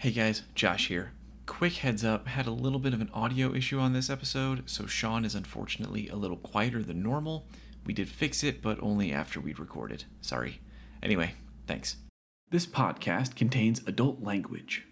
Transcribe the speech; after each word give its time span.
Hey 0.00 0.12
guys, 0.12 0.42
Josh 0.54 0.86
here. 0.86 1.10
Quick 1.44 1.72
heads 1.72 2.04
up, 2.04 2.28
had 2.28 2.46
a 2.46 2.52
little 2.52 2.78
bit 2.78 2.94
of 2.94 3.00
an 3.00 3.10
audio 3.12 3.52
issue 3.52 3.80
on 3.80 3.94
this 3.94 4.08
episode, 4.08 4.70
so 4.70 4.86
Sean 4.86 5.24
is 5.24 5.34
unfortunately 5.34 6.08
a 6.08 6.14
little 6.14 6.36
quieter 6.36 6.84
than 6.84 7.02
normal. 7.02 7.48
We 7.84 7.94
did 7.94 8.08
fix 8.08 8.44
it, 8.44 8.62
but 8.62 8.80
only 8.80 9.10
after 9.10 9.40
we'd 9.40 9.58
recorded. 9.58 10.04
Sorry. 10.20 10.60
Anyway, 11.02 11.34
thanks. 11.66 11.96
This 12.52 12.64
podcast 12.64 13.34
contains 13.34 13.82
adult 13.88 14.22
language. 14.22 14.86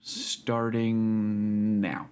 Starting 0.00 1.82
now. 1.82 2.08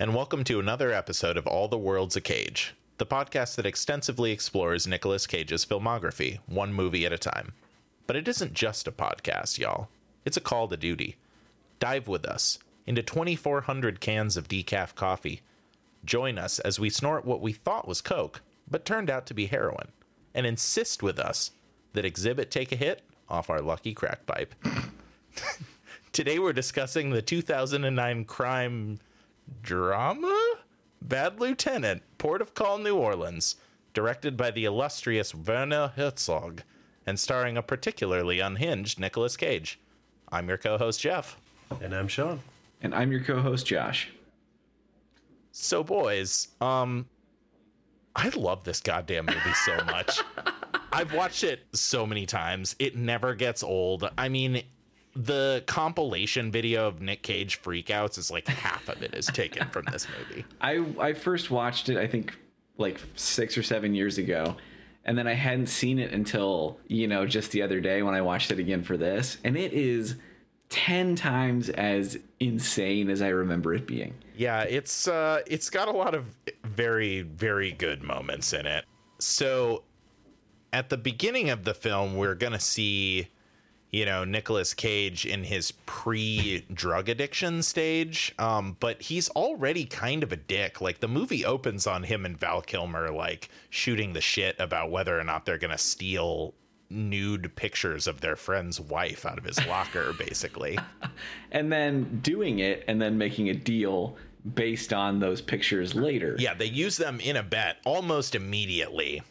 And 0.00 0.14
welcome 0.14 0.44
to 0.44 0.58
another 0.58 0.92
episode 0.92 1.36
of 1.36 1.46
All 1.46 1.68
the 1.68 1.76
World's 1.76 2.16
a 2.16 2.22
Cage, 2.22 2.74
the 2.96 3.04
podcast 3.04 3.56
that 3.56 3.66
extensively 3.66 4.32
explores 4.32 4.86
Nicolas 4.86 5.26
Cage's 5.26 5.66
filmography, 5.66 6.38
one 6.46 6.72
movie 6.72 7.04
at 7.04 7.12
a 7.12 7.18
time. 7.18 7.52
But 8.06 8.16
it 8.16 8.26
isn't 8.26 8.54
just 8.54 8.88
a 8.88 8.92
podcast, 8.92 9.58
y'all. 9.58 9.90
It's 10.24 10.38
a 10.38 10.40
call 10.40 10.68
to 10.68 10.78
duty. 10.78 11.16
Dive 11.80 12.08
with 12.08 12.24
us 12.24 12.58
into 12.86 13.02
2,400 13.02 14.00
cans 14.00 14.38
of 14.38 14.48
decaf 14.48 14.94
coffee. 14.94 15.42
Join 16.02 16.38
us 16.38 16.60
as 16.60 16.80
we 16.80 16.88
snort 16.88 17.26
what 17.26 17.42
we 17.42 17.52
thought 17.52 17.86
was 17.86 18.00
Coke, 18.00 18.40
but 18.70 18.86
turned 18.86 19.10
out 19.10 19.26
to 19.26 19.34
be 19.34 19.48
heroin. 19.48 19.88
And 20.34 20.46
insist 20.46 21.02
with 21.02 21.18
us 21.18 21.50
that 21.92 22.06
Xzibit 22.06 22.48
take 22.48 22.72
a 22.72 22.76
hit 22.76 23.02
off 23.28 23.50
our 23.50 23.60
lucky 23.60 23.92
crack 23.92 24.24
pipe. 24.24 24.54
Today 26.12 26.38
we're 26.38 26.54
discussing 26.54 27.10
the 27.10 27.20
2009 27.20 28.24
crime 28.24 28.98
drama? 29.62 30.54
Bad 31.02 31.40
Lieutenant, 31.40 32.02
Port 32.18 32.42
of 32.42 32.54
Call, 32.54 32.78
New 32.78 32.96
Orleans, 32.96 33.56
directed 33.94 34.36
by 34.36 34.50
the 34.50 34.64
illustrious 34.64 35.34
Werner 35.34 35.92
Herzog 35.96 36.62
and 37.06 37.18
starring 37.18 37.56
a 37.56 37.62
particularly 37.62 38.40
unhinged 38.40 39.00
Nicolas 39.00 39.36
Cage. 39.36 39.80
I'm 40.30 40.48
your 40.48 40.58
co-host 40.58 41.00
Jeff. 41.00 41.36
And 41.80 41.94
I'm 41.94 42.08
Sean. 42.08 42.40
And 42.82 42.94
I'm 42.94 43.10
your 43.10 43.22
co 43.22 43.40
host, 43.40 43.66
Josh. 43.66 44.10
So 45.52 45.82
boys, 45.82 46.48
um 46.60 47.08
I 48.14 48.28
love 48.30 48.64
this 48.64 48.80
goddamn 48.80 49.26
movie 49.26 49.54
so 49.64 49.76
much. 49.84 50.20
I've 50.92 51.14
watched 51.14 51.44
it 51.44 51.60
so 51.72 52.04
many 52.06 52.26
times. 52.26 52.74
It 52.78 52.96
never 52.96 53.34
gets 53.34 53.62
old. 53.62 54.10
I 54.18 54.28
mean, 54.28 54.62
the 55.14 55.62
compilation 55.66 56.50
video 56.50 56.86
of 56.86 57.00
Nick 57.00 57.22
Cage 57.22 57.60
freakouts 57.60 58.18
is 58.18 58.30
like 58.30 58.46
half 58.46 58.88
of 58.88 59.02
it 59.02 59.14
is 59.14 59.26
taken 59.26 59.68
from 59.68 59.84
this 59.90 60.06
movie. 60.18 60.44
I, 60.60 60.84
I 60.98 61.14
first 61.14 61.50
watched 61.50 61.88
it, 61.88 61.96
I 61.98 62.06
think, 62.06 62.36
like 62.78 63.00
six 63.16 63.58
or 63.58 63.62
seven 63.62 63.94
years 63.94 64.18
ago. 64.18 64.56
And 65.04 65.16
then 65.16 65.26
I 65.26 65.34
hadn't 65.34 65.68
seen 65.68 65.98
it 65.98 66.12
until, 66.12 66.78
you 66.86 67.08
know, 67.08 67.26
just 67.26 67.50
the 67.52 67.62
other 67.62 67.80
day 67.80 68.02
when 68.02 68.14
I 68.14 68.20
watched 68.20 68.50
it 68.50 68.58
again 68.58 68.82
for 68.82 68.96
this. 68.96 69.38
And 69.44 69.56
it 69.56 69.72
is 69.72 70.16
10 70.68 71.16
times 71.16 71.68
as 71.70 72.18
insane 72.38 73.10
as 73.10 73.20
I 73.22 73.28
remember 73.28 73.74
it 73.74 73.86
being. 73.86 74.14
Yeah, 74.36 74.62
it's 74.62 75.08
uh 75.08 75.40
it's 75.46 75.68
got 75.68 75.88
a 75.88 75.90
lot 75.90 76.14
of 76.14 76.26
very 76.64 77.22
very 77.22 77.72
good 77.72 78.02
moments 78.02 78.52
in 78.52 78.66
it. 78.66 78.84
So 79.18 79.82
at 80.72 80.88
the 80.88 80.96
beginning 80.96 81.50
of 81.50 81.64
the 81.64 81.74
film 81.74 82.16
we're 82.16 82.36
going 82.36 82.52
to 82.52 82.60
see 82.60 83.28
you 83.90 84.04
know 84.04 84.24
Nicolas 84.24 84.74
Cage 84.74 85.26
in 85.26 85.44
his 85.44 85.72
pre-drug 85.86 87.08
addiction 87.08 87.62
stage 87.62 88.34
um 88.38 88.76
but 88.80 89.02
he's 89.02 89.28
already 89.30 89.84
kind 89.84 90.22
of 90.22 90.32
a 90.32 90.36
dick. 90.36 90.80
Like 90.80 91.00
the 91.00 91.08
movie 91.08 91.44
opens 91.44 91.86
on 91.86 92.04
him 92.04 92.24
and 92.24 92.38
Val 92.38 92.62
Kilmer 92.62 93.10
like 93.10 93.48
shooting 93.68 94.12
the 94.12 94.20
shit 94.20 94.56
about 94.58 94.90
whether 94.90 95.18
or 95.18 95.24
not 95.24 95.44
they're 95.44 95.58
going 95.58 95.70
to 95.70 95.78
steal 95.78 96.54
nude 96.88 97.54
pictures 97.54 98.06
of 98.06 98.20
their 98.20 98.36
friend's 98.36 98.80
wife 98.80 99.24
out 99.24 99.38
of 99.38 99.44
his 99.44 99.64
locker 99.66 100.12
basically. 100.18 100.78
And 101.52 101.72
then 101.72 102.20
doing 102.22 102.58
it 102.58 102.84
and 102.88 103.00
then 103.00 103.16
making 103.16 103.48
a 103.48 103.54
deal 103.54 104.16
based 104.54 104.92
on 104.92 105.20
those 105.20 105.40
pictures 105.40 105.94
later. 105.94 106.34
Yeah, 106.38 106.54
they 106.54 106.66
use 106.66 106.96
them 106.96 107.20
in 107.20 107.36
a 107.36 107.42
bet 107.42 107.76
almost 107.84 108.34
immediately 108.34 109.22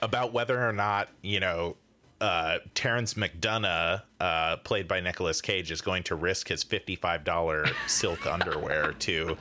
about 0.00 0.32
whether 0.32 0.66
or 0.66 0.72
not, 0.72 1.08
you 1.22 1.40
know, 1.40 1.76
uh, 2.20 2.58
Terence 2.74 3.14
McDonagh, 3.14 4.02
uh, 4.20 4.56
played 4.58 4.88
by 4.88 5.00
Nicolas 5.00 5.40
Cage, 5.40 5.70
is 5.70 5.80
going 5.80 6.02
to 6.04 6.14
risk 6.14 6.48
his 6.48 6.64
$55 6.64 7.72
silk 7.86 8.26
underwear 8.26 8.92
to 8.92 9.36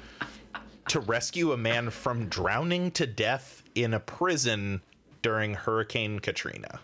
to 0.90 1.02
rescue 1.02 1.52
a 1.52 1.58
man 1.58 1.90
from 1.90 2.28
drowning 2.28 2.92
to 2.92 3.06
death 3.06 3.62
in 3.76 3.94
a 3.94 4.00
prison 4.00 4.82
during 5.22 5.54
Hurricane 5.54 6.20
Katrina. 6.20 6.80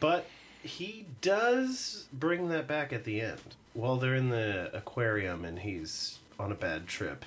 But 0.00 0.26
he 0.62 1.06
does 1.20 2.06
bring 2.12 2.48
that 2.48 2.66
back 2.66 2.92
at 2.92 3.04
the 3.04 3.20
end. 3.20 3.56
While 3.74 3.96
they're 3.96 4.14
in 4.14 4.30
the 4.30 4.74
aquarium 4.74 5.44
and 5.44 5.58
he's 5.58 6.18
on 6.38 6.50
a 6.50 6.54
bad 6.54 6.86
trip, 6.86 7.26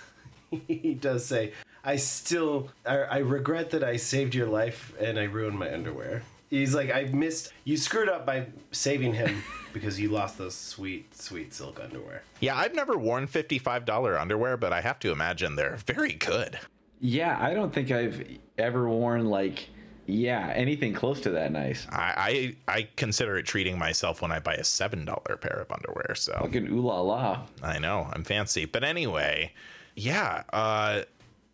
he 0.66 0.94
does 0.94 1.26
say, 1.26 1.52
I 1.84 1.96
still, 1.96 2.70
I, 2.86 2.96
I 2.96 3.18
regret 3.18 3.70
that 3.70 3.84
I 3.84 3.96
saved 3.96 4.34
your 4.34 4.46
life 4.46 4.94
and 4.98 5.18
I 5.18 5.24
ruined 5.24 5.58
my 5.58 5.72
underwear. 5.72 6.22
He's 6.54 6.74
like, 6.74 6.90
I've 6.90 7.12
missed, 7.12 7.52
you 7.64 7.76
screwed 7.76 8.08
up 8.08 8.24
by 8.24 8.46
saving 8.72 9.14
him 9.14 9.42
because 9.72 9.98
you 9.98 10.08
lost 10.08 10.38
those 10.38 10.54
sweet, 10.54 11.14
sweet 11.14 11.52
silk 11.52 11.80
underwear. 11.82 12.22
Yeah, 12.40 12.56
I've 12.56 12.74
never 12.74 12.96
worn 12.96 13.26
$55 13.26 14.20
underwear, 14.20 14.56
but 14.56 14.72
I 14.72 14.80
have 14.80 14.98
to 15.00 15.10
imagine 15.10 15.56
they're 15.56 15.78
very 15.86 16.12
good. 16.12 16.58
Yeah, 17.00 17.36
I 17.40 17.54
don't 17.54 17.72
think 17.72 17.90
I've 17.90 18.38
ever 18.56 18.88
worn 18.88 19.26
like 19.26 19.68
yeah, 20.06 20.52
anything 20.54 20.92
close 20.92 21.20
to 21.22 21.30
that 21.30 21.50
nice. 21.50 21.86
I, 21.90 22.54
I 22.68 22.72
I 22.72 22.88
consider 22.96 23.38
it 23.38 23.46
treating 23.46 23.78
myself 23.78 24.20
when 24.20 24.32
I 24.32 24.38
buy 24.38 24.54
a 24.54 24.64
seven 24.64 25.04
dollar 25.04 25.38
pair 25.40 25.60
of 25.60 25.72
underwear. 25.72 26.14
So 26.14 26.36
Fucking 26.40 26.68
ooh 26.68 26.80
la 26.80 27.00
la. 27.00 27.46
I 27.62 27.78
know 27.78 28.10
I'm 28.12 28.22
fancy, 28.22 28.66
but 28.66 28.84
anyway, 28.84 29.52
yeah. 29.96 30.42
Uh, 30.52 31.02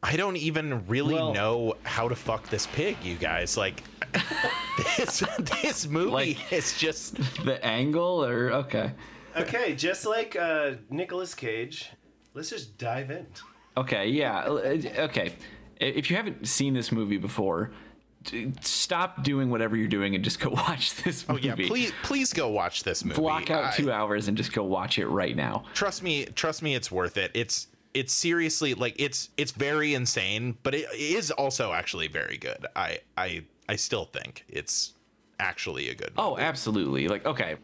I 0.02 0.16
don't 0.16 0.36
even 0.36 0.86
really 0.86 1.14
Well- 1.14 1.34
know 1.34 1.74
how 1.82 2.08
to 2.08 2.16
fuck 2.16 2.48
this 2.48 2.66
pig, 2.68 2.96
you 3.02 3.16
guys. 3.16 3.56
Like 3.56 3.82
this 4.96 5.22
this 5.60 5.86
movie 5.86 6.10
Like- 6.10 6.52
is 6.52 6.78
just 6.78 7.16
The 7.44 7.62
angle 7.64 8.24
or 8.24 8.50
okay. 8.52 8.92
Okay, 9.36 9.74
just 9.74 10.06
like 10.06 10.34
uh, 10.36 10.72
Nicolas 10.88 11.34
Cage, 11.34 11.90
let's 12.34 12.50
just 12.50 12.76
dive 12.78 13.10
in. 13.12 13.26
Okay, 13.76 14.08
yeah. 14.08 14.40
uh, 14.40 14.78
Okay. 15.04 15.34
If 15.76 16.10
you 16.10 16.16
haven't 16.16 16.48
seen 16.48 16.74
this 16.74 16.90
movie 16.90 17.16
before, 17.16 17.70
stop 18.60 19.22
doing 19.22 19.48
whatever 19.48 19.76
you're 19.76 19.86
doing 19.88 20.14
and 20.14 20.24
just 20.24 20.40
go 20.40 20.50
watch 20.68 20.94
this 21.02 21.28
movie. 21.28 21.48
oh 21.48 21.50
movie. 21.52 21.62
yeah. 21.62 21.68
Please 21.68 21.92
please 22.02 22.32
go 22.32 22.48
watch 22.48 22.82
this 22.84 23.04
movie. 23.04 23.20
block 23.20 23.50
out 23.50 23.64
I- 23.64 23.76
two 23.76 23.92
hours 23.92 24.28
and 24.28 24.36
just 24.36 24.52
go 24.52 24.64
watch 24.64 24.98
it 24.98 25.06
right 25.06 25.36
now. 25.36 25.64
trust 25.74 26.02
me 26.02 26.24
trust 26.26 26.62
me 26.62 26.74
it's 26.74 26.90
worth 26.90 27.16
it 27.16 27.30
it's 27.34 27.68
it's 27.94 28.12
seriously 28.12 28.74
like 28.74 28.94
it's 28.98 29.30
it's 29.36 29.52
very 29.52 29.94
insane 29.94 30.56
but 30.62 30.74
it 30.74 30.86
is 30.94 31.30
also 31.30 31.72
actually 31.72 32.06
very 32.06 32.36
good 32.36 32.66
i 32.76 32.98
i 33.16 33.42
i 33.68 33.74
still 33.76 34.04
think 34.04 34.44
it's 34.48 34.92
actually 35.40 35.88
a 35.88 35.94
good 35.94 36.12
Oh, 36.16 36.36
absolutely. 36.38 37.08
Like, 37.08 37.24
okay. 37.24 37.56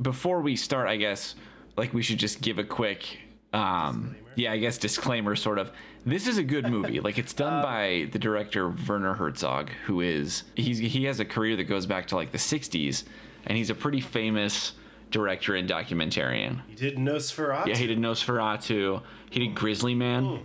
Before 0.00 0.40
we 0.40 0.54
start, 0.54 0.88
I 0.88 0.96
guess, 0.96 1.34
like, 1.76 1.92
we 1.92 2.02
should 2.02 2.18
just 2.18 2.40
give 2.40 2.58
a 2.58 2.64
quick, 2.64 3.18
um, 3.52 4.14
yeah, 4.36 4.52
I 4.52 4.58
guess 4.58 4.78
disclaimer 4.78 5.34
sort 5.34 5.58
of. 5.58 5.72
This 6.06 6.28
is 6.28 6.38
a 6.38 6.44
good 6.44 6.68
movie. 6.70 7.00
Like, 7.08 7.18
it's 7.18 7.32
done 7.32 7.62
by 7.62 8.08
the 8.12 8.18
director 8.18 8.70
Werner 8.70 9.14
Herzog, 9.14 9.70
who 9.86 10.00
is 10.00 10.44
he's 10.54 10.78
he 10.78 11.04
has 11.04 11.18
a 11.18 11.24
career 11.24 11.56
that 11.56 11.64
goes 11.64 11.86
back 11.86 12.06
to 12.08 12.16
like 12.16 12.30
the 12.30 12.38
'60s, 12.38 13.02
and 13.46 13.58
he's 13.58 13.70
a 13.70 13.74
pretty 13.74 14.00
famous 14.00 14.72
director 15.10 15.54
and 15.54 15.68
documentarian. 15.68 16.60
He 16.68 16.74
did 16.74 16.96
Nosferatu. 16.96 17.66
Yeah, 17.66 17.76
he 17.76 17.86
did 17.86 17.98
Nosferatu. 17.98 19.02
He 19.30 19.40
did 19.40 19.54
Grizzly 19.54 19.94
Man. 19.94 20.40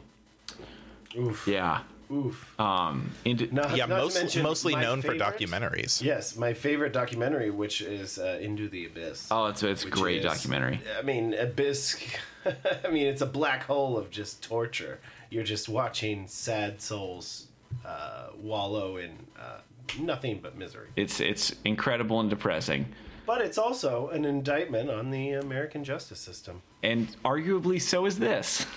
Oof. 1.18 1.48
Yeah. 1.48 1.82
Oof. 2.12 2.60
Um. 2.60 3.12
Into, 3.26 3.54
Not- 3.54 3.76
yeah 3.76 3.86
not 3.86 3.98
most, 4.02 4.16
mention 4.16 4.44
mostly 4.44 4.74
my 4.74 4.82
known 4.82 5.02
for 5.02 5.16
documentaries 5.16 6.02
Yes, 6.02 6.36
my 6.36 6.54
favorite 6.54 6.94
documentary, 6.94 7.50
which 7.50 7.82
is 7.82 8.20
uh, 8.20 8.38
Into 8.42 8.68
the 8.68 8.86
Abyss. 8.86 9.30
oh, 9.32 9.46
it's 9.48 9.64
it's 9.64 9.86
a 9.86 9.90
great 9.90 10.20
is- 10.20 10.26
documentary. 10.26 10.80
I 10.98 11.02
mean, 11.02 11.34
Abyss. 11.34 11.98
I 12.86 12.90
mean, 12.90 13.08
it's 13.08 13.22
a 13.22 13.26
black 13.26 13.64
hole 13.64 13.98
of 13.98 14.10
just 14.12 14.44
torture. 14.44 15.00
You're 15.30 15.44
just 15.46 15.70
watching 15.70 16.28
sad 16.28 16.82
souls 16.82 17.48
uh, 17.86 18.28
wallow 18.40 18.98
in 18.98 19.12
uh, 19.40 19.60
nothing 20.00 20.40
but 20.44 20.58
misery. 20.58 20.90
It's 20.96 21.20
it's 21.20 21.56
incredible 21.66 22.20
and 22.20 22.30
depressing. 22.30 22.86
But 23.26 23.42
it's 23.42 23.58
also 23.58 24.10
an 24.10 24.26
indictment 24.26 24.90
on 24.90 25.10
the 25.10 25.32
American 25.32 25.84
justice 25.84 26.20
system. 26.20 26.62
and 26.84 27.08
arguably 27.24 27.82
so 27.82 28.06
is 28.06 28.20
this. 28.20 28.66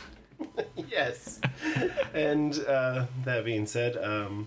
Yes. 0.91 1.41
and 2.13 2.63
uh, 2.69 3.07
that 3.25 3.45
being 3.47 3.65
said, 3.65 3.97
um, 3.97 4.47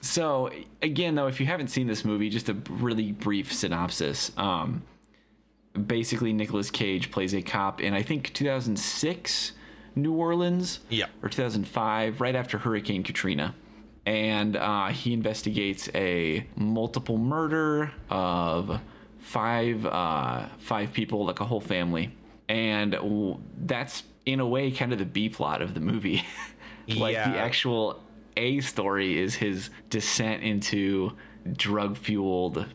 So 0.00 0.50
again, 0.80 1.14
though, 1.16 1.26
if 1.26 1.38
you 1.38 1.44
haven't 1.44 1.68
seen 1.68 1.86
this 1.86 2.02
movie, 2.02 2.30
just 2.30 2.48
a 2.48 2.54
really 2.70 3.12
brief 3.12 3.52
synopsis. 3.52 4.32
Um, 4.38 4.82
basically 5.86 6.32
Nicolas 6.32 6.70
Cage 6.70 7.10
plays 7.10 7.34
a 7.34 7.42
cop 7.42 7.80
in 7.82 7.92
I 7.92 8.02
think 8.02 8.32
2006 8.32 9.52
New 9.94 10.14
Orleans. 10.14 10.80
Yeah. 10.88 11.06
Or 11.22 11.28
2005, 11.28 12.20
right 12.22 12.34
after 12.34 12.56
Hurricane 12.58 13.02
Katrina. 13.02 13.54
And 14.06 14.56
uh, 14.56 14.88
he 14.88 15.12
investigates 15.12 15.90
a 15.94 16.46
multiple 16.56 17.18
murder 17.18 17.92
of 18.08 18.80
five 19.28 19.84
uh, 19.86 20.46
five 20.58 20.92
people, 20.92 21.24
like 21.26 21.40
a 21.40 21.44
whole 21.44 21.60
family, 21.60 22.10
and 22.48 22.96
that's 23.66 24.02
in 24.26 24.40
a 24.40 24.46
way 24.46 24.70
kind 24.70 24.92
of 24.92 24.98
the 24.98 25.04
B 25.04 25.28
plot 25.28 25.60
of 25.62 25.74
the 25.74 25.80
movie. 25.80 26.24
like 26.88 27.12
Yeah. 27.14 27.30
the 27.30 27.38
actual 27.38 28.02
A 28.36 28.60
story 28.60 29.18
is 29.18 29.34
his 29.34 29.70
descent 29.90 30.42
into 30.42 31.12
drug 31.52 31.96
fueled 31.96 32.66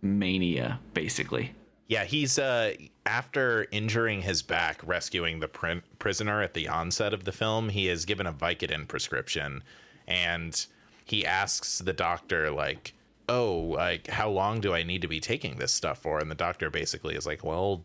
mania, 0.00 0.80
basically. 0.94 1.54
Yeah, 1.88 2.04
he's 2.04 2.38
uh 2.38 2.74
after 3.04 3.66
injuring 3.70 4.22
his 4.22 4.42
back 4.42 4.80
rescuing 4.84 5.40
the 5.40 5.48
prin- 5.48 5.82
prisoner 5.98 6.40
at 6.42 6.54
the 6.54 6.68
onset 6.68 7.12
of 7.12 7.24
the 7.24 7.32
film, 7.32 7.68
he 7.68 7.88
is 7.88 8.04
given 8.04 8.26
a 8.26 8.32
Vicodin 8.32 8.86
prescription 8.88 9.62
and 10.06 10.66
he 11.04 11.26
asks 11.26 11.78
the 11.78 11.92
doctor 11.92 12.50
like, 12.50 12.94
"Oh, 13.32 13.74
like 13.76 14.08
how 14.08 14.28
long 14.30 14.60
do 14.60 14.74
I 14.74 14.82
need 14.82 15.02
to 15.02 15.08
be 15.08 15.20
taking 15.20 15.56
this 15.56 15.72
stuff 15.72 15.98
for?" 15.98 16.18
And 16.18 16.30
the 16.30 16.34
doctor 16.36 16.70
basically 16.70 17.14
is 17.14 17.26
like, 17.26 17.44
"Well, 17.44 17.82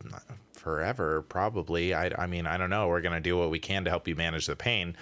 forever 0.52 1.22
probably. 1.22 1.94
I 1.94 2.10
I 2.16 2.26
mean, 2.26 2.46
I 2.46 2.56
don't 2.56 2.70
know. 2.70 2.88
We're 2.88 3.00
going 3.00 3.14
to 3.14 3.20
do 3.20 3.36
what 3.36 3.50
we 3.50 3.58
can 3.58 3.84
to 3.84 3.90
help 3.90 4.06
you 4.08 4.14
manage 4.14 4.46
the 4.46 4.56
pain." 4.56 4.96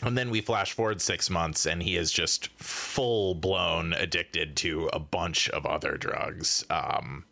And 0.00 0.16
then 0.16 0.30
we 0.30 0.40
flash 0.40 0.72
forward 0.72 1.00
six 1.00 1.28
months, 1.28 1.66
and 1.66 1.82
he 1.82 1.96
is 1.96 2.12
just 2.12 2.48
full 2.56 3.34
blown 3.34 3.92
addicted 3.94 4.56
to 4.58 4.88
a 4.92 5.00
bunch 5.00 5.50
of 5.50 5.66
other 5.66 5.96
drugs. 5.96 6.64
Um, 6.70 7.24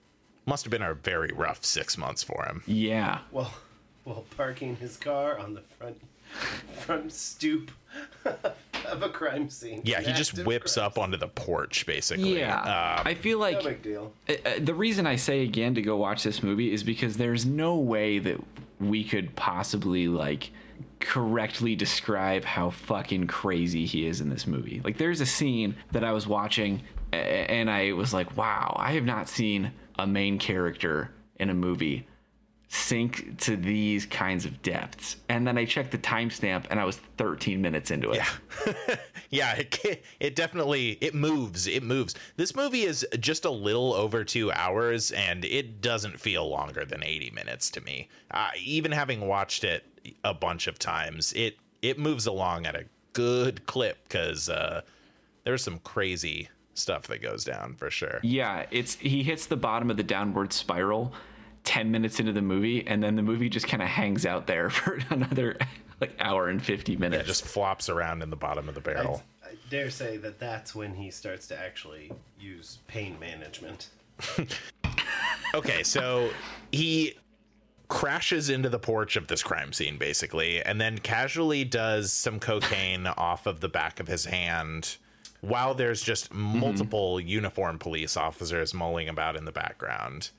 must 0.47 0.65
have 0.65 0.71
been 0.71 0.83
a 0.83 0.95
very 0.95 1.31
rough 1.33 1.65
six 1.65 1.97
months 1.97 2.23
for 2.23 2.45
him. 2.45 2.63
Yeah. 2.67 3.21
While 3.31 3.55
while 4.05 4.25
parking 4.37 4.77
his 4.77 4.97
car 4.97 5.39
on 5.39 5.55
the 5.55 5.61
front 5.61 6.01
front 6.75 7.13
stoop 7.13 7.71
of 8.87 9.03
a 9.03 9.09
crime 9.09 9.51
scene. 9.51 9.83
Yeah, 9.85 10.01
he 10.01 10.13
just 10.13 10.45
whips 10.45 10.77
up 10.77 10.99
onto 10.99 11.17
the 11.17 11.29
porch, 11.29 11.87
basically. 11.87 12.39
Yeah. 12.39 12.59
Uh, 12.61 13.03
I 13.05 13.15
feel 13.15 13.39
like 13.39 13.59
No 13.59 13.65
big 13.65 13.83
deal. 13.83 14.13
The 14.61 14.75
reason 14.75 15.07
I 15.07 15.17
say 15.17 15.43
again 15.43 15.75
to 15.75 15.83
go 15.83 15.97
watch 15.97 16.23
this 16.23 16.43
movie 16.43 16.73
is 16.73 16.83
because 16.83 17.17
there's 17.17 17.45
no 17.45 17.77
way 17.77 18.19
that 18.19 18.43
we 18.81 19.05
could 19.05 19.35
possibly 19.37 20.09
like 20.09 20.51
correctly 21.01 21.75
describe 21.77 22.45
how 22.45 22.71
fucking 22.71 23.27
crazy 23.27 23.87
he 23.87 24.07
is 24.07 24.21
in 24.21 24.29
this 24.29 24.47
movie. 24.47 24.81
Like 24.85 24.99
there's 24.99 25.21
a 25.21 25.27
scene 25.27 25.77
that 25.93 26.05
I 26.05 26.13
was 26.13 26.27
watching 26.27 26.83
and 27.13 27.71
I 27.71 27.93
was 27.93 28.13
like, 28.13 28.37
"Wow, 28.37 28.75
I 28.79 28.93
have 28.93 29.05
not 29.05 29.29
seen 29.29 29.73
a 29.99 30.07
main 30.07 30.39
character 30.39 31.11
in 31.39 31.51
a 31.51 31.55
movie 31.55 32.07
sink 32.69 33.39
to 33.41 33.57
these 33.57 34.07
kinds 34.07 34.45
of 34.45 34.63
depths." 34.63 35.17
And 35.29 35.47
then 35.47 35.59
I 35.59 35.65
checked 35.65 35.93
the 35.93 35.99
timestamp 35.99 36.67
and 36.71 36.81
I 36.81 36.85
was 36.85 36.97
13 37.17 37.61
minutes 37.61 37.91
into 37.91 38.13
it. 38.13 38.17
Yeah. 38.17 38.97
yeah, 39.31 39.55
it, 39.55 40.05
it 40.21 40.37
definitely 40.37 40.99
it 41.01 41.15
moves. 41.15 41.67
It 41.67 41.83
moves. 41.83 42.15
This 42.37 42.55
movie 42.55 42.83
is 42.83 43.07
just 43.19 43.45
a 43.45 43.51
little 43.51 43.93
over 43.95 44.25
two 44.25 44.53
hours, 44.53 45.11
and 45.13 45.45
it 45.45 45.81
doesn't 45.81 46.21
feel 46.21 46.49
longer 46.49 46.85
than 46.85 47.03
eighty 47.03 47.31
minutes 47.31 47.71
to 47.71 47.81
me. 47.81 48.09
Uh, 48.31 48.51
even 48.63 48.93
having 48.93 49.27
watched 49.27 49.65
it 49.65 49.85
a 50.25 50.35
bunch 50.35 50.67
of 50.67 50.79
times, 50.79 51.33
it 51.35 51.57
it 51.83 51.99
moves 51.99 52.27
along 52.27 52.67
at 52.67 52.75
a 52.75 52.85
good 53.13 53.67
clip 53.67 53.99
because 54.05 54.49
uh, 54.49 54.83
there's 55.45 55.63
some 55.63 55.79
crazy 55.81 56.49
stuff 56.75 57.07
that 57.07 57.23
goes 57.23 57.45
down 57.45 57.75
for 57.75 57.91
sure. 57.91 58.21
Yeah, 58.23 58.67
it's 58.71 58.95
he 58.97 59.23
hits 59.23 59.47
the 59.47 59.57
bottom 59.57 59.91
of 59.91 59.97
the 59.97 60.03
downward 60.03 60.53
spiral 60.53 61.13
10 61.67 61.91
minutes 61.91 62.19
into 62.21 62.33
the 62.33 62.41
movie 62.41 62.87
and 62.87 63.03
then 63.03 63.17
the 63.17 63.23
movie 63.23 63.49
just 63.49 63.67
kind 63.67 63.83
of 63.83 63.89
hangs 63.89 64.25
out 64.25 64.47
there 64.47 64.71
for 64.71 64.99
another 65.11 65.59
like 66.01 66.15
hour 66.19 66.49
and 66.49 66.63
50 66.63 66.97
minutes. 66.97 67.07
It 67.07 67.11
minutes. 67.11 67.29
just 67.29 67.45
flops 67.45 67.89
around 67.89 68.23
in 68.23 68.31
the 68.31 68.37
bottom 68.37 68.69
of 68.69 68.75
the 68.75 68.81
barrel. 68.81 69.23
I 69.45 69.51
dare 69.69 69.91
say 69.91 70.17
that 70.19 70.39
that's 70.39 70.75
when 70.75 70.95
he 70.95 71.11
starts 71.11 71.47
to 71.49 71.59
actually 71.59 72.13
use 72.39 72.79
pain 72.87 73.19
management. 73.19 73.89
okay, 75.55 75.83
so 75.83 76.31
he 76.73 77.15
crashes 77.89 78.51
into 78.51 78.69
the 78.69 78.79
porch 78.79 79.17
of 79.17 79.29
this 79.29 79.43
crime 79.43 79.73
scene 79.73 79.97
basically 79.97 80.61
and 80.63 80.81
then 80.81 80.99
casually 80.99 81.63
does 81.65 82.13
some 82.13 82.41
cocaine 82.41 83.07
off 83.17 83.47
of 83.47 83.61
the 83.61 83.69
back 83.69 84.01
of 84.01 84.09
his 84.09 84.25
hand 84.25 84.97
while 85.41 85.73
there's 85.73 86.03
just 86.03 86.31
mm-hmm. 86.31 86.59
multiple 86.59 87.21
uniformed 87.21 87.79
police 87.79 88.17
officers 88.17 88.75
mulling 88.75 89.09
about 89.09 89.37
in 89.37 89.45
the 89.45 89.53
background 89.53 90.31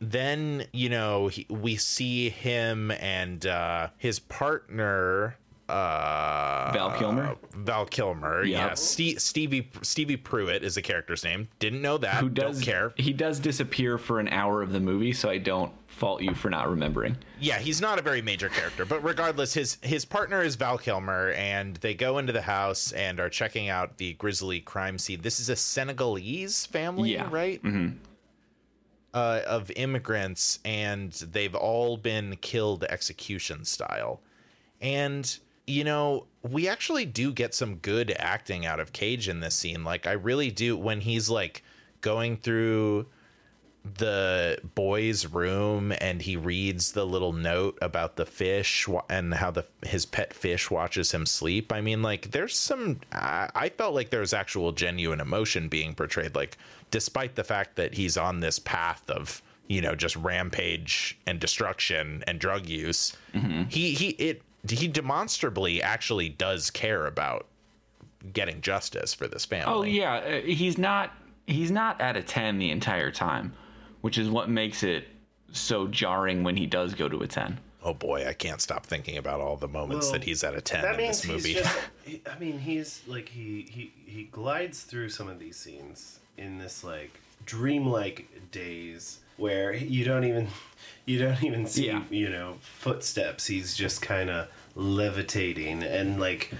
then 0.00 0.64
you 0.72 0.88
know 0.88 1.28
he, 1.28 1.46
we 1.48 1.76
see 1.76 2.28
him 2.30 2.90
and 2.92 3.46
uh 3.46 3.88
his 3.98 4.18
partner 4.18 5.36
uh 5.68 6.70
Val 6.72 6.92
Kilmer 6.98 7.36
Val 7.54 7.84
Kilmer, 7.86 8.42
Yep. 8.44 8.68
yeah. 8.68 8.74
Ste- 8.74 9.20
Stevie 9.20 9.68
Stevie 9.82 10.16
Pruitt 10.16 10.62
is 10.64 10.76
the 10.76 10.82
character's 10.82 11.24
name. 11.24 11.48
Didn't 11.58 11.82
know 11.82 11.98
that. 11.98 12.14
who 12.22 12.28
does 12.30 12.56
Don't 12.58 12.64
care. 12.64 12.92
he 12.96 13.12
does 13.12 13.38
disappear 13.38 13.98
for 13.98 14.18
an 14.18 14.28
hour 14.28 14.62
of 14.62 14.72
the 14.72 14.80
movie 14.80 15.12
so 15.12 15.28
I 15.28 15.36
don't 15.38 15.70
fault 15.88 16.22
you 16.22 16.32
for 16.34 16.48
not 16.48 16.70
remembering. 16.70 17.16
Yeah, 17.40 17.58
he's 17.58 17.80
not 17.82 17.98
a 17.98 18.02
very 18.02 18.22
major 18.22 18.48
character, 18.48 18.84
but 18.86 19.02
regardless, 19.04 19.52
his 19.54 19.76
his 19.82 20.04
partner 20.06 20.42
is 20.42 20.54
Val 20.56 20.78
Kilmer, 20.78 21.32
and 21.32 21.76
they 21.76 21.92
go 21.94 22.16
into 22.18 22.32
the 22.32 22.42
house 22.42 22.92
and 22.92 23.20
are 23.20 23.28
checking 23.28 23.68
out 23.68 23.98
the 23.98 24.14
grisly 24.14 24.60
crime 24.60 24.96
scene. 24.96 25.20
This 25.22 25.38
is 25.40 25.48
a 25.50 25.56
Senegalese 25.56 26.64
family, 26.66 27.12
Yeah. 27.12 27.28
right? 27.30 27.62
Mm-hmm. 27.62 27.96
Uh, 29.14 29.40
of 29.46 29.70
immigrants, 29.74 30.58
and 30.66 31.12
they've 31.12 31.54
all 31.54 31.96
been 31.96 32.36
killed 32.42 32.84
execution 32.84 33.64
style. 33.64 34.20
And 34.82 35.38
you 35.68 35.84
know, 35.84 36.24
we 36.42 36.66
actually 36.66 37.04
do 37.04 37.32
get 37.32 37.54
some 37.54 37.76
good 37.76 38.14
acting 38.18 38.64
out 38.64 38.80
of 38.80 38.92
Cage 38.92 39.28
in 39.28 39.40
this 39.40 39.54
scene. 39.54 39.84
Like, 39.84 40.06
I 40.06 40.12
really 40.12 40.50
do 40.50 40.76
when 40.76 41.02
he's 41.02 41.28
like 41.28 41.62
going 42.00 42.38
through 42.38 43.06
the 43.96 44.58
boy's 44.74 45.26
room 45.26 45.92
and 46.00 46.22
he 46.22 46.36
reads 46.36 46.92
the 46.92 47.06
little 47.06 47.32
note 47.32 47.78
about 47.80 48.16
the 48.16 48.26
fish 48.26 48.88
and 49.08 49.34
how 49.34 49.50
the 49.50 49.64
his 49.86 50.06
pet 50.06 50.32
fish 50.34 50.70
watches 50.70 51.12
him 51.12 51.26
sleep. 51.26 51.72
I 51.72 51.80
mean, 51.80 52.02
like 52.02 52.30
there's 52.30 52.56
some 52.56 53.00
I, 53.12 53.50
I 53.54 53.68
felt 53.70 53.94
like 53.94 54.10
there 54.10 54.20
was 54.20 54.32
actual 54.32 54.72
genuine 54.72 55.20
emotion 55.20 55.68
being 55.68 55.94
portrayed 55.94 56.34
like 56.34 56.56
despite 56.90 57.34
the 57.34 57.44
fact 57.44 57.76
that 57.76 57.94
he's 57.94 58.16
on 58.16 58.40
this 58.40 58.58
path 58.58 59.08
of, 59.10 59.42
you 59.66 59.80
know, 59.80 59.94
just 59.94 60.16
rampage 60.16 61.18
and 61.26 61.38
destruction 61.40 62.24
and 62.26 62.38
drug 62.38 62.66
use. 62.66 63.16
He 63.68 63.92
he 63.92 64.08
it 64.10 64.42
he 64.68 64.88
demonstrably 64.88 65.82
actually 65.82 66.28
does 66.28 66.70
care 66.70 67.06
about 67.06 67.46
getting 68.32 68.60
justice 68.60 69.14
for 69.14 69.28
this 69.28 69.44
family. 69.44 69.72
Oh 69.72 69.82
yeah, 69.82 70.14
uh, 70.14 70.40
he's 70.40 70.78
not 70.78 71.12
he's 71.46 71.70
not 71.70 72.00
at 72.00 72.16
a 72.16 72.22
10 72.22 72.58
the 72.58 72.70
entire 72.70 73.10
time, 73.10 73.54
which 74.00 74.18
is 74.18 74.28
what 74.28 74.48
makes 74.50 74.82
it 74.82 75.06
so 75.52 75.86
jarring 75.88 76.44
when 76.44 76.56
he 76.56 76.66
does 76.66 76.94
go 76.94 77.08
to 77.08 77.20
a 77.20 77.26
10. 77.26 77.58
Oh 77.82 77.94
boy, 77.94 78.26
I 78.26 78.32
can't 78.32 78.60
stop 78.60 78.84
thinking 78.84 79.16
about 79.18 79.40
all 79.40 79.56
the 79.56 79.68
moments 79.68 80.06
Well, 80.06 80.14
that 80.14 80.24
he's 80.24 80.42
at 80.44 80.54
a 80.54 80.60
10 80.60 80.82
That 80.82 80.94
in 80.94 80.96
means 80.98 81.22
this 81.22 81.30
movie. 81.30 81.52
he's 81.54 81.62
just. 81.62 81.78
he- 82.04 82.22
I 82.30 82.38
mean, 82.38 82.58
he's 82.58 83.02
like 83.06 83.28
he 83.28 83.66
he 83.70 83.92
he 84.04 84.24
glides 84.24 84.82
through 84.82 85.08
some 85.10 85.28
of 85.28 85.38
these 85.38 85.56
scenes 85.56 86.18
in 86.36 86.58
this 86.58 86.82
like 86.84 87.20
dreamlike 87.46 88.26
daze 88.50 89.18
where 89.36 89.72
you 89.72 90.04
don't 90.04 90.24
even 90.24 90.48
you 91.06 91.18
don't 91.20 91.42
even 91.44 91.66
see 91.66 91.86
Yeah. 91.86 92.02
you 92.10 92.28
know 92.28 92.56
footsteps. 92.60 93.46
He's 93.46 93.76
just 93.76 94.02
kind 94.02 94.28
of 94.28 94.48
levitating 94.74 95.82
and 95.84 96.20
like 96.20 96.52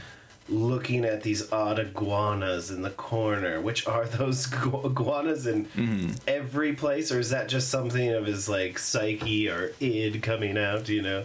looking 0.48 1.04
at 1.04 1.22
these 1.22 1.50
odd 1.52 1.78
iguanas 1.78 2.70
in 2.70 2.82
the 2.82 2.90
corner. 2.90 3.60
Which 3.60 3.86
are 3.86 4.06
those 4.06 4.46
gu- 4.46 4.82
iguanas 4.86 5.46
in 5.46 5.66
Mm-hmm. 5.66 6.10
every 6.26 6.72
place, 6.74 7.12
or 7.12 7.18
is 7.20 7.30
that 7.30 7.48
just 7.48 7.68
something 7.68 8.10
of 8.12 8.26
his 8.26 8.48
like 8.48 8.78
psyche 8.78 9.48
or 9.48 9.72
id 9.80 10.20
coming 10.22 10.56
out? 10.58 10.88
You 10.88 11.02
know. 11.02 11.24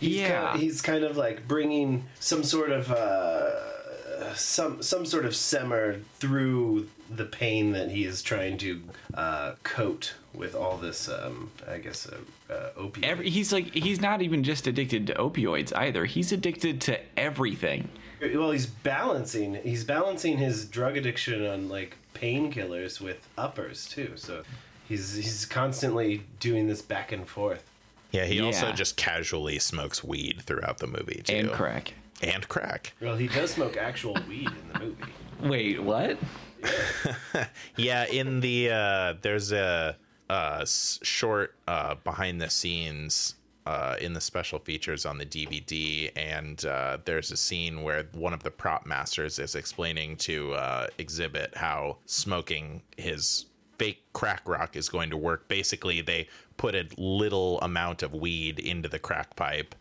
He's 0.00 0.16
Yeah. 0.16 0.42
Kind 0.42 0.54
of, 0.56 0.60
he's 0.60 0.80
kind 0.82 1.04
of 1.04 1.16
like 1.16 1.46
bringing 1.48 2.04
some 2.20 2.42
sort 2.42 2.70
of 2.70 2.90
uh, 2.90 4.34
some 4.34 4.82
some 4.82 5.06
sort 5.06 5.24
of 5.24 5.34
simmer 5.36 6.00
through 6.18 6.88
the 7.14 7.24
pain 7.24 7.72
that 7.72 7.90
he 7.90 8.04
is 8.04 8.22
trying 8.22 8.58
to 8.58 8.80
uh, 9.14 9.52
coat 9.62 10.14
with 10.32 10.54
all 10.56 10.76
this. 10.78 11.08
Um, 11.08 11.50
I 11.68 11.78
guess 11.78 12.08
uh, 12.08 12.52
uh. 12.52 12.88
Every, 13.02 13.30
he's 13.30 13.52
like 13.52 13.72
he's 13.72 14.00
not 14.00 14.20
even 14.20 14.42
just 14.42 14.66
addicted 14.66 15.06
to 15.08 15.14
opioids 15.14 15.72
either. 15.76 16.06
He's 16.06 16.32
addicted 16.32 16.80
to 16.82 16.98
everything. 17.16 17.88
Well, 18.34 18.50
he's 18.50 18.66
balancing. 18.66 19.54
He's 19.54 19.84
balancing 19.84 20.38
his 20.38 20.64
drug 20.66 20.96
addiction 20.96 21.46
on 21.46 21.68
like 21.68 21.96
painkillers 22.14 23.00
with 23.00 23.26
uppers 23.36 23.86
too. 23.86 24.12
So 24.16 24.42
he's 24.86 25.14
he's 25.14 25.46
constantly 25.46 26.24
doing 26.40 26.66
this 26.66 26.82
back 26.82 27.12
and 27.12 27.28
forth. 27.28 27.64
Yeah, 28.12 28.26
he 28.26 28.40
also 28.40 28.70
just 28.70 28.96
casually 28.96 29.58
smokes 29.58 30.04
weed 30.04 30.42
throughout 30.42 30.78
the 30.78 30.86
movie 30.86 31.22
too. 31.24 31.34
And 31.34 31.50
crack. 31.52 31.94
And 32.22 32.46
crack. 32.48 32.92
Well, 33.00 33.16
he 33.16 33.26
does 33.26 33.50
smoke 33.50 33.76
actual 33.76 34.16
weed 34.28 34.46
in 34.48 34.68
the 34.72 34.78
movie. 34.78 35.12
Wait, 35.42 35.82
what? 35.82 36.18
Yeah, 37.76 38.06
in 38.06 38.40
the 38.40 38.70
uh 38.70 39.14
there's 39.20 39.52
a 39.52 39.96
uh, 40.30 40.64
short 40.66 41.54
uh, 41.68 41.96
behind 41.96 42.40
the 42.40 42.48
scenes 42.48 43.34
uh, 43.66 43.96
in 44.00 44.12
the 44.12 44.20
special 44.20 44.58
features 44.58 45.06
on 45.06 45.18
the 45.18 45.24
DVD, 45.26 46.10
and 46.16 46.64
uh, 46.64 46.98
there's 47.04 47.30
a 47.30 47.36
scene 47.36 47.82
where 47.82 48.04
one 48.12 48.34
of 48.34 48.42
the 48.42 48.50
prop 48.50 48.84
masters 48.86 49.38
is 49.38 49.54
explaining 49.54 50.16
to 50.16 50.52
uh, 50.52 50.86
Xzibit 50.98 51.54
how 51.56 51.96
smoking 52.04 52.82
his 52.96 53.46
fake 53.78 54.02
crack 54.12 54.42
rock 54.46 54.76
is 54.76 54.88
going 54.88 55.10
to 55.10 55.16
work. 55.16 55.48
Basically, 55.48 56.00
they 56.00 56.28
put 56.56 56.74
a 56.74 56.86
little 56.98 57.60
amount 57.60 58.02
of 58.02 58.14
weed 58.14 58.58
into 58.58 58.88
the 58.88 58.98
crack 58.98 59.34
pipe 59.34 59.74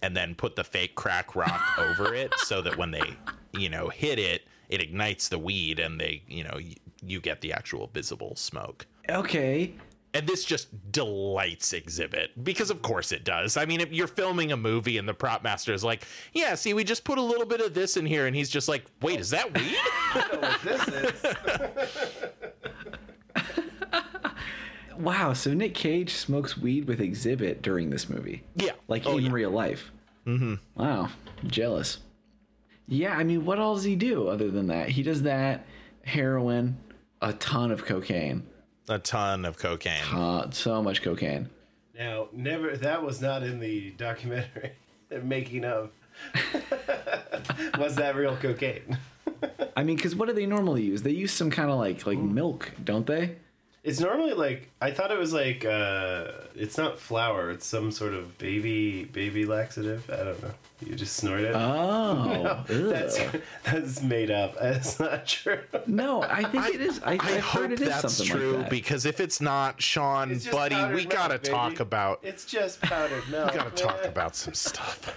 and 0.00 0.16
then 0.16 0.34
put 0.34 0.54
the 0.56 0.64
fake 0.64 0.94
crack 0.94 1.34
rock 1.34 1.62
over 1.78 2.14
it 2.14 2.32
so 2.38 2.62
that 2.62 2.76
when 2.76 2.90
they, 2.90 3.16
you 3.52 3.68
know, 3.68 3.88
hit 3.88 4.18
it, 4.18 4.42
it 4.68 4.80
ignites 4.80 5.28
the 5.28 5.38
weed 5.38 5.78
and 5.78 6.00
they, 6.00 6.22
you 6.28 6.44
know, 6.44 6.54
y- 6.54 6.74
you 7.02 7.20
get 7.20 7.40
the 7.40 7.52
actual 7.52 7.90
visible 7.92 8.34
smoke. 8.36 8.86
Okay. 9.10 9.74
And 10.14 10.26
this 10.28 10.44
just 10.44 10.68
delights 10.92 11.72
Xzibit 11.72 12.28
because, 12.44 12.70
of 12.70 12.82
course, 12.82 13.10
it 13.10 13.24
does. 13.24 13.56
I 13.56 13.66
mean, 13.66 13.80
if 13.80 13.92
you're 13.92 14.06
filming 14.06 14.52
a 14.52 14.56
movie 14.56 14.96
and 14.96 15.08
the 15.08 15.12
prop 15.14 15.42
master 15.42 15.74
is 15.74 15.82
like, 15.82 16.06
"Yeah, 16.32 16.54
see, 16.54 16.72
we 16.72 16.84
just 16.84 17.02
put 17.02 17.18
a 17.18 17.22
little 17.22 17.44
bit 17.46 17.60
of 17.60 17.74
this 17.74 17.96
in 17.96 18.06
here," 18.06 18.26
and 18.28 18.36
he's 18.36 18.48
just 18.48 18.68
like, 18.68 18.84
"Wait, 19.02 19.18
is 19.18 19.30
that 19.30 19.52
weed?" 19.52 19.74
I 20.14 20.28
know 20.32 20.38
what 20.40 20.62
this 20.62 20.88
is. 20.88 22.14
Wow. 24.96 25.32
So 25.32 25.52
Nick 25.52 25.74
Cage 25.74 26.14
smokes 26.14 26.56
weed 26.56 26.86
with 26.86 27.00
Xzibit 27.00 27.62
during 27.62 27.90
this 27.90 28.08
movie. 28.08 28.44
yeah, 28.54 28.72
Like 28.86 29.02
Oh, 29.06 29.18
in 29.18 29.24
yeah. 29.26 29.32
real 29.32 29.50
life. 29.50 29.90
Mm-hmm. 30.24 30.54
Wow. 30.76 31.08
Jealous. 31.44 31.98
Yeah, 32.86 33.16
I 33.16 33.24
mean, 33.24 33.44
what 33.44 33.58
else 33.58 33.78
does 33.80 33.84
he 33.86 33.96
do 33.96 34.28
other 34.28 34.50
than 34.52 34.68
that? 34.68 34.90
He 34.90 35.02
does 35.02 35.22
that, 35.22 35.66
heroin, 36.04 36.76
a 37.20 37.32
ton 37.32 37.72
of 37.72 37.84
cocaine. 37.84 38.46
A 38.88 38.98
ton 38.98 39.44
of 39.44 39.58
cocaine. 39.58 40.04
Uh, 40.12 40.50
so 40.50 40.82
much 40.82 41.02
cocaine. 41.02 41.48
Now, 41.96 42.28
never. 42.32 42.76
That 42.76 43.02
was 43.02 43.20
not 43.20 43.42
in 43.42 43.60
the 43.60 43.90
documentary. 43.92 44.72
Making 45.22 45.64
of. 45.64 45.90
was 47.78 47.96
that 47.96 48.14
real 48.16 48.36
cocaine? 48.36 48.98
I 49.76 49.82
mean, 49.82 49.96
because 49.96 50.14
what 50.14 50.28
do 50.28 50.34
they 50.34 50.46
normally 50.46 50.82
use? 50.82 51.02
They 51.02 51.10
use 51.10 51.32
some 51.32 51.50
kind 51.50 51.70
of 51.70 51.78
like 51.78 52.06
like 52.06 52.18
milk, 52.18 52.72
don't 52.82 53.06
they? 53.06 53.36
It's 53.84 54.00
normally 54.00 54.32
like 54.32 54.70
I 54.80 54.90
thought 54.92 55.10
it 55.10 55.18
was 55.18 55.34
like 55.34 55.62
uh 55.66 56.28
it's 56.54 56.78
not 56.78 56.98
flour, 56.98 57.50
it's 57.50 57.66
some 57.66 57.92
sort 57.92 58.14
of 58.14 58.38
baby 58.38 59.04
baby 59.04 59.44
laxative. 59.44 60.08
I 60.10 60.16
don't 60.24 60.42
know. 60.42 60.50
You 60.86 60.94
just 60.94 61.16
snort 61.16 61.40
it. 61.40 61.52
Oh, 61.54 62.64
that's 62.68 63.18
that's 63.62 64.02
made 64.02 64.30
up. 64.30 64.56
It's 64.60 64.98
not 64.98 65.26
true. 65.26 65.60
no, 65.86 66.22
I 66.22 66.44
think 66.44 66.74
it 66.74 66.80
is. 66.80 66.98
I, 67.04 67.12
I 67.12 67.14
I've 67.20 67.40
hope 67.40 67.60
heard 67.62 67.72
it 67.72 67.80
is 67.82 67.88
that's 67.88 68.14
something 68.14 68.34
true 68.36 68.52
like 68.52 68.60
that. 68.62 68.70
because 68.70 69.04
if 69.04 69.20
it's 69.20 69.40
not, 69.42 69.82
Sean, 69.82 70.30
It's 70.30 70.46
buddy, 70.46 70.76
we 70.94 71.00
milk, 71.02 71.10
gotta 71.10 71.38
baby. 71.38 71.48
talk 71.54 71.80
about 71.80 72.20
It's 72.22 72.46
just 72.46 72.80
powdered 72.80 73.28
milk. 73.30 73.50
we 73.52 73.58
gotta 73.58 73.70
talk 73.70 74.02
about 74.06 74.34
some 74.34 74.54
stuff. 74.54 75.14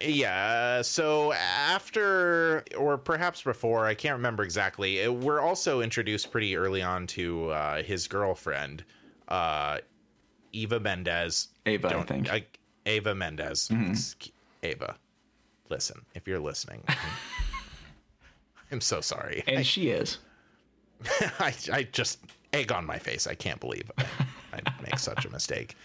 Yeah, 0.00 0.82
so 0.82 1.32
after, 1.32 2.62
or 2.76 2.98
perhaps 2.98 3.42
before, 3.42 3.86
I 3.86 3.94
can't 3.94 4.14
remember 4.16 4.42
exactly. 4.42 5.08
We're 5.08 5.40
also 5.40 5.80
introduced 5.80 6.30
pretty 6.30 6.54
early 6.56 6.82
on 6.82 7.06
to 7.08 7.50
uh, 7.50 7.82
his 7.82 8.06
girlfriend, 8.06 8.84
uh, 9.28 9.78
Eva 10.52 10.80
Mendes. 10.80 11.48
Ava, 11.64 11.88
I 11.88 11.92
Don't- 11.92 12.06
think. 12.08 12.30
I, 12.30 12.44
Ava 12.84 13.14
Mendes. 13.14 13.68
Excu- 13.72 14.32
Ava, 14.62 14.96
listen, 15.70 16.02
if 16.14 16.28
you're 16.28 16.40
listening, 16.40 16.82
I'm 18.70 18.80
so 18.80 19.00
sorry. 19.00 19.44
and 19.46 19.66
she 19.66 19.88
is. 19.90 20.18
I, 21.40 21.54
I 21.72 21.82
just 21.84 22.18
egg 22.52 22.70
on 22.72 22.84
my 22.84 22.98
face. 22.98 23.26
I 23.26 23.34
can't 23.34 23.60
believe 23.60 23.90
I, 23.98 24.04
I 24.52 24.60
make 24.82 24.98
such 24.98 25.24
a 25.24 25.30
mistake. 25.30 25.76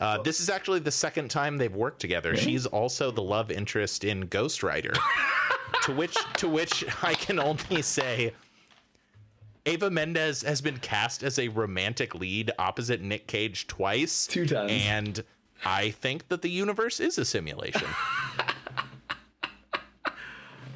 Uh, 0.00 0.22
this 0.22 0.40
is 0.40 0.48
actually 0.48 0.80
the 0.80 0.90
second 0.90 1.28
time 1.30 1.56
they've 1.58 1.74
worked 1.74 2.00
together. 2.00 2.36
She's 2.36 2.66
also 2.66 3.10
the 3.10 3.22
love 3.22 3.50
interest 3.50 4.04
in 4.04 4.22
Ghost 4.22 4.62
Rider. 4.62 4.92
to 5.82 5.92
which 5.92 6.16
to 6.36 6.48
which 6.48 6.84
I 7.02 7.14
can 7.14 7.38
only 7.38 7.82
say 7.82 8.32
Ava 9.66 9.90
Mendes 9.90 10.42
has 10.42 10.60
been 10.60 10.78
cast 10.78 11.22
as 11.22 11.38
a 11.38 11.48
romantic 11.48 12.14
lead 12.14 12.50
opposite 12.58 13.00
Nick 13.00 13.26
Cage 13.26 13.66
twice. 13.66 14.26
Two 14.26 14.46
times. 14.46 14.70
And 14.72 15.24
I 15.64 15.90
think 15.90 16.28
that 16.28 16.42
the 16.42 16.50
universe 16.50 17.00
is 17.00 17.18
a 17.18 17.24
simulation. 17.24 17.88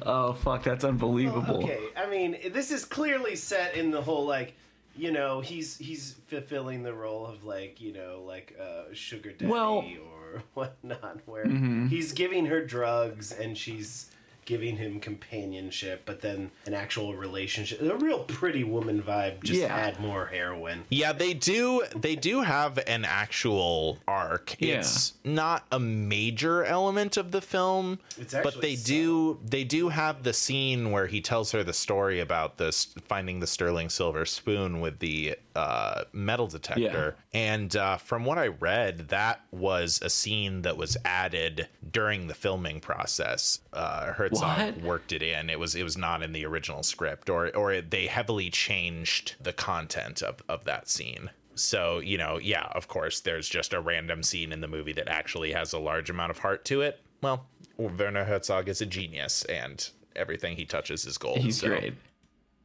Oh 0.05 0.33
fuck, 0.33 0.63
that's 0.63 0.83
unbelievable. 0.83 1.63
Okay, 1.63 1.79
I 1.95 2.09
mean, 2.09 2.37
this 2.51 2.71
is 2.71 2.83
clearly 2.83 3.35
set 3.37 3.75
in 3.75 3.89
the 3.89 4.01
whole 4.01 4.25
like, 4.25 4.53
you 4.95 5.11
know, 5.11 5.41
he's 5.41 5.77
he's 5.77 6.15
fulfilling 6.27 6.83
the 6.83 6.93
role 6.93 7.25
of 7.25 7.43
like, 7.43 7.81
you 7.81 7.93
know, 7.93 8.23
like 8.25 8.55
uh, 8.61 8.93
sugar 8.93 9.31
daddy 9.31 9.51
Well- 9.51 9.85
or 10.13 10.43
whatnot, 10.53 11.19
where 11.25 11.45
Mm-hmm. 11.45 11.87
he's 11.87 12.11
giving 12.13 12.45
her 12.47 12.63
drugs 12.65 13.31
and 13.31 13.57
she's 13.57 14.09
giving 14.45 14.77
him 14.77 14.99
companionship, 14.99 16.03
but 16.05 16.21
then 16.21 16.51
an 16.65 16.73
actual 16.73 17.15
relationship, 17.15 17.81
a 17.81 17.95
real 17.95 18.19
pretty 18.19 18.63
woman 18.63 19.01
vibe. 19.01 19.43
Just 19.43 19.61
Yeah. 19.61 19.75
add 19.75 19.99
more 19.99 20.27
heroin. 20.27 20.83
Yeah, 20.89 21.13
they 21.13 21.33
do. 21.33 21.83
They 21.95 22.15
do 22.15 22.41
have 22.41 22.77
an 22.87 23.05
actual 23.05 23.99
arc. 24.07 24.55
Yeah. 24.59 24.79
It's 24.79 25.13
not 25.23 25.65
a 25.71 25.79
major 25.79 26.63
element 26.63 27.17
of 27.17 27.31
the 27.31 27.41
film, 27.41 27.99
It's 28.17 28.33
but 28.33 28.47
actually 28.47 28.61
they 28.61 28.81
do. 28.81 29.39
They 29.43 29.63
do 29.63 29.89
have 29.89 30.23
the 30.23 30.33
scene 30.33 30.91
where 30.91 31.07
he 31.07 31.21
tells 31.21 31.51
her 31.51 31.63
the 31.63 31.73
story 31.73 32.19
about 32.19 32.57
this 32.57 32.85
finding 33.07 33.39
the 33.39 33.47
sterling 33.47 33.89
silver 33.89 34.25
spoon 34.25 34.81
with 34.81 34.99
the 34.99 35.37
uh, 35.55 36.03
metal 36.13 36.47
detector. 36.47 37.15
Yeah. 37.33 37.39
And 37.39 37.75
uh, 37.75 37.97
from 37.97 38.25
what 38.25 38.37
I 38.37 38.47
read, 38.47 39.09
that 39.09 39.41
was 39.51 39.99
a 40.01 40.09
scene 40.09 40.63
that 40.63 40.77
was 40.77 40.97
added 41.05 41.67
during 41.93 42.27
the 42.27 42.33
filming 42.33 42.81
process. 42.81 43.59
Uh, 43.71 44.11
Herzog 44.13 44.75
What? 44.75 44.81
worked 44.81 45.11
it 45.13 45.23
in. 45.23 45.49
It 45.49 45.59
was 45.59 45.75
it 45.75 45.83
was 45.83 45.95
not 45.97 46.21
in 46.21 46.33
the 46.33 46.45
original 46.45 46.83
script, 46.83 47.29
or 47.29 47.55
or 47.55 47.79
they 47.81 48.07
heavily 48.07 48.49
changed 48.49 49.35
the 49.39 49.53
content 49.53 50.21
of 50.21 50.41
of 50.49 50.65
that 50.65 50.89
scene. 50.89 51.29
So 51.55 51.99
you 51.99 52.17
know, 52.17 52.37
yeah, 52.39 52.67
of 52.73 52.87
course, 52.87 53.21
there's 53.21 53.47
just 53.47 53.73
a 53.73 53.79
random 53.79 54.23
scene 54.23 54.51
in 54.51 54.59
the 54.61 54.67
movie 54.67 54.93
that 54.93 55.07
actually 55.07 55.53
has 55.53 55.71
a 55.71 55.79
large 55.79 56.09
amount 56.09 56.31
of 56.31 56.39
heart 56.39 56.65
to 56.65 56.81
it. 56.81 56.99
Well, 57.21 57.45
Werner 57.77 58.25
Herzog 58.25 58.67
is 58.67 58.81
a 58.81 58.85
genius, 58.85 59.45
and 59.45 59.87
everything 60.15 60.57
he 60.57 60.65
touches 60.65 61.05
is 61.05 61.17
gold. 61.17 61.37
He's 61.37 61.59
so- 61.61 61.67
great. 61.69 61.93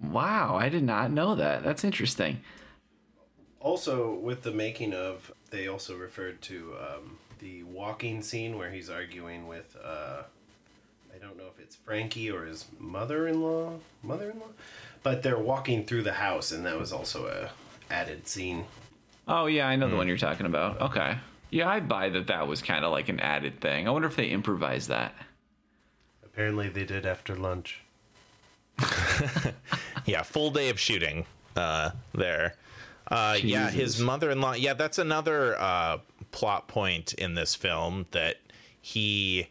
Wow, 0.00 0.56
I 0.56 0.68
did 0.68 0.84
not 0.84 1.10
know 1.10 1.34
that. 1.34 1.64
That's 1.64 1.82
interesting. 1.84 2.40
Also, 3.60 4.14
with 4.14 4.42
the 4.42 4.52
making 4.52 4.94
of, 4.94 5.32
they 5.50 5.66
also 5.66 5.96
referred 5.96 6.40
to 6.42 6.74
um, 6.80 7.18
the 7.38 7.62
walking 7.64 8.22
scene 8.22 8.58
where 8.58 8.70
he's 8.70 8.90
arguing 8.90 9.46
with, 9.48 9.76
uh, 9.82 10.22
I 11.14 11.18
don't 11.18 11.36
know 11.36 11.44
if 11.54 11.58
it's 11.62 11.76
Frankie 11.76 12.30
or 12.30 12.44
his 12.44 12.66
mother-in-law, 12.78 13.78
mother-in-law, 14.02 14.48
but 15.02 15.22
they're 15.22 15.38
walking 15.38 15.84
through 15.84 16.02
the 16.02 16.14
house, 16.14 16.52
and 16.52 16.64
that 16.66 16.78
was 16.78 16.92
also 16.92 17.26
a 17.26 17.50
added 17.92 18.26
scene. 18.28 18.64
Oh 19.26 19.46
yeah, 19.46 19.66
I 19.68 19.76
know 19.76 19.86
the 19.86 19.92
Hmm. 19.92 19.98
one 19.98 20.08
you're 20.08 20.16
talking 20.16 20.46
about. 20.46 20.80
Okay. 20.80 21.16
Yeah, 21.50 21.68
I 21.68 21.80
buy 21.80 22.08
that. 22.10 22.26
That 22.26 22.46
was 22.46 22.60
kind 22.60 22.84
of 22.84 22.92
like 22.92 23.08
an 23.08 23.20
added 23.20 23.60
thing. 23.60 23.86
I 23.88 23.90
wonder 23.90 24.08
if 24.08 24.16
they 24.16 24.26
improvised 24.26 24.88
that. 24.88 25.14
Apparently, 26.24 26.68
they 26.68 26.84
did 26.84 27.06
after 27.06 27.34
lunch. 27.34 27.80
yeah 30.06 30.22
full 30.22 30.50
day 30.52 30.68
of 30.68 30.78
shooting 30.78 31.26
uh 31.56 31.90
there 32.14 32.54
uh 33.10 33.36
yeah 33.42 33.70
his 33.70 34.00
mother-in-law 34.00 34.52
yeah 34.52 34.74
that's 34.74 34.98
another 34.98 35.56
uh 35.60 35.98
plot 36.30 36.68
point 36.68 37.12
in 37.14 37.34
this 37.34 37.54
film 37.54 38.06
that 38.10 38.36
he 38.80 39.48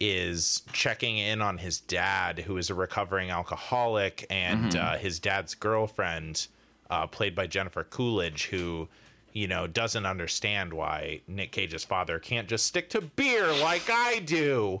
is 0.00 0.62
checking 0.72 1.18
in 1.18 1.42
on 1.42 1.58
his 1.58 1.78
dad 1.80 2.38
who 2.40 2.56
is 2.56 2.70
a 2.70 2.74
recovering 2.74 3.30
alcoholic 3.30 4.26
and 4.30 4.74
uh, 4.76 4.96
his 4.96 5.18
dad's 5.20 5.54
girlfriend 5.54 6.46
uh, 6.88 7.06
played 7.06 7.34
by 7.34 7.46
jennifer 7.46 7.84
coolidge 7.84 8.46
who 8.46 8.88
you 9.32 9.46
know 9.46 9.66
doesn't 9.66 10.06
understand 10.06 10.72
why 10.72 11.20
nick 11.28 11.52
cage's 11.52 11.84
father 11.84 12.18
can't 12.18 12.48
just 12.48 12.66
stick 12.66 12.88
to 12.90 13.00
beer 13.00 13.52
like 13.62 13.88
i 13.90 14.18
do 14.20 14.80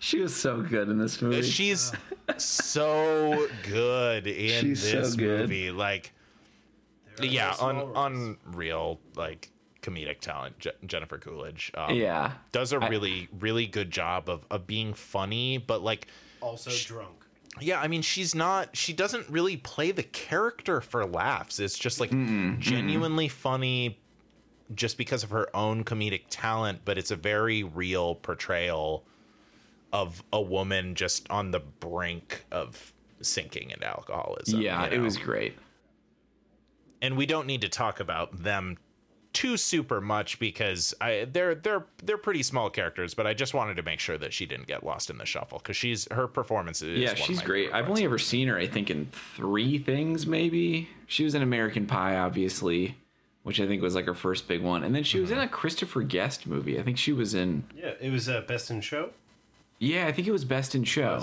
She 0.00 0.18
was 0.20 0.34
so 0.34 0.60
good 0.62 0.88
in 0.88 0.98
this 0.98 1.22
movie. 1.22 1.42
She's 1.42 1.92
so 2.38 3.46
good 3.62 4.26
in 4.26 4.60
She's 4.60 4.82
so 4.82 5.00
this 5.00 5.14
good. 5.14 5.42
movie. 5.42 5.70
Like, 5.70 6.12
yeah, 7.28 7.54
un, 7.60 7.92
unreal 7.94 9.00
like 9.16 9.50
comedic 9.82 10.20
talent. 10.20 10.58
Je- 10.58 10.70
Jennifer 10.86 11.18
Coolidge, 11.18 11.70
um, 11.74 11.94
yeah. 11.94 12.32
does 12.52 12.72
a 12.72 12.78
really, 12.78 13.28
really 13.38 13.66
good 13.66 13.90
job 13.90 14.28
of 14.28 14.44
of 14.50 14.66
being 14.66 14.94
funny, 14.94 15.58
but 15.58 15.82
like, 15.82 16.06
also 16.40 16.70
drunk. 16.70 17.24
yeah, 17.60 17.80
I 17.80 17.88
mean, 17.88 18.02
she's 18.02 18.34
not. 18.34 18.76
She 18.76 18.92
doesn't 18.92 19.28
really 19.28 19.56
play 19.56 19.90
the 19.92 20.02
character 20.02 20.80
for 20.80 21.04
laughs. 21.06 21.60
It's 21.60 21.78
just 21.78 22.00
like 22.00 22.10
genuinely 22.58 23.28
funny, 23.28 23.98
just 24.74 24.98
because 24.98 25.22
of 25.22 25.30
her 25.30 25.54
own 25.56 25.84
comedic 25.84 26.22
talent. 26.30 26.80
But 26.84 26.98
it's 26.98 27.10
a 27.10 27.16
very 27.16 27.62
real 27.62 28.14
portrayal 28.16 29.04
of 29.92 30.22
a 30.32 30.40
woman 30.40 30.94
just 30.94 31.28
on 31.30 31.50
the 31.50 31.60
brink 31.60 32.44
of 32.52 32.92
sinking 33.22 33.70
into 33.70 33.86
alcoholism. 33.86 34.60
Yeah, 34.60 34.86
you 34.86 34.96
it 34.96 34.98
was 35.00 35.16
great. 35.16 35.54
And 37.02 37.16
we 37.16 37.26
don't 37.26 37.46
need 37.46 37.60
to 37.62 37.68
talk 37.68 38.00
about 38.00 38.42
them 38.42 38.76
too 39.32 39.56
super 39.56 40.00
much 40.00 40.40
because 40.40 40.92
I 41.00 41.26
they're 41.30 41.54
they're 41.54 41.86
they're 42.02 42.18
pretty 42.18 42.42
small 42.42 42.68
characters, 42.68 43.14
but 43.14 43.26
I 43.26 43.34
just 43.34 43.54
wanted 43.54 43.76
to 43.76 43.82
make 43.82 44.00
sure 44.00 44.18
that 44.18 44.32
she 44.32 44.44
didn't 44.44 44.66
get 44.66 44.84
lost 44.84 45.08
in 45.08 45.18
the 45.18 45.24
shuffle 45.26 45.58
because 45.58 45.76
she's 45.76 46.10
her 46.12 46.26
performance 46.26 46.82
is 46.82 46.98
yeah, 46.98 47.08
one 47.10 47.12
of 47.12 47.18
she's 47.20 47.36
my 47.38 47.44
great. 47.44 47.72
I've 47.72 47.88
only 47.88 48.04
ever 48.04 48.18
seen 48.18 48.48
her, 48.48 48.58
I 48.58 48.66
think, 48.66 48.90
in 48.90 49.06
three 49.36 49.78
things, 49.78 50.26
maybe. 50.26 50.88
She 51.06 51.22
was 51.24 51.34
in 51.36 51.42
American 51.42 51.86
Pie, 51.86 52.16
obviously, 52.16 52.96
which 53.44 53.60
I 53.60 53.66
think 53.68 53.82
was 53.82 53.94
like 53.94 54.06
her 54.06 54.14
first 54.14 54.48
big 54.48 54.62
one. 54.62 54.82
And 54.82 54.94
then 54.94 55.04
she 55.04 55.20
was 55.20 55.30
in 55.30 55.38
a 55.38 55.46
Christopher 55.48 56.02
Guest 56.02 56.46
movie. 56.48 56.78
I 56.78 56.82
think 56.82 56.98
she 56.98 57.12
was 57.12 57.32
in, 57.34 57.64
Yeah, 57.76 57.92
it 58.00 58.10
was 58.10 58.28
uh, 58.28 58.40
Best 58.42 58.70
in 58.70 58.80
Show. 58.80 59.10
yeah, 59.78 60.06
I 60.08 60.12
think 60.12 60.26
it 60.26 60.32
was 60.32 60.44
Best 60.44 60.74
in 60.74 60.82
Show. 60.84 61.22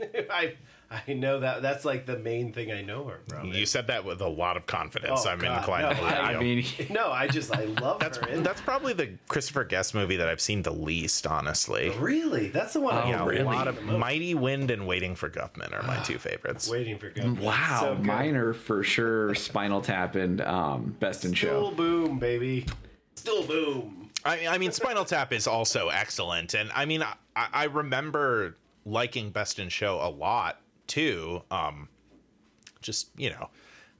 I 0.30 0.54
I 1.08 1.12
know 1.12 1.40
that 1.40 1.60
that's 1.60 1.84
like 1.84 2.06
the 2.06 2.18
main 2.18 2.52
thing 2.52 2.72
I 2.72 2.80
know 2.82 3.04
her 3.08 3.20
from. 3.28 3.52
You 3.52 3.66
said 3.66 3.88
that 3.88 4.04
with 4.04 4.20
a 4.22 4.28
lot 4.28 4.56
of 4.56 4.66
confidence. 4.66 5.26
Oh, 5.26 5.30
I'm 5.30 5.38
God, 5.38 5.58
inclined 5.58 5.82
no, 5.84 5.90
to 5.90 5.96
believe 5.96 6.14
I 6.14 6.32
you. 6.32 6.38
mean, 6.38 6.64
no, 6.90 7.10
I 7.12 7.26
just 7.28 7.54
I 7.54 7.64
love 7.64 8.00
that's 8.00 8.16
her. 8.18 8.36
that's 8.38 8.60
probably 8.62 8.94
the 8.94 9.10
Christopher 9.28 9.64
Guest 9.64 9.94
movie 9.94 10.16
that 10.16 10.28
I've 10.28 10.40
seen 10.40 10.62
the 10.62 10.72
least, 10.72 11.26
honestly. 11.26 11.90
really 11.98 12.48
that's 12.48 12.72
the 12.72 12.80
one. 12.80 12.94
I 12.96 13.10
Yeah, 13.10 13.16
know 13.24 13.30
a 13.30 13.42
lot 13.44 13.68
of. 13.68 13.82
Mighty 13.82 14.34
Wind 14.34 14.70
and 14.70 14.86
Waiting 14.86 15.14
for 15.14 15.28
Guffman 15.28 15.72
are 15.78 15.86
my 15.86 15.98
two 16.04 16.18
favorites. 16.18 16.70
Waiting 16.70 16.98
for 16.98 17.10
Guffman. 17.10 17.40
wow, 17.40 17.78
So 17.80 17.94
good. 17.94 18.04
mine 18.06 18.36
are 18.36 18.54
for 18.54 18.82
sure 18.82 19.34
Spinal 19.34 19.82
Tap 19.82 20.14
and 20.14 20.40
um, 20.40 20.96
Best 21.00 21.24
in 21.24 21.34
Still 21.34 21.50
Show. 21.50 21.64
Still 21.66 21.70
boom, 21.72 22.18
baby. 22.18 22.64
Still 23.14 23.42
boom. 23.46 24.10
I, 24.24 24.46
I 24.48 24.58
mean, 24.58 24.72
Spinal 24.72 25.04
Tap 25.04 25.32
is 25.32 25.46
also 25.46 25.88
excellent, 25.90 26.54
and 26.54 26.70
I 26.74 26.86
mean, 26.86 27.02
I, 27.02 27.14
I 27.36 27.64
remember 27.64 28.56
liking 28.86 29.30
Best 29.30 29.58
in 29.58 29.68
Show 29.68 29.96
a 30.00 30.08
lot 30.08 30.60
too. 30.88 31.42
Um, 31.50 31.88
just 32.82 33.10
you 33.16 33.30
know, 33.30 33.48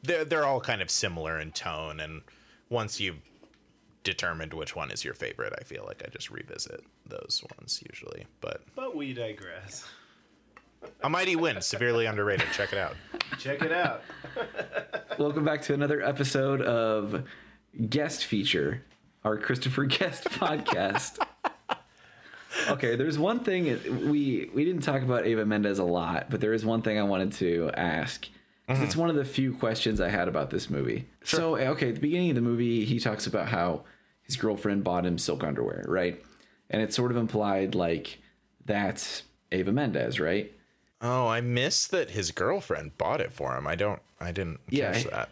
they're 0.02 0.24
they're 0.24 0.44
all 0.44 0.60
kind 0.60 0.82
of 0.82 0.90
similar 0.90 1.38
in 1.38 1.52
tone, 1.52 2.00
and 2.00 2.22
once 2.68 2.98
you've 3.00 3.20
determined 4.04 4.54
which 4.54 4.74
one 4.74 4.90
is 4.90 5.04
your 5.04 5.14
favorite, 5.14 5.52
I 5.58 5.64
feel 5.64 5.84
like 5.86 6.02
I 6.04 6.10
just 6.10 6.30
revisit 6.30 6.82
those 7.06 7.42
ones 7.58 7.82
usually. 7.90 8.26
But 8.40 8.62
But 8.74 8.96
we 8.96 9.12
digress. 9.12 9.84
A 11.02 11.08
Mighty 11.08 11.34
Wind, 11.34 11.62
severely 11.64 12.06
underrated. 12.06 12.46
Check 12.52 12.72
it 12.72 12.78
out. 12.78 12.94
Check 13.38 13.62
it 13.62 13.72
out. 13.72 14.02
Welcome 15.18 15.44
back 15.44 15.60
to 15.62 15.74
another 15.74 16.00
episode 16.02 16.62
of 16.62 17.24
Guest 17.90 18.24
Feature, 18.26 18.84
our 19.24 19.36
Christopher 19.36 19.84
Guest 19.86 20.24
podcast. 20.30 21.18
Okay, 22.68 22.96
there's 22.96 23.18
one 23.18 23.40
thing 23.40 23.64
we 24.10 24.50
we 24.54 24.64
didn't 24.64 24.82
talk 24.82 25.02
about 25.02 25.26
Ava 25.26 25.44
Mendes 25.46 25.78
a 25.78 25.84
lot, 25.84 26.30
but 26.30 26.40
there 26.40 26.52
is 26.52 26.64
one 26.64 26.82
thing 26.82 26.98
I 26.98 27.02
wanted 27.02 27.32
to 27.34 27.70
ask. 27.74 28.26
'Cause 28.66 28.80
It's 28.82 28.92
mm-hmm. 28.92 29.00
one 29.00 29.10
of 29.10 29.16
the 29.16 29.24
few 29.24 29.54
questions 29.54 29.98
I 29.98 30.10
had 30.10 30.28
about 30.28 30.50
this 30.50 30.68
movie. 30.68 31.06
So, 31.24 31.54
eh, 31.54 31.68
okay, 31.70 31.88
at 31.88 31.94
the 31.94 32.00
beginning 32.02 32.28
of 32.30 32.34
the 32.34 32.42
movie, 32.42 32.84
he 32.84 33.00
talks 33.00 33.26
about 33.26 33.48
how 33.48 33.84
his 34.22 34.36
girlfriend 34.36 34.84
bought 34.84 35.06
him 35.06 35.16
silk 35.16 35.42
underwear, 35.42 35.84
right? 35.88 36.22
And 36.68 36.82
it's 36.82 36.94
sort 36.94 37.10
of 37.10 37.16
implied 37.16 37.74
like 37.74 38.18
that's 38.66 39.22
Ava 39.52 39.72
Mendes, 39.72 40.20
right? 40.20 40.52
Oh, 41.00 41.28
I 41.28 41.40
missed 41.40 41.90
that 41.92 42.10
his 42.10 42.30
girlfriend 42.30 42.98
bought 42.98 43.22
it 43.22 43.32
for 43.32 43.56
him. 43.56 43.66
I 43.66 43.74
don't. 43.74 44.02
I 44.20 44.32
didn't 44.32 44.60
Yeah, 44.68 44.92
catch 44.92 45.04
that. 45.04 45.30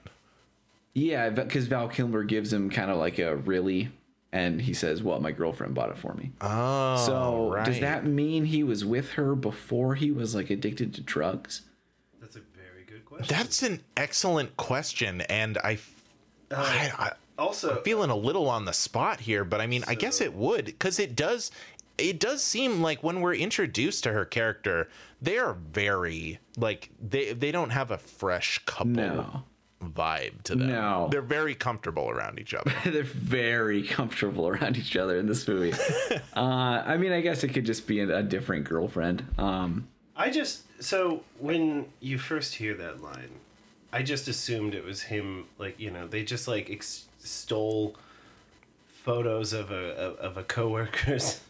Yeah, 0.94 1.28
because 1.28 1.66
Val 1.66 1.88
Kilmer 1.88 2.22
gives 2.24 2.50
him 2.50 2.70
kind 2.70 2.90
of 2.90 2.96
like 2.96 3.18
a 3.18 3.36
really, 3.36 3.90
and 4.36 4.60
he 4.60 4.74
says, 4.74 5.02
"Well, 5.02 5.18
my 5.20 5.32
girlfriend 5.32 5.74
bought 5.74 5.90
it 5.90 5.96
for 5.98 6.12
me." 6.14 6.30
Oh, 6.40 6.96
so 7.06 7.62
does 7.64 7.80
that 7.80 8.04
mean 8.04 8.44
he 8.44 8.62
was 8.62 8.84
with 8.84 9.10
her 9.12 9.34
before 9.34 9.94
he 9.94 10.10
was 10.10 10.34
like 10.34 10.50
addicted 10.50 10.92
to 10.94 11.00
drugs? 11.00 11.62
That's 12.20 12.36
a 12.36 12.40
very 12.40 12.84
good 12.86 13.04
question. 13.06 13.26
That's 13.28 13.62
an 13.62 13.80
excellent 13.96 14.56
question, 14.56 15.22
and 15.22 15.56
I, 15.58 15.78
uh, 16.50 16.56
I, 16.56 16.92
I 16.98 17.12
also, 17.38 17.80
feeling 17.82 18.10
a 18.10 18.16
little 18.16 18.48
on 18.48 18.66
the 18.66 18.72
spot 18.72 19.20
here, 19.20 19.44
but 19.44 19.60
I 19.60 19.66
mean, 19.66 19.84
I 19.88 19.94
guess 19.94 20.20
it 20.20 20.34
would 20.34 20.66
because 20.66 20.98
it 20.98 21.16
does. 21.16 21.50
It 21.98 22.20
does 22.20 22.42
seem 22.42 22.82
like 22.82 23.02
when 23.02 23.22
we're 23.22 23.34
introduced 23.34 24.04
to 24.04 24.12
her 24.12 24.26
character, 24.26 24.90
they 25.22 25.38
are 25.38 25.54
very 25.54 26.40
like 26.58 26.90
they 27.00 27.32
they 27.32 27.50
don't 27.50 27.70
have 27.70 27.90
a 27.90 27.96
fresh 27.96 28.58
couple 28.66 28.92
No. 28.92 29.44
Vibe 29.82 30.42
to 30.44 30.54
them. 30.56 30.68
No. 30.68 31.08
they're 31.10 31.20
very 31.20 31.54
comfortable 31.54 32.08
around 32.08 32.38
each 32.38 32.54
other. 32.54 32.72
They're 32.84 33.02
very 33.02 33.82
comfortable 33.82 34.48
around 34.48 34.76
each 34.76 34.96
other 34.96 35.18
in 35.18 35.26
this 35.26 35.46
movie. 35.46 35.76
uh, 36.36 36.40
I 36.40 36.96
mean, 36.96 37.12
I 37.12 37.20
guess 37.20 37.44
it 37.44 37.48
could 37.48 37.66
just 37.66 37.86
be 37.86 38.00
a, 38.00 38.18
a 38.18 38.22
different 38.22 38.64
girlfriend. 38.64 39.26
Um, 39.38 39.88
I 40.16 40.30
just 40.30 40.82
so 40.82 41.22
when 41.38 41.86
you 42.00 42.18
first 42.18 42.54
hear 42.54 42.74
that 42.74 43.02
line, 43.02 43.30
I 43.92 44.02
just 44.02 44.28
assumed 44.28 44.74
it 44.74 44.84
was 44.84 45.02
him. 45.02 45.44
Like 45.58 45.78
you 45.78 45.90
know, 45.90 46.06
they 46.06 46.22
just 46.24 46.48
like 46.48 46.70
ex- 46.70 47.06
stole 47.18 47.96
photos 48.88 49.52
of 49.52 49.70
a 49.70 49.94
of, 49.94 50.16
of 50.18 50.36
a 50.38 50.42
coworker's, 50.42 51.40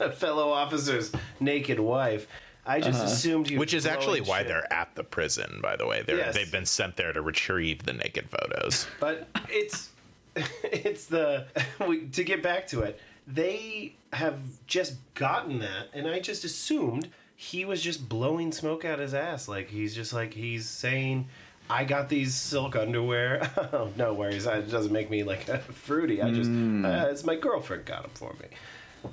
a 0.00 0.10
fellow 0.22 0.50
officer's 0.50 1.12
naked 1.40 1.78
wife. 1.78 2.26
I 2.66 2.80
just 2.80 3.02
assumed 3.04 3.48
you. 3.48 3.58
Which 3.58 3.72
is 3.74 3.86
actually 3.86 4.20
why 4.20 4.38
shit. 4.38 4.48
they're 4.48 4.72
at 4.72 4.94
the 4.96 5.04
prison, 5.04 5.60
by 5.62 5.76
the 5.76 5.86
way. 5.86 6.02
They're, 6.02 6.16
Yes. 6.16 6.34
They've 6.34 6.50
been 6.50 6.66
sent 6.66 6.96
there 6.96 7.12
to 7.12 7.22
retrieve 7.22 7.84
the 7.84 7.92
naked 7.92 8.28
photos. 8.28 8.86
But 9.00 9.28
it's 9.48 9.90
it's 10.64 11.06
the 11.06 11.46
we, 11.86 12.06
to 12.08 12.24
get 12.24 12.42
back 12.42 12.66
to 12.68 12.82
it. 12.82 13.00
They 13.26 13.94
have 14.12 14.38
just 14.66 14.94
gotten 15.14 15.58
that, 15.60 15.88
and 15.92 16.06
I 16.06 16.20
just 16.20 16.44
assumed 16.44 17.08
he 17.34 17.64
was 17.64 17.82
just 17.82 18.08
blowing 18.08 18.52
smoke 18.52 18.84
out 18.84 18.98
his 18.98 19.14
ass. 19.14 19.48
Like 19.48 19.68
he's 19.68 19.94
just 19.94 20.12
like 20.12 20.34
he's 20.34 20.68
saying, 20.68 21.28
"I 21.68 21.84
got 21.84 22.08
these 22.08 22.34
silk 22.34 22.76
underwear." 22.76 23.50
oh, 23.72 23.90
no 23.96 24.14
worries. 24.14 24.46
It 24.46 24.70
doesn't 24.70 24.92
make 24.92 25.10
me 25.10 25.22
like 25.24 25.46
fruity. 25.62 26.22
I 26.22 26.30
just 26.30 26.50
uh, 26.50 27.10
it's 27.10 27.24
my 27.24 27.36
girlfriend 27.36 27.84
got 27.84 28.02
them 28.02 28.12
for 28.14 28.32
me. 28.34 28.48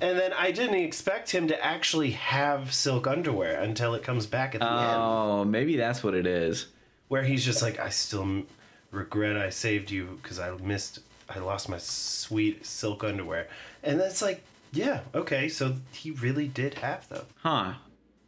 And 0.00 0.18
then 0.18 0.32
I 0.32 0.50
didn't 0.50 0.76
expect 0.76 1.30
him 1.30 1.48
to 1.48 1.64
actually 1.64 2.10
have 2.12 2.72
silk 2.72 3.06
underwear 3.06 3.60
until 3.60 3.94
it 3.94 4.02
comes 4.02 4.26
back 4.26 4.54
at 4.54 4.60
the 4.60 4.66
end 4.66 4.74
oh, 5.00 5.44
maybe 5.44 5.76
that's 5.76 6.02
what 6.02 6.14
it 6.14 6.26
is. 6.26 6.66
where 7.08 7.22
he's 7.22 7.44
just 7.44 7.62
like, 7.62 7.78
I 7.78 7.88
still 7.90 8.22
m- 8.22 8.46
regret 8.90 9.36
I 9.36 9.50
saved 9.50 9.90
you 9.90 10.18
because 10.22 10.38
I 10.38 10.50
missed, 10.56 11.00
I 11.28 11.38
lost 11.38 11.68
my 11.68 11.78
sweet 11.78 12.64
silk 12.66 13.02
underwear, 13.04 13.48
and 13.82 13.98
that's 14.00 14.22
like, 14.22 14.42
yeah, 14.72 15.00
okay, 15.14 15.48
so 15.48 15.76
he 15.92 16.10
really 16.10 16.48
did 16.48 16.74
have 16.74 17.08
them. 17.08 17.24
Huh? 17.42 17.74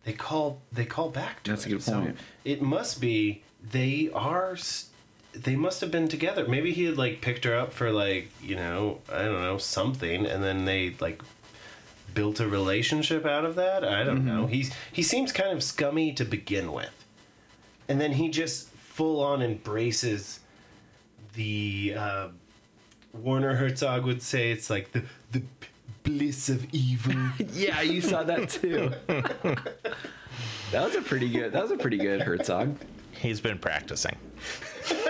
They 0.05 0.13
call, 0.13 0.61
they 0.73 0.85
call 0.85 1.11
back 1.11 1.43
to 1.45 1.51
That's 1.51 1.65
a 1.67 1.69
it. 1.69 1.73
good 1.73 1.83
So 1.83 2.01
point. 2.01 2.17
it 2.45 2.63
must 2.63 3.01
be 3.01 3.43
they 3.69 4.09
are, 4.15 4.57
they 5.33 5.57
must 5.57 5.81
have 5.81 5.91
been 5.91 6.07
together. 6.07 6.47
Maybe 6.47 6.73
he 6.73 6.85
had 6.85 6.97
like 6.97 7.21
picked 7.21 7.45
her 7.45 7.57
up 7.57 7.73
for 7.73 7.91
like 7.91 8.31
you 8.41 8.55
know, 8.55 9.01
I 9.13 9.23
don't 9.25 9.43
know 9.43 9.59
something, 9.59 10.25
and 10.25 10.45
then 10.45 10.65
they 10.65 10.95
like 11.01 11.21
built 12.17 12.41
a 12.41 12.49
relationship 12.49 13.25
out 13.25 13.45
of 13.45 13.55
that. 13.55 13.85
I 13.85 14.03
don't 14.03 14.17
Mm-hmm. 14.23 14.27
know. 14.27 14.47
He's 14.49 14.73
he 14.93 15.03
seems 15.05 15.31
kind 15.31 15.51
of 15.53 15.63
scummy 15.63 16.13
to 16.15 16.25
begin 16.25 16.73
with, 16.73 17.05
and 17.89 18.01
then 18.01 18.13
he 18.13 18.29
just 18.29 18.71
full 18.71 19.21
on 19.23 19.41
embraces 19.43 20.41
the 21.35 21.95
uh, 21.97 22.29
Werner 23.13 23.55
Herzog 23.57 24.05
would 24.07 24.23
say 24.23 24.51
it's 24.51 24.69
like 24.71 24.91
the 24.93 25.05
the 25.31 25.43
bliss 26.03 26.49
of 26.49 26.67
evil. 26.75 27.15
Yeah, 27.53 27.83
you 27.83 28.01
saw 28.01 28.23
that 28.25 28.49
too. 28.49 28.91
that 30.73 30.85
was 30.85 30.95
a 30.97 31.03
pretty 31.03 31.29
good. 31.29 31.53
That 31.53 31.63
was 31.63 31.71
a 31.71 31.77
pretty 31.77 31.99
good 31.99 32.23
Herzog. 32.23 32.77
He's 33.13 33.41
been 33.41 33.59
practicing. 33.59 34.17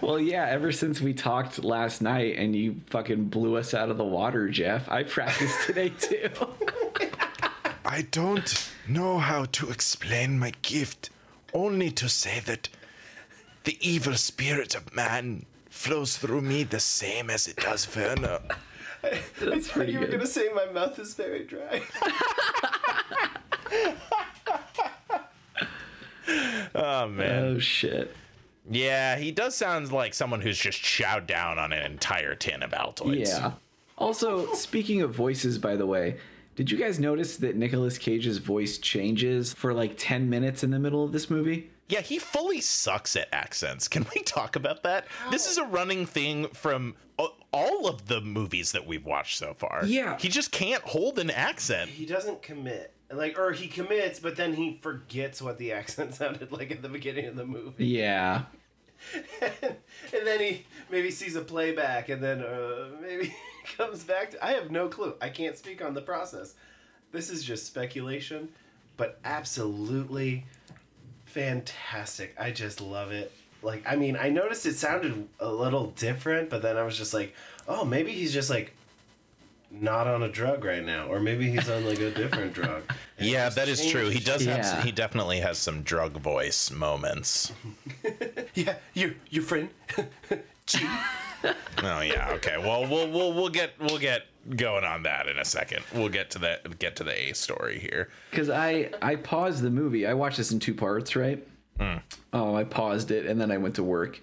Well, 0.00 0.20
yeah, 0.20 0.46
ever 0.48 0.72
since 0.72 1.00
we 1.00 1.14
talked 1.14 1.62
last 1.64 2.02
night 2.02 2.36
and 2.36 2.54
you 2.54 2.76
fucking 2.90 3.26
blew 3.26 3.56
us 3.56 3.74
out 3.74 3.90
of 3.90 3.96
the 3.98 4.04
water, 4.04 4.48
Jeff, 4.48 4.88
I 4.88 5.02
practiced 5.02 5.66
today 5.66 5.88
too. 5.98 6.30
I 7.84 8.02
don't 8.10 8.70
know 8.88 9.18
how 9.18 9.44
to 9.46 9.70
explain 9.70 10.38
my 10.38 10.52
gift, 10.62 11.10
only 11.54 11.90
to 11.92 12.08
say 12.08 12.40
that 12.40 12.68
the 13.64 13.78
evil 13.80 14.14
spirit 14.14 14.74
of 14.74 14.94
man 14.94 15.46
flows 15.70 16.16
through 16.16 16.42
me 16.42 16.64
the 16.64 16.80
same 16.80 17.30
as 17.30 17.46
it 17.48 17.56
does 17.56 17.86
Werner. 17.94 18.40
That's 19.40 19.68
pretty 19.68 19.92
you 19.92 20.00
were 20.00 20.06
gonna 20.06 20.26
say 20.26 20.48
my 20.54 20.66
mouth 20.66 20.98
is 20.98 21.14
very 21.14 21.44
dry. 21.44 21.82
Oh 26.74 27.08
man. 27.08 27.44
Oh 27.44 27.58
shit. 27.58 28.14
Yeah, 28.70 29.16
he 29.16 29.30
does 29.30 29.54
sound 29.54 29.92
like 29.92 30.14
someone 30.14 30.40
who's 30.40 30.58
just 30.58 30.82
chowed 30.82 31.26
down 31.26 31.58
on 31.58 31.72
an 31.72 31.84
entire 31.84 32.34
tin 32.34 32.62
of 32.62 32.70
Altoids. 32.72 33.26
Yeah. 33.28 33.52
Also, 33.98 34.52
speaking 34.54 35.02
of 35.02 35.14
voices, 35.14 35.58
by 35.58 35.76
the 35.76 35.86
way, 35.86 36.16
did 36.54 36.70
you 36.70 36.76
guys 36.78 36.98
notice 36.98 37.36
that 37.38 37.56
Nicolas 37.56 37.98
Cage's 37.98 38.38
voice 38.38 38.78
changes 38.78 39.52
for 39.52 39.72
like 39.72 39.94
10 39.96 40.28
minutes 40.28 40.62
in 40.64 40.70
the 40.70 40.78
middle 40.78 41.04
of 41.04 41.12
this 41.12 41.30
movie? 41.30 41.70
Yeah, 41.88 42.00
he 42.00 42.18
fully 42.18 42.60
sucks 42.60 43.14
at 43.14 43.28
accents. 43.32 43.86
Can 43.88 44.06
we 44.14 44.22
talk 44.22 44.56
about 44.56 44.82
that? 44.82 45.06
This 45.30 45.46
is 45.48 45.56
a 45.56 45.64
running 45.64 46.04
thing 46.04 46.48
from 46.48 46.96
all 47.52 47.86
of 47.86 48.06
the 48.08 48.20
movies 48.20 48.72
that 48.72 48.86
we've 48.86 49.04
watched 49.06 49.38
so 49.38 49.54
far. 49.54 49.82
Yeah. 49.86 50.18
He 50.18 50.28
just 50.28 50.50
can't 50.50 50.82
hold 50.82 51.18
an 51.18 51.30
accent. 51.30 51.90
he 51.90 52.04
doesn't 52.04 52.42
commit. 52.42 52.92
Like, 53.10 53.38
or 53.38 53.52
he 53.52 53.68
commits, 53.68 54.18
but 54.18 54.34
then 54.36 54.54
he 54.54 54.74
forgets 54.82 55.40
what 55.40 55.58
the 55.58 55.72
accent 55.72 56.14
sounded 56.16 56.50
like 56.50 56.70
at 56.72 56.82
the 56.82 56.88
beginning 56.88 57.26
of 57.26 57.36
the 57.36 57.46
movie. 57.46 57.86
Yeah. 57.86 58.42
And, 59.40 59.52
and 59.62 60.26
then 60.26 60.40
he 60.40 60.66
maybe 60.90 61.10
sees 61.10 61.36
a 61.36 61.40
playback 61.40 62.08
and 62.08 62.22
then 62.22 62.42
uh, 62.42 62.88
maybe 63.00 63.34
comes 63.76 64.04
back 64.04 64.32
to. 64.32 64.44
I 64.44 64.52
have 64.52 64.70
no 64.70 64.88
clue. 64.88 65.14
I 65.20 65.28
can't 65.28 65.56
speak 65.56 65.84
on 65.84 65.94
the 65.94 66.02
process. 66.02 66.54
This 67.12 67.30
is 67.30 67.42
just 67.44 67.66
speculation, 67.66 68.48
but 68.96 69.18
absolutely 69.24 70.44
fantastic. 71.24 72.34
I 72.38 72.50
just 72.50 72.80
love 72.80 73.12
it. 73.12 73.32
Like, 73.62 73.84
I 73.86 73.96
mean, 73.96 74.16
I 74.16 74.28
noticed 74.28 74.66
it 74.66 74.76
sounded 74.76 75.28
a 75.40 75.50
little 75.50 75.88
different, 75.92 76.50
but 76.50 76.62
then 76.62 76.76
I 76.76 76.82
was 76.82 76.96
just 76.96 77.14
like, 77.14 77.34
oh, 77.66 77.84
maybe 77.84 78.12
he's 78.12 78.32
just 78.32 78.50
like 78.50 78.74
not 79.80 80.06
on 80.06 80.22
a 80.22 80.28
drug 80.28 80.64
right 80.64 80.84
now, 80.84 81.06
or 81.06 81.20
maybe 81.20 81.50
he's 81.50 81.68
on 81.68 81.84
like 81.84 82.00
a 82.00 82.10
different 82.10 82.52
drug. 82.60 82.82
And 83.18 83.28
Yeah, 83.28 83.42
it 83.44 83.46
just 83.46 83.56
that 83.56 83.68
is 83.68 83.86
true. 83.86 84.08
He 84.08 84.20
does 84.20 84.44
have. 84.44 84.58
Yeah. 84.58 84.62
Some, 84.62 84.82
he 84.82 84.92
definitely 84.92 85.40
has 85.40 85.58
some 85.58 85.82
drug 85.82 86.12
voice 86.18 86.70
moments. 86.70 87.52
Yeah, 88.54 88.76
your 88.94 89.10
your 89.28 89.42
friend. 89.42 89.68
G. 90.66 90.78
Oh 91.82 92.00
yeah. 92.00 92.30
Okay. 92.36 92.56
Well, 92.58 92.86
we'll 92.88 93.10
we'll 93.10 93.32
we'll 93.34 93.50
get 93.50 93.72
we'll 93.78 93.98
get 93.98 94.22
going 94.56 94.82
on 94.84 95.02
that 95.02 95.28
in 95.28 95.38
a 95.38 95.44
second. 95.44 95.82
We'll 95.94 96.08
get 96.08 96.30
to 96.30 96.38
that. 96.38 96.78
Get 96.78 96.96
to 96.96 97.04
the 97.04 97.12
A 97.30 97.34
story 97.34 97.78
here. 97.78 98.08
because 98.30 98.48
I 98.48 98.90
I 99.02 99.16
paused 99.16 99.62
the 99.62 99.68
movie. 99.70 100.06
I 100.06 100.14
watched 100.14 100.38
this 100.38 100.52
in 100.52 100.58
two 100.58 100.74
parts, 100.74 101.14
right? 101.14 101.46
Hmm. 101.78 101.96
Oh, 102.32 102.54
I 102.54 102.64
paused 102.64 103.10
it 103.10 103.26
and 103.26 103.38
then 103.38 103.50
I 103.50 103.58
went 103.58 103.74
to 103.74 103.82
work. 103.82 104.20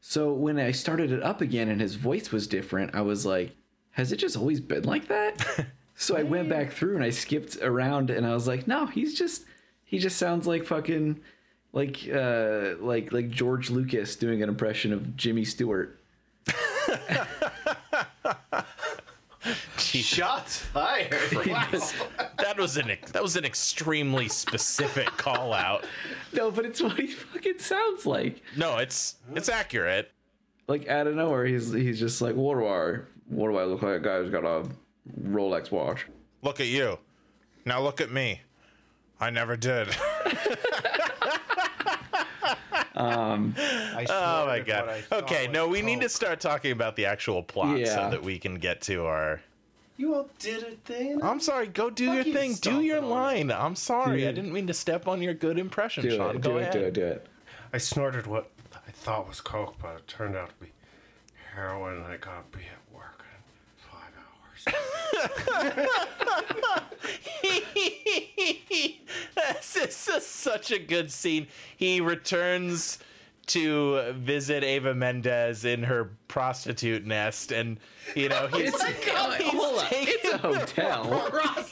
So 0.00 0.32
when 0.32 0.58
I 0.58 0.70
started 0.72 1.12
it 1.12 1.22
up 1.22 1.42
again 1.42 1.68
and 1.68 1.78
his 1.80 1.96
voice 1.96 2.32
was 2.32 2.46
different, 2.46 2.94
I 2.94 3.02
was 3.02 3.26
like, 3.26 3.54
"Has 3.96 4.12
it 4.12 4.16
just 4.16 4.36
always 4.36 4.60
been 4.60 4.84
like 4.84 5.08
that?" 5.08 5.66
so 5.96 6.16
I 6.16 6.22
went 6.22 6.48
back 6.48 6.72
through 6.72 6.94
and 6.96 7.04
I 7.04 7.10
skipped 7.10 7.56
around 7.62 8.10
and 8.10 8.26
I 8.26 8.32
was 8.34 8.46
like, 8.46 8.66
"No, 8.66 8.86
he's 8.86 9.18
just 9.18 9.44
he 9.84 9.98
just 9.98 10.16
sounds 10.16 10.46
like 10.46 10.64
fucking 10.64 11.20
like 11.72 12.08
uh 12.12 12.74
like 12.80 13.12
like 13.12 13.30
George 13.30 13.70
Lucas 13.70 14.16
doing 14.16 14.42
an 14.42 14.48
impression 14.48 14.92
of 14.92 15.16
Jimmy 15.16 15.44
Stewart." 15.44 15.98
Shots 19.86 20.58
fired. 20.58 21.14
Wow. 21.46 21.68
That 22.38 22.58
was 22.58 22.76
an 22.76 22.90
that 23.12 23.22
was 23.22 23.36
an 23.36 23.44
extremely 23.44 24.28
specific 24.28 25.06
call 25.06 25.52
out. 25.52 25.84
No, 26.32 26.50
but 26.50 26.64
it's 26.66 26.82
what 26.82 26.98
he 26.98 27.06
fucking 27.06 27.58
sounds 27.60 28.04
like. 28.06 28.42
No, 28.56 28.76
it's 28.78 29.16
it's 29.34 29.48
accurate. 29.48 30.10
like 30.68 30.88
out 30.88 31.06
of 31.06 31.14
nowhere, 31.14 31.46
he's 31.46 31.72
he's 31.72 31.98
just 31.98 32.20
like, 32.20 32.34
war 32.34 32.60
do 32.60 32.66
I 32.66 32.98
what 33.28 33.48
do 33.50 33.56
I 33.58 33.64
look 33.64 33.82
like? 33.82 33.96
A 33.96 34.00
guy 34.00 34.18
who's 34.18 34.30
got 34.30 34.44
a 34.44 34.66
Rolex 35.22 35.70
watch. 35.70 36.06
Look 36.42 36.60
at 36.60 36.66
you. 36.66 36.98
Now 37.64 37.80
look 37.82 38.00
at 38.00 38.10
me. 38.12 38.40
I 39.20 39.30
never 39.30 39.56
did. 39.56 39.88
Um, 42.94 43.54
I 43.58 44.06
Oh 44.08 44.46
my 44.46 44.60
god. 44.60 44.88
I 44.88 45.16
Okay, 45.16 45.48
no, 45.48 45.68
we 45.68 45.82
need 45.82 46.00
to 46.00 46.08
start 46.08 46.40
talking 46.40 46.72
about 46.72 46.96
the 46.96 47.04
actual 47.04 47.42
plot 47.42 47.78
Yeah. 47.78 47.94
so 47.94 48.10
that 48.10 48.22
we 48.22 48.38
can 48.38 48.54
get 48.54 48.80
to 48.82 49.04
our 49.04 49.42
You 49.98 50.14
all 50.14 50.30
did 50.38 50.62
a 50.62 50.70
thing. 50.76 51.22
I'm 51.22 51.38
sorry, 51.40 51.66
go 51.66 51.90
do 51.90 52.06
Fuck 52.06 52.14
your 52.14 52.24
you, 52.24 52.32
thing. 52.32 52.54
Do 52.54 52.80
your 52.80 52.98
on 52.98 53.04
it. 53.04 53.08
line. 53.08 53.50
I'm 53.50 53.76
sorry. 53.76 54.22
Do 54.22 54.28
I 54.28 54.32
didn't 54.32 54.50
mean 54.52 54.66
to 54.68 54.74
step 54.74 55.06
on 55.06 55.20
your 55.20 55.34
good 55.34 55.58
impression, 55.58 56.04
Do 56.04 56.16
Sean. 56.16 56.36
it, 56.36 56.40
go 56.40 56.52
do 56.52 56.58
ahead. 56.58 56.74
it, 56.74 56.78
do 56.78 56.84
it, 56.86 56.94
do 56.94 57.04
it. 57.04 57.26
I 57.74 57.76
snorted 57.78 58.26
what 58.26 58.50
I 58.74 58.90
thought 58.92 59.28
was 59.28 59.42
coke, 59.42 59.74
but 59.82 59.96
it 59.96 60.08
turned 60.08 60.34
out 60.34 60.48
to 60.48 60.54
be 60.64 60.72
heroin. 61.54 61.96
and 61.98 62.06
I 62.06 62.16
gotta 62.16 62.44
be 62.50 62.60
at 62.60 62.94
work 62.96 63.24
in 63.30 63.90
five 63.90 64.12
hours. 64.16 64.55
This 69.34 70.08
is 70.08 70.26
such 70.26 70.70
a 70.70 70.78
good 70.78 71.10
scene. 71.10 71.46
He 71.76 72.00
returns 72.00 72.98
to 73.48 74.12
visit 74.14 74.64
Ava 74.64 74.94
Mendes 74.94 75.64
in 75.64 75.84
her 75.84 76.10
prostitute 76.26 77.06
nest, 77.06 77.52
and 77.52 77.78
you 78.16 78.28
know 78.28 78.48
he's, 78.48 78.74
It's, 78.74 78.82
he's 78.82 79.08
hold 79.52 79.78
taking 79.82 80.14
it's 80.24 80.32
a 80.32 80.38
hotel. 80.38 81.30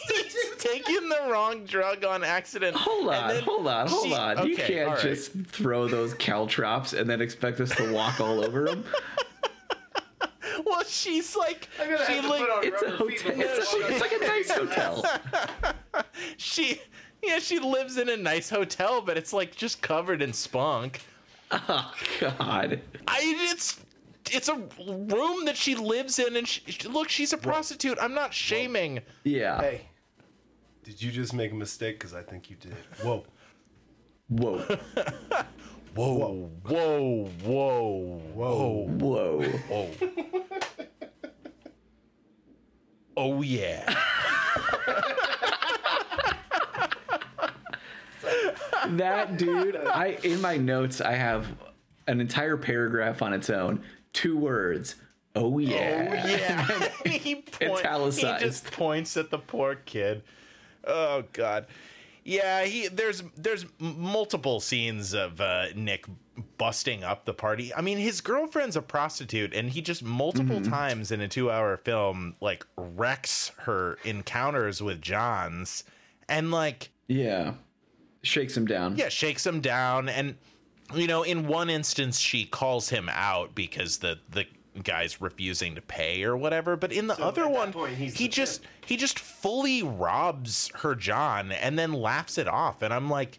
he's 0.08 0.50
taking 0.58 1.08
the 1.08 1.28
wrong 1.30 1.64
drug 1.64 2.04
on 2.04 2.22
accident. 2.22 2.76
Hold 2.76 3.08
on, 3.08 3.28
then 3.28 3.42
hold 3.42 3.66
on, 3.66 3.88
hold 3.88 4.06
she- 4.06 4.14
on. 4.14 4.46
you 4.46 4.54
okay, 4.54 4.66
can't 4.74 4.88
right. 4.90 5.00
just 5.00 5.32
throw 5.46 5.88
those 5.88 6.14
caltrops 6.14 6.92
and 6.92 7.10
then 7.10 7.20
expect 7.20 7.60
us 7.60 7.74
to 7.76 7.92
walk 7.92 8.20
all 8.20 8.44
over 8.44 8.64
them. 8.66 8.84
Well, 10.66 10.82
she's 10.84 11.36
like 11.36 11.68
she 12.06 12.14
have 12.14 12.24
like 12.26 12.44
It's 12.62 12.82
a 12.82 12.90
hotel. 12.90 13.32
It's, 13.40 13.74
I 13.74 13.76
a, 13.76 13.80
walk 13.80 13.90
it's 13.90 14.00
like 14.00 14.12
a 14.12 14.26
nice 14.26 14.50
hotel. 14.50 15.04
she 16.36 16.80
yeah 17.22 17.38
she 17.38 17.58
lives 17.58 17.98
in 17.98 18.08
a 18.08 18.16
nice 18.16 18.50
hotel, 18.50 19.00
but 19.02 19.16
it's 19.18 19.32
like 19.32 19.54
just 19.54 19.82
covered 19.82 20.22
in 20.22 20.32
spunk. 20.32 21.02
Oh 21.50 21.92
God. 22.20 22.80
I 23.06 23.20
it's 23.52 23.80
it's 24.32 24.48
a 24.48 24.56
room 24.56 25.44
that 25.44 25.56
she 25.56 25.74
lives 25.74 26.18
in, 26.18 26.36
and 26.36 26.48
she, 26.48 26.88
look, 26.88 27.08
she's 27.08 27.32
a 27.32 27.36
prostitute. 27.36 27.98
I'm 28.00 28.14
not 28.14 28.32
shaming. 28.32 29.00
Yeah. 29.24 29.60
Hey, 29.60 29.82
did 30.82 31.02
you 31.02 31.10
just 31.10 31.34
make 31.34 31.52
a 31.52 31.54
mistake? 31.54 31.98
Because 31.98 32.14
I 32.14 32.22
think 32.22 32.50
you 32.50 32.56
did. 32.56 32.74
Whoa. 33.02 33.24
Whoa. 34.28 34.78
Whoa, 35.94 36.50
whoa, 36.64 37.30
whoa, 37.44 38.20
whoa, 38.34 38.86
Whoa. 38.88 39.42
whoa. 39.42 39.90
Oh 43.16 43.42
yeah. 43.42 43.94
That 48.88 49.38
dude, 49.38 49.76
I 49.76 50.18
in 50.22 50.40
my 50.40 50.56
notes 50.56 51.00
I 51.00 51.12
have 51.12 51.46
an 52.06 52.20
entire 52.20 52.56
paragraph 52.56 53.22
on 53.22 53.32
its 53.32 53.50
own. 53.50 53.82
Two 54.12 54.36
words. 54.36 54.96
Oh 55.34 55.58
yeah. 55.58 56.08
Oh 56.10 56.28
Yeah. 56.28 56.88
he, 57.18 57.34
point, 57.36 57.52
Italicized. 57.80 58.42
he 58.42 58.48
just 58.48 58.70
points 58.72 59.16
at 59.16 59.30
the 59.30 59.38
poor 59.38 59.74
kid. 59.74 60.22
Oh 60.86 61.24
god. 61.32 61.66
Yeah, 62.24 62.64
he 62.64 62.88
there's 62.88 63.22
there's 63.36 63.66
multiple 63.78 64.60
scenes 64.60 65.12
of 65.12 65.40
uh, 65.40 65.66
Nick 65.74 66.06
busting 66.56 67.04
up 67.04 67.26
the 67.26 67.34
party. 67.34 67.72
I 67.74 67.82
mean, 67.82 67.98
his 67.98 68.20
girlfriend's 68.22 68.76
a 68.76 68.82
prostitute, 68.82 69.52
and 69.54 69.70
he 69.70 69.82
just 69.82 70.02
multiple 70.02 70.60
times 70.62 71.12
in 71.12 71.20
a 71.20 71.28
two-hour 71.28 71.76
film 71.78 72.34
like 72.40 72.66
wrecks 72.76 73.52
her 73.58 73.98
encounters 74.04 74.82
with 74.82 75.00
Johns, 75.02 75.84
and 76.28 76.50
like 76.50 76.90
Yeah. 77.08 77.54
Shakes 78.22 78.56
him 78.56 78.64
down. 78.64 78.96
yeah, 78.96 79.10
shakes 79.10 79.46
him 79.46 79.60
down, 79.60 80.08
and 80.08 80.36
you 80.94 81.06
know, 81.06 81.22
in 81.22 81.46
one 81.46 81.68
instance, 81.68 82.18
she 82.18 82.46
calls 82.46 82.88
him 82.88 83.10
out 83.12 83.54
because 83.54 83.98
the 83.98 84.18
the 84.30 84.46
guy's 84.82 85.20
refusing 85.20 85.74
to 85.74 85.80
pay 85.80 86.24
or 86.24 86.36
whatever. 86.36 86.76
But 86.76 86.92
in 86.92 87.06
the 87.06 87.20
other 87.22 87.48
one, 87.48 87.72
point, 87.72 87.94
he 87.96 88.08
the 88.08 88.28
just 88.28 88.62
he 88.84 88.96
just 88.96 89.18
fully 89.18 89.82
robs 89.82 90.70
her 90.76 90.94
John 90.94 91.52
and 91.52 91.78
then 91.78 91.92
laughs 91.92 92.38
it 92.38 92.48
off, 92.48 92.82
and 92.82 92.92
I'm 92.92 93.08
like. 93.10 93.38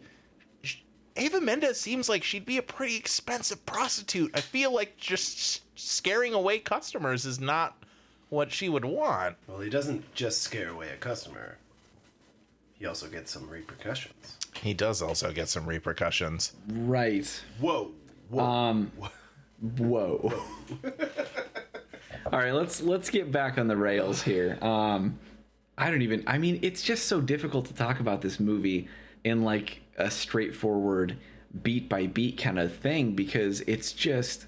Ava 1.18 1.40
Mendes 1.40 1.80
seems 1.80 2.10
like 2.10 2.26
she'd 2.26 2.46
be 2.46 2.58
a 2.58 2.62
pretty 2.62 2.98
expensive 2.98 3.66
prostitute. 3.66 4.32
I 4.34 4.42
feel 4.42 4.74
like 4.74 4.98
just 4.98 5.62
scaring 5.80 6.34
away 6.34 6.60
customers 6.60 7.26
is 7.26 7.40
not 7.40 7.82
what 8.28 8.52
she 8.52 8.68
would 8.68 8.84
want. 8.84 9.38
Well, 9.48 9.62
he 9.62 9.70
doesn't 9.70 10.14
just 10.14 10.42
scare 10.42 10.68
away 10.72 10.90
a 10.90 10.98
customer. 10.98 11.58
He 12.78 12.86
also 12.86 13.08
gets 13.08 13.32
some 13.32 13.50
repercussions. 13.50 14.38
He 14.62 14.74
does 14.74 15.02
also 15.02 15.32
get 15.32 15.48
some 15.48 15.66
repercussions. 15.66 16.54
Right. 16.68 17.42
Whoa. 17.60 17.92
Whoa. 18.30 18.44
Um 18.44 18.92
whoa. 19.60 20.34
All 22.32 22.40
right, 22.40 22.54
let's 22.54 22.82
let's 22.82 23.10
get 23.10 23.32
back 23.32 23.58
on 23.58 23.68
the 23.68 23.78
rails 23.78 24.22
here. 24.22 24.58
Um 24.62 25.20
I 25.78 25.90
don't 25.92 26.02
even 26.02 26.24
I 26.28 26.38
mean 26.38 26.60
it's 26.62 26.82
just 26.84 27.06
so 27.06 27.22
difficult 27.22 27.66
to 27.68 27.74
talk 27.74 28.00
about 28.00 28.22
this 28.22 28.40
movie 28.40 28.88
in 29.24 29.44
like 29.44 29.82
a 29.98 30.10
straightforward 30.12 31.18
beat 31.64 31.88
by 31.88 32.08
beat 32.08 32.38
kind 32.38 32.60
of 32.60 32.76
thing 32.76 33.14
because 33.14 33.62
it's 33.62 33.92
just 33.94 34.46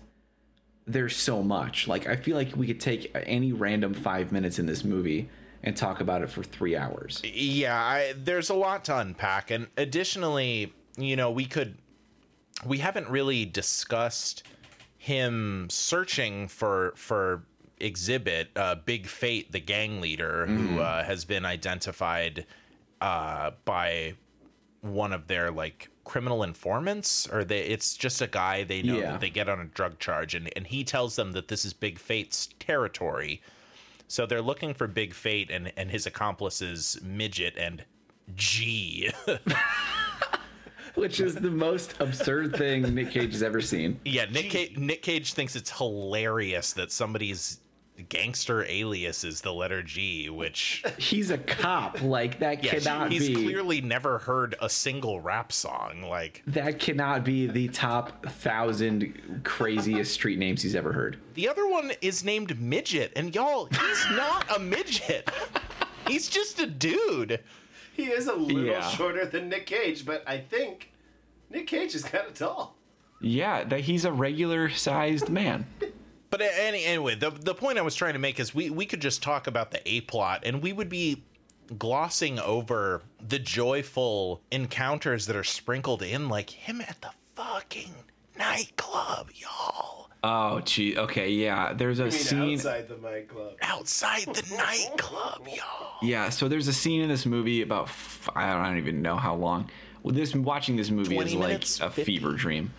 there's 0.85 1.15
so 1.15 1.43
much. 1.43 1.87
Like 1.87 2.07
I 2.07 2.15
feel 2.15 2.35
like 2.35 2.55
we 2.55 2.67
could 2.67 2.79
take 2.79 3.11
any 3.13 3.51
random 3.51 3.93
5 3.93 4.31
minutes 4.31 4.57
in 4.59 4.65
this 4.65 4.83
movie 4.83 5.29
and 5.63 5.75
talk 5.75 5.99
about 6.01 6.21
it 6.21 6.29
for 6.29 6.43
3 6.43 6.75
hours. 6.77 7.21
yeah 7.23 7.75
I, 7.81 8.13
there's 8.15 8.49
a 8.49 8.53
lot 8.53 8.85
to 8.85 8.97
unpack 8.97 9.51
and 9.51 9.67
additionally 9.75 10.73
you 10.97 11.15
know 11.15 11.29
we 11.31 11.45
could 11.45 11.77
we 12.65 12.77
haven't 12.77 13.09
really 13.09 13.43
discussed 13.45 14.43
him 14.97 15.67
searching 15.69 16.47
for 16.47 16.93
for 16.95 17.43
Xzibit 17.79 18.47
uh, 18.55 18.75
big 18.75 19.07
fate 19.07 19.51
the 19.51 19.59
gang 19.59 20.01
leader 20.01 20.47
who 20.47 20.79
uh, 20.79 21.03
has 21.03 21.25
been 21.25 21.45
identified 21.45 22.45
uh, 23.01 23.51
by 23.65 24.13
one 24.81 25.13
of 25.13 25.27
their 25.27 25.51
like 25.51 25.89
criminal 26.03 26.41
informants 26.41 27.27
or 27.27 27.43
they 27.43 27.59
it's 27.61 27.95
just 27.97 28.21
a 28.21 28.27
guy 28.27 28.63
they 28.63 28.81
know 28.81 28.97
Yeah. 28.97 29.11
that 29.11 29.21
they 29.21 29.29
get 29.29 29.49
on 29.49 29.59
a 29.59 29.65
drug 29.65 29.99
charge 29.99 30.33
and, 30.33 30.49
and 30.55 30.65
he 30.67 30.83
tells 30.83 31.15
them 31.17 31.33
that 31.33 31.49
this 31.49 31.65
is 31.65 31.73
big 31.73 31.99
fate's 31.99 32.47
territory 32.59 33.41
so 34.07 34.25
they're 34.25 34.41
looking 34.41 34.73
for 34.73 34.87
Big 34.87 35.13
Fate 35.13 35.51
and, 35.51 35.73
and 35.75 35.91
his 35.91 36.05
accomplices 36.05 36.97
Midget 37.03 37.57
and 37.57 37.83
G. 38.35 39.11
which 40.97 41.19
is 41.19 41.35
the 41.35 41.51
most 41.51 41.95
absurd 41.99 42.55
thing 42.55 42.81
Nick 42.93 43.11
Cage 43.11 43.31
has 43.31 43.43
ever 43.43 43.61
seen. 43.61 43.99
Yeah, 44.03 44.25
Nick 44.25 44.49
Cage, 44.49 44.77
Nick 44.77 45.01
Cage 45.01 45.33
thinks 45.33 45.55
it's 45.55 45.71
hilarious 45.77 46.73
that 46.73 46.91
somebody's 46.91 47.59
gangster 48.09 48.63
alias 48.65 49.23
is 49.23 49.41
the 49.41 49.51
letter 49.53 49.81
G, 49.81 50.29
which 50.29 50.83
He's 50.97 51.31
a 51.31 51.37
cop. 51.37 52.01
Like 52.01 52.39
that 52.39 52.63
yeah, 52.63 52.75
cannot 52.75 53.11
he's 53.11 53.27
be. 53.27 53.33
He's 53.33 53.43
clearly 53.43 53.81
never 53.81 54.19
heard 54.19 54.55
a 54.61 54.69
single 54.69 55.19
rap 55.19 55.51
song. 55.51 56.03
Like 56.03 56.43
that 56.47 56.79
cannot 56.79 57.23
be 57.23 57.47
the 57.47 57.67
top 57.69 58.25
thousand 58.25 59.41
craziest 59.43 60.13
street 60.13 60.37
names 60.39 60.61
he's 60.61 60.75
ever 60.75 60.93
heard. 60.93 61.17
the 61.33 61.47
other 61.47 61.67
one 61.67 61.91
is 62.01 62.23
named 62.23 62.59
Midget, 62.59 63.13
and 63.15 63.33
y'all, 63.33 63.65
he's 63.65 64.05
not 64.11 64.45
a 64.55 64.59
midget. 64.59 65.29
He's 66.07 66.29
just 66.29 66.59
a 66.59 66.67
dude. 66.67 67.39
He 67.97 68.05
is 68.05 68.27
a 68.27 68.33
little 68.35 68.63
Yeah. 68.63 68.87
shorter 68.87 69.25
than 69.25 69.49
Nick 69.49 69.65
Cage, 69.65 70.05
but 70.05 70.23
I 70.25 70.37
think 70.37 70.91
Nick 71.49 71.67
Cage 71.67 71.93
is 71.95 72.03
kind 72.03 72.27
of 72.27 72.33
tall. 72.35 72.77
Yeah, 73.19 73.63
that 73.65 73.81
he's 73.81 74.05
a 74.05 74.11
regular 74.11 74.69
sized 74.69 75.27
man. 75.29 75.65
But 76.29 76.41
any, 76.41 76.83
anyway, 76.83 77.15
the 77.15 77.29
the 77.31 77.55
point 77.55 77.77
I 77.77 77.81
was 77.81 77.95
trying 77.95 78.11
to 78.13 78.19
make 78.19 78.37
is 78.37 78.53
we 78.53 78.69
we 78.69 78.85
could 78.85 78.99
just 79.01 79.23
talk 79.23 79.47
about 79.47 79.71
the 79.71 79.79
A 79.89 80.01
plot, 80.01 80.41
and 80.45 80.61
we 80.61 80.73
would 80.73 80.89
be 80.89 81.23
glossing 81.77 82.37
over 82.37 83.01
the 83.25 83.39
joyful 83.39 84.41
encounters 84.51 85.25
that 85.27 85.37
are 85.37 85.43
sprinkled 85.45 86.01
in, 86.03 86.27
like 86.27 86.49
him 86.49 86.81
at 86.81 86.97
the 87.01 87.11
fucking 87.33 87.93
nightclub, 88.37 89.29
y'all, 89.35 90.06
Oh, 90.23 90.59
gee. 90.61 90.97
Okay, 90.97 91.29
yeah. 91.29 91.73
There's 91.73 91.99
a 91.99 92.03
I 92.03 92.05
mean, 92.05 92.11
scene. 92.11 92.53
outside 92.55 92.87
the 92.87 92.97
nightclub. 92.97 93.53
outside 93.61 94.25
the 94.25 94.55
nightclub, 94.55 95.47
y'all. 95.55 95.93
Yeah, 96.01 96.29
so 96.29 96.47
there's 96.47 96.67
a 96.67 96.73
scene 96.73 97.01
in 97.01 97.09
this 97.09 97.25
movie 97.25 97.61
about 97.61 97.83
f- 97.83 98.29
I 98.35 98.51
don't, 98.51 98.61
I 98.61 98.67
don't 98.69 98.77
even 98.77 99.01
know 99.01 99.15
how 99.15 99.35
long. 99.35 99.69
Well, 100.03 100.13
this 100.15 100.33
watching 100.35 100.75
this 100.75 100.89
movie 100.89 101.17
is 101.17 101.33
like 101.33 101.47
minutes? 101.49 101.79
a 101.79 101.89
50? 101.89 102.03
fever 102.03 102.33
dream. 102.33 102.71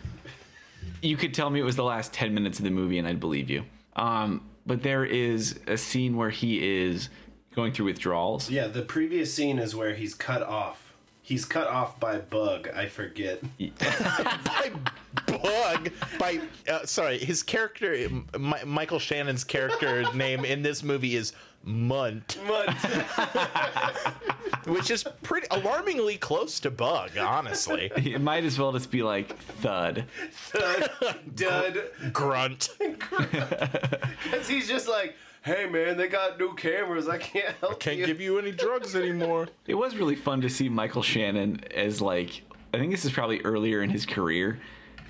You 1.03 1.17
could 1.17 1.33
tell 1.33 1.49
me 1.51 1.61
it 1.61 1.65
was 1.65 1.77
the 1.77 1.85
last 1.85 2.13
10 2.13 2.35
minutes 2.35 2.59
of 2.59 2.65
the 2.65 2.71
movie 2.71 2.99
and 2.99 3.07
I'd 3.07 3.21
believe 3.21 3.49
you. 3.51 3.65
Um, 3.95 4.49
but 4.67 4.83
there 4.83 5.05
is 5.05 5.61
a 5.67 5.77
scene 5.77 6.17
where 6.17 6.31
he 6.31 6.83
is 6.87 7.09
going 7.55 7.73
through 7.73 7.87
withdrawals. 7.87 8.51
Yeah, 8.51 8.67
the 8.67 8.83
previous 8.83 9.33
scene 9.33 9.59
is 9.59 9.75
where 9.77 9.95
he's 9.95 10.15
cut 10.15 10.43
off. 10.43 10.88
He's 11.29 11.45
cut 11.45 11.67
off 11.67 12.01
by 12.01 12.21
Bug. 12.21 12.71
I 12.75 12.87
forget. 12.87 13.43
by 13.79 14.71
Bug, 15.27 15.91
by 16.19 16.41
uh, 16.67 16.87
sorry, 16.87 17.19
his 17.19 17.43
character, 17.43 18.09
Mi- 18.39 18.65
Michael 18.65 18.99
Shannon's 18.99 19.45
character 19.45 20.11
name 20.15 20.47
in 20.47 20.63
this 20.63 20.83
movie 20.83 21.17
is 21.17 21.35
Mundt, 21.63 22.33
which 24.69 24.91
is 24.91 25.05
pretty 25.23 25.47
alarmingly 25.51 26.17
close 26.17 26.61
to 26.61 26.71
Bug, 26.71 27.19
honestly. 27.19 27.93
It 27.97 28.23
might 28.23 28.45
as 28.45 28.59
well 28.59 28.73
just 28.73 28.91
be 28.91 29.03
like 29.03 29.37
thud. 29.37 30.07
Thud. 30.33 30.91
Dud. 31.35 31.83
Grunt. 32.11 32.71
Because 32.79 34.49
he's 34.49 34.67
just 34.67 34.89
like, 34.89 35.15
hey 35.45 35.67
man, 35.67 35.97
they 35.97 36.09
got 36.09 36.39
new 36.39 36.55
cameras. 36.55 37.09
I 37.09 37.19
can't 37.19 37.55
help 37.61 37.81
Can't 37.81 37.97
you. 37.99 38.07
give 38.07 38.21
you 38.21 38.39
any 38.39 38.53
drugs 38.53 38.95
anymore. 39.05 39.49
It 39.67 39.75
was 39.75 39.97
really 39.97 40.17
fun 40.17 40.41
to 40.43 40.49
see 40.51 40.69
Michael 40.69 41.03
Shannon 41.03 41.63
as 41.75 42.01
like 42.01 42.43
I 42.75 42.79
think 42.79 42.91
this 42.93 43.05
is 43.05 43.13
probably 43.13 43.41
earlier 43.43 43.83
in 43.83 43.91
his 43.91 44.05
career. 44.07 44.61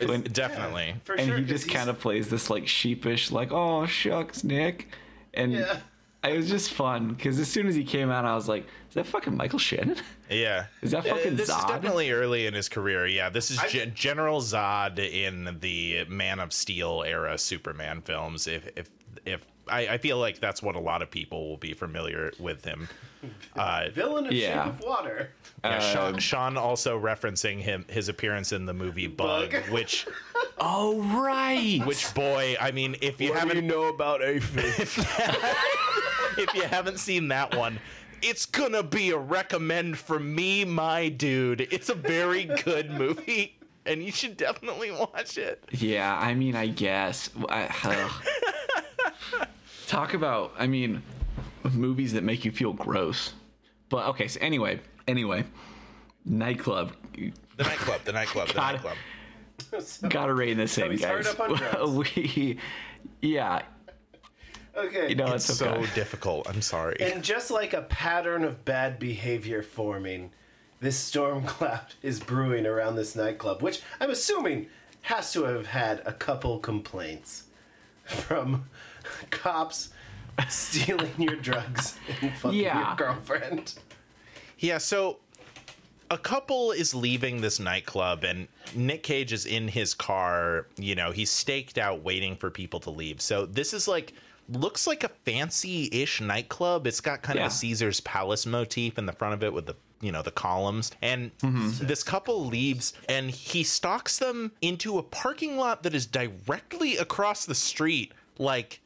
When, 0.01 0.23
Definitely. 0.23 0.95
For 1.05 1.15
and 1.15 1.27
sure, 1.27 1.37
he 1.39 1.43
'cause 1.43 1.51
just 1.51 1.69
kind 1.71 1.91
of 1.91 1.99
plays 1.99 2.29
this 2.31 2.51
like 2.51 2.69
sheepish, 2.69 3.33
like 3.33 3.51
"Oh 3.51 3.85
shucks, 3.87 4.45
Nick," 4.45 4.89
and 5.35 5.53
Yeah. 5.53 5.79
it 6.23 6.37
was 6.37 6.49
just 6.49 6.73
fun 6.73 7.09
because 7.15 7.41
as 7.41 7.49
soon 7.49 7.67
as 7.67 7.75
he 7.75 7.83
came 7.83 8.09
out, 8.09 8.25
I 8.25 8.37
was 8.37 8.47
like, 8.49 8.63
"Is 8.91 8.95
that 8.95 9.07
fucking 9.07 9.37
Michael 9.37 9.59
Shannon?" 9.59 9.97
Yeah. 10.31 10.67
Is 10.83 10.93
that 10.93 10.99
Uh, 11.05 11.15
fucking 11.17 11.35
This 11.35 11.51
Zod? 11.51 11.59
is 11.59 11.65
definitely 11.65 12.13
early 12.13 12.47
in 12.47 12.55
his 12.55 12.69
career. 12.69 13.09
Yeah, 13.09 13.29
this 13.29 13.51
is 13.51 13.59
I- 13.59 13.87
General 13.87 14.41
Zod 14.41 14.99
in 15.01 15.59
the 15.61 16.05
Man 16.09 16.39
of 16.39 16.53
Steel 16.53 17.03
era 17.05 17.37
Superman 17.37 18.01
films. 18.03 18.47
If 18.47 18.69
if 18.77 18.91
if 19.27 19.41
I, 19.71 19.95
I 19.95 19.99
feel 19.99 20.19
like 20.19 20.41
that's 20.41 20.63
what 20.63 20.77
a 20.77 20.81
lot 20.81 21.03
of 21.03 21.11
people 21.11 21.49
will 21.49 21.57
be 21.57 21.75
familiar 21.75 22.33
with 22.39 22.65
him. 22.65 22.89
Uh, 23.57 23.89
Villain 23.93 24.27
of 24.27 24.33
Yeah. 24.33 24.67
Shape 24.67 24.75
of 24.75 24.81
Water. 24.87 25.31
yeah, 25.65 25.81
Sean, 25.81 26.15
Um, 26.15 26.19
Sean 26.21 26.57
also 26.57 26.97
referencing 27.01 27.59
him 27.61 27.85
his 27.89 28.09
appearance 28.09 28.53
in 28.53 28.65
the 28.67 28.73
movie 28.73 29.09
Bug, 29.09 29.51
Bug. 29.51 29.63
which 29.71 30.07
Oh 30.61 31.03
right. 31.21 31.83
which 31.85 32.15
boy, 32.15 32.57
I 32.61 32.71
mean, 32.71 32.95
if 33.03 33.21
you 33.21 33.33
haven't 33.33 33.67
know 33.67 33.89
about 33.89 34.23
Aphid? 34.23 34.65
if 36.39 36.55
you 36.55 36.63
haven't 36.63 36.99
seen 37.01 37.27
that 37.29 37.57
one, 37.57 37.81
it's 38.23 38.47
gonna 38.47 38.85
be 38.85 39.11
a 39.11 39.19
recommend 39.19 39.99
for 39.99 40.21
me, 40.21 40.65
my 40.65 41.09
dude. 41.09 41.63
It's 41.73 41.89
a 41.89 41.95
very 41.95 42.45
good 42.45 42.89
movie, 42.93 43.57
and 43.85 44.01
you 44.01 44.13
should 44.13 44.37
definitely 44.37 44.93
watch 44.93 45.37
it. 45.39 45.65
Yeah, 45.73 46.17
I 46.17 46.35
mean, 46.35 46.55
I 46.55 46.69
guess. 46.69 47.31
I, 47.49 47.69
ugh. 47.85 48.13
Talk 49.89 50.13
about, 50.13 50.53
I 50.59 50.67
mean, 50.67 51.03
movies 51.73 52.13
that 52.13 52.23
make 52.23 52.45
you 52.45 52.53
feel 52.53 52.75
gross. 52.75 53.33
But 53.89 54.07
okay, 54.09 54.29
so 54.29 54.39
anyway, 54.43 54.81
anyway, 55.07 55.45
nightclub. 56.27 56.93
The 57.15 57.33
nightclub, 57.65 58.05
the 58.05 58.13
nightclub, 58.13 58.49
the 58.49 58.55
God. 58.55 58.73
nightclub. 58.75 58.97
Gotta 60.11 60.35
rein 60.35 60.59
this 60.59 60.77
in, 60.77 60.91
he's 60.91 61.01
guys. 61.01 61.27
up 61.27 61.41
on 61.41 61.55
drugs. 61.57 61.91
we, 62.15 62.59
yeah, 63.23 63.63
okay. 64.77 65.09
you 65.09 65.15
know, 65.15 65.33
It's 65.33 65.49
it's, 65.49 65.59
so 65.59 65.71
okay. 65.71 65.95
difficult. 65.95 66.47
I'm 66.51 66.61
sorry. 66.61 66.99
And 67.01 67.25
just 67.25 67.51
like 67.51 67.73
a 67.73 67.83
pattern 67.83 68.45
of 68.45 68.67
bad 68.67 68.99
behavior 68.99 69.63
forming, 69.63 70.33
this 70.81 70.99
storm 70.99 71.45
cloud 71.47 71.95
is 72.03 72.21
brewing 72.21 72.67
around 72.67 72.97
this 72.97 73.17
nightclub, 73.17 73.63
which 73.63 73.81
I'm 74.01 74.11
assuming 74.11 74.67
has 75.01 75.33
to 75.33 75.45
have 75.45 75.69
had 75.69 76.03
a 76.05 76.13
couple 76.13 76.59
complaints 76.59 77.45
from 78.05 78.67
cops 79.31 79.91
stealing 80.49 81.11
your 81.19 81.37
drugs 81.37 81.97
and 82.21 82.33
fucking 82.35 82.59
Yeah. 82.59 82.89
your 82.89 82.97
girlfriend. 82.97 83.75
Yeah, 84.59 84.79
so 84.79 85.19
a 86.11 86.19
couple 86.19 86.73
is 86.73 86.95
leaving 86.95 87.41
this 87.41 87.59
nightclub 87.61 88.25
and 88.25 88.49
Nick 88.75 89.03
Cage 89.03 89.33
is 89.33 89.47
in 89.47 89.69
his 89.69 89.95
car, 89.95 90.67
you 90.77 90.95
know, 90.95 91.11
he's 91.11 91.31
staked 91.31 91.77
out 91.79 92.03
waiting 92.03 92.37
for 92.37 92.51
people 92.51 92.81
to 92.81 92.91
leave. 92.91 93.21
So 93.21 93.47
this 93.47 93.73
is 93.75 93.87
like 93.89 94.13
looks 94.51 94.87
like 94.87 95.05
a 95.05 95.11
fancy-ish 95.27 96.21
nightclub. 96.23 96.87
It's 96.87 97.01
got 97.03 97.21
kind 97.23 97.39
Yeah. 97.39 97.47
of 97.47 97.53
a 97.53 97.55
Caesar's 97.55 98.01
Palace 98.01 98.47
motif 98.47 98.97
in 98.99 99.05
the 99.07 99.13
front 99.13 99.35
of 99.35 99.43
it 99.43 99.53
with 99.53 99.67
the 99.67 99.75
you 100.01 100.13
know 100.13 100.23
the 100.23 100.31
columns 100.31 100.93
and 101.03 101.33
this 101.43 102.05
couple 102.05 102.47
leaves 102.47 102.93
and 103.09 103.33
he 103.33 103.65
stalks 103.65 104.17
them 104.21 104.53
into 104.63 104.97
a 104.97 105.03
parking 105.03 105.57
lot 105.57 105.83
that 105.83 105.93
is 105.93 106.07
directly 106.07 106.97
across 106.97 107.45
the 107.45 107.55
street 107.57 108.13
like 108.39 108.81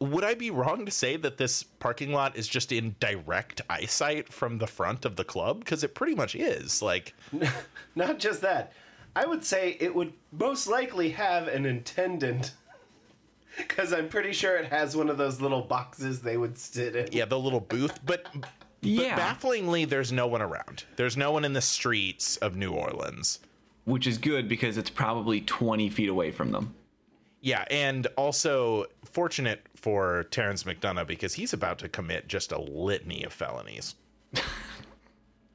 would 0.00 0.24
I 0.24 0.34
be 0.34 0.50
wrong 0.50 0.86
to 0.86 0.90
say 0.90 1.16
that 1.18 1.36
this 1.36 1.62
parking 1.62 2.12
lot 2.12 2.36
is 2.36 2.48
just 2.48 2.72
in 2.72 2.96
direct 3.00 3.60
eyesight 3.68 4.32
from 4.32 4.58
the 4.58 4.66
front 4.66 5.04
of 5.04 5.16
the 5.16 5.24
club? 5.24 5.60
Because 5.60 5.84
it 5.84 5.94
pretty 5.94 6.14
much 6.14 6.34
is. 6.34 6.80
Like, 6.82 7.14
Not 7.94 8.18
just 8.18 8.40
that. 8.40 8.72
I 9.14 9.26
would 9.26 9.44
say 9.44 9.76
it 9.80 9.94
would 9.94 10.12
most 10.32 10.66
likely 10.66 11.10
have 11.10 11.48
an 11.48 11.66
attendant. 11.66 12.52
Because 13.56 13.92
I'm 13.94 14.08
pretty 14.08 14.32
sure 14.32 14.56
it 14.56 14.66
has 14.72 14.96
one 14.96 15.10
of 15.10 15.18
those 15.18 15.40
little 15.40 15.62
boxes 15.62 16.22
they 16.22 16.36
would 16.36 16.56
sit 16.56 16.96
in. 16.96 17.08
yeah, 17.12 17.24
the 17.26 17.38
little 17.38 17.60
booth. 17.60 17.98
But, 18.06 18.26
but 18.32 18.48
Yeah. 18.80 19.16
bafflingly, 19.16 19.84
there's 19.84 20.12
no 20.12 20.26
one 20.26 20.40
around. 20.40 20.84
There's 20.96 21.16
no 21.16 21.30
one 21.32 21.44
in 21.44 21.52
the 21.52 21.60
streets 21.60 22.36
of 22.38 22.56
New 22.56 22.72
Orleans. 22.72 23.40
which 23.84 24.06
is 24.06 24.18
good 24.18 24.48
because 24.48 24.76
it's 24.78 24.90
probably 24.90 25.40
20 25.40 25.88
feet 25.90 26.08
away 26.08 26.30
from 26.30 26.52
them. 26.52 26.74
Yeah, 27.42 27.64
and 27.70 28.06
also 28.16 28.84
fortunate 29.04 29.62
for 29.80 30.24
Terence 30.24 30.64
McDonagh 30.64 31.06
because 31.06 31.34
he's 31.34 31.52
about 31.52 31.78
to 31.80 31.88
commit 31.88 32.28
just 32.28 32.52
a 32.52 32.60
litany 32.60 33.24
of 33.24 33.32
felonies. 33.32 33.94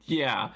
Yeah. 0.05 0.49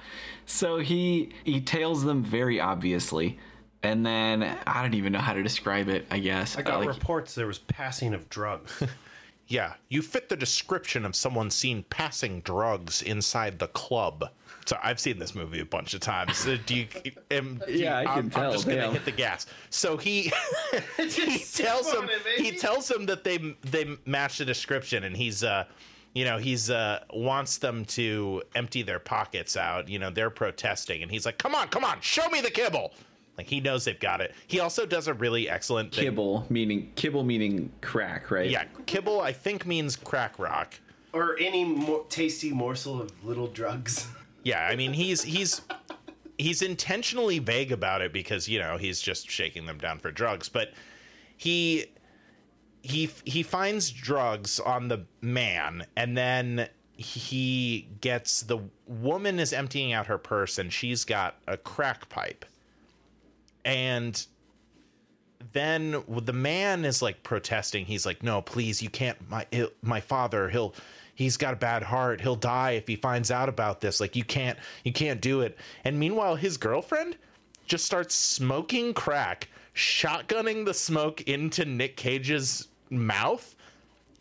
So 0.46 0.78
he 0.78 1.30
he 1.44 1.60
tails 1.60 2.04
them 2.04 2.22
very 2.22 2.60
obviously. 2.60 3.38
And 3.82 4.04
then 4.04 4.42
I 4.66 4.82
don't 4.82 4.94
even 4.94 5.12
know 5.12 5.20
how 5.20 5.32
to 5.32 5.42
describe 5.42 5.88
it, 5.88 6.06
I 6.10 6.18
guess. 6.18 6.56
I 6.56 6.62
got 6.62 6.74
uh, 6.74 6.78
like, 6.80 6.88
reports 6.88 7.34
there 7.34 7.46
was 7.46 7.58
passing 7.58 8.12
of 8.12 8.28
drugs. 8.28 8.82
Yeah, 9.50 9.74
you 9.88 10.00
fit 10.00 10.28
the 10.28 10.36
description 10.36 11.04
of 11.04 11.16
someone 11.16 11.50
seen 11.50 11.82
passing 11.90 12.40
drugs 12.42 13.02
inside 13.02 13.58
the 13.58 13.66
club. 13.66 14.30
So 14.64 14.78
I've 14.80 15.00
seen 15.00 15.18
this 15.18 15.34
movie 15.34 15.58
a 15.58 15.64
bunch 15.64 15.92
of 15.92 15.98
times. 16.00 16.36
So 16.36 16.56
do 16.56 16.76
you? 16.76 16.86
Am, 17.32 17.60
do 17.66 17.72
you- 17.72 17.80
Yeah, 17.80 17.98
I 17.98 18.04
can 18.04 18.12
I'm, 18.12 18.30
tell, 18.30 18.44
I'm 18.46 18.52
just 18.52 18.64
gonna 18.66 18.76
damn. 18.82 18.92
hit 18.92 19.04
the 19.04 19.10
gas. 19.10 19.46
So 19.70 19.96
he 19.96 20.30
he 20.96 21.38
tells 21.40 21.92
him 21.92 22.08
it, 22.08 22.40
he 22.40 22.52
tells 22.52 22.88
him 22.88 23.06
that 23.06 23.24
they 23.24 23.38
they 23.62 23.96
match 24.06 24.38
the 24.38 24.44
description, 24.44 25.02
and 25.02 25.16
he's 25.16 25.42
uh 25.42 25.64
you 26.12 26.24
know 26.24 26.38
he's 26.38 26.70
uh 26.70 27.02
wants 27.12 27.58
them 27.58 27.84
to 27.86 28.42
empty 28.54 28.82
their 28.82 29.00
pockets 29.00 29.56
out. 29.56 29.88
You 29.88 29.98
know 29.98 30.10
they're 30.10 30.30
protesting, 30.30 31.02
and 31.02 31.10
he's 31.10 31.26
like, 31.26 31.38
"Come 31.38 31.56
on, 31.56 31.66
come 31.68 31.84
on, 31.84 32.00
show 32.00 32.28
me 32.28 32.40
the 32.40 32.50
kibble." 32.52 32.92
Like 33.40 33.48
he 33.48 33.58
knows 33.60 33.86
they've 33.86 33.98
got 33.98 34.20
it. 34.20 34.34
He 34.46 34.60
also 34.60 34.84
does 34.84 35.08
a 35.08 35.14
really 35.14 35.48
excellent 35.48 35.94
thing. 35.94 36.04
kibble 36.04 36.44
meaning 36.50 36.92
kibble 36.94 37.24
meaning 37.24 37.72
crack, 37.80 38.30
right? 38.30 38.50
Yeah, 38.50 38.64
kibble 38.84 39.22
I 39.22 39.32
think 39.32 39.64
means 39.64 39.96
crack 39.96 40.38
rock. 40.38 40.74
or 41.14 41.38
any 41.40 41.64
more 41.64 42.04
tasty 42.10 42.52
morsel 42.52 43.00
of 43.00 43.24
little 43.24 43.46
drugs. 43.48 44.06
Yeah, 44.42 44.66
I 44.66 44.76
mean 44.76 44.92
he's 44.94 45.22
he's 45.22 45.60
he's 46.38 46.60
intentionally 46.62 47.38
vague 47.38 47.72
about 47.72 48.00
it 48.02 48.12
because 48.12 48.46
you 48.48 48.58
know 48.58 48.76
he's 48.78 49.00
just 49.00 49.30
shaking 49.30 49.64
them 49.66 49.76
down 49.78 49.98
for 49.98 50.10
drugs 50.10 50.48
but 50.48 50.72
he 51.36 51.86
he 52.82 53.10
he 53.24 53.42
finds 53.42 53.90
drugs 53.90 54.58
on 54.60 54.88
the 54.88 55.04
man 55.20 55.86
and 55.96 56.16
then 56.16 56.68
he 56.96 57.88
gets 58.00 58.42
the 58.42 58.58
woman 58.86 59.38
is 59.38 59.52
emptying 59.52 59.92
out 59.92 60.06
her 60.06 60.16
purse 60.18 60.58
and 60.58 60.72
she's 60.72 61.04
got 61.04 61.36
a 61.46 61.56
crack 61.58 62.08
pipe 62.08 62.44
and 63.64 64.26
then 65.52 66.02
the 66.08 66.32
man 66.32 66.84
is 66.84 67.02
like 67.02 67.22
protesting. 67.22 67.86
He's 67.86 68.06
like 68.06 68.22
no 68.22 68.42
please 68.42 68.82
you 68.82 68.90
can't 68.90 69.16
my 69.28 69.46
my 69.82 70.00
father 70.00 70.48
he'll 70.48 70.74
he's 71.14 71.36
got 71.36 71.54
a 71.54 71.56
bad 71.56 71.82
heart. 71.82 72.20
He'll 72.20 72.36
die 72.36 72.72
if 72.72 72.86
he 72.86 72.96
finds 72.96 73.30
out 73.30 73.48
about 73.48 73.80
this. 73.80 74.00
Like 74.00 74.16
you 74.16 74.24
can't 74.24 74.58
you 74.84 74.92
can't 74.92 75.20
do 75.20 75.40
it. 75.40 75.58
And 75.84 75.98
meanwhile 75.98 76.36
his 76.36 76.56
girlfriend 76.56 77.16
just 77.66 77.84
starts 77.84 78.14
smoking 78.14 78.94
crack 78.94 79.48
shotgunning 79.74 80.64
the 80.64 80.74
smoke 80.74 81.22
into 81.22 81.64
nick 81.64 81.96
cage's 81.96 82.68
mouth. 82.90 83.54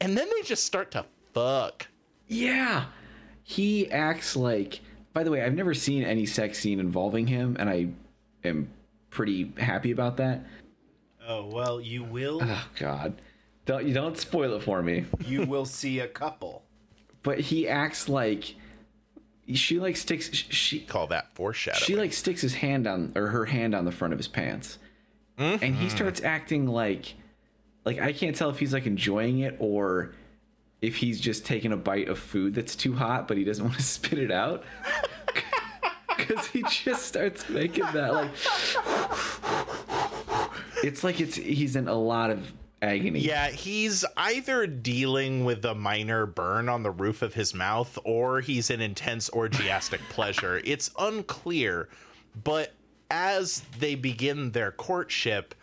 And 0.02 0.18
then 0.18 0.28
they 0.36 0.44
just 0.44 0.66
start 0.66 0.92
to 0.92 1.06
fuck. 1.34 1.88
Yeah. 2.28 2.86
He 3.44 3.92
acts 3.92 4.36
like 4.36 4.82
by 5.14 5.24
the 5.24 5.32
way, 5.32 5.42
I've 5.42 5.56
never 5.56 5.74
seen 5.74 6.04
any 6.04 6.26
sex 6.26 6.60
scene 6.60 6.80
involving 6.80 7.28
him, 7.28 7.58
and 7.60 7.70
I 7.70 7.88
am 8.44 8.70
pretty 9.10 9.54
happy 9.58 9.92
about 9.92 10.18
that. 10.18 10.46
Oh 11.28 11.46
well, 11.46 11.80
you 11.80 12.04
will 12.04 12.40
Oh 12.44 12.68
god. 12.80 13.22
Don't 13.66 13.86
you 13.86 13.94
don't 13.94 14.18
spoil 14.18 14.56
it 14.56 14.64
for 14.64 14.82
me. 14.82 15.06
you 15.26 15.46
will 15.46 15.66
see 15.66 16.00
a 16.00 16.08
couple. 16.08 16.64
But 17.22 17.40
he 17.40 17.68
acts 17.68 18.10
like 18.10 18.56
she 19.56 19.80
like 19.80 19.98
sticks 19.98 20.30
she 20.34 20.80
call 20.80 21.08
that 21.08 21.34
foreshadowing 21.34 21.84
she 21.84 21.96
like 21.96 22.14
sticks 22.14 22.42
his 22.42 22.54
hand 22.54 22.88
on 22.88 23.12
or 23.16 23.28
her 23.28 23.46
hand 23.46 23.74
on 23.74 23.86
the 23.86 23.92
front 23.92 24.14
of 24.14 24.20
his 24.20 24.28
pants 24.28 24.78
mm-hmm. 25.38 25.64
and 25.64 25.76
he 25.76 25.90
starts 25.90 26.22
acting 26.22 26.68
like 26.68 27.16
like 27.86 28.00
i 28.00 28.14
can't 28.14 28.36
tell 28.36 28.50
if 28.50 28.60
he's 28.60 28.74
like 28.74 28.86
enjoying 28.86 29.40
it 29.40 29.56
or 29.60 30.14
if 30.82 30.98
he's 30.98 31.20
just 31.20 31.46
taking 31.46 31.72
a 31.72 31.78
bite 31.78 32.08
of 32.08 32.20
food 32.20 32.54
that's 32.54 32.76
too 32.76 32.94
hot 32.94 33.28
but 33.28 33.38
he 33.38 33.44
doesn't 33.44 33.66
want 33.66 33.76
to 33.76 33.84
spit 33.84 34.20
it 34.20 34.32
out 34.32 34.64
because 36.20 36.48
he 36.48 36.64
just 36.70 37.06
starts 37.06 37.48
making 37.50 37.86
that 37.94 38.14
like 38.14 38.30
it's 40.84 41.04
like 41.04 41.20
it's 41.20 41.36
he's 41.36 41.76
in 41.76 41.88
a 41.88 41.94
lot 41.94 42.30
of 42.30 42.54
agony 42.82 43.20
Yeah, 43.20 43.50
he's 43.50 44.06
either 44.16 44.68
dealing 44.68 45.44
with 45.46 45.66
a 45.66 45.76
minor 45.76 46.26
burn 46.26 46.70
on 46.70 46.84
the 46.84 46.92
roof 46.92 47.22
of 47.22 47.34
his 47.34 47.54
mouth 47.54 47.98
or 48.04 48.42
he's 48.42 48.70
in 48.70 48.82
intense 48.82 49.30
orgiastic 49.30 50.00
pleasure. 50.10 50.62
It's 50.64 50.92
unclear, 50.98 51.90
but 52.44 52.74
as 53.12 53.64
they 53.80 53.96
begin 53.96 54.52
their 54.52 54.72
courtship, 54.72 55.56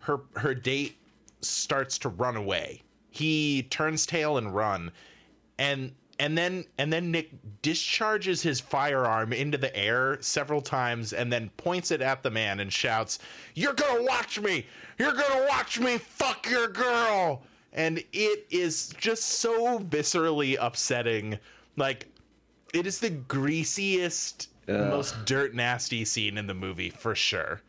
her 0.00 0.20
her 0.36 0.54
date 0.54 0.96
starts 1.40 1.98
to 1.98 2.08
run 2.08 2.36
away. 2.36 2.82
He 3.10 3.64
turns 3.64 4.06
tail 4.06 4.38
and 4.38 4.54
run 4.54 4.92
and 5.58 5.92
and 6.18 6.36
then 6.36 6.64
and 6.78 6.92
then 6.92 7.10
Nick 7.10 7.30
discharges 7.62 8.42
his 8.42 8.60
firearm 8.60 9.32
into 9.32 9.58
the 9.58 9.74
air 9.76 10.18
several 10.20 10.60
times 10.60 11.12
and 11.12 11.32
then 11.32 11.50
points 11.56 11.90
it 11.90 12.00
at 12.00 12.22
the 12.22 12.30
man 12.30 12.60
and 12.60 12.72
shouts, 12.72 13.18
"You're 13.54 13.74
going 13.74 13.98
to 13.98 14.04
watch 14.08 14.40
me. 14.40 14.66
You're 14.98 15.12
going 15.12 15.40
to 15.40 15.46
watch 15.48 15.80
me 15.80 15.98
fuck 15.98 16.48
your 16.48 16.68
girl." 16.68 17.42
And 17.72 18.04
it 18.12 18.46
is 18.50 18.88
just 18.98 19.24
so 19.24 19.78
viscerally 19.78 20.56
upsetting. 20.60 21.38
Like 21.76 22.08
it 22.74 22.86
is 22.86 23.00
the 23.00 23.10
greasiest 23.10 24.48
most 24.68 25.24
dirt 25.24 25.54
nasty 25.54 26.04
scene 26.04 26.38
in 26.38 26.46
the 26.46 26.54
movie 26.54 26.90
for 26.90 27.14
sure. 27.14 27.60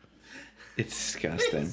It's 0.76 0.94
disgusting. 0.96 1.72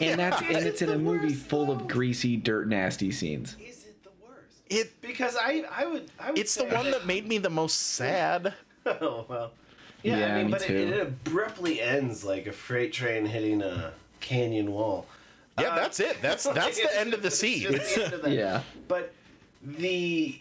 and 0.00 0.20
that's 0.20 0.40
and 0.42 0.66
it's 0.66 0.82
in 0.82 0.90
a 0.90 0.98
movie 0.98 1.32
full 1.34 1.70
of 1.70 1.88
greasy, 1.88 2.36
dirt, 2.36 2.68
nasty 2.68 3.10
scenes. 3.10 3.56
Is 4.72 4.80
it 4.80 5.00
the 5.02 5.06
worst? 5.06 5.06
It 5.06 5.08
Because 5.08 5.36
I 5.36 5.64
I 5.70 5.86
would 5.86 6.10
I 6.18 6.30
would 6.30 6.38
it's 6.38 6.54
the 6.54 6.64
one 6.64 6.90
that 6.90 7.06
made 7.06 7.26
me 7.28 7.38
the 7.38 7.50
most 7.50 7.74
sad. 7.94 8.54
Oh 8.86 9.24
well. 9.28 9.52
Yeah, 10.02 10.18
Yeah, 10.18 10.34
I 10.34 10.36
mean, 10.38 10.46
me 10.46 10.52
but 10.52 10.62
too. 10.62 10.74
It, 10.74 10.88
it 10.88 11.00
abruptly 11.00 11.80
ends 11.80 12.24
like 12.24 12.46
a 12.48 12.52
freight 12.52 12.92
train 12.92 13.24
hitting 13.26 13.62
a 13.62 13.92
canyon 14.20 14.72
wall. 14.72 15.06
Yeah, 15.60 15.76
that's 15.76 16.00
it. 16.00 16.20
That's 16.20 16.42
that's 16.58 16.80
the 16.82 16.98
end 16.98 17.14
of 17.14 17.22
the 17.22 17.28
It's 17.28 17.38
scene. 17.38 17.70
the 17.70 18.04
end 18.04 18.12
of. 18.14 18.32
Yeah. 18.32 18.62
But 18.88 19.12
the 19.62 20.40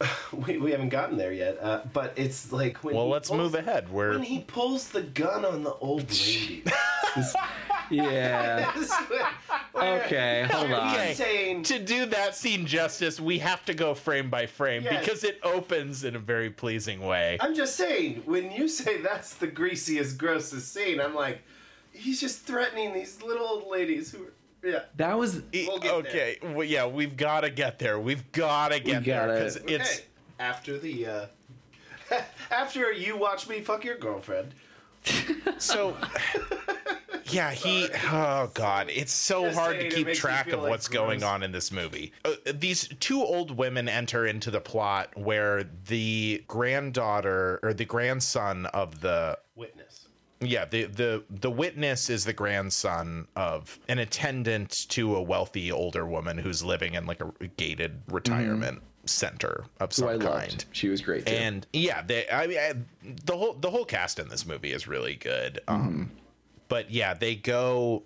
we, 0.32 0.56
we 0.56 0.70
haven't 0.70 0.88
gotten 0.88 1.18
there 1.18 1.32
yet. 1.34 1.58
Uh, 1.60 1.82
but 1.92 2.14
it's 2.16 2.50
like 2.50 2.78
when 2.82 2.94
Well, 2.96 3.10
let's 3.10 3.28
pulls- 3.28 3.38
move 3.38 3.54
ahead. 3.54 3.90
We're 3.92 4.12
when 4.12 4.22
he 4.22 4.40
pulls 4.40 4.88
the 4.88 5.02
gun 5.02 5.44
on 5.44 5.62
the 5.64 5.74
old 5.74 6.10
lady. 6.10 6.64
Yeah. 7.90 8.72
Okay, 10.04 10.46
hold 10.50 10.72
on. 10.72 10.94
Okay. 10.94 11.60
To 11.62 11.78
do 11.78 12.06
that 12.06 12.34
scene 12.34 12.66
justice, 12.66 13.20
we 13.20 13.38
have 13.38 13.64
to 13.66 13.74
go 13.74 13.94
frame 13.94 14.30
by 14.30 14.46
frame 14.46 14.82
Yes. 14.82 15.04
because 15.04 15.24
it 15.24 15.38
opens 15.42 16.04
in 16.04 16.16
a 16.16 16.18
very 16.18 16.50
pleasing 16.50 17.00
way. 17.00 17.38
I'm 17.40 17.54
just 17.54 17.76
saying, 17.76 18.22
when 18.24 18.50
you 18.50 18.68
say 18.68 19.00
that's 19.00 19.34
the 19.34 19.46
greasiest, 19.46 20.18
grossest 20.18 20.72
scene, 20.72 21.00
I'm 21.00 21.14
like, 21.14 21.40
he's 21.92 22.20
just 22.20 22.40
threatening 22.40 22.92
these 22.94 23.22
little 23.22 23.46
old 23.46 23.68
ladies 23.70 24.10
who 24.12 24.24
are, 24.24 24.32
yeah. 24.68 24.80
That 24.96 25.18
was 25.18 25.42
We'll 25.52 25.78
get 25.78 25.92
okay, 25.92 26.38
well, 26.42 26.64
yeah, 26.64 26.86
we've 26.86 27.16
got 27.16 27.42
to 27.42 27.50
get 27.50 27.78
there. 27.78 27.98
We've 28.00 28.30
got 28.32 28.68
to 28.72 28.80
get 28.80 29.04
there 29.04 29.26
gotta- 29.26 29.32
because 29.38 29.56
it's 29.56 29.90
Okay. 29.98 30.04
After 30.40 30.78
the, 30.78 31.06
uh, 31.06 31.26
after 32.50 32.90
you 32.92 33.16
watch 33.16 33.48
me 33.48 33.60
fuck 33.60 33.84
your 33.84 33.96
girlfriend, 33.96 34.52
so. 35.58 35.96
Yeah, 37.26 37.50
he. 37.52 37.88
Oh 38.10 38.50
God, 38.54 38.90
it's 38.90 39.12
so 39.12 39.44
Just 39.46 39.58
hard 39.58 39.80
to 39.80 39.88
keep 39.88 40.06
makes 40.06 40.18
track 40.18 40.52
of 40.52 40.60
like 40.60 40.70
what's 40.70 40.88
going 40.88 41.22
on 41.22 41.42
in 41.42 41.52
this 41.52 41.72
movie. 41.72 42.12
Uh, 42.24 42.32
these 42.54 42.88
two 43.00 43.22
old 43.22 43.56
women 43.56 43.88
enter 43.88 44.26
into 44.26 44.50
the 44.50 44.60
plot 44.60 45.10
where 45.16 45.64
the 45.86 46.44
granddaughter 46.48 47.60
or 47.62 47.72
the 47.74 47.84
grandson 47.84 48.66
of 48.66 49.00
the 49.00 49.38
witness. 49.56 50.08
Yeah, 50.40 50.64
the 50.66 50.84
the 50.84 51.24
the 51.30 51.50
witness 51.50 52.10
is 52.10 52.24
the 52.24 52.32
grandson 52.32 53.28
of 53.36 53.78
an 53.88 53.98
attendant 53.98 54.86
to 54.90 55.16
a 55.16 55.22
wealthy 55.22 55.72
older 55.72 56.06
woman 56.06 56.36
who's 56.36 56.62
living 56.62 56.94
in 56.94 57.06
like 57.06 57.20
a 57.20 57.32
gated 57.56 58.02
retirement 58.08 58.82
center 59.06 59.64
of 59.80 59.92
some 59.92 60.08
I 60.08 60.12
kind. 60.12 60.24
loved. 60.24 60.64
She 60.72 60.88
was 60.88 61.00
great 61.00 61.26
too. 61.26 61.32
And 61.32 61.66
yeah, 61.72 62.02
they 62.02 62.28
I 62.28 62.46
mean 62.46 62.58
I, 62.58 62.72
the 63.24 63.36
whole 63.36 63.54
the 63.54 63.70
whole 63.70 63.84
cast 63.84 64.18
in 64.18 64.28
this 64.28 64.44
movie 64.44 64.72
is 64.72 64.86
really 64.86 65.14
good. 65.14 65.60
Um 65.68 66.10
but 66.74 66.90
yeah, 66.90 67.14
they 67.14 67.36
go 67.36 68.02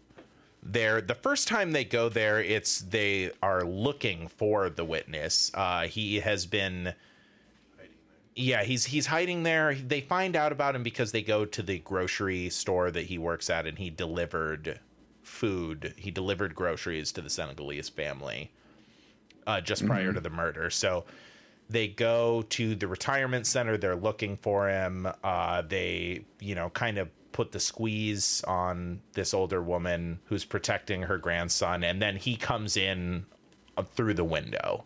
there 0.63 1.01
the 1.01 1.15
first 1.15 1.49
time 1.49 1.73
they 1.73 1.85
go 1.85 2.11
there 2.11 2.43
it's 2.43 2.81
they 2.81 3.31
are 3.43 3.65
looking 3.65 4.29
for 4.29 4.69
the 4.69 4.85
witness. 4.85 5.51
Uh 5.55 5.85
he 5.87 6.21
has 6.21 6.45
been 6.45 6.93
yeah, 8.37 8.65
he's 8.65 8.85
he's 8.85 9.07
hiding 9.07 9.43
there. 9.43 9.75
They 9.75 10.03
find 10.03 10.37
out 10.37 10.53
about 10.53 10.77
him 10.77 10.83
because 10.83 11.13
they 11.13 11.23
go 11.23 11.47
to 11.47 11.63
the 11.63 11.79
grocery 11.79 12.51
store 12.51 12.91
that 12.91 13.07
he 13.07 13.17
works 13.17 13.49
at, 13.49 13.67
and 13.67 13.79
he 13.79 13.89
delivered 13.89 14.79
food. 15.23 15.95
He 15.97 16.11
delivered 16.11 16.55
groceries 16.55 17.11
to 17.13 17.23
the 17.23 17.31
Senegalese 17.31 17.89
family 17.89 18.51
uh, 19.47 19.63
just 19.63 19.87
prior 19.87 20.13
to 20.13 20.21
the 20.21 20.31
murder. 20.31 20.69
So 20.69 21.07
they 21.71 21.89
go 21.89 22.43
to 22.51 22.75
the 22.75 22.87
retirement 22.87 23.47
center. 23.47 23.79
They're 23.79 23.97
looking 23.97 24.37
for 24.37 24.69
him. 24.69 25.09
Uh, 25.25 25.63
they, 25.63 26.27
you 26.39 26.55
know, 26.55 26.69
kind 26.71 26.99
of 26.99 27.09
put 27.39 27.53
the 27.53 27.61
squeeze 27.61 28.43
on 28.49 29.01
this 29.13 29.33
older 29.33 29.63
woman 29.63 30.19
who's 30.25 30.45
protecting 30.45 31.03
her 31.03 31.17
grandson, 31.19 31.85
and 31.85 32.03
then 32.03 32.17
he 32.17 32.35
comes 32.35 32.77
in 32.77 33.25
uh, 33.77 33.83
through 33.85 34.13
the 34.13 34.25
window 34.25 34.83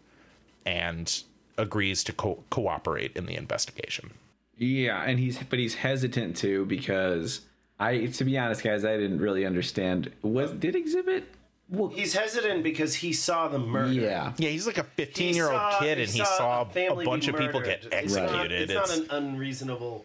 and 0.67 1.23
agrees 1.57 2.05
to 2.05 2.13
co- 2.13 2.45
cooperate 2.51 3.17
in 3.17 3.25
the 3.25 3.35
investigation. 3.37 4.11
yeah, 4.59 5.03
and 5.03 5.19
he's 5.19 5.39
but 5.49 5.59
he's 5.59 5.77
hesitant 5.77 6.37
to 6.37 6.67
because 6.67 7.41
I 7.81 8.05
to 8.05 8.25
be 8.25 8.37
honest, 8.37 8.63
guys, 8.63 8.85
I 8.85 8.99
didn't 8.99 9.21
really 9.21 9.47
understand. 9.47 10.13
Was 10.21 10.51
did 10.53 10.75
Xzibit? 10.75 11.23
Well, 11.71 11.89
He's 11.89 12.13
hesitant 12.13 12.63
because 12.63 12.97
he 12.97 13.15
saw 13.15 13.49
the 13.49 13.59
murder. 13.59 13.95
yeah. 13.95 14.35
Yeah, 14.37 14.51
he's 14.51 14.67
like 14.67 14.77
a 14.77 14.85
15 14.85 15.35
year 15.35 15.45
old 15.51 15.55
saw- 15.55 15.79
kid 15.81 15.99
and 16.01 16.11
he 16.11 16.23
saw 16.23 16.63
a, 16.63 16.65
family 16.67 17.07
bunch 17.07 17.29
of 17.29 17.37
people 17.37 17.61
murdered. 17.61 17.89
get 17.91 18.05
It's 18.05 18.15
not- 18.15 18.25
executed. 18.25 18.71
It's 18.71 18.91
not, 18.91 18.99
an 18.99 19.07
unreasonable 19.11 20.05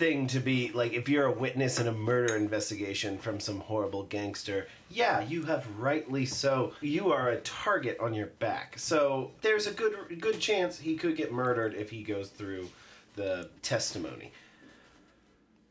thing 0.00 0.26
to 0.26 0.40
be 0.40 0.72
like 0.72 0.94
if 0.94 1.10
you're 1.10 1.26
a 1.26 1.32
witness 1.32 1.78
in 1.78 1.86
a 1.86 1.92
murder 1.92 2.34
investigation 2.34 3.18
from 3.18 3.38
some 3.38 3.60
horrible 3.60 4.02
gangster. 4.04 4.66
Yeah, 4.90 5.20
you 5.20 5.42
have 5.44 5.66
rightly 5.78 6.24
so. 6.24 6.72
You 6.80 7.12
are 7.12 7.28
a 7.28 7.36
target 7.42 7.98
on 8.00 8.14
your 8.14 8.28
back. 8.28 8.78
So 8.78 9.30
there's 9.42 9.66
a 9.66 9.72
good 9.72 9.94
good 10.18 10.40
chance 10.40 10.78
he 10.80 10.96
could 10.96 11.16
get 11.16 11.30
murdered 11.30 11.74
if 11.74 11.90
he 11.90 12.02
goes 12.02 12.30
through 12.30 12.70
the 13.14 13.50
testimony. 13.60 14.32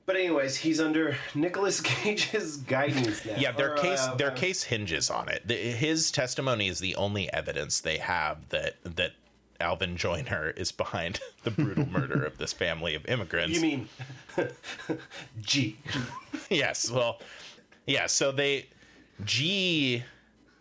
But 0.06 0.16
anyways, 0.16 0.58
he's 0.58 0.80
under 0.80 1.18
Nicolas 1.36 1.82
Cage's 1.92 2.58
guidance 2.58 3.26
now. 3.26 3.36
yeah, 3.38 3.52
their 3.52 3.74
Or, 3.74 3.78
case 3.78 4.02
uh, 4.02 4.16
their 4.16 4.32
uh, 4.32 4.36
case 4.36 4.64
hinges 4.64 5.10
on 5.10 5.28
it. 5.30 5.48
The, 5.48 5.56
his 5.56 6.12
testimony 6.12 6.68
is 6.68 6.80
the 6.80 6.96
only 6.96 7.32
evidence 7.34 7.82
they 7.82 7.98
have 7.98 8.50
that 8.50 8.76
that 8.84 9.14
Alvin 9.60 9.98
Joyner 9.98 10.50
is 10.52 10.72
behind 10.72 11.20
the 11.44 11.52
brutal 11.52 11.86
murder 11.88 12.24
of 12.24 12.38
this 12.38 12.54
family 12.54 12.96
of 12.96 13.06
immigrants. 13.08 13.56
You 13.56 13.62
mean 13.62 13.90
G? 15.42 15.78
yes. 16.50 16.90
Well, 16.90 17.20
yeah. 17.86 18.08
So 18.08 18.32
they 18.32 18.68
G 19.26 20.04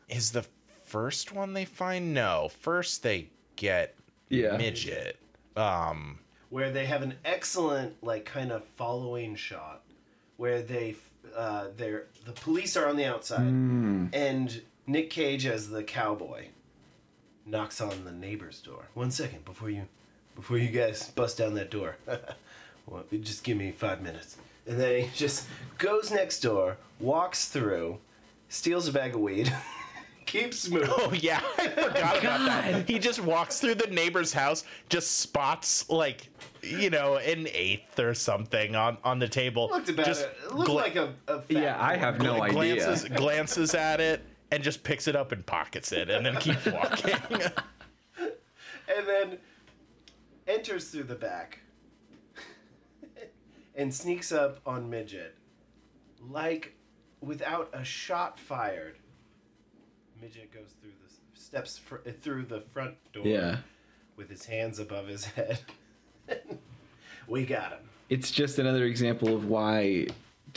is 0.09 0.33
the 0.33 0.45
first 0.87 1.33
one 1.33 1.53
they 1.53 1.65
find. 1.65 2.15
No, 2.15 2.51
first 2.61 3.03
they 3.03 3.29
get 3.57 3.95
Yeah. 4.29 4.57
midget. 4.57 5.17
Um. 5.57 6.21
where 6.51 6.71
they 6.71 6.87
have 6.87 7.03
an 7.03 7.15
excellent 7.25 8.03
like 8.03 8.25
kind 8.25 8.53
of 8.53 8.65
following 8.77 9.35
shot 9.35 9.83
where 10.37 10.63
they 10.63 10.95
uh 11.37 11.67
they're 11.77 12.05
the 12.25 12.31
police 12.33 12.77
are 12.77 12.87
on 12.89 12.97
the 12.97 13.05
outside 13.05 13.41
and 14.15 14.63
Nick 14.87 15.11
Cage 15.11 15.45
as 15.47 15.69
the 15.71 15.83
cowboy 15.83 16.47
knocks 17.49 17.81
on 17.81 18.05
the 18.05 18.13
neighbor's 18.13 18.61
door. 18.61 18.85
One 18.95 19.11
second 19.11 19.45
before 19.45 19.71
you 19.71 19.83
before 20.35 20.59
you 20.59 20.69
guys 20.69 21.11
bust 21.11 21.39
down 21.39 21.55
that 21.55 21.71
door. 21.71 21.97
well, 22.87 23.05
just 23.23 23.43
give 23.43 23.57
me 23.57 23.73
5 23.73 24.01
minutes. 24.03 24.37
And 24.67 24.79
then 24.79 25.03
he 25.03 25.11
just 25.15 25.47
goes 25.79 26.11
next 26.13 26.41
door, 26.41 26.77
walks 27.01 27.49
through, 27.49 27.99
steals 28.49 28.87
a 28.87 28.93
bag 28.93 29.15
of 29.15 29.21
weed, 29.21 29.53
keeps 30.27 30.69
moving. 30.71 30.91
Oh 30.93 31.13
yeah, 31.13 31.41
I 31.59 31.69
forgot 31.69 32.19
about 32.19 32.45
that. 32.45 32.89
He 32.89 32.99
just 32.99 33.19
walks 33.21 33.61
through 33.61 33.77
the 33.77 33.87
neighbor's 33.89 34.33
house, 34.33 34.65
just 34.91 35.19
spots 35.21 35.89
like 35.89 36.29
you 36.63 36.91
know 36.91 37.17
an 37.17 37.49
eighth 37.53 37.99
or 37.99 38.13
something 38.15 38.77
on 38.77 38.99
on 39.03 39.19
the 39.19 39.29
table. 39.29 39.71
Looked 39.73 39.89
about 39.89 40.05
just 40.07 40.23
it. 40.27 40.37
It 40.45 40.55
looked 40.55 40.67
gla- 40.71 40.75
like 40.83 40.97
a, 40.97 41.15
a 41.27 41.41
fat 41.41 41.51
Yeah, 41.51 41.77
I 41.81 41.97
have 41.97 42.19
no 42.21 42.35
gla- 42.37 42.43
idea. 42.45 42.55
glances 42.77 43.09
glances 43.09 43.75
at 43.75 44.01
it 44.01 44.23
and 44.51 44.63
just 44.63 44.83
picks 44.83 45.07
it 45.09 45.15
up 45.17 45.33
and 45.33 45.45
pockets 45.47 45.93
it 45.93 46.09
and 46.11 46.25
then 46.25 46.37
keeps 46.37 46.65
walking. 46.73 47.15
and 48.19 49.07
then 49.07 49.39
enters 50.47 50.89
through 50.89 51.03
the 51.05 51.15
back 51.15 51.61
and 53.75 53.93
sneaks 53.95 54.33
up 54.33 54.61
on 54.67 54.89
midget 54.91 55.37
like 56.29 56.75
without 57.21 57.69
a 57.73 57.85
shot 57.85 58.39
fired 58.41 58.97
midget 60.21 60.53
goes 60.53 60.75
through 60.81 60.91
the 60.91 61.41
steps 61.41 61.79
fr- 61.79 61.97
uh, 62.07 62.11
through 62.21 62.45
the 62.45 62.61
front 62.61 62.95
door 63.13 63.27
Yeah. 63.27 63.59
with 64.17 64.29
his 64.31 64.47
hands 64.47 64.79
above 64.79 65.07
his 65.07 65.25
head 65.37 65.61
we 67.29 67.45
got 67.45 67.73
him 67.73 67.81
It's 68.09 68.31
just 68.31 68.59
another 68.59 68.85
example 68.85 69.35
of 69.35 69.45
why 69.47 70.07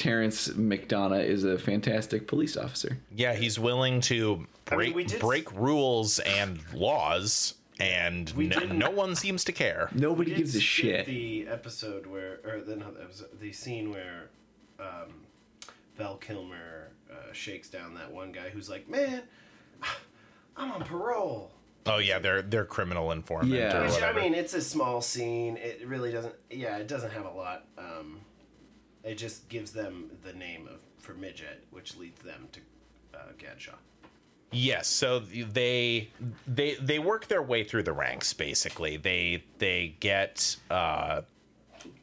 Terence 0.01 0.47
McDonagh 0.49 1.25
is 1.25 1.43
a 1.43 1.57
fantastic 1.59 2.27
police 2.27 2.57
officer. 2.57 2.97
yeah, 3.15 3.33
he's 3.33 3.59
willing 3.59 4.01
to 4.01 4.47
I 4.69 4.75
mean, 4.75 5.07
break 5.19 5.51
we 5.51 5.57
rules 5.59 6.17
and 6.19 6.59
laws, 6.73 7.53
and 7.79 8.29
We 8.31 8.51
n- 8.51 8.77
no 8.79 8.89
one 8.89 9.15
seems 9.15 9.43
to 9.45 9.51
care. 9.51 9.89
Nobody 9.93 10.31
We 10.31 10.37
gives 10.37 10.55
a 10.55 10.59
did 10.59 10.65
skip 10.65 10.85
shit. 10.85 11.05
the 11.05 11.47
episode 11.47 12.05
where 12.07 12.39
or 12.43 12.61
the, 12.61 12.75
no, 12.77 12.91
that 12.91 13.07
was 13.07 13.23
the 13.39 13.51
scene 13.51 13.91
where 13.91 14.29
um, 14.79 15.09
val 15.97 16.17
kilmer 16.17 16.89
uh, 17.11 17.31
shakes 17.33 17.69
down 17.69 17.93
that 17.95 18.11
one 18.11 18.31
guy 18.31 18.49
who's 18.49 18.69
like 18.69 18.89
man 18.89 19.21
i'm 20.57 20.71
on 20.71 20.83
parole 20.83 21.51
Oh 21.87 21.97
yeah, 21.97 22.19
they're 22.19 22.43
they're 22.43 22.65
criminal 22.65 23.11
informant 23.11 23.51
Yeah. 23.51 23.79
or 23.81 23.85
Which, 23.87 24.03
I 24.03 24.13
mean, 24.13 24.35
it's 24.35 24.53
a 24.53 24.61
small 24.61 25.01
scene. 25.01 25.57
It 25.57 25.81
really 25.87 26.11
doesn't. 26.11 26.35
Yeah, 26.51 26.77
it 26.77 26.87
doesn't 26.87 27.09
have 27.11 27.25
a 27.25 27.31
lot. 27.31 27.65
Um, 27.75 28.19
it 29.03 29.15
just 29.15 29.49
gives 29.49 29.71
them 29.71 30.11
the 30.23 30.33
name 30.33 30.67
of 30.67 30.79
for 30.99 31.13
midget, 31.13 31.63
which 31.71 31.97
leads 31.97 32.21
them 32.21 32.47
to 32.51 32.59
uh, 33.17 33.23
Gadshaw. 33.37 33.75
Yes, 34.53 34.87
so 34.87 35.19
they 35.19 36.09
they 36.45 36.75
they 36.75 36.99
work 36.99 37.27
their 37.27 37.41
way 37.41 37.63
through 37.63 37.83
the 37.83 37.93
ranks 37.93 38.33
basically. 38.33 38.97
They 38.97 39.43
they 39.59 39.95
get 40.01 40.57
uh 40.69 41.21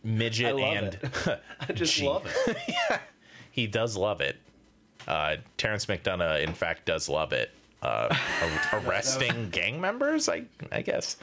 midget 0.03 0.57
I 0.57 0.61
and 0.61 0.99
I 1.69 1.73
just 1.75 1.95
Gee. 1.95 2.07
love 2.09 2.25
it. 2.47 3.01
he 3.51 3.67
does 3.67 3.97
love 3.97 4.21
it. 4.23 4.37
Uh 5.07 5.37
Terence 5.59 5.85
McDonagh 5.87 6.43
in 6.43 6.55
fact 6.55 6.87
does 6.87 7.09
love 7.09 7.33
it. 7.35 7.51
Uh 7.83 8.09
ar- 8.73 8.81
arresting 8.87 9.51
gang 9.51 9.79
members, 9.79 10.27
I 10.29 10.45
I 10.73 10.81
guess. 10.81 11.19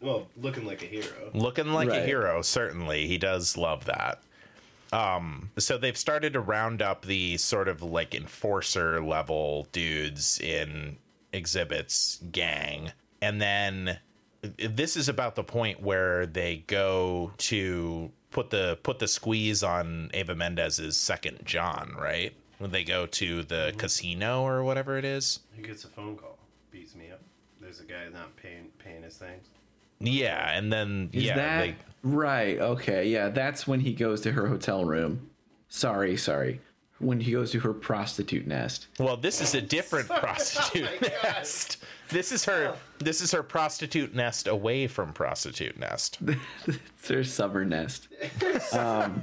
well, 0.00 0.28
looking 0.40 0.64
like 0.64 0.82
a 0.82 0.86
hero. 0.86 1.30
Looking 1.34 1.72
like 1.72 1.88
a 1.88 2.04
hero, 2.06 2.40
certainly. 2.40 3.08
He 3.08 3.18
does 3.18 3.56
love 3.56 3.84
that. 3.86 4.22
Um, 4.92 5.50
so 5.58 5.78
they've 5.78 5.96
started 5.96 6.32
to 6.34 6.40
round 6.40 6.80
up 6.82 7.04
the 7.04 7.36
sort 7.38 7.68
of 7.68 7.82
like 7.82 8.14
enforcer 8.14 9.02
level 9.02 9.66
dudes 9.72 10.40
in 10.40 10.96
Xzibit's 11.32 12.20
gang. 12.30 12.92
And 13.20 13.40
then 13.40 13.98
this 14.42 14.96
is 14.96 15.08
about 15.08 15.34
the 15.34 15.44
point 15.44 15.82
where 15.82 16.26
they 16.26 16.64
go 16.66 17.32
to 17.38 18.10
put 18.30 18.50
the 18.50 18.78
put 18.82 18.98
the 18.98 19.08
squeeze 19.08 19.62
on 19.62 20.10
Eva 20.14 20.34
Mendes's 20.34 20.96
second 20.96 21.40
John, 21.44 21.94
right? 21.98 22.34
When 22.58 22.70
they 22.70 22.84
go 22.84 23.06
to 23.06 23.42
the 23.42 23.74
casino 23.76 24.42
or 24.42 24.64
whatever 24.64 24.96
it 24.96 25.04
is. 25.04 25.40
He 25.52 25.62
gets 25.62 25.84
a 25.84 25.88
phone 25.88 26.16
call, 26.16 26.38
beats 26.70 26.94
me 26.94 27.10
up. 27.10 27.20
There's 27.60 27.80
a 27.80 27.84
guy 27.84 28.08
not 28.12 28.36
paying 28.36 28.68
paying 28.78 29.02
his 29.02 29.16
things. 29.16 29.48
Yeah, 29.98 30.56
and 30.56 30.72
then 30.72 31.08
Is 31.12 31.24
yeah, 31.24 31.34
that 31.36 31.60
they, 31.60 31.76
right? 32.06 32.58
Okay, 32.58 33.08
yeah, 33.08 33.28
that's 33.28 33.66
when 33.66 33.80
he 33.80 33.92
goes 33.92 34.20
to 34.22 34.32
her 34.32 34.46
hotel 34.46 34.84
room. 34.84 35.30
Sorry, 35.68 36.16
sorry. 36.16 36.60
When 36.98 37.20
he 37.20 37.32
goes 37.32 37.50
to 37.50 37.60
her 37.60 37.74
prostitute 37.74 38.46
nest. 38.46 38.86
Well, 38.98 39.18
this 39.18 39.42
is 39.42 39.54
a 39.54 39.60
different 39.60 40.10
oh 40.10 40.18
prostitute 40.18 40.88
Oh 41.02 41.08
nest. 41.22 41.76
This 42.08 42.32
is 42.32 42.44
her. 42.46 42.74
This 42.98 43.20
is 43.20 43.32
her 43.32 43.42
prostitute 43.42 44.14
nest 44.14 44.46
away 44.48 44.86
from 44.86 45.12
prostitute 45.12 45.78
nest. 45.78 46.18
It's 46.66 47.08
her 47.08 47.24
summer 47.24 47.64
nest. 47.64 48.08
Um, 48.72 49.22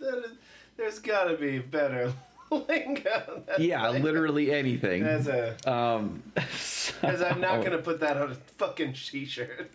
that 0.00 0.24
is, 0.24 0.32
there's 0.76 0.98
got 0.98 1.24
to 1.24 1.36
be 1.36 1.58
better 1.58 2.12
lingo. 2.50 3.42
That's 3.46 3.60
Yeah, 3.60 3.88
like- 3.88 4.02
literally 4.02 4.52
anything. 4.52 5.02
As 5.02 5.26
a, 5.28 5.56
Um, 5.70 6.22
as 7.02 7.22
I'm 7.22 7.40
not 7.40 7.62
gonna 7.64 7.78
put 7.78 8.00
that 8.00 8.16
on 8.16 8.32
a 8.32 8.34
fucking 8.34 8.92
t-shirt. 8.94 9.70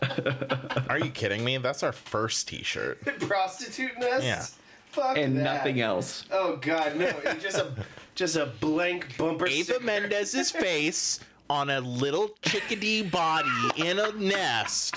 Are 0.88 0.98
you 0.98 1.10
kidding 1.10 1.44
me? 1.44 1.58
That's 1.58 1.82
our 1.82 1.92
first 1.92 2.48
T-shirt. 2.48 3.04
Prostitute 3.20 3.98
nest. 3.98 4.24
Yeah. 4.24 4.44
Fuck 4.90 5.18
and 5.18 5.36
that. 5.38 5.42
nothing 5.42 5.80
else. 5.80 6.24
Oh 6.30 6.56
god, 6.56 6.96
no! 6.96 7.06
It's 7.24 7.42
just 7.42 7.58
a 7.58 7.70
just 8.14 8.36
a 8.36 8.46
blank 8.46 9.16
bumper 9.18 9.46
Eva 9.46 9.64
sticker. 9.74 9.84
Mendes's 9.84 10.50
face 10.50 11.20
on 11.50 11.68
a 11.70 11.80
little 11.80 12.30
chickadee 12.42 13.02
body 13.02 13.48
in 13.76 13.98
a 13.98 14.12
nest. 14.12 14.96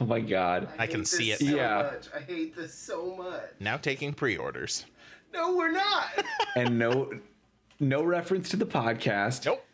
Oh 0.00 0.04
my 0.04 0.20
god. 0.20 0.68
I 0.78 0.86
can 0.86 1.04
see 1.04 1.30
it. 1.32 1.38
So 1.40 1.44
Yeah. 1.46 1.90
much. 1.92 2.08
I 2.14 2.20
hate 2.20 2.54
this 2.56 2.74
so 2.74 3.14
much. 3.16 3.42
Now 3.60 3.76
taking 3.76 4.12
pre-orders. 4.12 4.84
No, 5.34 5.54
we're 5.56 5.72
not. 5.72 6.06
And 6.56 6.78
no 6.78 7.10
no 7.80 8.02
reference 8.04 8.48
to 8.50 8.56
the 8.56 8.64
podcast. 8.66 9.44
Nope. 9.46 9.64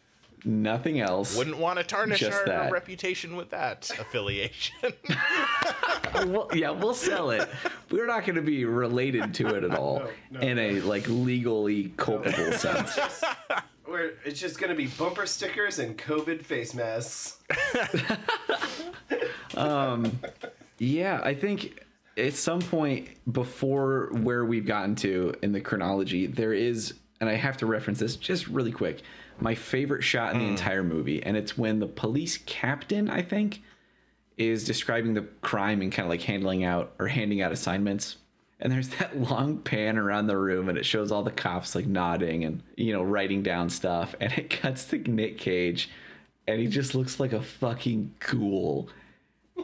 Nothing 0.47 0.99
else. 1.01 1.37
Wouldn't 1.37 1.59
want 1.59 1.79
to 1.79 1.85
tarnish 1.85 2.23
our, 2.23 2.33
our 2.33 2.47
that. 2.47 2.73
reputation 2.73 3.37
with 3.37 3.51
that 3.51 3.91
affiliation. 3.99 4.75
Well, 6.15 6.49
yeah, 6.55 6.71
we'll 6.71 6.95
sell 6.95 7.31
it. 7.31 7.47
We're 7.91 8.07
not 8.07 8.25
going 8.25 8.37
to 8.37 8.43
be 8.43 8.65
related 8.65 9.35
to 9.35 9.49
it 9.55 9.65
at 9.65 9.75
all 9.75 9.99
No, 10.31 10.41
no, 10.41 10.47
in 10.49 10.59
a 10.59 10.81
like 10.81 11.07
legally 11.09 11.93
culpable 11.99 12.53
sense. 12.53 12.99
We're, 13.87 14.13
it's 14.25 14.41
just 14.41 14.59
gonna 14.59 14.75
be 14.77 14.87
bumper 14.87 15.27
stickers 15.27 15.79
and 15.81 15.99
COVID 15.99 16.43
face 16.45 16.73
masks. 16.75 17.39
um, 19.57 20.19
Yeah, 20.79 21.21
I 21.23 21.35
think 21.35 21.85
at 22.21 22.35
some 22.35 22.61
point 22.61 23.09
before 23.31 24.11
where 24.13 24.45
we've 24.45 24.67
gotten 24.67 24.95
to 24.97 25.35
in 25.43 25.53
the 25.53 25.61
chronology, 25.61 26.27
there 26.27 26.53
is, 26.53 26.95
and 27.21 27.29
I 27.29 27.35
have 27.35 27.57
to 27.59 27.67
reference 27.67 27.99
this 27.99 28.17
just 28.17 28.47
really 28.49 28.73
quick, 28.73 29.03
my 29.41 29.55
favorite 29.55 30.03
shot 30.03 30.35
in 30.35 30.39
the 30.39 30.45
hmm. 30.45 30.51
entire 30.53 30.83
movie, 30.83 31.23
and 31.23 31.37
it's 31.37 31.57
when 31.57 31.79
the 31.79 31.87
police 31.87 32.39
captain, 32.39 33.09
I 33.09 33.23
think, 33.23 33.63
is 34.37 34.65
describing 34.65 35.15
the 35.15 35.27
crime 35.43 35.83
and 35.83 35.93
kind 35.93 36.07
of 36.07 36.11
like 36.11 36.23
handling 36.23 36.65
out 36.65 36.93
or 36.99 37.09
handing 37.09 37.43
out 37.43 37.53
assignments. 37.53 38.17
And 38.59 38.73
there's 38.73 38.89
that 38.91 39.19
long 39.31 39.59
pan 39.59 39.99
around 39.99 40.27
the 40.27 40.37
room, 40.37 40.69
and 40.69 40.77
it 40.77 40.85
shows 40.85 41.11
all 41.11 41.23
the 41.23 41.31
cops 41.31 41.75
like 41.75 41.87
nodding 41.87 42.45
and 42.45 42.63
you 42.77 42.93
know 42.93 43.03
writing 43.03 43.43
down 43.43 43.71
stuff, 43.71 44.15
and 44.21 44.33
it 44.33 44.51
cuts 44.51 44.85
to 44.87 44.99
Nick 44.99 45.39
Cage, 45.39 45.91
and 46.47 46.61
he 46.61 46.67
just 46.67 46.95
looks 46.95 47.19
like 47.19 47.33
a 47.33 47.43
fucking 47.43 48.15
ghoul 48.19 48.91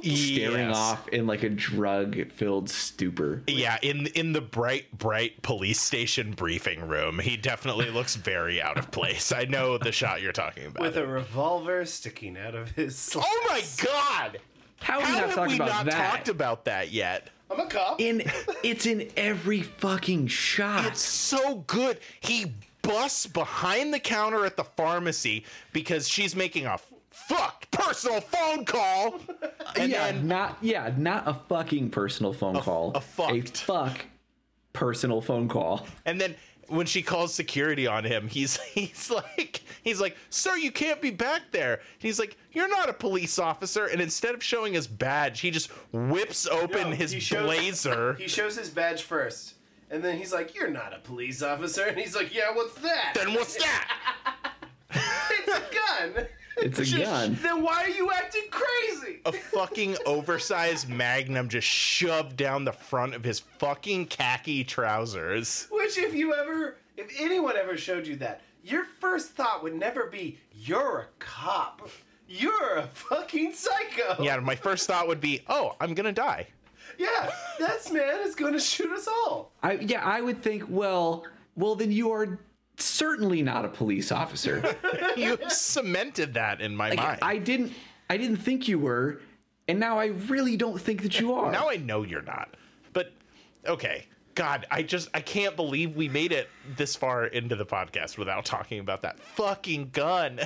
staring 0.05 0.69
Yes. 0.69 0.77
off 0.77 1.09
in 1.09 1.27
like 1.27 1.43
a 1.43 1.49
drug 1.51 2.31
filled 2.33 2.69
stupor. 2.71 3.43
Yeah, 3.47 3.79
in 3.83 4.07
in 4.09 4.33
the 4.33 4.41
bright, 4.41 4.97
bright 4.97 5.43
police 5.43 5.81
station 5.81 6.33
briefing 6.33 6.87
room, 6.89 7.19
he 7.19 7.37
definitely 7.37 7.91
looks 7.91 8.15
very 8.17 8.61
out 8.61 8.79
of 8.79 8.91
place. 8.91 9.33
I 9.33 9.45
know 9.45 9.79
the 9.79 9.93
shot 9.93 10.23
you're 10.23 10.33
talking 10.33 10.67
about. 10.67 10.83
with 10.83 10.97
a 10.97 11.07
revolver 11.07 11.85
sticking 11.85 12.37
out 12.39 12.55
of 12.55 12.71
his. 12.73 12.97
Slacks. 12.99 13.29
oh 13.31 13.47
my 13.49 13.63
god! 13.85 14.39
How, 14.81 15.01
How 15.01 15.07
are 15.07 15.07
we 15.07 15.13
not 15.13 15.21
have 15.27 15.35
talking 15.35 15.51
we 15.53 15.57
about 15.57 15.69
not 15.69 15.87
that? 15.87 16.11
talked 16.11 16.29
about 16.29 16.65
that 16.67 16.93
yet? 16.93 17.31
I'm 17.51 17.61
a 17.61 17.67
cop. 17.67 18.01
in 18.01 18.23
it's 18.63 18.87
in 18.87 19.09
every 19.17 19.63
fucking 19.63 20.27
shot. 20.27 20.85
It's 20.87 21.01
so 21.01 21.57
good. 21.67 21.99
He 22.21 22.53
busts 22.83 23.27
behind 23.27 23.93
the 23.93 23.99
counter 23.99 24.45
at 24.45 24.57
the 24.57 24.63
pharmacy 24.65 25.45
because 25.73 26.09
she's 26.09 26.37
making 26.37 26.67
a 26.67 26.79
fuck 27.29 27.71
personal 27.71 28.21
phone 28.21 28.65
call. 28.65 29.21
And 29.77 29.91
yeah, 29.93 30.11
then 30.13 30.27
not 30.27 30.57
yeah, 30.63 30.91
not 30.97 31.25
a 31.29 31.35
fucking 31.35 31.91
personal 31.91 32.33
phone 32.33 32.59
call. 32.61 32.93
a 32.95 33.01
fucked. 33.01 33.49
A 33.51 33.65
fuck 33.65 34.07
personal 34.73 35.21
phone 35.21 35.49
call. 35.49 35.87
And 36.07 36.19
then 36.19 36.35
when 36.69 36.87
she 36.87 37.03
calls 37.03 37.35
security 37.35 37.87
on 37.87 38.05
him, 38.05 38.27
he's 38.29 38.57
he's 38.75 39.11
like 39.11 39.63
he's 39.83 40.01
like, 40.01 40.17
"Sir, 40.31 40.57
you 40.57 40.73
can't 40.73 41.03
be 41.03 41.11
back 41.11 41.43
there." 41.51 41.81
He's 41.99 42.19
like, 42.19 42.39
"You're 42.53 42.69
not 42.71 42.89
a 42.89 42.95
police 42.95 43.39
officer." 43.39 43.85
And 43.85 44.01
instead 44.01 44.35
of 44.35 44.43
showing 44.43 44.73
his 44.73 44.87
badge, 44.87 45.41
he 45.41 45.51
just 45.51 45.69
whips 45.93 46.47
open 46.47 46.91
No, 46.91 46.97
his 46.97 47.11
he 47.13 47.21
shows- 47.21 47.45
blazer. 47.45 48.15
He 48.19 48.29
shows 48.29 48.57
his 48.57 48.71
badge 48.71 49.03
first, 49.03 49.55
and 49.91 50.03
then 50.03 50.17
he's 50.17 50.33
like, 50.33 50.55
"You're 50.55 50.71
not 50.71 50.95
a 50.95 51.01
police 51.01 51.43
officer," 51.43 51.85
and 51.85 51.99
he's 51.99 52.17
like, 52.17 52.35
"Yeah, 52.35 52.55
what's 52.55 52.77
that?" 52.81 53.13
then 53.15 53.35
what's 53.35 53.57
that? 53.57 54.53
it's 54.91 55.55
a 55.55 56.15
gun. 56.15 56.27
It's 56.59 56.79
a 56.79 56.85
Just- 56.85 57.03
gun. 57.05 57.39
Then 57.43 57.63
why 57.63 57.85
are 57.85 57.89
you 57.89 58.11
acting 58.11 58.45
crazy? 58.51 59.21
A 59.27 59.33
fucking 59.33 59.97
oversized 60.07 60.89
magnum 60.89 61.49
just 61.49 61.67
shoved 61.67 62.37
down 62.37 62.65
the 62.65 62.73
front 62.73 63.15
of 63.15 63.25
his 63.25 63.41
fucking 63.59 64.07
khaki 64.07 64.65
trousers. 64.65 65.67
Which, 65.71 65.99
if 65.99 66.15
you 66.15 66.35
ever, 66.35 66.77
if 66.97 67.11
anyone 67.19 67.57
ever 67.57 67.77
showed 67.77 68.07
you 68.07 68.17
that, 68.17 68.41
your 68.65 68.85
first 69.01 69.31
thought 69.33 69.63
would 69.63 69.75
never 69.75 70.07
be, 70.07 70.39
"You're 70.53 71.01
a 71.01 71.07
cop." 71.19 71.89
You're 72.29 72.77
a 72.79 72.87
fucking 72.89 73.55
psycho. 73.55 74.21
Yeah, 74.23 74.39
my 74.41 74.57
first 74.57 74.87
thought 74.89 75.07
would 75.07 75.21
be, 75.21 75.43
"Oh, 75.49 75.77
I'm 75.81 75.95
gonna 75.95 76.13
die." 76.13 76.49
Yeah, 76.99 77.31
this 77.59 77.93
man 77.93 78.21
is 78.21 78.35
going 78.35 78.53
to 78.55 78.59
shoot 78.59 78.91
us 78.91 79.07
all. 79.07 79.53
I 79.63 79.73
yeah, 79.75 80.03
I 80.05 80.21
would 80.23 80.43
think, 80.43 80.65
well, 80.69 81.25
well 81.55 81.75
then 81.77 81.93
you 81.93 82.11
are 82.11 82.39
certainly 82.79 83.43
not 83.43 83.65
a 83.65 83.69
police 83.69 84.13
officer. 84.13 84.63
You 85.17 85.39
cemented 85.49 86.35
that 86.35 86.61
in 86.61 86.77
my 86.77 86.95
mind. 86.95 87.21
I 87.23 87.39
didn't 87.39 87.73
I 88.11 88.19
didn't 88.19 88.37
think 88.37 88.69
you 88.69 88.79
were, 88.79 89.23
and 89.67 89.81
now 89.81 89.99
I 89.99 90.07
really 90.07 90.59
don't 90.59 90.79
think 90.79 91.03
that 91.03 91.19
you 91.19 91.33
are. 91.33 91.51
Now 91.51 91.71
I 91.71 91.77
know 91.77 92.03
you're 92.03 92.21
not. 92.21 92.55
But 92.93 93.13
okay. 93.67 94.07
God, 94.35 94.67
I 94.71 94.83
just 94.83 95.09
I 95.15 95.21
can't 95.21 95.57
believe 95.57 95.97
we 95.97 96.11
made 96.11 96.33
it 96.33 96.51
this 96.77 96.95
far 96.95 97.25
into 97.25 97.57
the 97.57 97.65
podcast 97.65 98.19
without 98.19 98.45
talking 98.45 98.79
about 98.79 99.01
that 99.03 99.19
fucking 99.19 99.89
gun. 99.95 100.41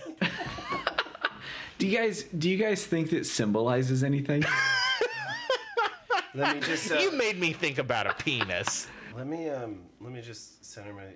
do 1.78 1.88
you 1.88 1.98
guys 1.98 2.22
do 2.38 2.48
you 2.48 2.56
guys 2.56 2.86
think 2.86 3.10
that 3.10 3.26
symbolizes 3.26 4.04
anything? 4.04 4.44
Let 6.34 6.54
me 6.54 6.60
just. 6.60 6.92
Uh, 6.92 6.98
you 6.98 7.10
made 7.12 7.40
me 7.40 7.52
think 7.52 7.78
about 7.78 8.06
a 8.06 8.14
penis. 8.14 8.86
let 9.16 9.26
me 9.26 9.48
um. 9.50 9.80
Let 10.00 10.12
me 10.12 10.20
just 10.20 10.64
center 10.64 10.92
my 10.92 11.06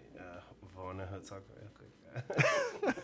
Werner 0.85 1.07
Herzog 1.07 1.43
real 1.57 1.71
quick. 2.83 2.97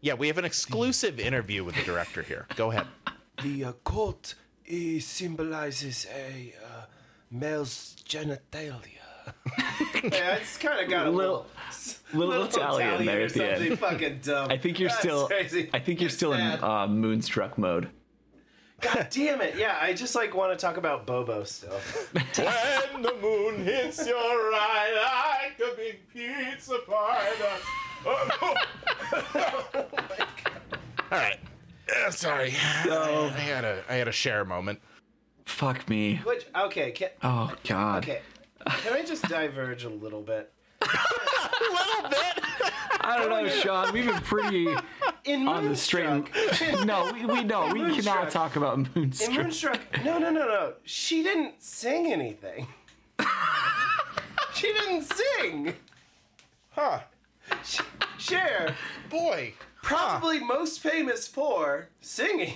Yeah, 0.00 0.14
we 0.14 0.26
have 0.26 0.36
an 0.36 0.44
exclusive 0.44 1.18
interview 1.18 1.64
with 1.64 1.76
the 1.76 1.82
director 1.82 2.20
here. 2.22 2.46
Go 2.56 2.70
ahead. 2.70 2.86
The 3.42 3.64
uh, 3.64 3.72
coat 3.84 4.34
uh, 4.70 5.00
symbolizes 5.00 6.06
a 6.14 6.52
uh, 6.62 6.84
male's 7.30 7.96
genitalia. 8.06 9.00
yeah, 10.04 10.34
it's 10.36 10.58
kind 10.58 10.84
of 10.84 10.90
got 10.90 11.06
a 11.06 11.10
Little- 11.10 11.46
little, 12.12 12.28
little 12.28 12.44
Italian 12.44 13.06
there 13.06 13.20
or 13.22 13.24
at 13.24 13.32
the 13.32 13.46
end. 13.70 13.78
fucking 13.78 14.18
dumb. 14.22 14.50
I 14.50 14.58
think 14.58 14.78
you're 14.78 14.90
That's 14.90 15.00
still 15.00 15.26
crazy. 15.26 15.70
I 15.72 15.78
think 15.78 16.00
you're 16.02 16.08
It's 16.08 16.16
still 16.16 16.34
in 16.34 16.42
uh, 16.42 16.86
moonstruck 16.86 17.56
mode. 17.56 17.88
God 18.80 19.08
damn 19.10 19.40
it! 19.40 19.56
Yeah, 19.56 19.78
I 19.80 19.92
just 19.92 20.14
like 20.14 20.34
want 20.34 20.58
to 20.58 20.62
talk 20.62 20.76
about 20.76 21.06
Bobo 21.06 21.44
still. 21.44 21.78
when 22.12 23.02
the 23.02 23.14
moon 23.20 23.64
hits 23.64 24.06
your 24.06 24.16
eye 24.18 25.46
like 25.48 25.72
a 25.72 25.76
big 25.76 26.08
pizza 26.12 26.78
pie. 26.86 27.28
All 31.12 31.18
right. 31.18 31.38
Uh, 32.06 32.10
sorry. 32.10 32.48
I 32.50 33.28
had 33.36 33.64
a 33.64 33.82
I 33.88 33.94
had 33.94 34.08
a 34.08 34.12
share 34.12 34.44
moment. 34.44 34.80
Fuck 35.46 35.88
me. 35.88 36.16
Which 36.24 36.46
okay, 36.56 36.90
can, 36.90 37.10
Oh 37.22 37.52
god. 37.64 38.04
okay, 38.04 38.22
can 38.66 38.92
I 38.94 39.02
just 39.02 39.28
diverge 39.28 39.84
a 39.84 39.88
little 39.90 40.22
bit? 40.22 40.52
A 40.84 41.72
little 41.72 42.10
bit. 42.10 42.44
I 43.00 43.16
don't 43.18 43.28
know, 43.30 43.48
Sean. 43.48 43.92
We've 43.92 44.06
been 44.06 44.20
pretty 44.22 44.68
In 45.24 45.46
on 45.48 45.68
the 45.68 45.76
straight. 45.76 46.06
and- 46.62 46.86
no, 46.86 47.10
we, 47.12 47.26
we 47.26 47.44
know 47.44 47.66
we 47.72 47.80
Moonstruck. 47.80 48.04
cannot 48.16 48.30
talk 48.30 48.56
about 48.56 48.76
in 48.78 48.88
moonstruck. 48.94 49.32
Moonstruck, 49.36 49.80
no, 50.04 50.18
no, 50.18 50.30
no, 50.30 50.46
no. 50.46 50.72
She 50.84 51.22
didn't 51.22 51.62
sing 51.62 52.12
anything. 52.12 52.66
she 54.54 54.72
didn't 54.72 55.02
sing. 55.12 55.74
Huh. 56.70 57.00
Sh- 57.64 57.80
Cher, 58.18 58.74
Boy. 59.10 59.54
probably 59.82 60.40
most 60.40 60.80
famous 60.80 61.28
for 61.28 61.88
singing. 62.00 62.54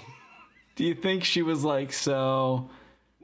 Do 0.76 0.85
you 0.85 0.95
think 0.95 1.24
she 1.24 1.43
was 1.43 1.62
like 1.64 1.93
so? 1.93 2.70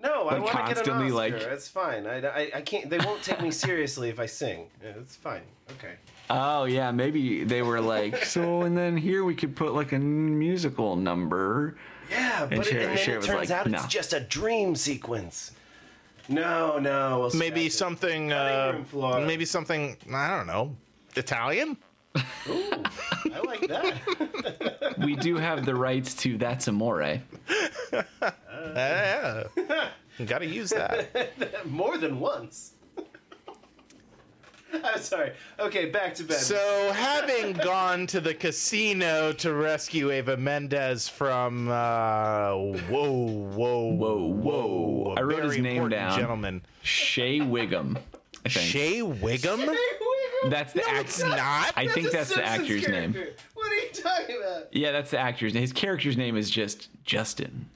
No, 0.03 0.28
I 0.28 0.34
Like, 0.34 0.42
want 0.42 0.47
to 0.47 0.53
get 0.53 0.59
an 0.59 0.74
constantly, 0.74 1.07
Oscar. 1.07 1.14
like- 1.14 1.53
It's 1.53 1.68
fine. 1.68 2.07
I, 2.07 2.26
I, 2.26 2.51
I 2.57 2.61
can't. 2.61 2.90
They 2.90 2.99
won't 2.99 3.22
take 3.22 3.40
me 3.40 3.51
seriously 3.51 4.11
if 4.11 4.20
I 4.20 4.26
sing. 4.26 4.66
Yeah, 4.82 4.90
it's 5.01 5.16
fine. 5.16 5.42
Okay. 5.72 5.95
Oh 6.30 6.64
yeah, 6.64 6.90
maybe 6.90 7.45
they 7.45 7.62
were 7.62 7.80
like 7.80 8.24
so, 8.24 8.62
and 8.62 8.76
then 8.76 8.97
here 8.97 9.24
we 9.24 9.34
could 9.34 9.55
put 9.57 9.72
like 9.74 9.92
a 9.92 9.99
musical 9.99 10.97
number. 10.97 11.76
Yeah, 12.11 12.47
but 12.51 12.66
Cher- 12.66 12.80
it, 12.80 12.82
and 12.88 12.90
then 12.90 13.05
Cher 13.05 13.18
it 13.18 13.22
turns 13.24 13.51
like, 13.51 13.51
out 13.51 13.66
"No." 13.70 13.78
it's 13.78 13.86
just 13.86 14.12
a 14.12 14.20
dream 14.20 14.74
sequence. 14.76 15.53
No, 16.28 16.78
no. 16.78 17.20
We'll 17.20 17.30
Maybe 17.38 17.68
something. 17.68 18.32
Uh, 18.32 18.82
maybe 19.26 19.45
something. 19.45 19.97
I 20.12 20.36
don't 20.36 20.47
know. 20.47 20.74
Italian. 21.16 21.76
Ooh, 22.49 22.72
I 23.32 23.40
like 23.47 23.66
that. 23.68 24.95
We 25.05 25.16
do 25.16 25.36
have 25.36 25.64
the 25.66 25.74
rights 25.74 26.14
to 26.22 26.38
"That's 26.38 26.68
Amore." 26.68 27.20
Yeah. 28.75 29.45
Got 30.27 30.39
to 30.39 30.47
use 30.47 30.71
that. 30.71 31.67
More 31.71 31.99
than 31.99 32.21
once. 32.21 32.73
I'm 34.85 34.99
sorry. 35.01 35.33
Okay, 35.61 35.87
back 35.91 36.15
to 36.17 36.25
bed. 36.25 36.39
So, 36.39 36.93
having 36.93 37.53
gone 37.53 38.07
to 38.09 38.21
the 38.21 38.35
casino 38.35 39.33
to 39.35 39.55
rescue 39.55 40.11
Eva 40.12 40.37
Mendes 40.37 41.09
from, 41.09 41.69
uh, 41.69 42.51
whoa, 42.55 42.83
whoa, 42.91 43.85
Whoa, 43.93 44.27
whoa. 44.33 45.15
I 45.17 45.23
wrote 45.23 45.45
his 45.45 45.59
name 45.59 45.77
important 45.77 45.93
down. 45.93 46.19
Gentleman, 46.19 46.62
Shea 46.83 47.41
Whigham. 47.41 47.99
I 48.45 48.49
think 48.49 48.67
Shea 48.67 49.01
Whigham. 49.03 49.61
that's 50.49 50.73
the 50.73 50.81
No, 50.81 50.87
act- 50.89 51.05
it's 51.09 51.23
not. 51.23 51.73
I 51.77 51.87
think 51.87 52.09
a 52.09 52.11
that's 52.11 52.29
the 52.31 52.35
Simpsons 52.35 52.61
actor's 52.61 52.89
name. 52.89 53.15
What 53.55 53.73
are 53.73 53.77
you 53.77 53.89
talking 53.93 54.37
about? 54.43 54.75
Yeah, 54.77 54.91
that's 54.93 55.11
the 55.12 55.19
actor's 55.19 55.55
name. 55.55 55.61
His 55.62 55.73
character's 55.73 56.17
name 56.17 56.37
is 56.37 56.51
just 56.51 56.89
Justin. 57.05 57.71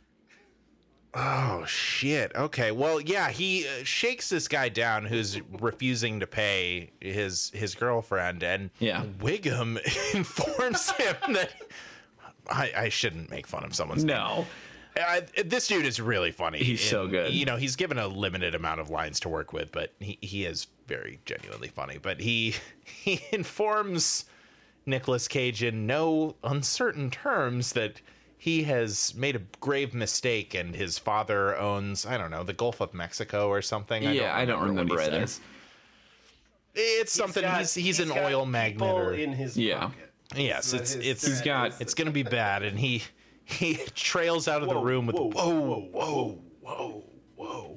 Oh 1.14 1.64
shit. 1.66 2.32
Okay. 2.34 2.70
Well, 2.70 3.00
yeah, 3.00 3.30
he 3.30 3.66
uh, 3.66 3.82
shakes 3.84 4.28
this 4.28 4.46
guy 4.46 4.68
down 4.68 5.06
who's 5.06 5.40
refusing 5.60 6.20
to 6.20 6.26
pay 6.26 6.90
his 7.00 7.50
his 7.54 7.74
girlfriend, 7.74 8.42
and 8.42 8.70
Yeah. 8.78 9.02
Whigham 9.20 9.78
informs 10.14 10.90
him 10.92 11.16
that 11.32 11.50
I, 12.50 12.72
I 12.76 12.88
shouldn't 12.88 13.30
make 13.30 13.46
fun 13.46 13.64
of 13.64 13.74
someone's 13.74 14.04
name. 14.04 14.16
No. 14.16 14.46
I, 15.00 15.20
this 15.44 15.68
dude 15.68 15.86
is 15.86 16.00
really 16.00 16.32
funny. 16.32 16.58
He's 16.58 16.80
so 16.82 17.06
good. 17.06 17.32
You 17.32 17.44
know, 17.44 17.56
he's 17.56 17.76
given 17.76 17.98
a 17.98 18.08
limited 18.08 18.56
amount 18.56 18.80
of 18.80 18.90
lines 18.90 19.20
to 19.20 19.28
work 19.28 19.52
with, 19.52 19.70
but 19.70 19.94
he, 20.00 20.18
he 20.20 20.44
is 20.44 20.66
very 20.88 21.20
genuinely 21.24 21.68
funny. 21.68 21.98
But 21.98 22.20
he 22.20 22.54
he 22.84 23.20
informs 23.32 24.24
Nicolas 24.86 25.28
Cage 25.28 25.62
in 25.62 25.86
no 25.86 26.36
uncertain 26.42 27.10
terms 27.10 27.72
that 27.72 28.00
he 28.40 28.62
has 28.64 29.14
made 29.14 29.34
a 29.36 29.40
grave 29.60 29.92
mistake 29.92 30.54
and 30.54 30.74
his 30.76 30.96
father 30.98 31.56
owns 31.58 32.06
I 32.06 32.16
don't 32.16 32.30
know 32.30 32.44
the 32.44 32.52
Gulf 32.52 32.80
of 32.80 32.94
Mexico 32.94 33.48
or 33.48 33.60
something. 33.62 34.02
yeah, 34.02 34.34
I 34.36 34.44
don't 34.44 34.60
what 34.60 34.68
remember 34.68 34.94
he 35.00 35.06
either. 35.06 35.26
says. 35.26 35.40
It's 36.74 37.12
something. 37.12 37.42
got- 37.42 37.58
he's 37.60 37.74
he's, 37.74 38.00
an 38.00 38.08
got 38.08 38.18
oil 38.18 38.46
magnate. 38.46 38.88
Or, 38.90 39.12
in 39.14 39.32
his 39.32 39.56
Yeah. 39.56 39.80
pocket. 39.86 40.12
yes, 40.36 40.72
it's 40.72 40.92
his 40.92 41.06
it's 41.06 41.20
threat 41.22 41.32
He's 41.32 41.42
got- 41.42 41.80
it's 41.80 41.94
gonna 41.94 42.10
be 42.12 42.22
bad 42.22 42.62
and 42.62 42.78
he 42.78 43.02
he 43.44 43.74
trails 43.94 44.46
out 44.46 44.62
of 44.62 44.68
the 44.68 44.76
room 44.76 45.06
with 45.06 45.16
whoa, 45.16 45.30
whoa 45.30 45.88
whoa 45.90 46.38
whoa 46.60 47.04
whoa 47.36 47.76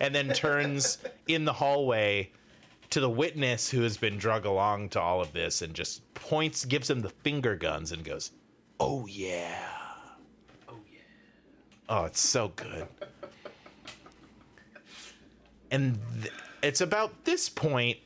and 0.00 0.14
then 0.14 0.32
turns 0.32 0.98
in 1.26 1.44
the 1.44 1.52
hallway 1.54 2.30
to 2.90 3.00
the 3.00 3.10
witness 3.10 3.68
who 3.70 3.82
has 3.82 3.96
been 3.98 4.16
drug 4.16 4.46
along 4.46 4.88
to 4.90 5.00
all 5.00 5.20
of 5.20 5.32
this 5.32 5.60
and 5.60 5.74
just 5.74 6.14
points 6.14 6.64
gives 6.64 6.88
him 6.88 7.00
the 7.00 7.10
finger 7.10 7.56
guns 7.56 7.90
and 7.92 8.04
goes 8.04 8.30
Oh 8.80 9.06
yeah. 9.06 9.58
Oh 11.88 12.04
it's 12.04 12.20
so 12.20 12.48
good 12.48 12.86
and 15.70 15.98
th- 16.22 16.32
it's 16.62 16.80
about 16.80 17.24
this 17.24 17.48
point 17.48 17.98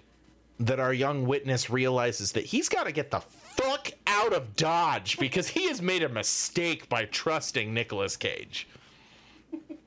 that 0.59 0.79
our 0.79 0.93
young 0.93 1.27
witness 1.27 1.71
realizes 1.71 2.33
that 2.33 2.47
he's 2.47 2.69
got 2.69 2.85
to 2.85 2.93
get 2.93 3.11
the 3.11 3.21
fuck 3.21 3.91
out 4.07 4.33
of 4.33 4.55
Dodge 4.57 5.19
because 5.19 5.49
he 5.49 5.69
has 5.69 5.83
made 5.83 6.03
a 6.03 6.09
mistake 6.09 6.89
by 6.89 7.05
trusting 7.07 7.73
Nicolas 7.73 8.17
Cage. 8.17 8.69
Maybe 9.53 9.79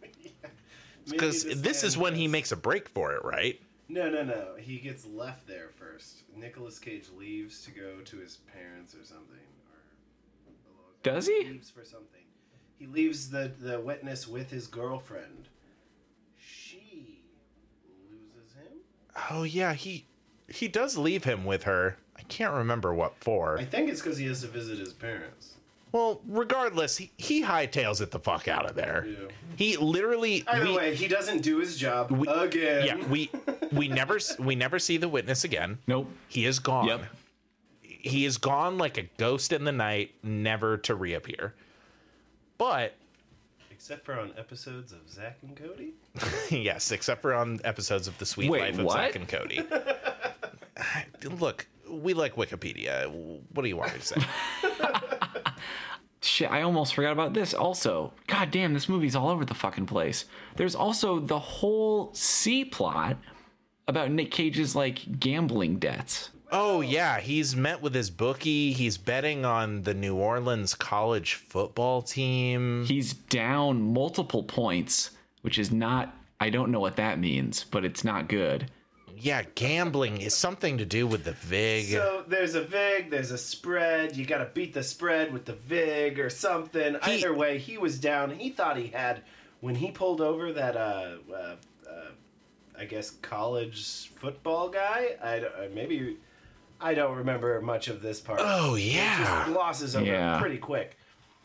Because 1.09 1.43
this 1.61 1.83
is 1.83 1.95
man 1.95 2.03
when 2.03 2.15
he 2.15 2.27
makes 2.27 2.51
a 2.51 2.55
break 2.57 2.89
for 2.89 3.13
it, 3.13 3.23
right? 3.23 3.59
No, 3.87 4.09
no, 4.09 4.23
no. 4.23 4.55
He 4.57 4.77
gets 4.77 5.05
left 5.05 5.47
there 5.47 5.69
first. 5.77 6.23
Nicolas 6.35 6.79
Cage 6.79 7.05
leaves 7.17 7.63
to 7.65 7.71
go 7.71 7.99
to 8.03 8.17
his 8.17 8.37
parents 8.53 8.95
or 8.95 9.03
something. 9.05 9.37
Or 9.71 10.51
Does 11.03 11.27
he? 11.27 11.45
leaves 11.45 11.69
for 11.69 11.85
something. 11.85 12.14
He 12.77 12.87
leaves 12.87 13.29
the 13.29 13.51
the 13.59 13.79
witness 13.79 14.27
with 14.27 14.51
his 14.51 14.67
girlfriend. 14.67 15.49
She 16.37 17.19
loses 17.87 18.53
him. 18.53 18.77
Oh 19.31 19.43
yeah, 19.43 19.73
he 19.73 20.05
he 20.47 20.67
does 20.67 20.97
leave 20.97 21.23
him 21.23 21.45
with 21.45 21.63
her. 21.63 21.97
I 22.17 22.21
can't 22.23 22.53
remember 22.53 22.93
what 22.93 23.15
for. 23.19 23.57
I 23.57 23.65
think 23.65 23.89
it's 23.89 24.01
because 24.01 24.17
he 24.17 24.27
has 24.27 24.41
to 24.41 24.47
visit 24.47 24.79
his 24.79 24.93
parents. 24.93 25.53
Well, 25.91 26.19
regardless, 26.27 26.97
he, 26.97 27.11
he 27.15 27.41
hightails 27.43 28.01
it 28.01 28.11
the 28.11 28.19
fuck 28.19 28.49
out 28.49 28.69
of 28.69 28.75
there. 28.75 29.05
Yeah. 29.07 29.27
He 29.55 29.77
literally 29.77 30.43
Either 30.45 30.65
we, 30.65 30.75
way, 30.75 30.95
he 30.95 31.07
doesn't 31.07 31.41
do 31.41 31.59
his 31.59 31.77
job 31.77 32.11
again. 32.27 32.85
yeah, 32.85 33.07
we 33.07 33.31
we 33.71 33.87
never 34.01 34.19
we 34.39 34.55
never 34.55 34.77
see 34.77 34.97
the 34.97 35.07
witness 35.07 35.45
again. 35.45 35.77
Nope. 35.87 36.09
He 36.27 36.45
is 36.45 36.59
gone. 36.59 36.87
Yep. 36.87 37.05
He 37.81 38.25
is 38.25 38.37
gone 38.37 38.77
like 38.77 38.97
a 38.97 39.03
ghost 39.17 39.53
in 39.53 39.63
the 39.63 39.71
night, 39.71 40.13
never 40.21 40.77
to 40.79 40.95
reappear. 40.95 41.55
But 42.57 42.95
Except 43.71 44.05
for 44.05 44.17
on 44.19 44.31
episodes 44.37 44.93
of 44.93 45.09
Zack 45.09 45.37
and 45.41 45.55
Cody. 45.55 45.93
yes, 46.49 46.91
except 46.91 47.21
for 47.21 47.33
on 47.33 47.59
episodes 47.65 48.07
of 48.07 48.17
The 48.17 48.25
Suite 48.25 48.49
Wait, 48.49 48.61
Life 48.61 48.79
of 48.79 48.85
what? 48.85 48.93
Zack 48.93 49.15
and 49.15 49.27
Cody. 49.27 49.61
Look, 51.39 51.67
we 51.89 52.13
like 52.13 52.35
Wikipedia. 52.35 53.09
What 53.53 53.63
do 53.63 53.67
you 53.67 53.77
want 53.77 53.93
me 53.93 53.99
to 53.99 54.05
say? 54.05 54.15
Shit, 56.21 56.49
I 56.49 56.61
almost 56.61 56.95
forgot 56.95 57.11
about 57.11 57.33
this 57.33 57.53
also. 57.53 58.13
God 58.27 58.49
damn, 58.49 58.73
this 58.73 58.89
movie's 58.89 59.15
all 59.15 59.29
over 59.29 59.45
the 59.45 59.53
fucking 59.53 59.85
place. 59.85 60.25
There's 60.55 60.73
also 60.73 61.19
the 61.19 61.37
whole 61.37 62.13
C 62.13 62.65
plot 62.65 63.17
about 63.87 64.09
Nick 64.09 64.31
Cage's 64.31 64.75
like 64.75 65.19
gambling 65.19 65.77
debts. 65.77 66.31
Oh 66.51 66.81
yeah, 66.81 67.19
he's 67.19 67.55
met 67.55 67.81
with 67.81 67.93
his 67.93 68.09
bookie. 68.09 68.73
He's 68.73 68.97
betting 68.97 69.45
on 69.45 69.83
the 69.83 69.93
New 69.93 70.15
Orleans 70.15 70.73
college 70.73 71.33
football 71.33 72.01
team. 72.01 72.85
He's 72.85 73.13
down 73.13 73.81
multiple 73.81 74.43
points, 74.43 75.11
which 75.41 75.57
is 75.57 75.71
not 75.71 76.15
I 76.39 76.49
don't 76.49 76.71
know 76.71 76.79
what 76.79 76.97
that 76.97 77.19
means, 77.19 77.63
but 77.63 77.85
it's 77.85 78.03
not 78.03 78.27
good. 78.27 78.69
Yeah, 79.17 79.43
gambling 79.55 80.19
is 80.21 80.35
something 80.35 80.77
to 80.77 80.85
do 80.85 81.07
with 81.07 81.23
the 81.23 81.31
VIG. 81.31 81.91
So 81.91 82.25
there's 82.27 82.53
a 82.53 82.61
VIG, 82.61 83.09
there's 83.09 83.31
a 83.31 83.37
spread. 83.37 84.17
You 84.17 84.25
got 84.25 84.39
to 84.39 84.49
beat 84.53 84.73
the 84.73 84.83
spread 84.83 85.31
with 85.31 85.45
the 85.45 85.53
VIG 85.53 86.19
or 86.19 86.29
something. 86.29 86.97
He- 87.03 87.13
Either 87.15 87.33
way, 87.33 87.57
he 87.57 87.77
was 87.77 87.97
down. 87.97 88.31
He 88.31 88.49
thought 88.49 88.77
he 88.77 88.87
had 88.87 89.21
when 89.61 89.75
he 89.75 89.89
pulled 89.89 90.19
over 90.19 90.51
that 90.51 90.75
uh, 90.75 91.15
uh, 91.31 91.35
uh 91.35 91.55
I 92.77 92.83
guess 92.85 93.09
college 93.09 94.11
football 94.15 94.67
guy. 94.67 95.15
I 95.23 95.39
uh, 95.39 95.69
maybe 95.73 96.17
I 96.79 96.93
don't 96.93 97.17
remember 97.17 97.59
much 97.61 97.87
of 97.87 98.01
this 98.01 98.19
part. 98.19 98.39
oh 98.43 98.75
yeah. 98.75 99.17
just 99.43 99.47
glosses 99.53 99.95
over 99.95 100.05
Yeah. 100.05 100.39
pretty 100.39 100.57
quick. 100.57 100.97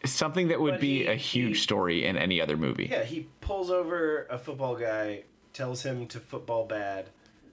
Something 0.04 0.48
that 0.48 0.60
would 0.60 0.72
But 0.74 0.80
be 0.80 1.00
he- 1.00 1.06
a 1.06 1.14
huge 1.14 1.56
he- 1.58 1.62
story 1.62 2.04
in 2.06 2.16
any 2.16 2.40
other 2.40 2.56
movie. 2.56 2.88
Yeah, 2.90 3.04
he 3.04 3.28
pulls 3.40 3.70
over 3.70 4.26
a 4.30 4.38
football 4.38 4.74
guy, 4.76 5.24
tells 5.52 5.82
him 5.82 6.06
to 6.08 6.18
football 6.20 6.64
bad, 6.66 7.10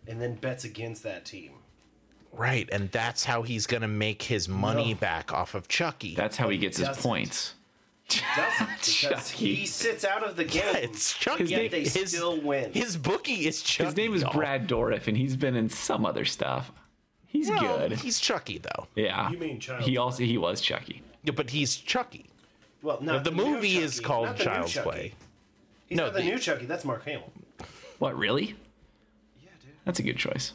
and 0.07 0.21
then 0.21 0.35
bets 0.35 0.63
against 0.63 1.03
that 1.03 1.25
team. 1.25 1.51
Right, 2.31 2.69
and 2.71 2.89
that's 2.91 3.25
how 3.25 3.41
he's 3.41 3.67
gonna 3.67 3.87
make 3.87 4.23
his 4.23 4.47
money 4.47 4.93
No. 4.93 4.99
back 4.99 5.33
off 5.33 5.55
of 5.55 5.67
Chucky. 5.67 6.15
That's 6.15 6.37
how 6.37 6.49
he 6.49 6.57
gets 6.57 6.77
his 6.77 6.87
doesn't. 6.87 7.03
points. 7.03 7.55
Doesn't 8.09 8.67
because 8.77 8.93
Chucky. 9.31 9.55
he 9.55 9.65
sits 9.65 10.05
out 10.05 10.23
of 10.23 10.35
the 10.37 10.43
game. 10.45 10.63
it's 10.75 11.13
Chucky. 11.13 11.43
His 11.43 11.51
yet 11.51 11.57
name- 11.63 11.71
they 11.71 11.81
his, 11.81 12.09
still 12.09 12.39
win. 12.39 12.71
his 12.71 12.95
bookie 12.95 13.45
is 13.47 13.61
Chucky. 13.61 13.85
His 13.87 13.97
name 13.97 14.13
is 14.13 14.21
y'all. 14.21 14.31
Brad 14.33 14.67
Dourif, 14.69 15.07
and 15.07 15.17
he's 15.17 15.35
been 15.35 15.55
in 15.55 15.69
some 15.69 16.05
other 16.05 16.23
stuff. 16.25 16.71
He's 17.27 17.49
Well, 17.49 17.77
good. 17.89 17.93
He's 17.99 18.19
Chucky 18.19 18.57
though. 18.57 18.87
Yeah. 18.95 19.29
You 19.29 19.37
mean 19.37 19.59
Child's 19.59 19.85
He 19.85 19.97
also 19.97 20.23
he 20.23 20.37
was 20.37 20.61
Chucky. 20.61 21.01
Yeah, 21.23 21.33
but 21.35 21.49
he's 21.49 21.75
Chucky. 21.75 22.25
well, 22.81 22.99
not 23.01 23.23
the 23.23 23.31
new 23.31 23.45
movie 23.45 23.77
is 23.77 23.99
called 23.99 24.27
not 24.27 24.37
the 24.37 24.43
new 24.45 24.49
Child's 24.51 24.77
Play. 24.77 25.13
He's 25.87 25.97
No, 25.97 26.05
not 26.05 26.13
the, 26.13 26.19
the- 26.19 26.25
new 26.25 26.39
Chucky. 26.39 26.65
That's 26.65 26.85
Mark 26.85 27.03
Hamill. 27.05 27.31
What 27.99 28.17
really? 28.17 28.55
Yeah, 29.43 29.49
dude. 29.61 29.71
That's 29.85 29.99
a 29.99 30.03
good 30.03 30.17
choice. 30.17 30.53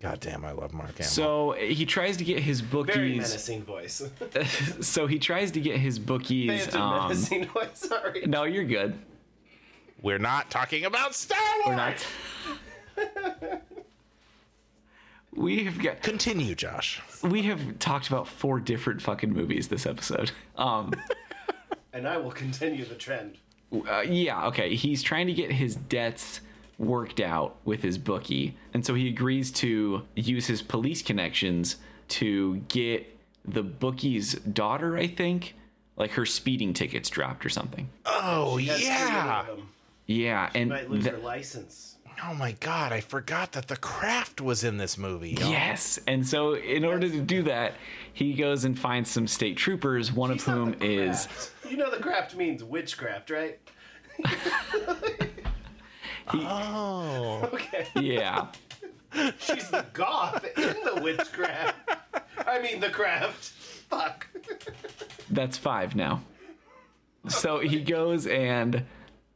God 0.00 0.20
damn, 0.20 0.44
I 0.44 0.52
love 0.52 0.72
Mark 0.74 0.90
Hamill. 0.98 1.04
So 1.08 1.52
he 1.52 1.86
tries 1.86 2.16
to 2.18 2.24
get 2.24 2.40
his 2.40 2.60
bookies. 2.60 2.94
Very 2.94 3.12
bookies. 3.16 3.28
menacing 3.30 3.62
voice. 3.64 4.02
so 4.80 5.06
he 5.06 5.18
tries 5.18 5.50
to 5.52 5.60
get 5.60 5.78
his 5.78 5.98
bookies. 5.98 6.66
It's 6.66 6.74
a 6.74 6.80
Um, 6.80 7.08
menacing 7.08 7.46
voice. 7.46 7.68
Sorry. 7.74 8.24
no, 8.26 8.44
you're 8.44 8.64
good. 8.64 8.98
We're 10.02 10.18
not 10.18 10.50
talking 10.50 10.84
about 10.84 11.14
Star 11.14 11.38
Wars. 11.64 11.66
We're 12.96 13.04
not. 13.06 13.62
we 15.36 15.64
have 15.64 15.78
got. 15.78 16.02
Continue, 16.02 16.54
Josh. 16.54 17.00
We 17.22 17.42
have 17.42 17.78
talked 17.78 18.08
about 18.08 18.28
four 18.28 18.60
different 18.60 19.02
fucking 19.02 19.32
movies 19.32 19.68
this 19.68 19.86
episode. 19.86 20.32
Um. 20.56 20.92
And 21.94 22.08
I 22.08 22.16
will 22.16 22.32
continue 22.32 22.84
the 22.84 22.96
trend. 22.96 23.38
Uh, 23.72 24.00
yeah, 24.00 24.48
okay. 24.48 24.74
He's 24.74 25.00
trying 25.00 25.28
to 25.28 25.32
get 25.32 25.52
his 25.52 25.76
debts 25.76 26.40
worked 26.76 27.20
out 27.20 27.54
with 27.64 27.82
his 27.84 27.98
bookie. 27.98 28.56
And 28.74 28.84
so 28.84 28.94
he 28.94 29.08
agrees 29.08 29.52
to 29.52 30.02
use 30.16 30.48
his 30.48 30.60
police 30.60 31.02
connections 31.02 31.76
to 32.08 32.56
get 32.66 33.16
the 33.44 33.62
bookie's 33.62 34.34
daughter, 34.34 34.96
I 34.96 35.06
think, 35.06 35.54
like 35.96 36.10
her 36.12 36.26
speeding 36.26 36.74
tickets 36.74 37.08
dropped 37.08 37.46
or 37.46 37.48
something. 37.48 37.88
Oh 38.04 38.56
He 38.56 38.66
has 38.66 38.82
yeah. 38.82 39.40
of 39.42 39.46
them. 39.46 39.68
Yeah, 40.06 40.50
and 40.52 40.70
Might 40.70 40.90
lose 40.90 41.04
th- 41.04 41.14
her 41.14 41.20
license. 41.22 41.93
Oh 42.22 42.34
my 42.34 42.52
god, 42.52 42.92
I 42.92 43.00
forgot 43.00 43.52
that 43.52 43.68
the 43.68 43.76
craft 43.76 44.40
was 44.40 44.64
in 44.64 44.76
this 44.76 44.96
movie. 44.98 45.30
y'all. 45.30 45.50
yes. 45.50 45.98
And 46.06 46.26
so 46.26 46.54
in 46.54 46.84
order 46.84 47.08
to 47.08 47.20
do 47.20 47.42
that, 47.44 47.74
he 48.12 48.34
goes 48.34 48.64
and 48.64 48.78
finds 48.78 49.10
some 49.10 49.26
state 49.26 49.56
troopers, 49.56 50.12
one 50.12 50.30
of 50.30 50.42
whom 50.42 50.74
is. 50.80 51.28
You 51.68 51.76
know 51.76 51.90
the 51.90 51.98
craft 51.98 52.34
means 52.36 52.62
witchcraft, 52.62 53.30
right? 53.30 53.58
Oh. 56.32 57.50
Okay. 57.52 57.86
yeah. 58.00 58.46
She's 59.38 59.68
the 59.70 59.84
goth 59.92 60.44
in 60.56 60.74
the 60.84 61.00
witchcraft. 61.02 61.76
I 62.46 62.60
mean 62.60 62.80
the 62.80 62.88
craft. 62.88 63.44
Fuck. 63.90 64.26
That's 65.30 65.58
five 65.58 65.94
now. 65.94 66.22
So 67.28 67.58
he 67.60 67.80
goes 67.82 68.26
and, 68.26 68.84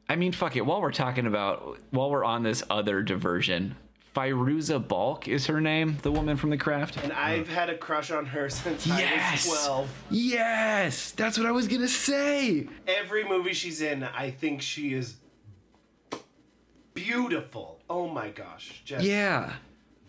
I 0.08 0.16
mean, 0.16 0.32
fuck 0.32 0.56
it. 0.56 0.64
While 0.64 0.80
we're 0.80 0.92
talking 0.92 1.26
about, 1.26 1.78
while 1.90 2.10
we're 2.10 2.24
on 2.24 2.42
this 2.42 2.62
other 2.70 3.02
diversion, 3.02 3.76
Fairuza 4.16 4.86
Balk 4.86 5.28
is 5.28 5.46
her 5.46 5.60
name, 5.60 5.98
the 6.02 6.10
woman 6.10 6.36
from 6.36 6.50
the 6.50 6.56
craft. 6.56 6.96
And 6.96 7.12
I've 7.12 7.48
had 7.48 7.68
a 7.68 7.76
crush 7.76 8.10
on 8.10 8.26
her 8.26 8.48
since 8.50 8.86
Yes! 8.86 9.46
I 9.46 9.50
was 9.50 9.64
12. 9.66 10.04
Yes, 10.10 11.10
that's 11.12 11.36
what 11.36 11.46
I 11.46 11.52
was 11.52 11.68
gonna 11.68 11.88
say. 11.88 12.66
Every 12.86 13.22
movie 13.28 13.52
she's 13.52 13.82
in, 13.82 14.02
I 14.02 14.30
think 14.30 14.62
she 14.62 14.94
is 14.94 15.16
beautiful. 16.94 17.80
Oh 17.88 18.08
my 18.08 18.30
gosh. 18.30 18.82
Just 18.84 19.04
Yeah. 19.04 19.52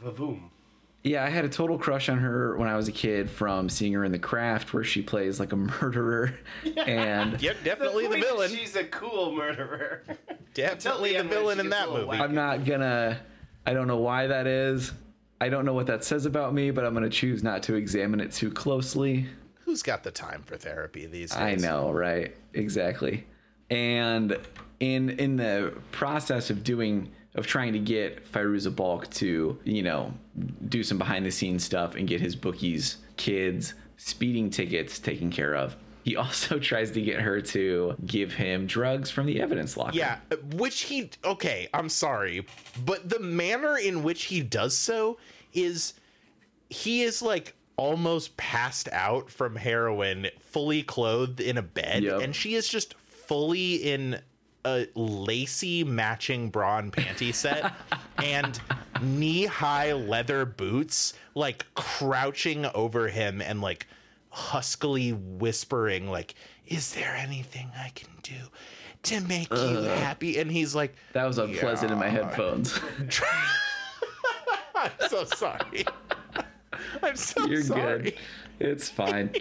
Vavoom. 0.03 0.48
Yeah, 1.03 1.23
I 1.23 1.29
had 1.29 1.45
a 1.45 1.49
total 1.49 1.77
crush 1.77 2.09
on 2.09 2.17
her 2.19 2.57
when 2.57 2.67
I 2.67 2.75
was 2.75 2.89
a 2.89 2.91
kid 2.91 3.29
from 3.29 3.69
seeing 3.69 3.93
her 3.93 4.03
in 4.03 4.11
The 4.11 4.19
Craft, 4.19 4.73
where 4.73 4.83
she 4.83 5.01
plays 5.01 5.39
like 5.39 5.53
a 5.53 5.55
murderer. 5.81 6.37
And 6.77 7.41
Yep, 7.41 7.57
definitely 7.63 8.03
the 8.03 8.09
point 8.09 8.23
is 8.23 8.29
villain. 8.29 8.49
She's 8.51 8.75
a 8.75 8.83
cool 8.83 9.31
murderer. 9.33 10.03
Definitely 10.53 11.15
the 11.15 11.23
villain 11.23 11.59
in 11.59 11.69
that 11.69 11.89
movie. 11.89 12.05
wacky. 12.05 12.19
I'm 12.19 12.35
not 12.35 12.65
gonna, 12.65 13.19
I 13.65 13.73
don't 13.73 13.87
know 13.87 13.97
why 13.97 14.27
that 14.27 14.45
is. 14.45 14.91
I 15.39 15.47
don't 15.47 15.63
know 15.63 15.73
what 15.73 15.87
that 15.87 16.03
says 16.03 16.25
about 16.25 16.53
me, 16.53 16.69
but 16.71 16.85
I'm 16.85 16.93
gonna 16.93 17.09
choose 17.09 17.43
not 17.43 17.63
to 17.63 17.75
examine 17.75 18.19
it 18.19 18.33
too 18.33 18.51
closely. 18.51 19.25
Who's 19.63 19.81
got 19.83 20.03
the 20.03 20.11
time 20.11 20.43
for 20.43 20.57
therapy 20.57 21.05
these 21.05 21.31
days? 21.31 21.39
I 21.39 21.55
know, 21.55 21.91
right? 21.91 22.35
Exactly. 22.53 23.25
And 23.69 24.37
in 24.81 25.11
in 25.11 25.37
the 25.37 25.73
process 25.91 26.49
of 26.49 26.63
doing 26.63 27.11
of 27.35 27.45
trying 27.47 27.73
to 27.73 27.79
get 27.79 28.25
Fairuza 28.31 28.75
Balk 28.75 29.09
to, 29.11 29.59
you 29.63 29.83
know, 29.83 30.13
do 30.67 30.83
some 30.83 30.97
behind 30.97 31.25
the 31.25 31.31
scenes 31.31 31.63
stuff 31.63 31.95
and 31.95 32.07
get 32.07 32.21
his 32.21 32.35
bookies, 32.35 32.97
kids, 33.17 33.73
speeding 33.97 34.49
tickets 34.49 34.99
taken 34.99 35.29
care 35.29 35.55
of. 35.55 35.75
He 36.03 36.15
also 36.15 36.57
tries 36.57 36.91
to 36.91 37.01
get 37.01 37.19
her 37.21 37.39
to 37.41 37.95
give 38.05 38.33
him 38.33 38.65
drugs 38.65 39.11
from 39.11 39.25
the 39.27 39.41
evidence 39.41 39.77
locker. 39.77 39.95
Yeah, 39.97 40.17
which 40.55 40.81
he 40.81 41.09
okay, 41.23 41.67
I'm 41.73 41.89
sorry, 41.89 42.45
but 42.85 43.09
the 43.09 43.19
manner 43.19 43.77
in 43.77 44.01
which 44.03 44.23
he 44.25 44.41
does 44.41 44.75
so 44.75 45.17
is 45.53 45.93
he 46.69 47.03
is 47.03 47.21
like 47.21 47.53
almost 47.77 48.35
passed 48.37 48.89
out 48.91 49.29
from 49.29 49.55
heroin, 49.55 50.27
fully 50.39 50.83
clothed 50.83 51.39
in 51.39 51.57
a 51.57 51.61
bed, 51.61 52.03
Yep. 52.03 52.21
and 52.21 52.35
she 52.35 52.55
is 52.55 52.67
just 52.67 52.95
fully 52.95 53.75
in 53.75 54.19
a 54.65 54.87
lacy 54.95 55.83
matching 55.83 56.49
bra 56.49 56.79
and 56.79 56.91
panty 56.93 57.33
set 57.33 57.73
and 58.23 58.59
knee-high 59.01 59.93
leather 59.93 60.45
boots, 60.45 61.13
like 61.35 61.65
crouching 61.75 62.65
over 62.67 63.07
him 63.07 63.41
and 63.41 63.61
like 63.61 63.87
huskily 64.31 65.11
whispering 65.11 66.07
like 66.07 66.35
is 66.67 66.93
there 66.93 67.15
anything 67.15 67.67
i 67.79 67.89
can 67.95 68.09
do 68.21 68.35
to 69.01 69.19
make 69.21 69.51
you 69.51 69.81
happy 69.81 70.37
and 70.37 70.51
he's 70.51 70.75
like 70.75 70.93
That 71.13 71.25
was 71.25 71.39
unpleasant 71.39 71.91
in 71.91 71.97
my 71.97 72.09
headphones. 72.09 72.79
i'm 74.75 74.91
so 75.09 75.23
sorry 75.25 75.83
i'm 77.01 77.15
so 77.15 77.41
sorry. 77.41 77.49
You're 77.51 77.63
sorry 77.63 78.01
good. 78.03 78.13
It's 78.59 78.87
fine. 78.89 79.31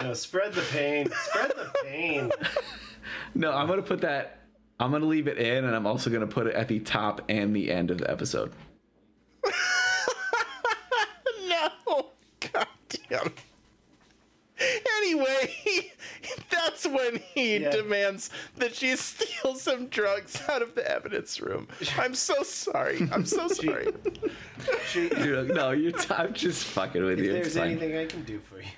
No, 0.00 0.12
spread 0.14 0.52
the 0.54 0.62
pain. 0.62 1.08
Spread 1.10 1.50
the 1.50 1.70
pain. 1.84 2.30
No, 3.36 3.52
I'm 3.52 3.66
gonna 3.66 3.82
put 3.82 4.00
that. 4.02 4.38
I'm 4.78 4.90
gonna 4.92 5.06
leave 5.06 5.26
it 5.28 5.38
in, 5.38 5.64
and 5.64 5.74
I'm 5.74 5.86
also 5.86 6.08
gonna 6.08 6.26
put 6.26 6.46
it 6.46 6.54
at 6.54 6.68
the 6.68 6.78
top 6.80 7.20
and 7.28 7.54
the 7.54 7.70
end 7.70 7.90
of 7.90 7.98
the 7.98 8.08
episode. 8.10 8.52
no. 11.48 11.68
God 12.52 12.66
damn. 13.08 13.32
Anyway, 14.98 15.52
he, 15.62 15.92
that's 16.50 16.86
when 16.86 17.16
he 17.34 17.56
Yeah. 17.58 17.70
demands 17.70 18.30
that 18.56 18.74
she 18.74 18.94
steal 18.96 19.54
some 19.56 19.88
drugs 19.88 20.40
out 20.48 20.62
of 20.62 20.74
the 20.76 20.88
evidence 20.90 21.40
room. 21.40 21.66
I'm 21.98 22.14
so 22.14 22.42
sorry. 22.44 23.06
I'm 23.12 23.26
so 23.26 23.48
sorry. 23.48 23.88
She, 24.90 25.06
if 25.06 25.24
You're 25.26 25.42
no, 25.42 25.72
you're. 25.72 25.92
T- 25.92 26.14
I'm 26.14 26.32
just 26.32 26.64
fucking 26.66 27.04
with 27.04 27.18
you. 27.18 27.34
It's 27.34 27.52
there's 27.54 27.56
fine. 27.58 27.72
anything 27.78 27.96
I 27.96 28.06
can 28.06 28.22
do 28.22 28.40
for 28.40 28.60
you. 28.60 28.68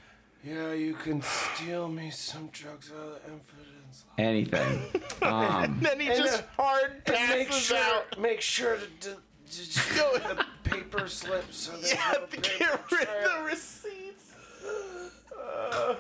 Yeah, 0.47 0.73
you 0.75 0.95
can 0.95 1.23
steal 1.23 1.89
me 1.89 2.11
some 2.11 2.49
drugs 2.53 2.93
out 2.93 2.99
of 3.05 3.13
the 3.15 3.21
evidence. 3.27 4.05
Anything. 4.19 4.83
Um, 5.23 5.79
then 5.81 5.99
he 5.99 6.09
And, 6.09 6.23
just 6.23 6.43
uh, 6.43 6.63
hard 6.63 7.03
And 7.07 7.31
make 7.31 7.49
passes 7.49 7.65
sure, 7.65 7.79
out. 7.79 8.19
make 8.21 8.41
sure 8.41 8.77
to, 8.77 8.87
to, 9.09 9.73
to 9.73 9.95
Go- 9.97 10.19
the 10.19 10.45
paper 10.63 11.09
slip 11.09 11.53
so 11.53 11.73
there's 11.73 11.95
Yeah, 11.95 12.13
no 12.13 12.21
to 12.21 12.27
paper 12.27 12.59
get 12.59 12.93
rid 12.93 13.07
trail. 13.09 13.27
of 13.31 13.39
the 13.39 13.45
receipts. 13.45 14.35
Uh. 15.35 15.95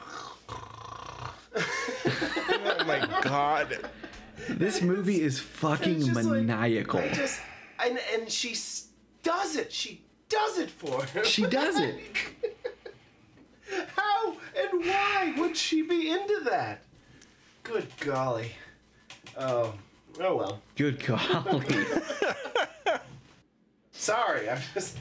oh 1.56 2.84
my 2.86 3.20
god. 3.22 3.78
this 4.50 4.82
movie 4.82 5.20
is 5.22 5.40
fucking 5.40 5.96
It's 5.96 6.06
just 6.06 6.24
like- 6.28 6.42
maniacal. 6.44 7.00
I 7.00 7.08
just 7.08 7.40
and 7.84 7.98
and 8.14 8.30
she 8.30 8.54
does 9.22 9.56
it. 9.56 9.72
She 9.72 10.02
does 10.28 10.58
it 10.58 10.70
for 10.70 11.04
him. 11.06 11.24
She 11.24 11.46
does 11.46 11.80
it. 11.80 11.96
How 13.96 14.36
and 14.56 14.84
why 14.84 15.34
would 15.38 15.56
she 15.56 15.82
be 15.82 16.10
into 16.10 16.40
that? 16.50 16.82
Good 17.62 17.88
golly. 17.98 18.52
Oh, 19.38 19.74
oh 20.20 20.36
well. 20.36 20.62
Good 20.76 21.04
golly. 21.04 21.66
Sorry, 23.92 24.48
I'm 24.48 24.60
just 24.74 24.96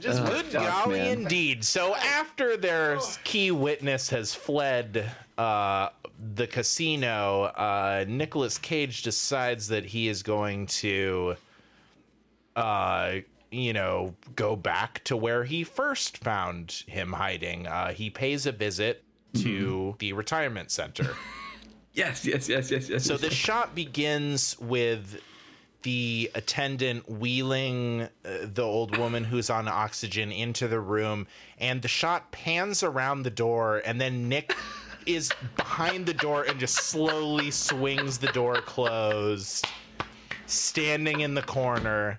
just 0.00 0.20
Ugh. 0.22 0.28
Good 0.28 0.52
golly, 0.52 0.98
man. 0.98 1.22
indeed. 1.22 1.64
So 1.64 1.94
after 1.96 2.56
their 2.56 2.98
key 3.24 3.50
witness 3.50 4.10
has 4.10 4.34
fled 4.34 5.10
uh, 5.36 5.88
the 6.34 6.46
casino, 6.46 7.44
uh, 7.44 8.04
Nicolas 8.06 8.58
Cage 8.58 9.02
decides 9.02 9.68
that 9.68 9.86
he 9.86 10.08
is 10.08 10.22
going 10.22 10.66
to, 10.66 11.36
uh, 12.54 13.16
you 13.50 13.72
know, 13.72 14.14
go 14.36 14.56
back 14.56 15.02
to 15.04 15.16
where 15.16 15.44
he 15.44 15.64
first 15.64 16.18
found 16.18 16.84
him 16.86 17.12
hiding. 17.12 17.66
Uh, 17.66 17.92
he 17.92 18.10
pays 18.10 18.46
a 18.46 18.52
visit 18.52 19.04
to 19.34 19.94
the 19.98 20.12
retirement 20.12 20.70
center. 20.70 21.14
yes, 21.92 22.24
yes, 22.24 22.48
yes, 22.48 22.70
yes, 22.70 22.88
yes. 22.88 23.04
So 23.04 23.14
yes. 23.14 23.22
the 23.22 23.30
shot 23.30 23.74
begins 23.74 24.58
with 24.58 25.20
the 25.82 26.30
attendant 26.34 27.08
wheeling 27.08 28.02
uh, 28.02 28.08
the 28.42 28.62
old 28.62 28.96
woman 28.98 29.24
who's 29.24 29.48
on 29.48 29.68
oxygen 29.68 30.32
into 30.32 30.68
the 30.68 30.80
room, 30.80 31.26
and 31.58 31.82
the 31.82 31.88
shot 31.88 32.32
pans 32.32 32.82
around 32.82 33.22
the 33.22 33.30
door, 33.30 33.80
and 33.84 34.00
then 34.00 34.28
Nick 34.28 34.54
is 35.06 35.30
behind 35.56 36.06
the 36.06 36.14
door 36.14 36.44
and 36.44 36.58
just 36.58 36.74
slowly 36.74 37.50
swings 37.50 38.18
the 38.18 38.26
door 38.28 38.56
closed, 38.56 39.66
standing 40.46 41.20
in 41.20 41.34
the 41.34 41.42
corner. 41.42 42.18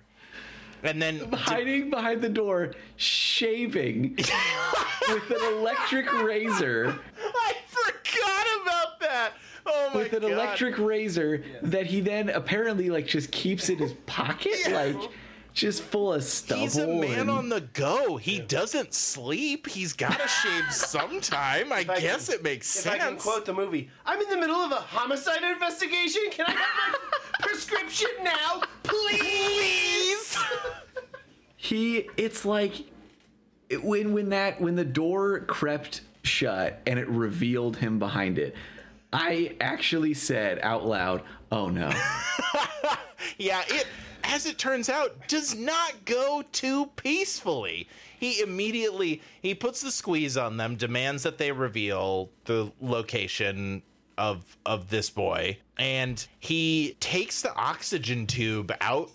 And 0.82 1.00
then 1.00 1.30
hiding 1.32 1.90
behind 1.90 2.22
the 2.22 2.28
door, 2.28 2.72
shaving 2.96 4.16
with 5.08 5.30
an 5.30 5.54
electric 5.54 6.12
razor. 6.22 6.98
I 7.34 7.54
forgot 7.68 8.46
about 8.62 9.00
that. 9.00 9.32
Oh 9.66 9.90
my 9.92 9.92
god. 9.92 9.94
with 9.94 10.12
an 10.14 10.20
god! 10.22 10.30
electric 10.32 10.78
razor 10.78 11.44
that 11.62 11.86
he 11.86 12.00
then 12.00 12.30
apparently 12.30 12.88
like 12.90 13.06
just 13.06 13.30
keeps 13.30 13.68
in 13.68 13.78
his 13.78 13.92
pocket, 14.06 14.52
Yeah. 14.66 14.74
like 14.84 15.10
just 15.52 15.82
full 15.82 16.12
of 16.14 16.22
stubble. 16.24 16.62
He's 16.62 16.76
a 16.78 16.86
man 16.86 17.18
and- 17.20 17.30
on 17.30 17.48
the 17.50 17.60
go. 17.60 18.16
He 18.16 18.38
doesn't 18.40 18.94
sleep. 18.94 19.66
He's 19.68 19.92
got 19.92 20.18
to 20.18 20.28
shave 20.28 20.64
sometime. 20.72 21.72
I, 21.72 21.78
I 21.88 22.00
guess 22.00 22.26
can- 22.28 22.36
it 22.36 22.42
makes 22.42 22.74
If 22.76 22.82
sense. 22.84 22.94
I 23.02 23.06
can 23.06 23.16
quote 23.18 23.44
the 23.44 23.52
movie, 23.52 23.90
I'm 24.06 24.20
in 24.20 24.30
the 24.30 24.36
middle 24.38 24.56
of 24.56 24.72
a 24.72 24.76
homicide 24.76 25.42
investigation. 25.42 26.22
Can 26.30 26.46
I 26.46 26.52
have 26.52 26.92
my 26.92 27.18
prescription 27.46 28.08
now, 28.22 28.62
please? 28.84 29.89
He 31.62 32.08
it's 32.16 32.44
like 32.44 32.74
when 33.82 34.12
when 34.12 34.30
that 34.30 34.60
when 34.60 34.76
the 34.76 34.84
door 34.84 35.40
crept 35.40 36.00
shut 36.22 36.80
and 36.86 36.98
it 36.98 37.08
revealed 37.08 37.76
him 37.76 37.98
behind 37.98 38.38
it 38.38 38.54
i 39.10 39.56
actually 39.58 40.12
said 40.12 40.58
out 40.62 40.86
loud 40.86 41.22
oh 41.50 41.68
no 41.68 41.90
yeah, 43.38 43.62
it 43.68 43.86
as 44.22 44.46
it 44.46 44.58
turns 44.58 44.88
out 44.88 45.28
does 45.28 45.54
not 45.54 46.04
go 46.04 46.44
too 46.52 46.86
peacefully. 46.96 47.88
He 48.18 48.40
immediately 48.40 49.22
he 49.40 49.54
puts 49.54 49.80
the 49.80 49.90
squeeze 49.90 50.36
on 50.36 50.56
them, 50.56 50.76
demands 50.76 51.22
that 51.22 51.38
they 51.38 51.52
reveal 51.52 52.30
the 52.44 52.70
location 52.80 53.82
of 54.18 54.56
of 54.66 54.90
this 54.90 55.10
boy, 55.10 55.58
and 55.78 56.24
he 56.38 56.96
takes 57.00 57.42
the 57.42 57.54
oxygen 57.54 58.26
tube 58.26 58.72
out 58.80 59.10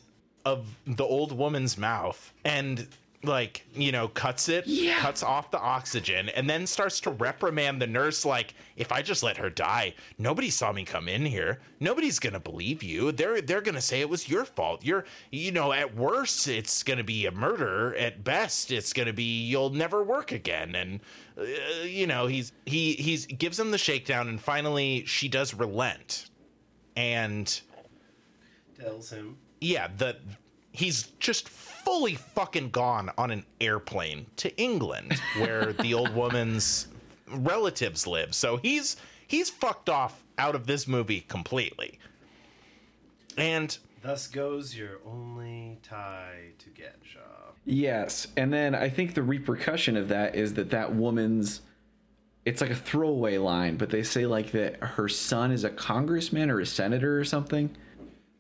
of 0.46 0.78
the 0.86 1.04
old 1.04 1.32
woman's 1.32 1.78
mouth 1.78 2.32
and 2.44 2.88
like 3.24 3.66
you 3.74 3.92
know 3.92 4.08
cuts 4.08 4.48
it 4.50 4.68
Yeah. 4.68 5.00
cuts 5.00 5.24
off 5.24 5.50
the 5.50 5.58
oxygen 5.60 6.30
and 6.30 6.48
then 6.48 6.68
starts 6.68 7.00
to 7.00 7.10
reprimand 7.10 7.82
the 7.82 7.88
nurse 7.88 8.24
like 8.24 8.54
if 8.78 8.92
i 8.92 9.02
just 9.02 9.24
let 9.24 9.38
her 9.38 9.50
die 9.50 9.96
nobody 10.20 10.52
saw 10.52 10.72
me 10.72 10.86
come 10.86 11.08
in 11.10 11.26
here. 11.26 11.60
Nobody's 11.80 12.20
gonna 12.20 12.40
believe 12.40 12.84
you. 12.84 13.12
They're 13.12 13.42
they're 13.42 13.62
gonna 13.62 13.82
say 13.82 14.00
it 14.02 14.10
was 14.10 14.30
your 14.30 14.46
fault. 14.46 14.86
You're 14.86 15.06
you 15.32 15.52
know 15.52 15.74
at 15.74 15.96
worst 15.96 16.48
it's 16.48 16.84
gonna 16.84 17.04
be 17.04 17.26
a 17.26 17.32
murder. 17.32 17.96
At 17.96 18.24
best 18.24 18.72
it's 18.72 18.94
gonna 18.94 19.14
be 19.14 19.44
you'll 19.46 19.72
never 19.72 20.04
work 20.04 20.32
again. 20.32 20.76
And 20.76 21.00
uh, 21.38 21.44
you 21.84 22.06
know 22.08 22.28
he's 22.28 22.52
he 22.66 22.94
he's 22.94 23.26
gives 23.26 23.60
him 23.60 23.72
the 23.72 23.78
shakedown 23.80 24.30
and 24.30 24.40
finally 24.40 25.04
she 25.06 25.28
does 25.28 25.54
relent. 25.56 26.30
And 26.96 27.60
Tells 28.80 29.10
him. 29.10 29.38
Yeah, 29.66 29.88
the 29.98 30.18
he's 30.72 31.04
just 31.20 31.48
fully 31.50 32.16
fucking 32.16 32.70
gone 32.70 33.10
on 33.18 33.32
an 33.32 33.46
airplane 33.62 34.26
to 34.38 34.56
England 34.58 35.14
where 35.38 35.74
the 35.74 35.94
old 35.94 36.14
woman's 36.14 36.88
relatives 37.28 38.06
live. 38.06 38.36
So 38.36 38.58
he's 38.58 38.98
he's 39.28 39.50
fucked 39.50 39.90
off 39.90 40.24
out 40.38 40.56
of 40.56 40.68
this 40.68 40.88
movie 40.88 41.22
completely. 41.22 42.00
And 43.38 43.78
Thus 44.02 44.28
goes 44.28 44.76
your 44.76 45.00
only 45.06 45.80
tie 45.82 46.52
to 46.60 46.70
get, 46.70 46.98
Shaw. 47.04 47.20
yes 47.66 48.28
and 48.38 48.54
then 48.54 48.76
i 48.76 48.88
think 48.88 49.16
the 49.16 49.24
repercussion 49.24 49.98
of 49.98 50.10
that 50.10 50.36
is 50.36 50.54
that 50.54 50.70
that 50.70 50.94
woman's 50.94 51.62
it's 52.46 52.62
like 52.62 52.70
a 52.70 52.76
throwaway 52.76 53.40
line 53.40 53.78
but 53.78 53.90
they 53.90 54.04
say 54.04 54.28
like 54.28 54.52
that 54.52 54.76
her 54.84 55.10
son 55.10 55.52
is 55.52 55.64
a 55.64 55.70
congressman 55.72 56.52
or 56.52 56.60
a 56.60 56.66
senator 56.68 57.20
or 57.20 57.24
something 57.26 57.76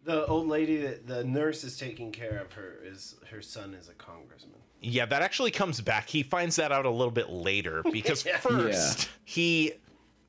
The 0.05 0.25
old 0.27 0.47
lady 0.47 0.77
that 0.77 1.07
the 1.07 1.23
nurse 1.23 1.63
is 1.63 1.77
taking 1.77 2.11
care 2.11 2.37
of 2.39 2.53
her 2.53 2.79
is 2.83 3.15
her 3.31 3.41
son 3.41 3.73
is 3.73 3.89
a 3.89 3.93
congressman. 3.93 4.59
yeah, 4.81 5.05
that 5.07 5.21
actually 5.21 5.51
comes 5.51 5.81
back. 5.81 6.07
He 6.09 6.21
finds 6.23 6.55
that 6.57 6.71
out 6.71 6.85
a 6.85 6.89
little 6.89 7.11
bit 7.11 7.29
later 7.29 7.83
because 7.91 8.23
first 8.39 9.09
he 9.25 9.73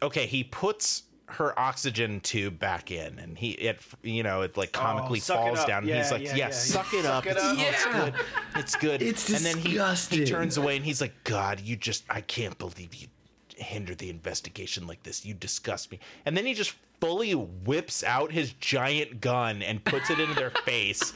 okay, 0.02 0.26
he 0.26 0.42
puts 0.44 1.02
her 1.28 1.58
oxygen 1.58 2.20
tube 2.20 2.56
back 2.58 2.90
in 2.92 3.18
and 3.18 3.36
he 3.36 3.50
it 3.50 3.80
you 4.04 4.22
know 4.22 4.42
it 4.42 4.56
like 4.56 4.70
comically 4.70 5.18
Oh, 5.28 5.34
falls 5.34 5.58
up. 5.58 5.66
down 5.66 5.82
and 5.82 5.92
he's 5.92 6.12
like 6.12 6.22
yeah, 6.22 6.30
yeah, 6.30 6.36
yeah. 6.46 6.50
suck 6.50 6.94
it 6.94 7.02
Suck 7.02 7.26
up 7.26 7.26
it 7.26 7.36
it's, 7.36 7.42
up. 7.42 7.54
oh, 7.58 7.66
it's 7.66 7.84
good 7.84 8.14
it's 8.54 8.76
good 8.76 9.02
It's 9.02 9.28
and 9.30 9.38
then 9.44 9.56
he, 9.56 9.62
he 9.70 9.74
disgusting. 9.74 10.24
turns 10.24 10.56
away 10.56 10.76
and 10.76 10.84
he's 10.84 11.00
like 11.00 11.12
god 11.24 11.58
you 11.60 11.74
just 11.74 12.04
i 12.08 12.20
can't 12.20 12.56
believe 12.58 12.94
you 12.94 13.08
hindered 13.56 13.98
the 13.98 14.10
investigation 14.10 14.86
like 14.86 15.02
this 15.02 15.24
you 15.24 15.32
disgust 15.34 15.90
me 15.90 15.98
and 16.24 16.36
then 16.36 16.44
he 16.46 16.52
just 16.54 16.74
fully 17.00 17.32
whips 17.34 18.04
out 18.04 18.30
his 18.32 18.52
giant 18.54 19.20
gun 19.20 19.62
and 19.62 19.82
puts 19.84 20.10
it 20.10 20.18
into 20.20 20.34
their 20.34 20.50
face 20.64 21.14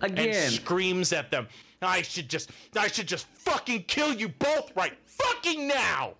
and 0.00 0.18
again 0.18 0.50
screams 0.50 1.12
at 1.12 1.30
them 1.30 1.46
i 1.82 2.00
should 2.02 2.28
just 2.28 2.50
i 2.76 2.86
should 2.88 3.06
just 3.06 3.26
fucking 3.28 3.82
kill 3.84 4.12
you 4.14 4.28
both 4.28 4.74
right 4.76 4.94
fucking 5.04 5.68
now 5.68 6.14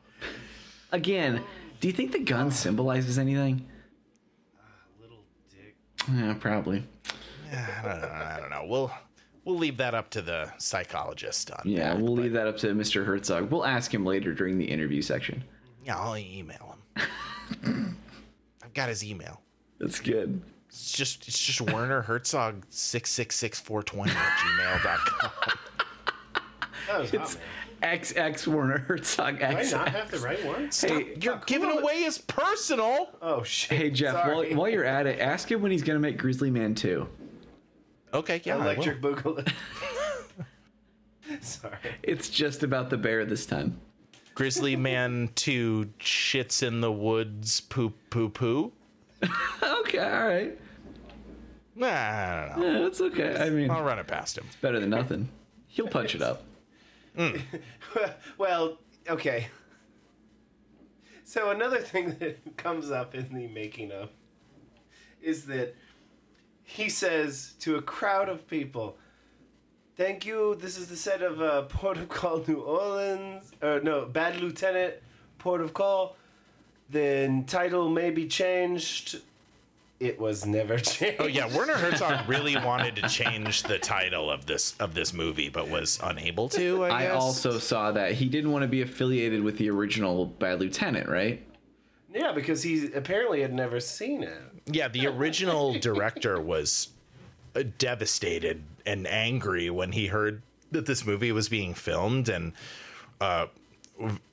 again 0.92 1.42
do 1.80 1.88
you 1.88 1.94
think 1.94 2.12
the 2.12 2.18
gun 2.18 2.50
symbolizes 2.50 3.18
anything 3.18 3.66
uh, 4.58 4.62
Little 5.00 5.18
dick. 5.50 5.76
yeah 6.12 6.34
probably 6.38 6.84
I 7.52 7.82
don't 7.88 8.00
know. 8.00 8.08
I 8.08 8.36
don't 8.40 8.50
know. 8.50 8.64
We'll 8.66 8.90
we'll 9.44 9.56
leave 9.58 9.76
that 9.76 9.94
up 9.94 10.10
to 10.10 10.22
the 10.22 10.50
psychologist 10.58 11.52
on 11.52 11.60
Yeah, 11.64 11.94
that, 11.94 12.00
we'll 12.02 12.16
but- 12.16 12.22
leave 12.22 12.32
that 12.32 12.48
up 12.48 12.56
to 12.58 12.68
Mr. 12.68 13.04
Herzog. 13.06 13.48
We'll 13.48 13.64
ask 13.64 13.94
him 13.94 14.04
later 14.04 14.34
during 14.34 14.58
the 14.58 14.64
interview 14.64 15.02
section. 15.02 15.44
Yeah, 15.84 15.98
I'll 15.98 16.16
email 16.16 16.76
him. 16.96 17.98
I've 18.64 18.72
got 18.74 18.88
his 18.88 19.04
email. 19.04 19.40
That's 19.78 20.00
good. 20.00 20.40
It's 20.68 20.92
just 20.92 21.28
it's 21.28 21.38
just 21.40 21.60
Werner 21.60 22.02
Herzog 22.02 22.64
six 22.70 23.10
six 23.10 23.36
six 23.36 23.60
four 23.60 23.82
twenty 23.82 24.12
at 24.12 24.38
gmail.com. 24.38 25.30
That 26.86 27.00
was 27.00 27.10
hot, 27.12 27.20
It's 27.22 27.38
man. 27.80 27.98
XX 27.98 28.46
Werner 28.46 28.78
Herzog 28.78 29.38
Do 29.38 29.44
I 29.46 29.48
X. 29.54 29.72
not 29.72 29.88
have 29.88 30.10
the 30.10 30.18
right 30.18 30.44
one? 30.44 30.68
Hey, 30.70 31.16
You're 31.18 31.40
giving 31.46 31.70
away 31.70 32.02
his 32.02 32.18
personal. 32.18 33.08
Oh 33.22 33.42
shit. 33.42 33.78
hey 33.78 33.90
Jeff, 33.90 34.14
while, 34.14 34.24
Sorry. 34.42 34.54
while 34.54 34.68
you're 34.68 34.84
at 34.84 35.06
it, 35.06 35.18
ask 35.18 35.50
him 35.50 35.62
when 35.62 35.70
he's 35.72 35.82
gonna 35.82 35.98
make 35.98 36.18
Grizzly 36.18 36.50
Man 36.50 36.74
2. 36.74 37.08
Okay, 38.12 38.40
yeah. 38.44 38.56
Electric 38.56 39.00
Boogaloo. 39.00 39.50
Sorry. 41.40 41.76
It's 42.02 42.28
just 42.28 42.62
about 42.62 42.90
the 42.90 42.98
bear 42.98 43.24
this 43.24 43.46
time. 43.46 43.80
Grizzly 44.34 44.76
Man 44.76 45.30
2 45.34 45.90
shits 46.00 46.62
in 46.62 46.80
the 46.80 46.92
woods, 46.92 47.60
poop, 47.60 47.94
poo, 48.10 48.28
poo. 48.28 48.72
Okay, 49.62 49.98
all 49.98 50.26
right. 50.26 50.58
Nah, 51.76 51.86
I 51.86 52.48
don't 52.48 52.60
know. 52.60 52.72
Yeah, 52.72 52.78
that's 52.80 53.00
okay. 53.00 53.36
I 53.38 53.50
mean, 53.50 53.70
I'll 53.70 53.84
run 53.84 53.98
it 53.98 54.06
past 54.06 54.36
him. 54.36 54.44
It's 54.46 54.56
better 54.56 54.80
than 54.80 54.90
nothing. 54.90 55.28
He'll 55.68 55.88
punch 55.88 56.14
it 56.14 56.22
up. 56.22 56.42
Mm. 57.16 57.40
well, 58.38 58.78
okay. 59.08 59.48
So 61.24 61.50
another 61.50 61.78
thing 61.78 62.16
that 62.18 62.56
comes 62.56 62.90
up 62.90 63.14
in 63.14 63.32
the 63.34 63.46
making 63.48 63.92
of 63.92 64.10
is 65.22 65.46
that 65.46 65.74
he 66.64 66.88
says 66.88 67.54
to 67.60 67.76
a 67.76 67.82
crowd 67.82 68.28
of 68.28 68.46
people, 68.48 68.98
"Thank 69.96 70.26
you. 70.26 70.56
This 70.56 70.76
is 70.76 70.88
the 70.88 70.96
set 70.96 71.22
of 71.22 71.40
uh, 71.40 71.62
Port 71.68 71.96
of 71.96 72.08
Call, 72.08 72.44
New 72.46 72.60
Orleans. 72.60 73.52
Or 73.62 73.80
no, 73.80 74.06
Bad 74.06 74.40
Lieutenant, 74.40 74.94
Port 75.38 75.60
of 75.60 75.74
Call. 75.74 76.16
The 76.90 77.44
title 77.46 77.88
may 77.88 78.10
be 78.10 78.26
changed. 78.28 79.20
It 80.00 80.18
was 80.20 80.44
never 80.44 80.78
changed. 80.78 81.16
Oh 81.20 81.26
yeah, 81.26 81.46
Werner 81.56 81.74
Herzog 81.74 82.28
really 82.28 82.56
wanted 82.56 82.96
to 82.96 83.08
change 83.08 83.62
the 83.62 83.78
title 83.78 84.30
of 84.30 84.44
this 84.46 84.74
of 84.78 84.92
this 84.94 85.12
movie, 85.14 85.48
but 85.48 85.68
was 85.68 85.98
unable 86.02 86.48
to. 86.50 86.84
I, 86.84 87.04
I 87.04 87.08
also 87.10 87.58
saw 87.58 87.92
that 87.92 88.12
he 88.12 88.28
didn't 88.28 88.52
want 88.52 88.62
to 88.62 88.68
be 88.68 88.82
affiliated 88.82 89.42
with 89.42 89.56
the 89.56 89.70
original 89.70 90.26
Bad 90.26 90.60
Lieutenant, 90.60 91.08
right? 91.08 91.42
Yeah, 92.12 92.32
because 92.32 92.62
he 92.62 92.92
apparently 92.92 93.40
had 93.40 93.52
never 93.52 93.80
seen 93.80 94.22
it. 94.22 94.38
yeah, 94.66 94.86
the 94.88 95.06
original 95.08 95.74
director 95.78 96.40
was 96.40 96.88
devastated 97.62 98.62
and 98.84 99.06
angry 99.06 99.70
when 99.70 99.92
he 99.92 100.08
heard 100.08 100.42
that 100.72 100.86
this 100.86 101.06
movie 101.06 101.30
was 101.32 101.48
being 101.48 101.72
filmed, 101.74 102.28
and 102.28 102.52
uh, 103.20 103.46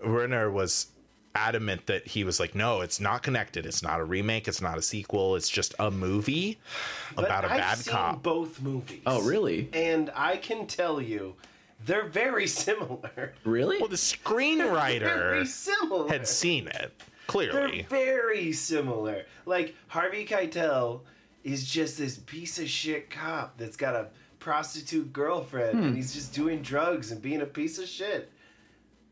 Werner 0.03 0.49
was 0.49 0.87
adamant 1.33 1.85
that 1.87 2.07
he 2.07 2.23
was 2.23 2.39
like, 2.39 2.55
"No, 2.55 2.81
it's 2.81 2.99
not 2.99 3.23
connected. 3.23 3.65
It's 3.65 3.83
not 3.83 3.99
a 3.99 4.03
remake. 4.03 4.47
It's 4.47 4.61
not 4.61 4.77
a 4.77 4.81
sequel. 4.81 5.35
It's 5.35 5.49
just 5.49 5.73
a 5.79 5.91
movie 5.91 6.59
But 7.15 7.25
about 7.25 7.45
a 7.45 7.51
I've 7.51 7.57
bad 7.59 7.77
seen 7.77 7.93
cop." 7.93 8.23
both 8.23 8.61
movies. 8.61 9.01
Oh, 9.05 9.21
really? 9.21 9.69
And 9.71 10.11
I 10.15 10.37
can 10.37 10.65
tell 10.67 11.01
you, 11.01 11.35
they're 11.85 12.07
very 12.07 12.47
similar. 12.65 13.33
Really? 13.43 13.77
Well, 13.79 13.87
the 13.87 13.95
very 13.95 14.55
screenwriter 14.57 15.45
similar. 15.47 16.09
had 16.09 16.27
seen 16.27 16.67
it 16.67 16.91
clearly 17.27 17.85
They're 17.89 18.05
very 18.05 18.51
similar. 18.51 19.25
Like 19.45 19.75
Harvey 19.87 20.25
Keitel 20.25 21.01
is 21.43 21.69
just 21.69 21.97
this 21.97 22.17
piece 22.19 22.59
of 22.59 22.69
shit 22.69 23.09
cop 23.09 23.57
that's 23.57 23.77
got 23.77 23.95
a 23.95 24.07
prostitute 24.39 25.11
girlfriend 25.13 25.77
Hmm. 25.79 25.83
and 25.85 25.95
he's 25.95 26.13
just 26.13 26.33
doing 26.33 26.61
drugs 26.61 27.11
and 27.11 27.21
being 27.21 27.41
a 27.41 27.45
piece 27.45 27.77
of 27.79 27.87
shit. 27.87 28.31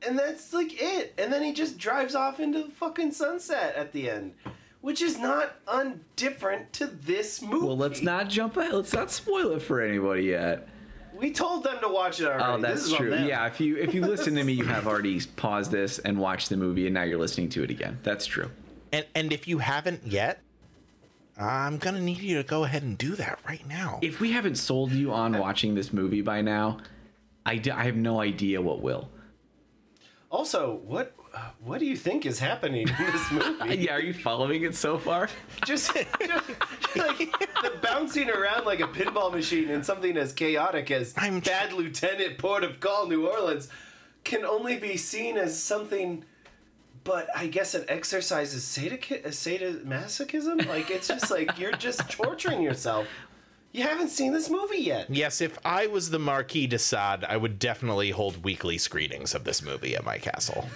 And 0.08 0.18
that's 0.18 0.54
like 0.54 0.72
it. 0.82 1.14
And 1.18 1.32
then 1.32 1.44
he 1.44 1.52
just 1.54 1.78
drives 1.78 2.16
off 2.16 2.40
into 2.40 2.64
the 2.64 2.72
fucking 2.72 3.12
sunset 3.12 3.76
at 3.76 3.92
the 3.92 4.10
end. 4.10 4.34
Which 4.82 5.02
is 5.02 5.18
not 5.20 5.56
undifferent 5.68 6.72
to 6.74 6.88
this 6.88 7.42
movie. 7.42 7.66
well, 7.66 7.76
let's 7.78 8.02
not 8.02 8.30
jump 8.30 8.56
ahead. 8.56 8.74
Let's 8.74 8.94
not 8.94 9.12
spoil 9.12 9.52
it 9.52 9.62
for 9.62 9.82
anybody 9.82 10.24
yet. 10.24 10.70
We 11.14 11.32
told 11.32 11.66
them 11.66 11.80
to 11.82 11.90
watch 11.90 12.22
it 12.22 12.28
already. 12.28 12.44
Oh, 12.46 12.58
This 12.58 12.84
that's 12.84 12.92
is 12.92 12.94
true. 12.94 13.14
Yeah, 13.14 13.46
if 13.48 13.60
you 13.60 13.76
if 13.76 13.94
you 13.94 14.00
listen 14.06 14.36
to 14.36 14.44
me, 14.46 14.54
you 14.54 14.64
have 14.64 14.88
already 14.88 15.20
paused 15.36 15.70
this 15.72 16.00
and 16.00 16.18
watched 16.18 16.48
the 16.48 16.56
movie, 16.56 16.86
and 16.86 16.94
now 16.94 17.04
you're 17.04 17.20
listening 17.20 17.50
to 17.50 17.64
it 17.64 17.70
again. 17.70 18.00
That's 18.04 18.26
true. 18.26 18.50
And 18.94 19.06
and 19.14 19.34
if 19.34 19.50
you 19.50 19.58
haven't 19.58 20.08
yet, 20.08 20.42
I'm 21.40 21.78
gonna 21.78 22.02
need 22.02 22.18
you 22.20 22.38
to 22.38 22.44
go 22.44 22.66
ahead 22.66 22.84
and 22.84 22.98
do 22.98 23.16
that 23.16 23.40
right 23.48 23.66
now. 23.68 24.00
If 24.02 24.20
we 24.20 24.32
haven't 24.34 24.56
sold 24.56 24.92
you 24.92 25.14
on 25.14 25.38
watching 25.38 25.74
this 25.74 25.94
movie 25.94 26.22
by 26.22 26.42
now, 26.42 26.78
I, 27.46 27.58
d- 27.58 27.72
I 27.72 27.84
have 27.86 27.96
no 27.96 28.20
idea 28.20 28.62
what 28.62 28.82
will. 28.82 29.10
Also, 30.30 30.82
what 30.86 31.16
what 31.64 31.80
do 31.80 31.86
you 31.86 31.96
think 31.96 32.26
is 32.26 32.40
happening 32.40 32.88
in 32.88 32.96
this 33.06 33.32
movie? 33.62 33.78
Yeah, 33.78 33.94
are 33.94 34.02
you 34.02 34.14
following 34.14 34.64
it 34.64 34.76
so 34.76 34.98
far? 34.98 35.30
just, 35.66 35.94
just 35.96 36.96
like 36.98 37.18
the 37.62 37.72
bouncing 37.82 38.30
around 38.30 38.66
like 38.66 38.80
a 38.80 38.88
pinball 38.88 39.32
machine 39.32 39.70
in 39.70 39.84
something 39.84 40.18
as 40.18 40.34
chaotic 40.34 40.92
as 40.92 41.14
I'm 41.18 41.40
tr- 41.42 41.50
Bad 41.50 41.74
Lieutenant 41.74 42.38
Port 42.38 42.64
of 42.64 42.80
Call, 42.80 43.08
New 43.08 43.28
Orleans, 43.28 43.70
can 44.24 44.44
only 44.44 44.78
be 44.78 44.98
seen 44.98 45.38
as 45.38 45.58
something. 45.62 46.26
But 47.10 47.28
I 47.36 47.48
guess 47.48 47.74
it 47.74 47.86
exercises 47.90 48.64
sadic- 48.64 49.24
sadomasochism. 49.26 50.68
Like 50.68 50.92
it's 50.92 51.08
just 51.08 51.32
like 51.32 51.58
you're 51.60 51.72
just 51.72 52.08
torturing 52.08 52.62
yourself. 52.62 53.08
You 53.72 53.82
haven't 53.82 54.10
seen 54.10 54.32
this 54.32 54.48
movie 54.48 54.78
yet. 54.78 55.10
Yes, 55.10 55.42
if 55.42 55.58
I 55.66 55.88
was 55.88 56.12
the 56.12 56.20
Marquis 56.20 56.68
de 56.68 56.78
Sade, 56.78 57.24
I 57.28 57.36
would 57.36 57.58
definitely 57.58 58.12
hold 58.12 58.44
weekly 58.44 58.78
screenings 58.78 59.34
of 59.34 59.44
this 59.44 59.64
movie 59.64 59.96
at 59.96 60.06
my 60.06 60.20
castle. 60.20 60.70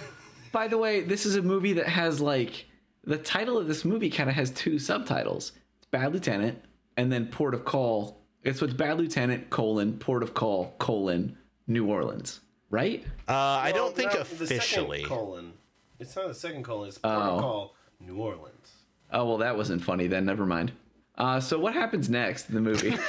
By 0.50 0.66
the 0.66 0.76
way, 0.76 1.02
this 1.02 1.24
is 1.24 1.36
a 1.36 1.42
movie 1.42 1.72
that 1.74 1.86
has 1.86 2.20
like 2.20 2.66
the 3.04 3.16
title 3.16 3.56
of 3.56 3.68
this 3.68 3.84
movie 3.84 4.10
kind 4.10 4.28
of 4.28 4.34
has 4.34 4.50
two 4.50 4.80
subtitles. 4.80 5.52
It's 5.78 5.86
Bad 5.92 6.12
Lieutenant 6.12 6.60
and 6.96 7.12
then 7.12 7.26
Port 7.26 7.54
of 7.54 7.64
Call. 7.64 8.20
It's 8.42 8.60
with 8.60 8.76
Bad 8.76 8.98
Lieutenant 8.98 9.50
colon 9.50 9.98
Port 10.00 10.24
of 10.24 10.34
Call 10.34 10.74
colon 10.78 11.38
New 11.68 11.86
Orleans, 11.86 12.40
right? 12.70 13.04
Uh, 13.28 13.34
I 13.34 13.70
don't 13.70 13.94
think 13.94 14.14
no, 14.14 14.24
the 14.24 14.48
second 14.48 14.56
officially. 14.56 15.04
colon. 15.04 15.52
It's 16.00 16.14
not 16.16 16.28
the 16.28 16.34
second 16.34 16.64
colon. 16.64 16.88
It's 16.88 16.98
Port 16.98 17.14
Oh. 17.16 17.20
of 17.36 17.40
Call, 17.40 17.74
New 18.00 18.16
Orleans. 18.16 18.72
Oh 19.12 19.24
well, 19.26 19.38
that 19.38 19.56
wasn't 19.56 19.82
funny 19.82 20.06
then. 20.06 20.24
Never 20.24 20.44
mind. 20.46 20.72
Uh, 21.16 21.38
so 21.40 21.58
what 21.58 21.74
happens 21.74 22.08
next 22.10 22.48
in 22.48 22.54
the 22.54 22.60
movie? 22.60 22.96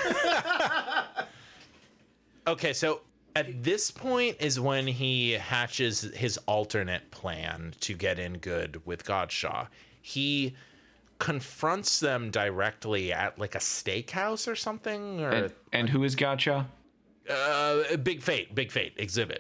Okay, 2.48 2.74
so 2.74 3.02
at 3.36 3.64
this 3.64 3.90
point 3.90 4.38
is 4.40 4.60
when 4.60 4.86
he 4.86 5.32
hatches 5.32 6.02
his 6.16 6.38
alternate 6.46 7.10
plan 7.10 7.74
to 7.80 7.96
get 7.96 8.20
in 8.20 8.38
good 8.38 8.86
with 8.86 9.04
Godshaw. 9.04 9.68
He 10.00 10.56
confronts 11.18 12.00
them 12.00 12.30
directly 12.30 13.12
at 13.12 13.40
like 13.40 13.56
a 13.56 13.60
steakhouse 13.60 14.48
or 14.48 14.56
something, 14.56 15.22
or 15.22 15.30
and, 15.32 15.54
and 15.74 15.90
who 15.90 16.04
is 16.04 16.16
Gotcha? 16.16 16.68
uh, 17.28 17.98
Big 18.04 18.22
Fate, 18.22 18.54
Big 18.54 18.72
Fate 18.72 18.96
Xzibit. 19.00 19.40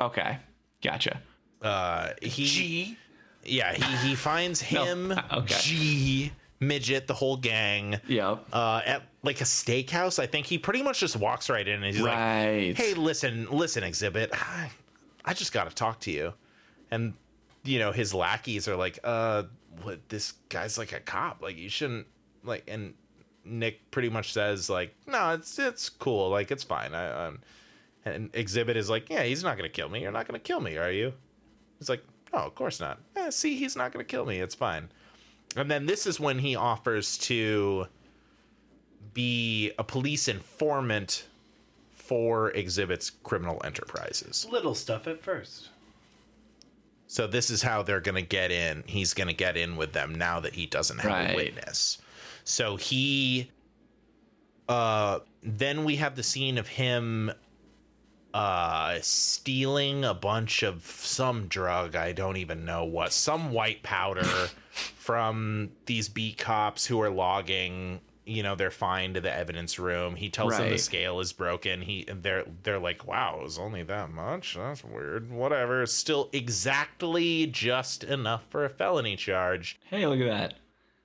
Okay, 0.00 0.36
gotcha. 0.82 1.22
Uh, 1.62 2.10
he, 2.20 2.44
G. 2.46 2.98
yeah, 3.44 3.72
he 3.74 4.08
he 4.08 4.14
finds 4.14 4.60
him, 4.74 5.12
okay. 5.32 5.54
G, 5.60 6.32
midget, 6.60 7.06
the 7.06 7.14
whole 7.14 7.36
gang. 7.36 8.00
Yep. 8.08 8.46
uh, 8.52 8.82
at 8.84 9.02
like 9.22 9.40
a 9.40 9.44
steakhouse. 9.44 10.18
I 10.18 10.26
think 10.26 10.46
he 10.46 10.58
pretty 10.58 10.82
much 10.82 11.00
just 11.00 11.16
walks 11.16 11.48
right 11.48 11.66
in 11.66 11.82
and 11.82 11.94
he's 11.94 12.02
Right. 12.02 12.68
like, 12.68 12.76
"Hey, 12.76 12.94
listen, 12.94 13.46
listen, 13.50 13.84
Xzibit. 13.84 14.30
I, 14.32 14.70
I 15.24 15.34
just 15.34 15.52
got 15.52 15.68
to 15.68 15.74
talk 15.74 16.00
to 16.00 16.10
you." 16.10 16.34
And 16.90 17.14
you 17.64 17.78
know, 17.78 17.92
his 17.92 18.12
lackeys 18.12 18.66
are 18.66 18.76
like, 18.76 18.98
"Uh, 19.04 19.44
what? 19.82 20.08
This 20.08 20.32
guy's 20.48 20.76
like 20.78 20.92
a 20.92 21.00
cop. 21.00 21.40
Like, 21.42 21.56
you 21.56 21.68
shouldn't 21.68 22.06
like." 22.42 22.64
And 22.68 22.94
Nick 23.44 23.90
pretty 23.92 24.08
much 24.08 24.32
says 24.32 24.68
like, 24.68 24.94
"No, 25.06 25.30
it's 25.34 25.58
it's 25.60 25.88
cool. 25.88 26.28
Like, 26.30 26.50
it's 26.50 26.64
fine." 26.64 26.92
I, 26.94 27.26
um, 27.26 27.38
and 28.04 28.32
Xzibit 28.32 28.74
is 28.74 28.90
like, 28.90 29.08
"Yeah, 29.08 29.22
he's 29.22 29.44
not 29.44 29.56
gonna 29.56 29.68
kill 29.68 29.88
me. 29.88 30.02
You're 30.02 30.10
not 30.10 30.26
gonna 30.26 30.40
kill 30.40 30.60
me, 30.60 30.76
are 30.76 30.90
you?" 30.90 31.12
He's 31.82 31.88
like, 31.88 32.04
"Oh, 32.32 32.38
of 32.46 32.54
course 32.54 32.78
not. 32.80 33.00
Yeah, 33.16 33.30
see, 33.30 33.56
he's 33.56 33.74
not 33.76 33.92
gonna 33.92 34.04
kill 34.04 34.24
me. 34.24 34.38
It's 34.40 34.54
fine." 34.54 34.88
And 35.56 35.70
then 35.70 35.86
this 35.86 36.06
is 36.06 36.18
when 36.20 36.38
he 36.38 36.54
offers 36.56 37.18
to 37.18 37.86
be 39.14 39.72
a 39.78 39.84
police 39.84 40.28
informant 40.28 41.26
for 41.92 42.52
Xzibit's 42.52 43.10
criminal 43.10 43.60
enterprises. 43.64 44.46
Little 44.50 44.74
stuff 44.74 45.06
at 45.06 45.20
first. 45.22 45.68
So 47.06 47.26
this 47.26 47.50
is 47.50 47.62
how 47.62 47.82
they're 47.82 48.00
going 48.00 48.14
to 48.14 48.22
get 48.26 48.50
in. 48.50 48.84
He's 48.86 49.12
going 49.12 49.28
to 49.28 49.34
get 49.34 49.58
in 49.58 49.76
with 49.76 49.92
them 49.92 50.14
now 50.14 50.40
that 50.40 50.54
he 50.54 50.64
doesn't 50.64 50.98
have 51.00 51.10
Right. 51.12 51.30
a 51.32 51.36
witness. 51.36 51.98
So 52.44 52.76
he 52.76 53.50
uh 54.68 55.18
then 55.42 55.84
we 55.84 55.96
have 55.96 56.14
the 56.16 56.22
scene 56.22 56.56
of 56.56 56.68
him 56.68 57.30
uh 58.34 58.98
stealing 59.02 60.04
a 60.04 60.14
bunch 60.14 60.62
of 60.62 60.84
some 60.84 61.48
drug, 61.48 61.94
I 61.96 62.12
don't 62.12 62.36
even 62.36 62.64
know 62.64 62.84
what, 62.84 63.12
some 63.12 63.52
white 63.52 63.82
powder 63.82 64.22
from 64.70 65.70
these 65.86 66.08
beat 66.08 66.38
cops 66.38 66.86
who 66.86 67.00
are 67.00 67.10
logging 67.10 68.00
you 68.24 68.40
know 68.44 68.54
they're 68.54 68.70
fine 68.70 69.14
to 69.14 69.20
the 69.20 69.34
evidence 69.34 69.80
room. 69.80 70.14
He 70.14 70.30
tells 70.30 70.56
them 70.56 70.70
the 70.70 70.78
scale 70.78 71.18
is 71.18 71.32
broken. 71.32 71.82
He 71.82 72.04
they're 72.08 72.44
they're 72.62 72.78
like 72.78 73.04
wow 73.04 73.38
it 73.40 73.42
was 73.42 73.58
only 73.58 73.82
that 73.82 74.10
much? 74.12 74.54
That's 74.54 74.84
weird. 74.84 75.30
Whatever. 75.32 75.84
Still 75.86 76.30
exactly 76.32 77.46
just 77.48 78.04
enough 78.04 78.44
for 78.48 78.64
a 78.64 78.68
felony 78.70 79.16
charge. 79.16 79.80
Hey, 79.90 80.06
look 80.06 80.20
at 80.20 80.28
that. 80.28 80.54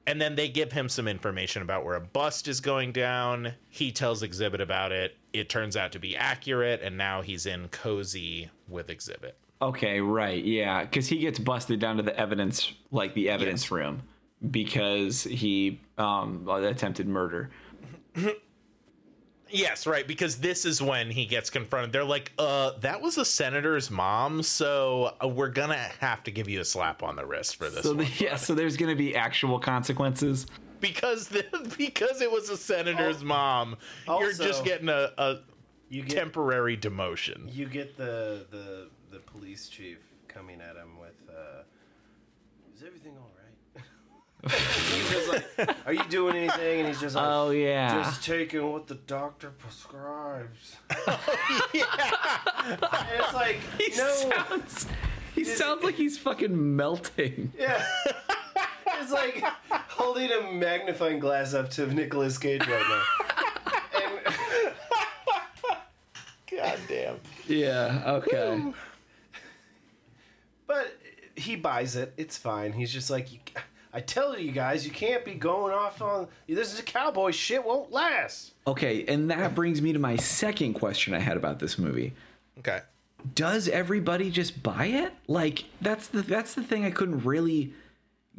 and 0.06 0.22
then 0.22 0.36
they 0.36 0.48
give 0.48 0.74
him 0.74 0.88
some 0.90 1.08
information 1.08 1.64
about 1.64 1.84
where 1.84 1.96
a 1.96 2.02
bust 2.02 2.48
is 2.48 2.62
going 2.62 2.92
down. 2.92 3.54
He 3.68 3.92
tells 3.92 4.22
Xzibit 4.22 4.62
about 4.62 4.92
it. 4.92 5.18
It 5.40 5.50
turns 5.50 5.78
out 5.78 5.92
to 5.94 6.00
be 6.00 6.16
accurate, 6.16 6.82
and 6.82 6.98
now 6.98 7.22
he's 7.22 7.46
in 7.46 7.68
cozy 7.70 8.50
with 8.68 8.88
Xzibit. 8.88 9.34
Okay, 9.62 10.00
right. 10.02 10.44
Yeah, 10.44 10.84
because 10.84 11.08
he 11.08 11.18
gets 11.20 11.40
busted 11.40 11.80
down 11.80 11.98
to 11.98 12.04
the 12.04 12.18
evidence, 12.20 12.74
like 12.92 13.14
the 13.14 13.30
evidence 13.30 13.64
Yes. 13.64 13.72
room, 13.72 14.04
because 14.52 15.24
he 15.24 15.80
um 15.98 16.48
attempted 16.48 17.08
murder. 17.08 17.50
Yes, 19.50 19.88
right, 19.88 20.06
because 20.06 20.38
this 20.38 20.66
is 20.66 20.82
when 20.82 21.10
he 21.10 21.26
gets 21.26 21.50
confronted. 21.50 21.94
They're 21.94 22.04
like, 22.04 22.34
uh, 22.38 22.72
that 22.82 23.02
was 23.02 23.18
a 23.18 23.24
senator's 23.24 23.90
mom, 23.90 24.44
so 24.44 25.16
uh, 25.24 25.28
we're 25.30 25.48
gonna 25.48 25.90
have 26.02 26.22
to 26.24 26.32
give 26.32 26.50
you 26.50 26.60
a 26.60 26.66
slap 26.66 27.02
on 27.02 27.16
the 27.16 27.26
wrist 27.26 27.56
for 27.56 27.70
this 27.70 27.84
So 27.84 27.94
the, 27.94 28.06
yeah, 28.20 28.36
so 28.36 28.54
there's 28.54 28.76
gonna 28.76 28.94
be 28.96 29.16
actual 29.16 29.58
consequences. 29.58 30.48
Because 30.80 31.28
the, 31.30 31.46
because 31.78 32.22
it 32.22 32.32
was 32.32 32.50
a 32.50 32.58
senator's 32.58 33.24
mom, 33.24 33.78
you're 34.08 34.34
just 34.34 34.64
getting 34.66 34.90
a, 34.90 35.12
a 35.18 35.38
You 35.90 36.04
get 36.04 36.18
temporary 36.18 36.78
demotion. 36.78 37.54
you 37.54 37.68
get 37.68 37.98
the 37.98 38.46
the 38.52 38.90
the 39.12 39.20
police 39.20 39.68
chief 39.70 39.98
coming 40.28 40.60
at 40.62 40.76
him 40.76 41.00
with, 41.00 41.16
uh, 41.30 41.64
"Is 42.76 42.84
everything 42.84 43.14
all 43.18 43.32
right?" 43.32 43.44
he's 44.52 45.10
just 45.10 45.28
like, 45.58 45.76
"Are 45.88 45.94
you 45.94 46.04
doing 46.10 46.36
anything?" 46.36 46.80
And 46.82 46.88
he's 46.90 47.02
just 47.02 47.16
like, 47.16 47.26
Oh 47.28 47.50
yeah. 47.50 48.04
just 48.04 48.24
taking 48.24 48.72
what 48.72 48.88
the 48.88 48.96
doctor 48.96 49.50
prescribes." 49.50 50.76
And 51.74 53.08
it's 53.20 53.34
like, 53.34 53.60
he 53.80 53.96
no, 53.98 54.14
sounds 54.14 54.88
he 55.36 55.44
sounds 55.44 55.84
like 55.84 55.96
he's 55.96 56.18
fucking 56.18 56.76
melting. 56.76 57.54
yeah. 57.58 57.84
It's 59.00 59.12
like 59.12 59.44
holding 59.90 60.32
a 60.32 60.52
magnifying 60.52 61.20
glass 61.20 61.54
up 61.54 61.70
to 61.72 61.88
Nicolas 61.88 62.38
Cage 62.38 62.62
right 62.68 62.86
now. 62.90 63.04
And 64.04 64.74
God 66.52 66.80
damn. 66.88 67.20
Yeah. 67.48 68.04
Okay. 68.06 68.62
But 70.68 70.98
he 71.38 71.56
buys 71.56 71.96
it. 71.96 72.14
It's 72.18 72.38
fine. 72.38 72.74
He's 72.74 72.92
just 72.92 73.10
like, 73.10 73.58
I 73.94 74.02
tell 74.02 74.38
you 74.38 74.52
guys, 74.52 74.86
you 74.86 74.92
can't 74.92 75.24
be 75.24 75.34
going 75.34 75.74
off 75.74 76.02
on 76.02 76.28
this 76.48 76.74
is 76.74 76.80
a 76.80 76.84
cowboy 76.84 77.32
shit. 77.32 77.64
Won't 77.64 77.92
last. 77.92 78.52
Okay, 78.68 79.06
and 79.08 79.32
that 79.32 79.56
brings 79.56 79.82
me 79.82 79.94
to 79.94 80.00
my 80.00 80.18
second 80.18 80.74
question 80.74 81.14
I 81.14 81.20
had 81.20 81.38
about 81.38 81.60
this 81.60 81.80
movie. 81.80 82.14
Okay. 82.60 82.82
Does 83.34 83.70
everybody 83.70 84.30
just 84.30 84.62
buy 84.62 84.88
it? 84.88 85.14
Like 85.28 85.64
that's 85.82 86.08
the 86.08 86.22
that's 86.22 86.54
the 86.54 86.64
thing 86.64 86.84
I 86.86 86.92
couldn't 86.92 87.24
really 87.24 87.74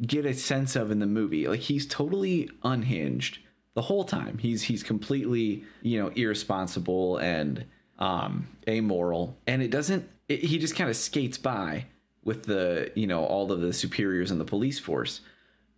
get 0.05 0.25
a 0.25 0.33
sense 0.33 0.75
of 0.75 0.91
in 0.91 0.99
the 0.99 1.05
movie. 1.05 1.47
Like 1.47 1.59
he's 1.59 1.85
totally 1.85 2.49
unhinged 2.63 3.39
the 3.73 3.81
whole 3.81 4.03
time. 4.03 4.37
He's 4.37 4.63
he's 4.63 4.83
completely, 4.83 5.63
you 5.81 6.01
know, 6.01 6.09
irresponsible 6.09 7.17
and 7.17 7.65
um 7.99 8.47
amoral 8.67 9.37
and 9.45 9.61
it 9.61 9.71
doesn't 9.71 10.07
it, 10.27 10.39
he 10.39 10.57
just 10.57 10.75
kind 10.75 10.89
of 10.89 10.95
skates 10.95 11.37
by 11.37 11.85
with 12.23 12.43
the, 12.43 12.91
you 12.95 13.07
know, 13.07 13.25
all 13.25 13.51
of 13.51 13.61
the 13.61 13.73
superiors 13.73 14.31
in 14.31 14.37
the 14.37 14.45
police 14.45 14.79
force. 14.79 15.21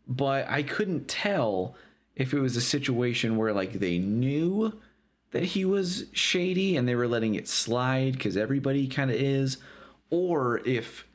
But 0.08 0.50
I 0.50 0.64
couldn't 0.64 1.08
tell 1.08 1.76
if 2.16 2.34
it 2.34 2.40
was 2.40 2.58
a 2.58 2.62
situation 2.62 3.38
where 3.38 3.54
like 3.54 3.74
they 3.74 3.98
knew 3.98 4.80
that 5.32 5.44
he 5.44 5.66
was 5.66 6.06
shady 6.12 6.76
and 6.76 6.88
they 6.88 6.96
were 6.96 7.08
letting 7.08 7.36
it 7.36 7.48
slide 7.48 8.14
because 8.14 8.36
everybody 8.36 8.88
kind 8.88 9.10
of 9.10 9.18
is, 9.18 9.58
or 10.10 10.62
if 10.66 11.06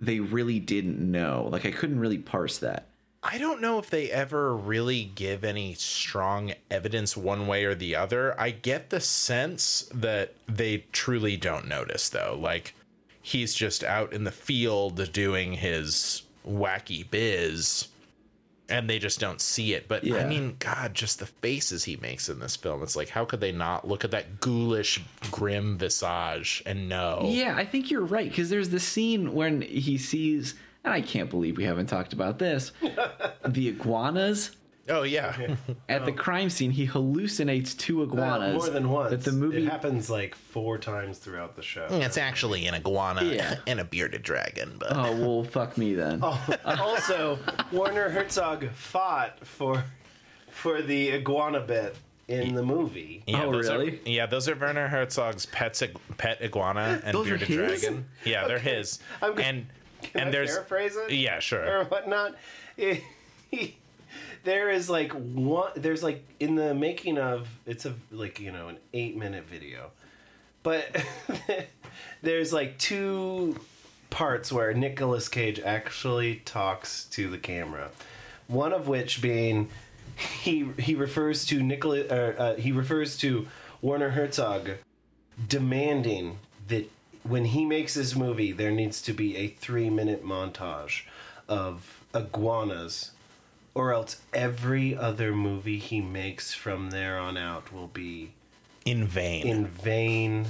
they 0.00 0.20
really 0.20 0.60
didn't 0.60 0.98
know. 0.98 1.48
Like 1.50 1.66
I 1.66 1.70
couldn't 1.70 2.00
really 2.00 2.18
parse 2.18 2.58
that. 2.58 2.88
I 3.22 3.38
don't 3.38 3.60
know 3.60 3.78
if 3.78 3.90
they 3.90 4.10
ever 4.10 4.54
really 4.54 5.04
give 5.04 5.42
any 5.42 5.74
strong 5.74 6.52
evidence 6.70 7.16
one 7.16 7.48
way 7.48 7.64
or 7.64 7.74
the 7.74 7.96
other. 7.96 8.40
I 8.40 8.50
get 8.50 8.90
the 8.90 9.00
sense 9.00 9.90
that 9.92 10.34
they 10.46 10.84
truly 10.92 11.36
don't 11.36 11.66
notice, 11.66 12.08
though. 12.08 12.38
Like, 12.40 12.74
he's 13.20 13.54
just 13.54 13.82
out 13.82 14.12
in 14.12 14.22
the 14.22 14.30
field 14.30 15.12
doing 15.12 15.54
his 15.54 16.22
wacky 16.46 17.10
biz, 17.10 17.88
and 18.68 18.88
they 18.88 18.98
just 18.98 19.18
don't 19.18 19.40
see 19.40 19.74
it. 19.74 19.88
But 19.88 20.10
I 20.10 20.24
mean, 20.24 20.56
God, 20.58 20.94
just 20.94 21.18
the 21.18 21.26
faces 21.26 21.84
he 21.84 21.96
makes 21.96 22.28
in 22.28 22.40
this 22.40 22.56
film. 22.56 22.82
It's 22.82 22.96
like, 22.96 23.08
how 23.08 23.24
could 23.24 23.40
they 23.40 23.52
not 23.52 23.86
look 23.86 24.04
at 24.04 24.10
that 24.10 24.40
ghoulish, 24.40 25.02
grim 25.30 25.78
visage 25.78 26.62
and 26.66 26.88
know? 26.88 27.22
Yeah, 27.24 27.54
I 27.56 27.64
think 27.64 27.90
you're 27.90 28.04
right 28.04 28.28
because 28.28 28.50
there's 28.50 28.70
the 28.70 28.80
scene 28.80 29.32
when 29.34 29.62
he 29.62 29.96
sees, 29.98 30.54
and 30.84 30.92
I 30.92 31.00
can't 31.00 31.30
believe 31.30 31.56
we 31.56 31.64
haven't 31.64 31.86
talked 31.86 32.12
about 32.12 32.38
this, 32.38 32.72
the 33.46 33.68
iguanas. 33.68 34.50
Oh, 34.88 35.02
yeah. 35.04 35.56
At 35.88 36.04
the 36.04 36.12
um, 36.12 36.16
crime 36.16 36.50
scene, 36.50 36.70
he 36.70 36.86
hallucinates 36.86 37.76
two 37.76 38.00
uh, 38.00 38.04
iguanas. 38.04 38.54
more 38.54 38.70
than 38.70 38.90
once. 38.90 39.10
That 39.10 39.24
the 39.24 39.32
movie 39.32 39.64
it 39.66 39.70
happens 39.70 40.08
like 40.10 40.34
four 40.34 40.78
times 40.78 41.18
throughout 41.18 41.56
the 41.56 41.62
show. 41.62 41.86
it's 41.90 42.16
actually 42.18 42.66
an 42.66 42.74
iguana 42.74 43.24
Yeah. 43.24 43.56
and 43.66 43.80
a 43.80 43.84
bearded 43.84 44.22
dragon, 44.22 44.76
but. 44.78 44.92
Oh 44.96 45.16
well, 45.16 45.44
fuck 45.44 45.76
me 45.78 45.94
then. 45.94 46.20
Oh, 46.24 46.56
also, 46.66 47.38
Werner 47.72 48.08
Herzog 48.10 48.70
fought 48.72 49.46
for 49.46 49.84
for 50.50 50.82
the 50.82 51.12
iguana 51.12 51.60
bit 51.60 51.94
in 52.26 52.54
the 52.54 52.62
movie. 52.62 53.22
Yeah, 53.26 53.44
Oh, 53.44 53.52
those 53.52 53.68
really? 53.70 53.90
Are, 53.90 53.98
yeah, 54.08 54.26
those 54.26 54.48
are 54.48 54.54
Werner 54.54 54.88
Herzog's 54.88 55.46
pets, 55.46 55.82
pet 56.18 56.42
iguana 56.42 57.00
and 57.04 57.14
Those 57.14 57.26
are 57.30 57.38
bearded 57.38 57.48
his? 57.48 57.80
dragon. 57.82 58.06
Yeah, 58.24 58.46
they're 58.46 58.58
his. 58.58 58.98
I'm 59.22 59.36
g- 59.36 59.42
and 59.44 59.66
Can 60.02 60.20
and 60.22 60.28
I 60.28 60.32
there's 60.32 60.50
paraphrase 60.50 60.96
it? 60.96 61.12
yeah, 61.12 61.38
sure. 61.38 61.60
or 61.62 61.66
sure. 61.66 61.84
whatnot. 61.84 62.34
It- 62.76 63.02
there 64.44 64.70
is 64.70 64.88
like 64.88 65.12
one. 65.12 65.70
There's 65.76 66.02
like 66.02 66.24
in 66.40 66.54
the 66.54 66.74
making 66.74 67.18
of 67.18 67.48
it's 67.66 67.86
a 67.86 67.94
like 68.10 68.40
you 68.40 68.52
know 68.52 68.68
an 68.68 68.78
eight 68.92 69.16
minute 69.16 69.44
video, 69.44 69.90
but 70.62 71.04
there's 72.22 72.52
like 72.52 72.78
two 72.78 73.56
parts 74.10 74.50
where 74.50 74.72
Nicolas 74.74 75.28
Cage 75.28 75.60
actually 75.60 76.36
talks 76.44 77.04
to 77.06 77.28
the 77.28 77.38
camera. 77.38 77.90
One 78.46 78.72
of 78.72 78.88
which 78.88 79.20
being 79.20 79.68
he 80.16 80.68
he 80.78 80.94
refers 80.94 81.44
to 81.46 81.62
Nicolas 81.62 82.10
uh, 82.10 82.34
uh, 82.38 82.54
he 82.56 82.72
refers 82.72 83.16
to 83.18 83.46
Werner 83.82 84.10
Herzog 84.10 84.70
demanding 85.46 86.38
that 86.68 86.90
when 87.22 87.46
he 87.46 87.64
makes 87.64 87.94
this 87.94 88.16
movie, 88.16 88.52
there 88.52 88.70
needs 88.70 89.02
to 89.02 89.12
be 89.12 89.36
a 89.36 89.48
three 89.48 89.90
minute 89.90 90.24
montage 90.24 91.02
of 91.48 92.02
iguanas, 92.14 93.12
or 93.78 93.92
else 93.92 94.20
every 94.34 94.96
other 94.96 95.32
movie 95.32 95.78
he 95.78 96.00
makes 96.00 96.52
from 96.52 96.90
there 96.90 97.16
on 97.16 97.36
out 97.36 97.72
will 97.72 97.86
be 97.86 98.32
In 98.84 99.06
vain. 99.06 99.46
in 99.46 99.66
vain 99.66 100.46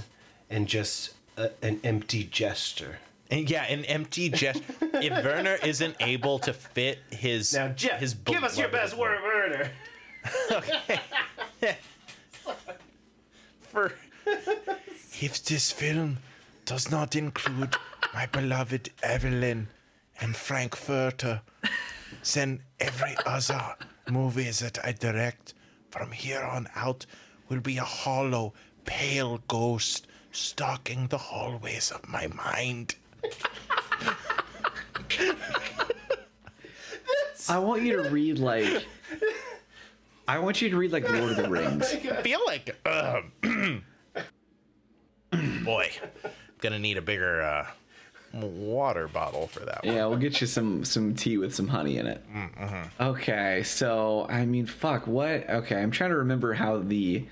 and 0.48 0.66
just 0.66 1.10
a, 1.36 1.50
an 1.62 1.78
empty 1.84 2.24
gesture. 2.24 2.98
and 3.30 3.48
yeah, 3.50 3.64
an 3.64 3.84
empty 3.84 4.30
jest. 4.30 4.62
if 4.80 5.24
Werner 5.24 5.58
isn't 5.62 5.96
able 6.00 6.38
to 6.40 6.54
fit 6.54 7.00
his 7.10 7.52
Now, 7.52 7.68
Jeff, 7.68 8.00
his 8.00 8.14
give 8.14 8.42
us 8.42 8.56
your 8.58 8.68
best 8.70 8.96
word, 8.96 9.20
Werner. 9.22 9.70
for 13.60 13.92
if 15.20 15.44
this 15.44 15.70
film 15.70 16.18
does 16.64 16.90
not 16.90 17.14
include 17.14 17.74
my 18.14 18.24
beloved 18.26 18.90
Evelyn 19.02 19.68
and 20.20 20.34
Frankfurter, 20.34 21.42
then 22.34 22.60
every 22.80 23.16
other 23.26 23.74
movie 24.08 24.50
that 24.50 24.78
I 24.84 24.92
direct 24.92 25.54
from 25.90 26.12
here 26.12 26.42
on 26.42 26.68
out 26.74 27.06
will 27.48 27.60
be 27.60 27.78
a 27.78 27.84
hollow, 27.84 28.52
pale 28.84 29.40
ghost 29.48 30.06
stalking 30.32 31.08
the 31.08 31.18
hallways 31.18 31.90
of 31.90 32.08
my 32.08 32.26
mind. 32.28 32.94
I 37.48 37.58
want 37.58 37.82
you 37.82 38.02
to 38.02 38.10
read 38.10 38.38
like. 38.38 38.86
I 40.26 40.38
want 40.38 40.60
you 40.60 40.68
to 40.68 40.76
read 40.76 40.92
like 40.92 41.10
Lord 41.10 41.30
of 41.30 41.36
the 41.36 41.48
Rings. 41.48 41.90
I 42.12 42.22
feel 42.22 42.40
like, 42.46 42.76
um, 42.86 43.82
boy, 45.64 45.90
I'm 46.22 46.30
gonna 46.58 46.78
need 46.78 46.98
a 46.98 47.02
bigger 47.02 47.40
uh, 47.40 47.66
water 48.32 49.08
bottle 49.08 49.46
for 49.46 49.60
that 49.60 49.84
one. 49.84 49.94
Yeah, 49.94 50.06
we'll 50.06 50.18
get 50.18 50.40
you 50.40 50.46
some 50.46 50.84
some 50.84 51.14
tea 51.14 51.38
with 51.38 51.54
some 51.54 51.68
honey 51.68 51.96
in 51.98 52.06
it. 52.06 52.22
Mm, 52.34 52.54
mm-hmm. 52.58 53.02
Okay, 53.02 53.62
so 53.64 54.26
I 54.28 54.44
mean, 54.46 54.66
fuck, 54.66 55.06
what? 55.06 55.48
Okay, 55.48 55.76
I'm 55.80 55.90
trying 55.90 56.10
to 56.10 56.16
remember 56.18 56.54
how 56.54 56.78
the 56.78 57.26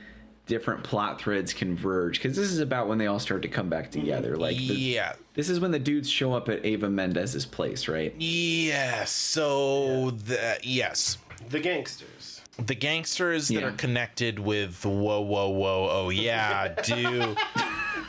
different 0.47 0.85
plot 0.85 1.21
threads 1.21 1.53
converge 1.53 2.19
because 2.23 2.37
this 2.37 2.53
is 2.53 2.61
about 2.61 2.87
when 2.87 2.99
they 2.99 3.07
all 3.09 3.19
start 3.19 3.43
to 3.43 3.49
come 3.49 3.69
back 3.69 3.91
together. 3.91 4.33
Mm-hmm. 4.33 4.41
Like, 4.41 4.57
the, 4.57 4.63
yeah, 4.63 5.15
this 5.35 5.49
is 5.49 5.59
when 5.61 5.73
the 5.73 5.79
dudes 5.81 6.09
show 6.09 6.33
up 6.35 6.49
at 6.49 6.65
Eva 6.65 6.89
Mendes's 6.89 7.45
place, 7.45 7.89
right? 7.89 8.15
Yes. 8.19 9.11
So 9.11 10.11
the 10.13 10.59
yes, 10.63 11.19
The 11.51 11.59
gangsters. 11.61 12.41
the 12.65 12.75
gangsters 12.77 13.49
that 13.49 13.55
Yeah. 13.61 13.67
are 13.67 13.73
connected 13.73 14.39
with 14.39 14.85
whoa 14.85 15.21
whoa 15.21 15.49
whoa 15.51 15.89
oh 15.91 16.09
yeah 16.11 16.69
do 16.83 17.35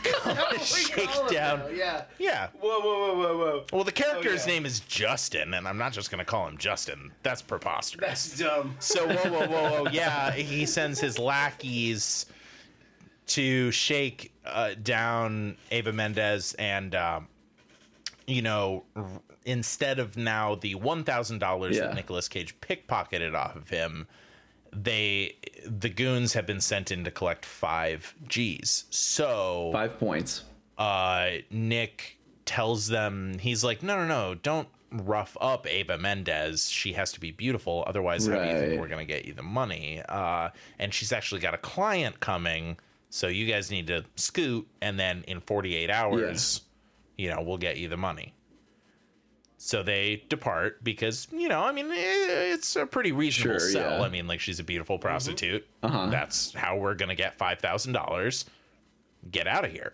Shakedown. 0.63 1.61
Yeah. 1.73 2.03
Yeah. 2.17 2.47
Whoa, 2.59 2.79
whoa, 2.79 3.15
whoa, 3.15 3.15
whoa, 3.17 3.37
whoa. 3.37 3.65
Well, 3.73 3.83
the 3.83 3.91
character's 3.91 4.43
Oh, 4.43 4.47
yeah. 4.47 4.53
name 4.53 4.65
is 4.65 4.79
Justin, 4.81 5.53
and 5.53 5.67
I'm 5.67 5.77
not 5.77 5.93
just 5.93 6.11
going 6.11 6.19
to 6.19 6.25
call 6.25 6.47
him 6.47 6.57
Justin. 6.57 7.11
That's 7.23 7.41
preposterous. 7.41 8.07
That's 8.07 8.37
dumb. 8.39 8.75
So, 8.79 9.07
whoa, 9.07 9.29
whoa, 9.29 9.47
whoa, 9.47 9.83
whoa. 9.83 9.89
Yeah, 9.91 10.31
he 10.31 10.65
sends 10.65 10.99
his 10.99 11.17
lackeys 11.19 12.25
to 13.27 13.71
shake 13.71 14.31
uh, 14.45 14.71
down 14.81 15.57
Eva 15.71 15.91
Mendes 15.93 16.53
and, 16.53 16.95
um, 16.95 17.27
you 18.25 18.41
know, 18.41 18.83
r- 18.95 19.05
instead 19.45 19.99
of 19.99 20.15
now 20.17 20.55
the 20.55 20.75
$1,000 20.75 21.73
Yeah. 21.73 21.81
that 21.87 21.95
Nicolas 21.95 22.27
Cage 22.27 22.59
pickpocketed 22.61 23.33
off 23.35 23.55
of 23.55 23.69
him, 23.69 24.07
they, 24.73 25.35
the 25.67 25.89
goons 25.89 26.33
have 26.33 26.45
been 26.45 26.61
sent 26.61 26.91
in 26.91 27.03
to 27.03 27.11
collect 27.11 27.45
five 27.45 28.13
G's. 28.27 28.85
So, 28.89 29.69
Five 29.73 29.99
points. 29.99 30.43
uh, 30.77 31.29
Nick 31.51 32.17
tells 32.45 32.87
them 32.87 33.37
he's 33.39 33.63
like, 33.63 33.83
no, 33.83 33.97
no, 33.97 34.07
no, 34.07 34.35
don't 34.35 34.67
rough 34.91 35.35
up 35.41 35.67
Eva 35.67 35.97
Mendes. 35.97 36.69
She 36.69 36.93
has 36.93 37.11
to 37.11 37.19
be 37.19 37.31
beautiful, 37.31 37.83
otherwise, 37.87 38.25
how 38.25 38.41
do 38.41 38.47
you 38.49 38.59
think 38.59 38.79
we're 38.81 38.87
gonna 38.87 39.03
get 39.05 39.25
you 39.25 39.33
the 39.33 39.43
money? 39.43 40.01
Uh, 40.07 40.49
and 40.79 40.93
she's 40.93 41.11
actually 41.11 41.41
got 41.41 41.53
a 41.53 41.57
client 41.57 42.19
coming, 42.21 42.77
so 43.09 43.27
you 43.27 43.45
guys 43.45 43.69
need 43.69 43.87
to 43.87 44.05
scoot, 44.15 44.65
and 44.81 44.97
then 44.99 45.23
in 45.27 45.41
48 45.41 45.89
hours, 45.89 46.61
you 47.17 47.29
know, 47.29 47.41
we'll 47.41 47.57
get 47.57 47.77
you 47.77 47.89
the 47.89 47.97
money. 47.97 48.33
So 49.59 49.81
they 49.81 50.23
depart 50.29 50.83
because 50.83 51.27
you 51.31 51.49
know, 51.49 51.63
I 51.63 51.71
mean, 51.71 51.87
it's 51.91 52.75
a 52.75 52.85
pretty 52.85 53.11
reasonable 53.11 53.59
Sure, 53.59 53.69
sell. 53.71 53.99
yeah. 53.99 54.05
I 54.05 54.09
mean, 54.09 54.27
like 54.27 54.39
she's 54.39 54.59
a 54.59 54.63
beautiful 54.63 54.99
prostitute. 54.99 55.67
Uh-huh. 55.81 56.07
That's 56.11 56.53
how 56.53 56.77
we're 56.77 56.93
gonna 56.95 57.15
get 57.15 57.37
five 57.37 57.59
thousand 57.59 57.93
dollars. 57.93 58.45
Get 59.31 59.47
out 59.47 59.65
of 59.65 59.71
here. 59.71 59.93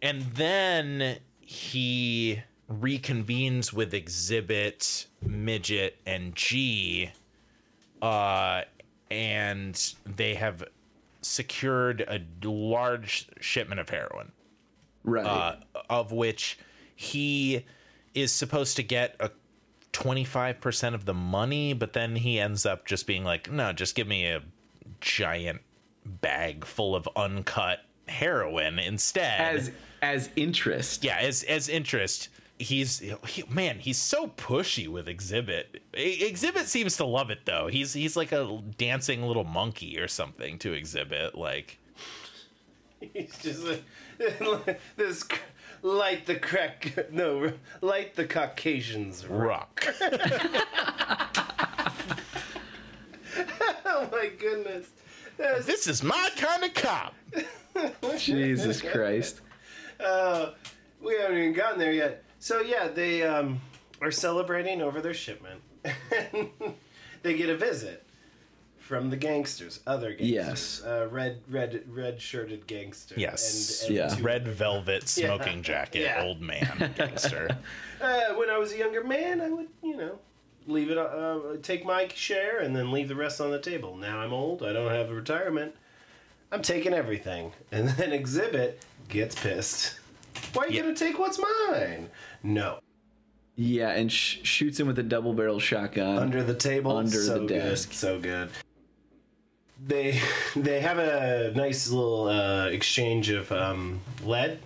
And 0.00 0.22
then 0.22 1.18
he 1.40 2.40
reconvenes 2.70 3.72
with 3.72 3.92
Xzibit, 3.92 5.06
Midget, 5.22 5.96
and 6.06 6.34
G, 6.36 7.10
uh, 8.00 8.62
and 9.10 9.94
they 10.06 10.36
have 10.36 10.64
secured 11.20 12.02
a 12.08 12.20
large 12.46 13.28
shipment 13.40 13.80
of 13.80 13.90
heroin 13.90 14.32
Right. 15.04 15.26
uh, 15.26 15.56
of 15.90 16.12
which 16.12 16.58
he 16.94 17.66
is 18.14 18.32
supposed 18.32 18.76
to 18.76 18.82
get 18.82 19.16
a 19.20 19.30
25% 19.92 20.94
of 20.94 21.04
the 21.04 21.14
money, 21.14 21.72
but 21.72 21.92
then 21.92 22.16
he 22.16 22.38
ends 22.38 22.64
up 22.66 22.86
just 22.86 23.06
being 23.06 23.24
like, 23.24 23.50
no, 23.50 23.72
just 23.72 23.94
give 23.94 24.06
me 24.06 24.26
a 24.26 24.42
giant 25.00 25.60
bag 26.04 26.64
full 26.64 26.94
of 26.94 27.08
uncut 27.16 27.80
heroin 28.08 28.78
instead. 28.78 29.40
as 29.40 29.70
as 30.02 30.30
interest. 30.36 31.04
yeah, 31.04 31.18
as 31.18 31.42
as 31.44 31.68
interest. 31.68 32.28
He's 32.58 32.98
he, 33.26 33.42
man, 33.48 33.78
he's 33.78 33.96
so 33.98 34.28
pushy 34.28 34.86
with 34.86 35.06
Xzibit. 35.06 35.64
E- 35.96 36.30
Xzibit 36.32 36.64
seems 36.64 36.96
to 36.98 37.04
love 37.06 37.30
it 37.30 37.40
though. 37.46 37.68
He's 37.68 37.92
he's 37.94 38.16
like 38.16 38.32
a 38.32 38.62
dancing 38.76 39.22
little 39.22 39.44
monkey 39.44 39.98
or 39.98 40.08
something 40.08 40.58
to 40.58 40.72
Xzibit. 40.72 41.34
Like 41.36 41.78
He's 43.14 43.38
just 43.38 43.64
like, 43.64 43.82
this 44.96 45.20
c- 45.20 45.36
light 45.82 46.26
the 46.26 46.36
crack. 46.36 47.08
No, 47.10 47.52
light 47.80 48.14
the 48.14 48.24
Caucasians. 48.26 49.26
rock. 49.26 49.84
Oh 53.92 54.08
my 54.12 54.30
goodness. 54.38 54.88
That's, 55.36 55.66
this 55.66 55.86
is 55.86 56.02
my 56.02 56.30
kind 56.36 56.64
of 56.64 56.72
cop. 56.74 57.14
Jesus 58.18 58.80
Christ. 58.80 59.40
uh, 59.98 60.50
we 61.02 61.16
haven't 61.16 61.36
even 61.38 61.52
gotten 61.52 61.78
there 61.78 61.92
yet. 61.92 62.24
So 62.38 62.60
yeah, 62.60 62.88
they 62.88 63.22
um, 63.22 63.60
are 64.00 64.10
celebrating 64.10 64.80
over 64.80 65.00
their 65.00 65.14
shipment. 65.14 65.60
they 67.22 67.34
get 67.34 67.50
a 67.50 67.56
visit 67.56 68.06
from 68.90 69.08
the 69.08 69.16
gangsters, 69.16 69.78
other 69.86 70.08
gangsters. 70.14 70.28
Yes. 70.28 70.82
Uh, 70.84 71.06
red, 71.12 71.38
red, 71.48 71.84
red 71.88 72.20
shirted 72.20 72.66
gangster. 72.66 73.14
Yes. 73.16 73.84
And, 73.86 73.96
and 73.96 74.18
Yeah. 74.18 74.18
red 74.20 74.48
velvet 74.48 75.08
smoking 75.08 75.62
jacket 75.62 76.00
Yeah. 76.00 76.24
old 76.24 76.40
man 76.40 76.92
gangster 76.98 77.48
Uh, 78.00 78.34
when 78.34 78.50
I 78.50 78.58
was 78.58 78.72
a 78.72 78.78
younger 78.78 79.04
man, 79.04 79.40
I 79.40 79.48
would, 79.48 79.68
you 79.80 79.96
know, 79.96 80.18
leave 80.66 80.90
it, 80.90 80.98
uh, 80.98 81.38
take 81.62 81.86
my 81.86 82.08
share 82.08 82.58
and 82.58 82.74
then 82.74 82.90
leave 82.90 83.06
the 83.06 83.14
rest 83.14 83.40
on 83.40 83.52
the 83.52 83.60
table. 83.60 83.94
Now 83.96 84.18
I'm 84.18 84.32
old. 84.32 84.64
I 84.64 84.72
don't 84.72 84.90
have 84.90 85.08
a 85.08 85.14
retirement. 85.14 85.72
I'm 86.50 86.62
taking 86.62 86.92
everything. 86.92 87.52
And 87.70 87.90
then 87.90 88.10
Xzibit 88.10 88.72
gets 89.08 89.36
pissed. 89.36 90.00
Why 90.52 90.64
are 90.64 90.68
you 90.68 90.74
Yeah. 90.78 90.82
going 90.82 90.94
to 90.96 91.04
take 91.04 91.16
what's 91.16 91.38
mine? 91.38 92.10
No. 92.42 92.80
Yeah, 93.54 93.90
and 93.90 94.10
sh- 94.10 94.38
shoots 94.42 94.80
him 94.80 94.88
with 94.88 94.98
a 94.98 95.02
double 95.04 95.32
barrel 95.32 95.60
shotgun. 95.60 96.18
Under 96.18 96.42
the 96.42 96.54
table. 96.54 96.96
Under 96.96 97.22
so 97.22 97.34
the 97.34 97.46
good, 97.46 97.48
desk. 97.48 97.92
So 97.92 98.18
good. 98.18 98.48
They 99.86 100.20
they 100.56 100.80
have 100.80 100.98
a 100.98 101.52
nice 101.54 101.88
little 101.90 102.28
uh, 102.28 102.66
exchange 102.66 103.30
of 103.30 103.50
um, 103.52 104.00
lead, 104.24 104.60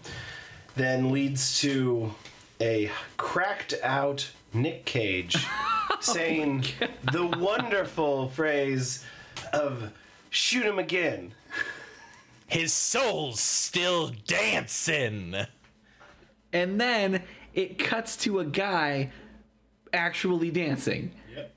then 0.77 1.11
leads 1.11 1.61
to 1.61 2.15
a 2.61 2.91
cracked 3.17 3.75
out 3.83 4.31
Nick 4.53 4.85
Cage 4.85 5.47
saying 6.01 6.65
the 7.13 7.27
wonderful 7.27 8.29
phrase 8.29 9.05
of 9.53 9.93
"shoot 10.31 10.65
him 10.65 10.79
again." 10.79 11.33
his 12.47 12.73
soul's 12.73 13.41
still 13.41 14.13
dancing 14.27 15.35
and 16.55 16.81
then 16.81 17.23
it 17.53 17.79
cuts 17.79 18.17
to 18.17 18.39
a 18.39 18.45
guy 18.45 19.11
actually 19.93 20.51
dancing. 20.51 21.13
Yep. 21.35 21.55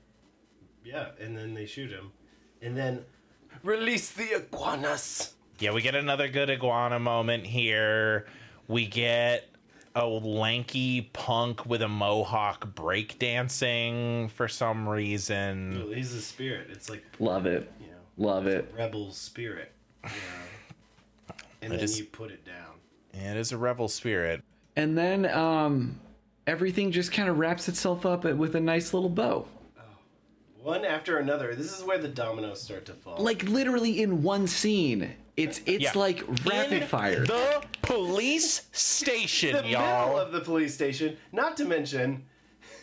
Yeah, 0.84 1.06
and 1.20 1.38
then 1.38 1.54
they 1.54 1.64
shoot 1.64 1.90
him, 1.90 2.12
and 2.60 2.76
then 2.76 3.04
release 3.62 4.10
the 4.12 4.36
iguanas. 4.36 5.34
yeah 5.58 5.72
we 5.72 5.82
get 5.82 5.94
another 5.94 6.28
good 6.28 6.48
iguana 6.50 6.98
moment 6.98 7.44
here 7.46 8.26
we 8.68 8.86
get 8.86 9.48
a 9.94 10.06
lanky 10.06 11.10
punk 11.12 11.66
with 11.66 11.82
a 11.82 11.88
mohawk 11.88 12.72
breakdancing 12.74 14.30
for 14.30 14.46
some 14.48 14.88
reason 14.88 15.90
He's 15.94 16.12
a 16.12 16.20
spirit. 16.22 16.68
It's 16.70 16.88
like 16.88 17.04
Love 17.18 17.46
it. 17.46 17.70
you 17.80 17.86
know. 17.88 18.28
Love 18.30 18.46
it. 18.46 18.72
rebel 18.76 19.10
spirit. 19.10 19.72
You 20.04 20.10
know? 20.10 21.34
And 21.62 21.72
It 21.72 21.76
then 21.76 21.84
is- 21.84 21.98
you 21.98 22.04
put 22.04 22.30
it 22.30 22.44
down. 22.44 22.74
it 23.12 23.36
is 23.36 23.50
a 23.52 23.58
rebel 23.58 23.88
spirit 23.88 24.42
And 24.76 24.96
then 24.96 25.26
um 25.26 25.98
everything 26.46 26.92
just 26.92 27.10
kind 27.12 27.28
of 27.28 27.38
wraps 27.38 27.68
itself 27.68 28.06
up 28.06 28.24
with 28.24 28.54
a 28.54 28.60
nice 28.60 28.94
little 28.94 29.10
bow. 29.10 29.46
One 30.62 30.84
after 30.84 31.18
another. 31.18 31.54
This 31.54 31.76
is 31.76 31.84
where 31.84 31.98
the 31.98 32.08
dominoes 32.08 32.60
start 32.62 32.84
to 32.86 32.94
fall. 32.94 33.16
Like 33.18 33.44
literally 33.44 34.02
in 34.02 34.22
one 34.22 34.46
scene. 34.46 35.14
It's 35.36 35.60
it's 35.66 35.84
Yeah. 35.84 35.92
like 35.94 36.22
rapid 36.44 36.82
In 36.82 36.88
fire. 36.88 37.24
the 37.24 37.62
police 37.82 38.66
station 38.72 39.52
the 39.54 39.68
y'all 39.68 40.06
middle 40.08 40.20
of 40.20 40.32
the 40.32 40.40
police 40.40 40.74
station, 40.74 41.16
not 41.32 41.56
to 41.58 41.64
mention 41.64 42.24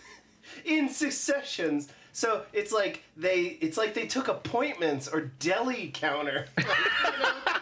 in 0.66 0.88
successions. 0.90 1.90
So 2.14 2.44
it's 2.54 2.72
like 2.72 3.04
they 3.18 3.58
it's 3.60 3.78
like 3.78 3.94
they 3.94 4.08
took 4.08 4.30
appointments 4.30 5.08
or 5.10 5.32
deli 5.40 5.92
counter. 5.94 6.48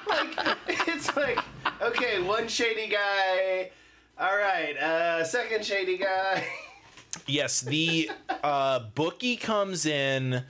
Like, 0.06 0.30
you 0.30 0.36
know, 0.36 0.56
like 0.68 0.88
it's 0.90 1.16
like 1.18 1.40
okay, 1.82 2.22
one 2.22 2.48
shady 2.48 2.88
guy. 2.88 3.72
All 4.20 4.38
right, 4.38 4.78
uh 4.78 5.24
second 5.24 5.66
shady 5.66 5.98
guy. 5.98 6.46
Yes, 7.28 7.62
the 7.62 8.10
uh, 8.44 8.80
bookie 8.96 9.36
comes 9.36 9.86
in 9.86 10.44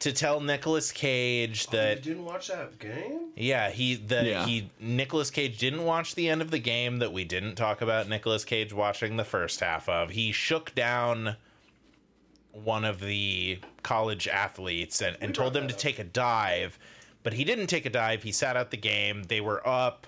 to 0.00 0.12
tell 0.12 0.40
Nicolas 0.40 0.92
Cage 0.92 1.66
that 1.68 1.98
you 2.04 2.12
didn't 2.14 2.24
watch 2.24 2.48
that 2.48 2.78
game? 2.78 3.28
yeah 3.36 3.68
he 3.70 3.96
the 3.96 4.24
Yeah. 4.24 4.46
he 4.46 4.70
Nicolas 4.80 5.30
Cage 5.30 5.58
didn't 5.58 5.84
watch 5.84 6.14
the 6.14 6.28
end 6.28 6.40
of 6.40 6.50
the 6.50 6.58
game 6.58 6.98
that 7.00 7.12
we 7.12 7.24
didn't 7.24 7.56
talk 7.56 7.82
about 7.82 8.08
Nicolas 8.08 8.44
Cage 8.44 8.72
watching 8.72 9.16
the 9.18 9.24
first 9.24 9.60
half 9.60 9.88
of. 9.90 10.10
He 10.10 10.32
shook 10.32 10.74
down 10.74 11.36
one 12.52 12.84
of 12.84 13.00
the 13.00 13.58
college 13.82 14.26
athletes 14.26 15.00
and, 15.02 15.16
and 15.20 15.34
told 15.34 15.52
them 15.52 15.68
to 15.68 15.74
up. 15.74 15.80
take 15.80 15.98
a 15.98 16.04
dive, 16.04 16.78
but 17.22 17.34
he 17.34 17.44
didn't 17.44 17.66
take 17.66 17.84
a 17.86 17.90
dive. 17.90 18.22
He 18.22 18.32
sat 18.32 18.56
out 18.56 18.70
the 18.70 18.76
game. 18.76 19.24
They 19.24 19.40
were 19.40 19.66
up. 19.68 20.06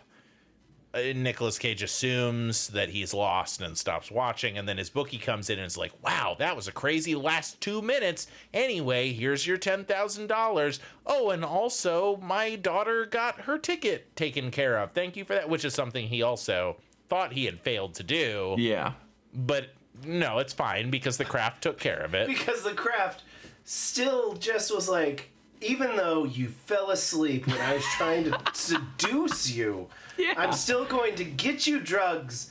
Uh, 0.95 1.01
Nicolas 1.15 1.59
Cage 1.59 1.83
assumes 1.83 2.69
that 2.69 2.91
he's 2.91 3.15
lost 3.15 3.63
and 3.63 3.79
stops 3.79 4.11
watching, 4.11 4.59
and 4.59 4.69
then 4.69 4.77
his 4.77 4.91
bookie 4.91 5.17
comes 5.19 5.49
in 5.49 5.59
and 5.59 5.67
is 5.67 5.79
like, 5.79 5.93
"Wow, 6.05 6.37
that 6.39 6.55
was 6.55 6.69
a 6.69 6.73
crazy 6.73 7.15
last 7.15 7.61
two 7.63 7.81
minutes." 7.81 8.27
Anyway, 8.53 9.13
here's 9.13 9.47
your 9.47 9.57
ten 9.57 9.85
thousand 9.85 10.27
dollars. 10.27 10.81
Oh, 11.07 11.31
and 11.31 11.45
also 11.45 12.17
my 12.19 12.57
daughter 12.57 13.07
got 13.07 13.43
her 13.43 13.57
ticket 13.59 14.15
taken 14.17 14.51
care 14.51 14.77
of. 14.79 14.93
Thank 14.93 15.17
you 15.17 15.25
for 15.25 15.33
that. 15.35 15.49
Which 15.49 15.65
is 15.65 15.73
something 15.75 16.09
he 16.09 16.21
also 16.23 16.77
thought 17.09 17.33
he 17.33 17.47
had 17.47 17.61
failed 17.61 17.95
to 17.95 18.03
do, 18.03 18.55
Yeah. 18.59 18.93
but 19.35 19.71
no, 20.05 20.39
it's 20.39 20.53
fine 20.53 20.91
because 20.91 21.17
the 21.17 21.25
craft 21.25 21.63
took 21.63 21.79
care 21.79 22.01
of 22.01 22.15
it. 22.15 22.27
Because 22.27 22.63
the 22.65 22.73
craft 22.75 23.23
still 23.65 24.33
just 24.35 24.75
was 24.75 24.89
like, 24.89 25.31
even 25.61 25.97
though 25.97 26.25
you 26.25 26.49
fell 26.49 26.91
asleep 26.91 27.47
when 27.47 27.61
I 27.61 27.75
was 27.75 27.85
trying 27.97 28.25
to 28.25 28.39
seduce 28.55 29.51
you, 29.51 29.89
Yeah. 30.19 30.35
I'm 30.37 30.53
still 30.53 30.85
going 30.85 31.15
to 31.17 31.25
get 31.25 31.67
you 31.67 31.81
drugs 31.81 32.51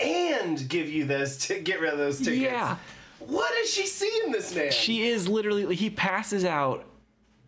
and 0.00 0.68
give 0.68 0.88
you 0.88 1.04
those 1.04 1.36
to 1.46 1.60
get 1.60 1.80
rid 1.80 1.92
of 1.92 1.98
those 1.98 2.18
tickets. 2.18 2.36
Yeah. 2.40 2.76
What 3.20 3.52
does 3.60 3.70
she 3.72 3.86
see 3.86 4.10
in 4.24 4.32
this 4.32 4.54
man? 4.54 4.70
She 4.72 5.06
is 5.08 5.28
literally. 5.28 5.74
He 5.74 5.90
passes 5.90 6.44
out. 6.44 6.84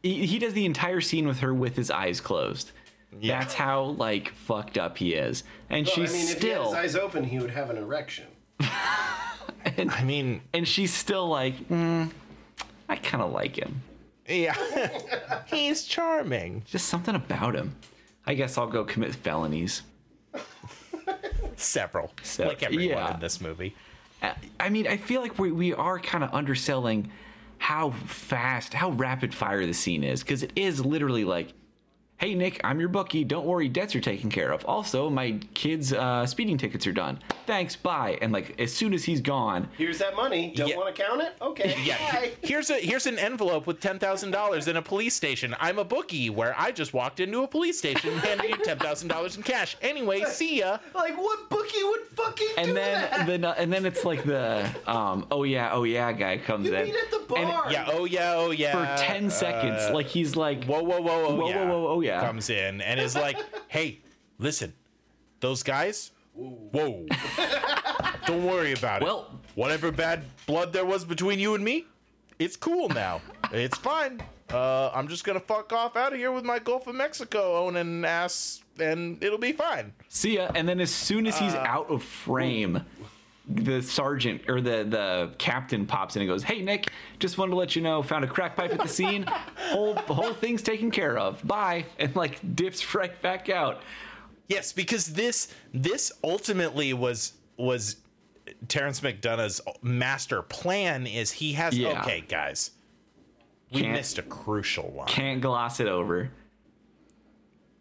He, 0.03 0.27
he 0.27 0.39
does 0.39 0.53
the 0.53 0.65
entire 0.65 1.01
scene 1.01 1.27
with 1.27 1.41
her 1.41 1.53
with 1.53 1.77
his 1.77 1.91
eyes 1.91 2.21
closed. 2.21 2.71
Yeah. 3.19 3.41
That's 3.41 3.55
how 3.55 3.83
like 3.83 4.31
fucked 4.35 4.77
up 4.79 4.99
he 4.99 5.15
is, 5.15 5.43
and 5.71 5.87
Well, 5.87 5.95
she's 5.95 6.11
I 6.11 6.13
mean, 6.13 6.23
if 6.23 6.29
he 6.29 6.33
had 6.35 6.39
still. 6.39 6.65
his 6.65 6.75
eyes 6.75 6.97
open, 6.97 7.25
he 7.25 7.39
would 7.39 7.51
have 7.51 7.71
an 7.71 7.79
erection. 7.79 8.27
I 8.61 10.05
mean, 10.05 10.43
and 10.53 10.67
she's 10.67 10.93
still 10.93 11.29
like, 11.29 11.55
mm, 11.69 12.11
I 12.89 12.97
kind 12.97 13.23
of 13.23 13.33
like 13.33 13.57
him. 13.57 13.83
yeah, 14.29 14.55
he's 15.47 15.85
charming. 15.85 16.63
Just 16.67 16.89
something 16.89 17.15
about 17.15 17.55
him. 17.55 17.75
I 18.27 18.35
guess 18.35 18.59
I'll 18.59 18.67
go 18.67 18.85
commit 18.85 19.15
felonies. 19.15 19.83
Several, 21.57 22.11
So- 22.23 22.47
like 22.47 22.63
everyone 22.63 22.89
yeah. 22.99 23.15
in 23.15 23.21
this 23.21 23.41
movie. 23.41 23.75
Uh, 24.23 24.33
I 24.59 24.69
mean, 24.69 24.87
I 24.87 24.97
feel 24.97 25.21
like 25.21 25.39
we, 25.39 25.53
we 25.53 25.73
are 25.75 25.99
kind 25.99 26.25
of 26.25 26.33
underselling 26.35 27.11
how 27.59 27.91
fast, 27.91 28.75
how 28.75 28.91
rapid 28.91 29.35
fire 29.35 29.65
the 29.67 29.73
scene 29.75 30.05
is, 30.05 30.23
because 30.23 30.43
it 30.43 30.53
is 30.57 30.85
literally 30.85 31.25
like, 31.25 31.53
hey, 32.19 32.35
Nick, 32.35 32.61
I'm 32.65 32.81
your 32.81 32.89
bookie. 32.89 33.25
Don't 33.25 33.45
worry, 33.47 33.69
debts 33.69 33.95
are 33.95 34.01
taken 34.01 34.31
care 34.31 34.51
of. 34.53 34.65
Also, 34.65 35.11
my 35.11 35.39
kids' 35.55 35.93
uh, 35.93 36.25
speeding 36.27 36.57
tickets 36.59 36.87
are 36.87 36.93
done. 36.93 37.19
Thanks, 37.47 37.77
bye. 37.77 38.19
And 38.23 38.33
like, 38.33 38.59
as 38.61 38.73
soon 38.73 38.93
as 38.95 39.05
he's 39.05 39.21
gone, 39.21 39.69
Here's 39.77 39.99
that 39.99 40.17
money. 40.17 40.53
Don't 40.57 40.69
Yeah. 40.69 40.77
want 40.77 40.95
to 40.95 41.03
count 41.03 41.21
it? 41.23 41.35
Okay. 41.41 41.75
Yeah, 41.87 41.99
Bye. 42.13 42.33
here's 42.43 42.71
a 42.71 42.75
here's 42.79 43.07
an 43.07 43.19
envelope 43.19 43.67
with 43.67 43.81
ten 43.81 43.99
thousand 43.99 44.31
dollars 44.33 44.67
in 44.67 44.77
a 44.77 44.83
police 44.83 45.15
station. 45.15 45.55
I'm 45.61 45.79
a 45.79 45.85
bookie 45.85 46.31
where 46.31 46.55
I 46.59 46.73
just 46.73 46.93
walked 46.95 47.21
into 47.21 47.43
a 47.43 47.47
police 47.49 47.79
station 47.79 48.11
and 48.11 48.21
handed 48.21 48.49
you 48.51 48.57
ten 48.65 48.79
thousand 48.79 49.09
dollars 49.09 49.37
in 49.37 49.43
cash. 49.45 49.77
Anyway, 49.83 50.25
see 50.25 50.59
ya. 50.61 50.79
Like, 50.95 51.17
what 51.17 51.49
bookie 51.51 51.83
would 51.85 52.01
fucking 52.15 52.47
do 52.57 52.61
and 52.63 52.77
then 52.77 53.11
that? 53.11 53.27
then 53.27 53.45
uh, 53.45 53.55
and 53.59 53.73
then 53.73 53.87
it's 53.87 54.05
like 54.05 54.25
the 54.25 54.69
um, 54.87 55.27
oh 55.31 55.45
yeah, 55.45 55.71
oh 55.73 55.85
yeah 55.85 56.11
guy 56.13 56.39
comes 56.39 56.67
you 56.67 56.75
in 56.75 56.87
meet 56.87 56.95
at 56.97 57.11
the 57.11 57.19
And 57.37 57.49
bar. 57.49 57.71
Yeah, 57.71 57.89
oh 57.93 58.05
yeah, 58.07 58.35
oh 58.35 58.51
yeah. 58.51 58.97
for 58.97 59.03
ten 59.03 59.31
seconds, 59.31 59.83
uh, 59.83 59.95
like 59.95 60.07
he's 60.07 60.35
like, 60.35 60.65
whoa, 60.65 60.83
whoa, 60.83 61.01
whoa, 61.01 61.27
oh 61.27 61.35
Whoa, 61.37 61.49
yeah. 61.49 61.65
whoa, 61.69 61.83
whoa, 61.83 61.89
oh, 61.89 62.01
yeah. 62.07 62.21
Comes 62.27 62.51
in 62.51 62.81
and 62.81 62.99
is 63.01 63.15
like, 63.15 63.39
hey, 63.69 64.01
listen, 64.39 64.73
those 65.41 65.63
guys. 65.63 66.11
Whoa. 66.35 67.07
Don't 68.27 68.45
worry 68.45 68.73
about 68.73 69.03
it. 69.03 69.05
Well- 69.07 69.41
whatever 69.55 69.91
bad 69.91 70.23
blood 70.47 70.73
there 70.73 70.85
was 70.85 71.05
between 71.05 71.39
you 71.39 71.55
and 71.55 71.65
me, 71.65 71.87
it's 72.39 72.57
cool 72.57 72.89
now. 72.91 73.21
it's 73.53 73.79
fine. 73.79 74.21
Uh, 74.53 74.91
I'm 74.95 75.09
just 75.09 75.25
gonna 75.25 75.41
fuck 75.41 75.73
off 75.73 75.97
out 75.97 76.13
of 76.13 76.19
here 76.19 76.31
with 76.31 76.45
my 76.45 76.59
Gulf 76.61 76.87
of 76.87 76.95
Mexico 76.95 77.67
owning 77.67 78.05
ass, 78.05 78.63
and 78.79 79.21
it'll 79.25 79.39
be 79.39 79.51
fine. 79.53 79.93
see 80.09 80.35
ya. 80.37 80.51
And 80.55 80.69
then 80.69 80.79
as 80.81 80.91
soon 80.93 81.27
as 81.27 81.37
he's 81.39 81.55
Uh, 81.55 81.65
out 81.67 81.91
of 81.91 82.03
frame, 82.05 82.85
the 83.49 83.81
sergeant 83.81 84.43
or 84.49 84.61
the 84.61 84.85
the 84.85 85.31
captain 85.39 85.87
pops 85.87 86.17
in 86.17 86.23
and 86.23 86.29
goes, 86.29 86.43
"Hey 86.43 86.61
Nick, 86.63 86.91
just 87.21 87.39
wanted 87.39 87.51
to 87.53 87.57
let 87.57 87.77
you 87.77 87.83
know, 87.83 88.03
found 88.03 88.25
a 88.25 88.29
crack 88.29 88.57
pipe 88.57 88.73
at 88.73 88.81
the 88.81 88.89
scene. 88.89 89.23
whole 89.57 89.95
whole 89.95 90.33
thing's 90.35 90.63
taken 90.63 90.91
care 90.91 91.17
of. 91.17 91.47
Bye." 91.47 91.85
And 91.99 92.15
like 92.17 92.41
dips 92.57 92.95
right 92.95 93.21
back 93.23 93.49
out. 93.49 93.83
Yes, 94.49 94.73
because 94.73 95.07
this 95.15 95.49
this 95.73 96.11
ultimately 96.25 96.93
was 96.93 97.35
was 97.57 97.97
Terence 98.69 99.01
McDonagh's 99.01 99.61
master 99.83 100.43
plan. 100.43 101.07
Is 101.07 101.33
he 101.33 101.53
has 101.55 101.77
Yeah. 101.79 102.03
okay, 102.03 102.23
guys, 102.27 102.73
we 103.73 103.83
Can't- 103.83 103.93
missed 103.93 104.19
a 104.19 104.23
crucial 104.23 104.93
line. 104.97 105.09
Can't 105.09 105.41
gloss 105.41 105.79
it 105.81 105.89
over. 105.89 106.31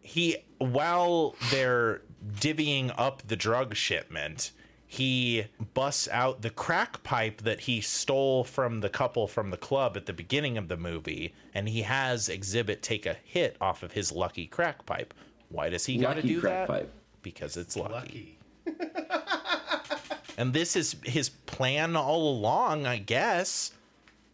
he 0.01 0.37
while 0.59 1.35
they're 1.51 2.01
divvying 2.35 2.93
up 2.97 3.23
the 3.27 3.35
drug 3.35 3.75
shipment 3.75 4.51
he 4.87 5.45
busts 5.73 6.07
out 6.11 6.41
the 6.41 6.49
crack 6.49 7.03
pipe 7.03 7.41
that 7.41 7.61
he 7.61 7.81
stole 7.81 8.43
from 8.43 8.81
the 8.81 8.89
couple 8.89 9.27
from 9.27 9.49
the 9.49 9.57
club 9.57 9.97
at 9.97 10.05
the 10.05 10.13
beginning 10.13 10.57
of 10.57 10.67
the 10.67 10.77
movie 10.77 11.33
and 11.53 11.67
he 11.67 11.81
has 11.81 12.29
Xzibit 12.29 12.81
take 12.81 13.05
a 13.05 13.15
hit 13.23 13.57
off 13.59 13.83
of 13.83 13.93
his 13.93 14.11
lucky 14.11 14.45
crack 14.45 14.85
pipe 14.85 15.13
why 15.49 15.69
does 15.69 15.85
he 15.85 15.97
got 15.97 16.13
to 16.13 16.15
Lucky 16.17 16.27
do 16.27 16.39
crack 16.41 16.67
that 16.67 16.67
pipe. 16.67 16.93
because 17.21 17.57
it's 17.57 17.75
lucky. 17.75 18.37
Lucky. 18.67 18.91
and 20.37 20.53
this 20.53 20.75
is 20.75 20.95
his 21.03 21.29
plan 21.29 21.95
all 21.95 22.29
along 22.29 22.85
i 22.85 22.97
guess 22.97 23.71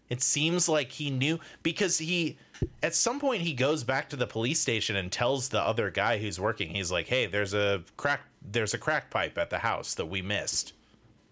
it 0.09 0.21
seems 0.21 0.67
like 0.67 0.91
he 0.91 1.09
knew 1.09 1.39
because 1.63 1.97
he 1.99 2.37
at 2.83 2.95
some 2.95 3.19
point 3.19 3.41
he 3.41 3.53
goes 3.53 3.83
back 3.83 4.09
to 4.09 4.15
the 4.15 4.27
police 4.27 4.59
station 4.59 4.95
and 4.95 5.11
tells 5.11 5.49
the 5.49 5.61
other 5.61 5.89
guy 5.89 6.17
who's 6.17 6.39
working 6.39 6.73
he's 6.73 6.91
like 6.91 7.07
hey 7.07 7.25
there's 7.25 7.53
a 7.53 7.83
crack 7.97 8.21
there's 8.41 8.73
a 8.73 8.77
crack 8.77 9.09
pipe 9.09 9.37
at 9.37 9.49
the 9.49 9.59
house 9.59 9.93
that 9.95 10.07
we 10.07 10.21
missed. 10.21 10.73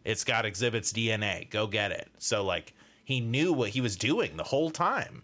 It's 0.05 0.23
got 0.23 0.45
Xzibit's 0.45 0.93
dna 0.93 1.49
go 1.49 1.67
get 1.67 1.91
it. 1.91 2.09
So 2.17 2.43
like 2.43 2.73
he 3.03 3.19
knew 3.19 3.51
what 3.51 3.69
he 3.69 3.81
was 3.81 3.95
doing 3.95 4.37
the 4.37 4.43
whole 4.43 4.69
time. 4.69 5.23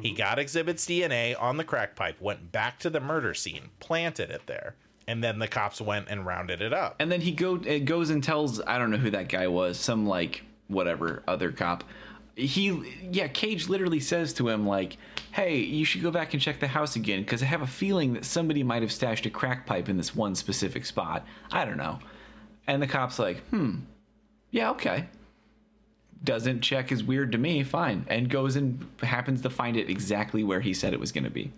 He 0.00 0.08
mm-hmm. 0.10 0.16
got 0.16 0.38
Xzibit's 0.38 0.86
dna 0.86 1.40
on 1.40 1.56
the 1.56 1.64
crack 1.64 1.96
pipe 1.96 2.20
went 2.20 2.52
back 2.52 2.78
to 2.80 2.90
the 2.90 3.00
murder 3.00 3.34
scene 3.34 3.70
planted 3.80 4.30
it 4.30 4.46
there 4.46 4.76
and 5.06 5.22
then 5.22 5.38
the 5.38 5.48
cops 5.48 5.80
went 5.80 6.08
and 6.08 6.24
rounded 6.24 6.62
it 6.62 6.72
up. 6.72 6.96
And 6.98 7.10
then 7.10 7.20
he 7.20 7.32
go 7.32 7.56
it 7.56 7.80
goes 7.80 8.10
and 8.10 8.22
tells 8.22 8.60
I 8.62 8.78
don't 8.78 8.90
know 8.90 8.96
who 8.96 9.10
that 9.10 9.28
guy 9.28 9.48
was, 9.48 9.78
some 9.78 10.06
like 10.06 10.42
whatever 10.68 11.22
other 11.28 11.52
cop. 11.52 11.84
He 12.36 12.98
yeah, 13.12 13.28
Cage 13.28 13.68
literally 13.68 14.00
says 14.00 14.32
to 14.34 14.48
him 14.48 14.66
like, 14.66 14.96
"Hey, 15.34 15.58
you 15.58 15.84
should 15.84 16.02
go 16.02 16.10
back 16.10 16.32
and 16.32 16.42
check 16.42 16.60
the 16.60 16.68
house 16.68 16.96
again 16.96 17.20
because 17.20 17.42
I 17.42 17.46
have 17.46 17.62
a 17.62 17.66
feeling 17.66 18.14
that 18.14 18.24
somebody 18.24 18.62
might 18.62 18.82
have 18.82 18.92
stashed 18.92 19.26
a 19.26 19.30
crack 19.30 19.66
pipe 19.66 19.88
in 19.88 19.96
this 19.96 20.14
one 20.14 20.34
specific 20.34 20.86
spot. 20.86 21.26
I 21.52 21.64
don't 21.64 21.76
know." 21.76 21.98
And 22.66 22.80
the 22.80 22.86
cop's 22.86 23.18
like, 23.18 23.38
"Hmm. 23.48 23.80
Yeah, 24.50 24.70
okay." 24.70 25.08
Doesn't 26.22 26.62
check 26.62 26.90
is 26.90 27.04
weird 27.04 27.32
to 27.32 27.38
me. 27.38 27.62
Fine. 27.62 28.06
And 28.08 28.30
goes 28.30 28.56
and 28.56 28.86
happens 29.02 29.42
to 29.42 29.50
find 29.50 29.76
it 29.76 29.90
exactly 29.90 30.42
where 30.42 30.60
he 30.60 30.72
said 30.72 30.94
it 30.94 31.00
was 31.00 31.12
going 31.12 31.24
to 31.24 31.30
be. 31.30 31.52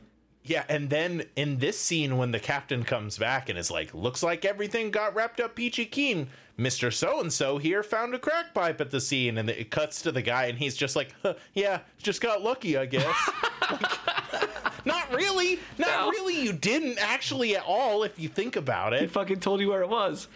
Yeah, 0.48 0.64
and 0.68 0.89
then 0.90 1.24
in 1.36 1.59
this 1.59 1.78
scene, 1.78 2.16
when 2.16 2.31
the 2.31 2.40
captain 2.40 2.85
comes 2.85 3.18
back 3.18 3.48
and 3.48 3.59
is 3.59 3.70
like, 3.70 3.93
"Looks 3.94 4.23
like 4.23 4.44
everything 4.44 4.90
got 4.90 5.14
wrapped 5.14 5.40
up 5.40 5.55
peachy 5.55 5.85
keen." 5.86 6.28
Mister 6.59 6.90
So 6.90 7.20
and 7.20 7.31
So 7.32 7.59
here 7.59 7.82
found 7.82 8.14
a 8.14 8.18
crack 8.18 8.55
pipe 8.55 8.81
at 8.81 8.90
the 8.90 9.01
scene, 9.01 9.36
and 9.39 9.51
it 9.51 9.70
cuts 9.70 10.02
to 10.02 10.12
the 10.12 10.23
guy, 10.23 10.47
and 10.47 10.59
he's 10.59 10.74
just 10.77 10.97
like, 10.97 11.14
huh, 11.23 11.35
"Yeah, 11.55 11.81
just 11.98 12.20
got 12.20 12.43
lucky, 12.43 12.77
I 12.77 12.86
guess." 12.86 13.16
Like, 13.68 14.85
not 14.85 15.12
really, 15.12 15.59
not 15.78 15.89
No. 15.89 16.10
really. 16.10 16.40
You 16.40 16.52
didn't 16.52 16.98
actually 17.01 17.56
at 17.56 17.64
all, 17.64 18.05
if 18.05 18.16
you 18.20 18.28
think 18.28 18.55
about 18.55 18.93
it. 18.93 19.01
He 19.01 19.06
it. 19.06 19.10
fucking 19.10 19.40
told 19.40 19.60
you 19.60 19.68
where 19.70 19.82
it 19.82 19.89
was. 19.89 20.28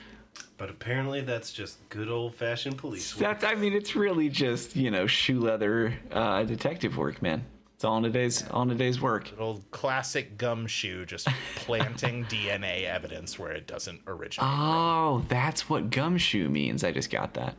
But 0.59 0.69
apparently, 0.71 1.21
that's 1.21 1.53
just 1.53 1.77
good 1.89 2.09
old 2.09 2.35
fashioned 2.35 2.77
police 2.79 3.15
work. 3.15 3.21
That's 3.21 3.45
I 3.45 3.55
mean 3.55 3.73
it's 3.73 3.95
really 3.95 4.29
just, 4.29 4.75
you 4.75 4.91
know, 4.91 5.07
shoe 5.07 5.39
leather 5.39 5.95
uh, 6.11 6.43
detective 6.43 6.97
work, 6.97 7.23
man. 7.23 7.45
It's 7.81 7.85
all 7.87 7.97
in 7.97 8.05
a 8.05 8.11
day's 8.11 8.47
all 8.51 8.61
in 8.65 8.71
a 8.73 8.75
day's 8.75 9.01
work. 9.01 9.33
Old 9.39 9.65
classic 9.71 10.37
gumshoe, 10.37 11.07
just 11.07 11.27
planting 11.57 12.25
DNA 12.27 12.85
evidence 12.85 13.39
where 13.39 13.53
it 13.53 13.67
doesn't 13.67 14.03
originate. 14.07 14.47
Oh, 14.53 15.25
that's 15.31 15.71
what 15.71 15.89
gumshoe 15.89 16.51
means. 16.51 16.85
I 16.85 16.93
just 16.93 17.09
got 17.09 17.33
that. 17.33 17.55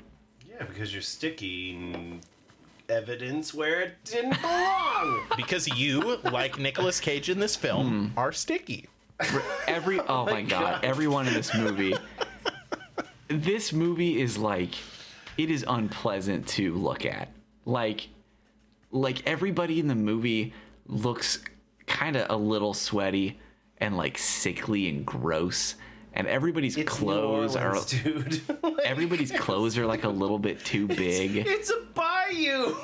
Yeah, 0.48 0.66
because 0.66 0.94
you're 0.94 1.02
sticking 1.02 2.22
evidence 2.88 3.52
where 3.52 3.82
it 3.82 3.96
didn't 4.04 4.40
belong. 4.40 5.26
because 5.38 5.68
you, 5.70 6.18
like 6.18 6.60
Nicolas 6.60 7.00
Cage 7.00 7.32
in 7.32 7.40
this 7.40 7.56
film, 7.56 8.12
hmm. 8.12 8.20
are 8.20 8.32
sticky. 8.32 8.86
Every 9.68 10.00
oh, 10.02 10.06
oh, 10.08 10.26
my 10.26 10.44
god, 10.44 10.86
everyone 10.86 11.28
in 11.28 11.34
this 11.34 11.52
movie. 11.56 11.96
This 13.28 13.74
movie 13.74 14.22
is 14.22 14.38
like 14.38 14.76
it 15.40 15.50
is 15.50 15.66
unpleasant 15.68 16.48
to 16.50 16.76
look 16.76 17.08
at. 17.08 17.30
Like 17.66 18.10
like 18.92 19.28
everybody 19.28 19.80
in 19.80 19.88
the 19.88 19.96
movie 19.96 20.54
looks 20.88 21.40
kind 21.88 22.16
of 22.16 22.30
a 22.30 22.36
little 22.36 22.74
sweaty 22.74 23.40
and 23.78 23.98
like 23.98 24.18
sickly 24.18 24.90
and 24.90 25.06
gross 25.06 25.76
and 26.14 26.28
everybody's 26.28 26.78
It's 26.78 26.92
clothes 26.92 27.56
New 27.56 27.62
are 27.62 27.78
dude. 27.88 28.42
Like, 28.64 28.86
everybody's 28.86 29.32
clothes 29.32 29.78
are 29.78 29.86
like 29.86 30.04
a 30.04 30.10
little 30.10 30.40
bit 30.40 30.64
too 30.64 30.88
big. 30.88 31.38
It's 31.38 31.70
a 31.70 31.82
bayou. 31.94 32.76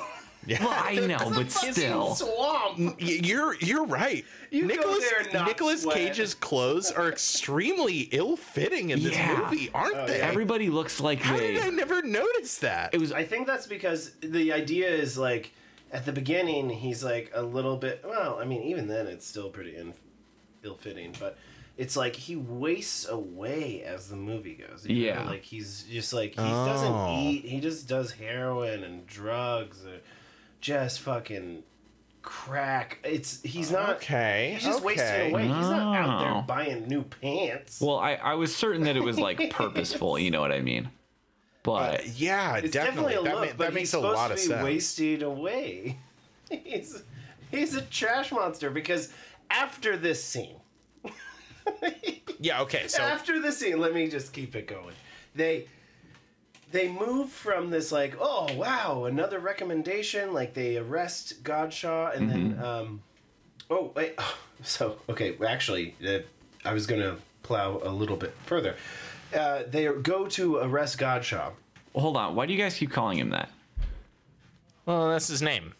Well, 0.48 0.68
I 0.70 0.94
know, 1.06 1.30
but 1.34 1.50
still. 1.50 2.14
swamp. 2.14 2.78
Mm, 2.78 2.94
you're 2.98 3.54
you're 3.56 3.84
right. 3.84 4.24
You 4.50 4.62
go 4.62 4.68
Nicolas 4.68 5.10
there 5.10 5.20
and 5.20 5.32
not 5.32 5.46
Nicolas 5.46 5.82
sweat. 5.82 5.96
Cage's 5.96 6.32
clothes 6.32 6.90
are 6.90 7.08
extremely 7.10 8.08
ill-fitting 8.12 8.90
in 8.90 9.02
this 9.02 9.12
Yeah. 9.12 9.36
movie, 9.50 9.68
aren't 9.74 9.96
oh, 9.96 10.06
they? 10.06 10.20
Everybody 10.20 10.70
looks 10.70 11.00
like 11.00 11.18
How 11.18 11.36
they. 11.36 11.54
did 11.54 11.62
I 11.64 11.68
never 11.68 12.00
notice 12.02 12.58
that? 12.58 12.94
It 12.94 13.00
was 13.00 13.12
I 13.12 13.24
think 13.24 13.46
that's 13.46 13.66
because 13.66 14.12
the 14.20 14.52
idea 14.52 14.88
is 14.88 15.18
like 15.18 15.52
at 15.92 16.04
the 16.06 16.12
beginning 16.12 16.70
he's 16.70 17.02
like 17.04 17.30
a 17.34 17.42
little 17.42 17.76
bit. 17.76 18.04
Well, 18.06 18.38
I 18.40 18.44
mean, 18.44 18.62
even 18.62 18.88
then 18.88 19.06
it's 19.06 19.26
still 19.26 19.48
pretty 19.50 19.76
in, 19.76 19.94
ill-fitting, 20.62 21.14
but 21.20 21.36
it's 21.76 21.96
like 21.96 22.16
he 22.16 22.34
wastes 22.36 23.08
away 23.08 23.82
as 23.84 24.08
the 24.08 24.16
movie 24.16 24.54
goes. 24.54 24.84
you 24.86 25.06
know? 25.06 25.12
Yeah. 25.20 25.24
like 25.28 25.44
he's 25.44 25.84
just 25.84 26.12
like 26.12 26.30
he 26.32 26.40
Oh. 26.40 26.66
doesn't 26.66 27.18
eat. 27.20 27.44
He 27.44 27.60
just 27.60 27.88
does 27.88 28.12
heroin 28.12 28.82
and 28.84 29.06
drugs, 29.06 29.84
or 29.86 29.98
just 30.60 31.00
fucking 31.00 31.62
crack. 32.22 32.98
It's 33.04 33.40
he's 33.42 33.70
not 33.70 33.96
Okay, 33.96 34.50
He's 34.54 34.64
just 34.64 34.78
okay. 34.78 34.86
wasting 34.86 35.30
away. 35.32 35.42
He's 35.42 35.50
not 35.52 35.96
out 35.96 36.20
Oh. 36.20 36.24
there 36.34 36.42
buying 36.42 36.88
new 36.88 37.02
pants. 37.02 37.80
Well, 37.80 37.98
I, 37.98 38.14
I 38.14 38.34
was 38.34 38.54
certain 38.54 38.82
that 38.82 38.96
it 38.96 39.02
was 39.04 39.18
like 39.18 39.50
purposeful. 39.50 40.18
You 40.18 40.30
know 40.30 40.40
what 40.40 40.52
I 40.52 40.60
mean? 40.60 40.90
But 41.62 42.06
Yeah, 42.18 42.56
it's 42.56 42.70
definitely. 42.72 43.14
definitely, 43.14 43.14
a 43.14 43.22
that 43.22 43.34
ma- 43.34 43.56
but 43.56 43.58
that 43.58 43.74
makes 43.74 43.90
he's 43.90 43.94
a 43.94 43.98
supposed 43.98 44.16
lot 44.16 44.26
to 44.28 44.32
of 44.34 44.38
be 44.38 44.46
sense. 44.46 44.64
wasted 44.64 45.22
away. 45.22 45.98
He's 46.50 47.02
he's 47.50 47.74
a 47.74 47.82
trash 47.82 48.32
monster 48.32 48.70
because 48.70 49.12
after 49.50 49.96
this 49.98 50.22
scene, 50.24 50.56
Yeah. 52.40 52.62
Okay. 52.62 52.88
So 52.88 53.02
after 53.02 53.40
the 53.40 53.52
scene, 53.52 53.78
let 53.80 53.92
me 53.94 54.08
just 54.08 54.32
keep 54.32 54.54
it 54.56 54.66
going. 54.66 54.94
They 55.34 55.66
they 56.70 56.88
move 56.88 57.30
from 57.30 57.70
this 57.70 57.90
like, 57.92 58.16
oh 58.20 58.52
wow, 58.54 59.04
another 59.04 59.38
recommendation. 59.38 60.32
Like 60.32 60.54
they 60.54 60.76
arrest 60.76 61.42
Godshaw, 61.42 62.16
and 62.16 62.30
then 62.30 62.58
um, 62.64 63.02
oh 63.70 63.92
wait, 63.94 64.18
so 64.62 64.98
okay, 65.08 65.36
actually, 65.46 65.94
uh, 66.06 66.18
I 66.64 66.72
was 66.72 66.86
gonna 66.86 67.16
plow 67.42 67.80
a 67.82 67.90
little 67.90 68.16
bit 68.16 68.32
further. 68.46 68.76
Uh, 69.34 69.62
they 69.68 69.86
go 70.02 70.26
to 70.26 70.56
arrest 70.58 70.98
Godshaw. 70.98 71.52
hold 71.94 72.16
on. 72.16 72.34
Why 72.34 72.46
do 72.46 72.52
you 72.52 72.58
guys 72.58 72.76
keep 72.76 72.90
calling 72.90 73.18
him 73.18 73.30
that? 73.30 73.50
well, 74.86 75.10
that's 75.10 75.28
his 75.28 75.42
name. 75.42 75.74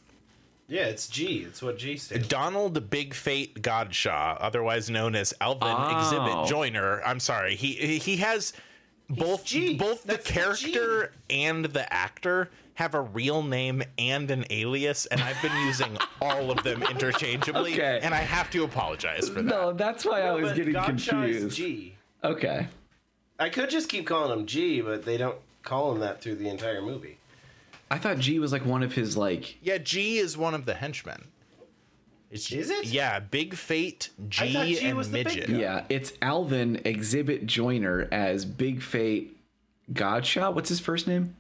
Yeah, 0.71 0.83
it's 0.85 1.09
G. 1.09 1.45
It's 1.49 1.63
what 1.63 1.79
G 1.79 1.97
stands. 1.97 2.27
for. 2.27 2.31
Donald 2.31 2.91
Big 2.91 3.15
Fate 3.15 3.63
Godshaw, 3.63 4.37
otherwise 4.39 4.91
known 4.91 5.15
as 5.15 5.33
Alvin 5.41 5.67
Oh. 5.69 5.95
Xzibit 5.95 6.47
Joiner. 6.49 7.03
I'm 7.05 7.21
sorry. 7.21 7.57
He 7.57 7.99
he 7.99 8.19
has 8.19 8.53
both 9.09 9.47
G. 9.47 9.79
both 9.79 10.03
the 10.03 10.09
That's 10.15 10.27
the 10.27 10.33
character 10.33 11.13
and 11.31 11.65
the 11.65 11.91
actor 11.91 12.51
have 12.75 12.93
a 12.95 13.01
real 13.01 13.43
name 13.43 13.83
and 13.97 14.31
an 14.31 14.45
alias, 14.51 15.07
and 15.07 15.23
I've 15.23 15.41
been 15.41 15.57
using 15.67 15.97
all 16.21 16.51
of 16.51 16.63
them 16.63 16.83
interchangeably, 16.83 17.73
Okay. 17.73 17.99
and 18.03 18.15
I 18.15 18.19
have 18.19 18.51
to 18.51 18.63
apologize 18.65 19.29
for 19.31 19.37
that. 19.41 19.45
No, 19.47 19.73
that's 19.73 20.05
why 20.05 20.21
I 20.21 20.33
was 20.33 20.51
But 20.51 20.57
getting 20.57 20.75
Godshaw 20.75 21.27
is 21.29 21.39
confused. 21.41 21.57
G. 21.57 21.95
Okay. 22.23 22.67
I 23.39 23.49
could 23.49 23.71
just 23.71 23.89
keep 23.89 24.07
calling 24.07 24.37
him 24.39 24.47
G, 24.47 24.81
but 24.81 25.05
they 25.05 25.17
don't 25.17 25.39
call 25.63 25.93
him 25.93 26.01
that 26.01 26.21
through 26.21 26.37
the 26.37 26.49
entire 26.49 26.83
movie. 26.83 27.19
I 27.91 27.99
thought 27.99 28.19
G 28.19 28.39
was 28.39 28.53
like 28.53 28.67
one 28.67 28.83
of 28.83 28.95
his 28.95 29.17
like 29.17 29.57
Yeah, 29.63 29.79
G 29.79 30.19
is 30.19 30.37
one 30.37 30.55
of 30.55 30.65
the 30.67 30.75
henchmen. 30.75 31.29
It's, 32.31 32.53
Is 32.53 32.69
it? 32.69 32.85
Yeah, 32.87 33.21
Big 33.21 33.55
Fate, 33.55 34.11
G, 34.29 34.53
G 34.53 34.81
and 34.87 34.99
was 34.99 35.11
the 35.11 35.25
big 35.25 35.29
Midget. 35.29 35.49
yeah, 35.49 35.85
it's 35.89 36.13
Alvin 36.21 36.77
Xzibit 36.85 37.47
Joiner 37.47 38.07
as 38.13 38.45
Big 38.45 38.83
Fate 38.83 39.35
Godshot. 39.95 40.55
What's 40.55 40.69
his 40.69 40.79
first 40.81 41.07
name? 41.07 41.35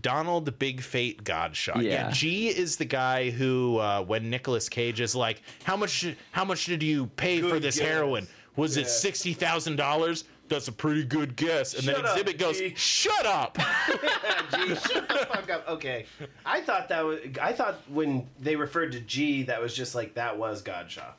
Donald 0.00 0.58
Big 0.58 0.80
Fate 0.80 1.22
Godshot. 1.22 1.80
Yeah. 1.82 2.06
Yeah. 2.06 2.10
G 2.10 2.48
is 2.48 2.78
the 2.78 2.84
guy 2.84 3.30
who, 3.30 3.78
uh, 3.78 4.02
when 4.02 4.28
Nicolas 4.28 4.68
Cage 4.68 5.00
is 5.00 5.14
like, 5.14 5.40
"How 5.62 5.76
much? 5.76 6.04
How 6.32 6.44
much 6.44 6.64
did 6.66 6.82
you 6.82 7.06
pay 7.06 7.40
for 7.40 7.60
this 7.60 7.78
guess. 7.78 7.86
heroin? 7.86 8.26
Was 8.56 8.76
it 8.76 8.88
sixty 8.88 9.34
thousand 9.34 9.76
dollars? 9.76 10.24
That's 10.48 10.68
a 10.68 10.72
pretty 10.72 11.04
good 11.04 11.36
guess." 11.36 11.74
And 11.74 11.86
then 11.86 11.96
Shut 11.96 12.04
up, 12.06 12.16
Xzibit 12.18 12.38
goes, 12.38 12.58
G. 12.58 12.74
"Shut 12.76 13.26
up." 13.26 13.56
G, 14.52 14.74
shut 14.76 15.08
the 15.08 15.26
fuck 15.30 15.50
up. 15.50 15.68
Okay, 15.68 16.06
I 16.44 16.60
thought 16.60 16.88
that 16.88 17.04
was. 17.04 17.20
I 17.40 17.52
thought 17.52 17.76
when 17.88 18.26
they 18.40 18.56
referred 18.56 18.92
to 18.92 19.00
G, 19.00 19.42
that 19.44 19.60
was 19.60 19.74
just 19.74 19.94
like 19.94 20.14
that 20.14 20.38
was 20.38 20.62
Godshaw. 20.62 21.12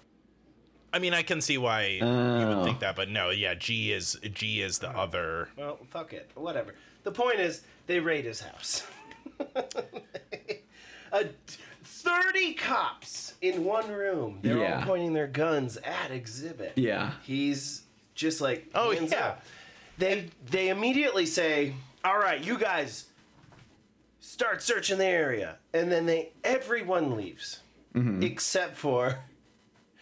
I 0.94 1.00
mean, 1.00 1.14
I 1.14 1.22
can 1.22 1.42
see 1.42 1.58
why 1.58 1.86
you 1.88 2.02
Oh. 2.04 2.56
would 2.58 2.64
think 2.66 2.80
that, 2.80 2.96
but 2.96 3.10
no, 3.10 3.30
yeah, 3.30 3.54
G 3.56 3.92
is 3.92 4.18
G 4.34 4.62
is 4.62 4.80
the 4.80 4.90
other. 4.90 5.50
Well, 5.58 5.78
fuck 5.90 6.14
it, 6.14 6.32
whatever. 6.36 6.74
The 7.04 7.12
point 7.12 7.40
is, 7.40 7.62
they 7.88 8.00
raid 8.00 8.26
his 8.26 8.40
house. 8.42 8.84
A 11.14 11.26
thirty 11.84 12.54
cops 12.54 13.36
in 13.42 13.64
one 13.64 13.90
room. 13.92 14.40
They're 14.42 14.58
Yeah. 14.58 14.80
all 14.80 14.86
pointing 14.86 15.14
their 15.14 15.28
guns 15.28 15.78
at 15.78 16.12
Xzibit. 16.12 16.72
Yeah. 16.76 17.12
He's 17.24 17.84
just 18.18 18.42
like 18.42 18.70
Oh, 18.76 18.92
hands 18.92 19.12
yeah. 19.14 19.28
up. 19.28 19.44
They 19.98 20.30
they 20.50 20.68
immediately 20.70 21.26
say, 21.26 21.74
"All 22.04 22.18
right, 22.18 22.44
you 22.44 22.58
guys 22.58 23.06
start 24.20 24.62
searching 24.62 24.98
the 24.98 25.06
area." 25.06 25.58
And 25.74 25.92
then 25.92 26.06
they 26.06 26.34
everyone 26.44 27.16
leaves 27.16 27.62
Mm-hmm. 27.96 28.22
except 28.22 28.76
for 28.76 29.18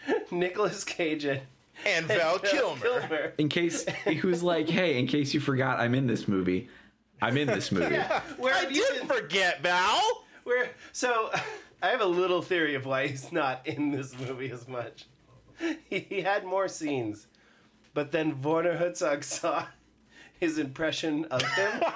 Nicolas 0.31 0.83
Cage 0.83 1.23
and 1.25 1.39
And 1.85 2.05
Val 2.07 2.39
Val 2.39 2.39
Kilmer. 2.39 3.33
In 3.37 3.47
case 3.47 3.85
he 4.05 4.19
was 4.21 4.43
like, 4.43 4.67
hey, 4.67 4.99
in 4.99 5.07
case 5.07 5.33
you 5.33 5.39
forgot, 5.39 5.79
I'm 5.79 5.95
in 5.95 6.05
this 6.07 6.27
movie. 6.27 6.67
I'm 7.21 7.37
in 7.37 7.47
this 7.47 7.71
movie. 7.71 7.95
Where 8.37 8.53
I 8.53 8.63
you 8.63 8.81
didn't 8.81 9.07
been? 9.07 9.17
forget, 9.17 9.61
Val. 9.61 10.01
Where 10.43 10.69
so 10.91 11.31
I 11.81 11.87
have 11.89 12.01
a 12.01 12.05
little 12.05 12.41
theory 12.41 12.75
of 12.75 12.85
why 12.85 13.07
he's 13.07 13.31
not 13.31 13.65
in 13.65 13.91
this 13.91 14.17
movie 14.19 14.51
as 14.51 14.67
much. 14.67 15.05
He, 15.89 15.99
he 16.09 16.21
had 16.21 16.43
more 16.43 16.67
scenes, 16.67 17.27
but 17.95 18.11
then 18.11 18.39
Werner 18.43 18.75
Herzog 18.77 19.23
saw 19.35 19.65
his 20.39 20.59
impression 20.59 21.25
of 21.25 21.41
him. 21.41 21.81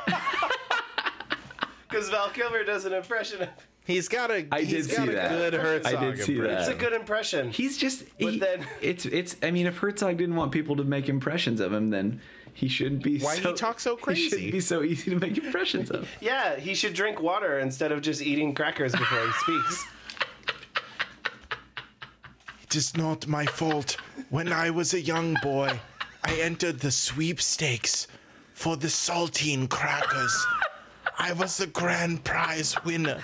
Because 1.87 2.09
Val 2.09 2.29
Kilmer 2.29 2.63
does 2.63 2.85
an 2.85 2.93
impression 2.93 3.41
of. 3.41 3.49
He's 3.83 4.07
got 4.07 4.29
a. 4.29 4.45
I 4.51 4.61
he's 4.61 4.85
did 4.87 4.95
got 4.95 5.05
see 5.07 5.11
a 5.11 5.15
that. 5.15 5.29
Good 5.31 5.53
Herzog 5.55 5.95
I 5.95 5.99
did 6.11 6.23
see 6.23 6.33
impression. 6.35 6.43
that. 6.43 6.59
It's 6.59 6.69
a 6.69 6.75
good 6.75 6.93
impression. 6.93 7.49
He's 7.49 7.77
just 7.77 8.03
But 8.19 8.33
he- 8.33 8.39
then- 8.39 8.67
it's 8.81 9.05
it's 9.07 9.35
I 9.41 9.49
mean 9.49 9.65
if 9.65 9.77
Herzog 9.79 10.15
didn't 10.17 10.35
want 10.35 10.51
people 10.51 10.75
to 10.75 10.83
make 10.83 11.09
impressions 11.09 11.59
of 11.59 11.73
him 11.73 11.89
then 11.89 12.21
he 12.53 12.67
shouldn't 12.67 13.01
be 13.01 13.17
Why 13.19 13.35
so, 13.37 13.49
he 13.51 13.55
talk 13.55 13.79
so 13.79 13.95
crazy? 13.95 14.21
He 14.21 14.29
shouldn't 14.29 14.51
be 14.51 14.59
so 14.59 14.83
easy 14.83 15.09
to 15.09 15.17
make 15.17 15.35
impressions 15.39 15.89
of. 15.89 16.07
Yeah, 16.21 16.57
he 16.57 16.75
should 16.75 16.93
drink 16.93 17.19
water 17.21 17.57
instead 17.57 17.91
of 17.91 18.01
just 18.01 18.21
eating 18.21 18.53
crackers 18.53 18.91
before 18.91 19.25
he 19.25 19.31
speaks. 19.31 19.85
It 22.69 22.75
is 22.75 22.95
not 22.95 23.25
my 23.25 23.47
fault. 23.47 23.97
When 24.29 24.53
I 24.53 24.69
was 24.69 24.93
a 24.93 25.01
young 25.01 25.35
boy, 25.41 25.79
I 26.23 26.35
entered 26.35 26.81
the 26.81 26.91
sweepstakes 26.91 28.05
for 28.53 28.77
the 28.77 28.89
saltine 28.89 29.67
crackers. 29.67 30.45
I 31.17 31.33
was 31.33 31.57
the 31.57 31.65
grand 31.65 32.23
prize 32.23 32.75
winner. 32.83 33.21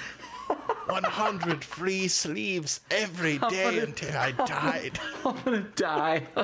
100 0.88 1.64
free 1.64 2.08
sleeves 2.08 2.80
every 2.90 3.38
day 3.38 3.78
until 3.78 4.18
I 4.18 4.32
died. 4.32 5.00
I'm 5.24 5.40
gonna 5.44 5.62
die. 5.76 6.24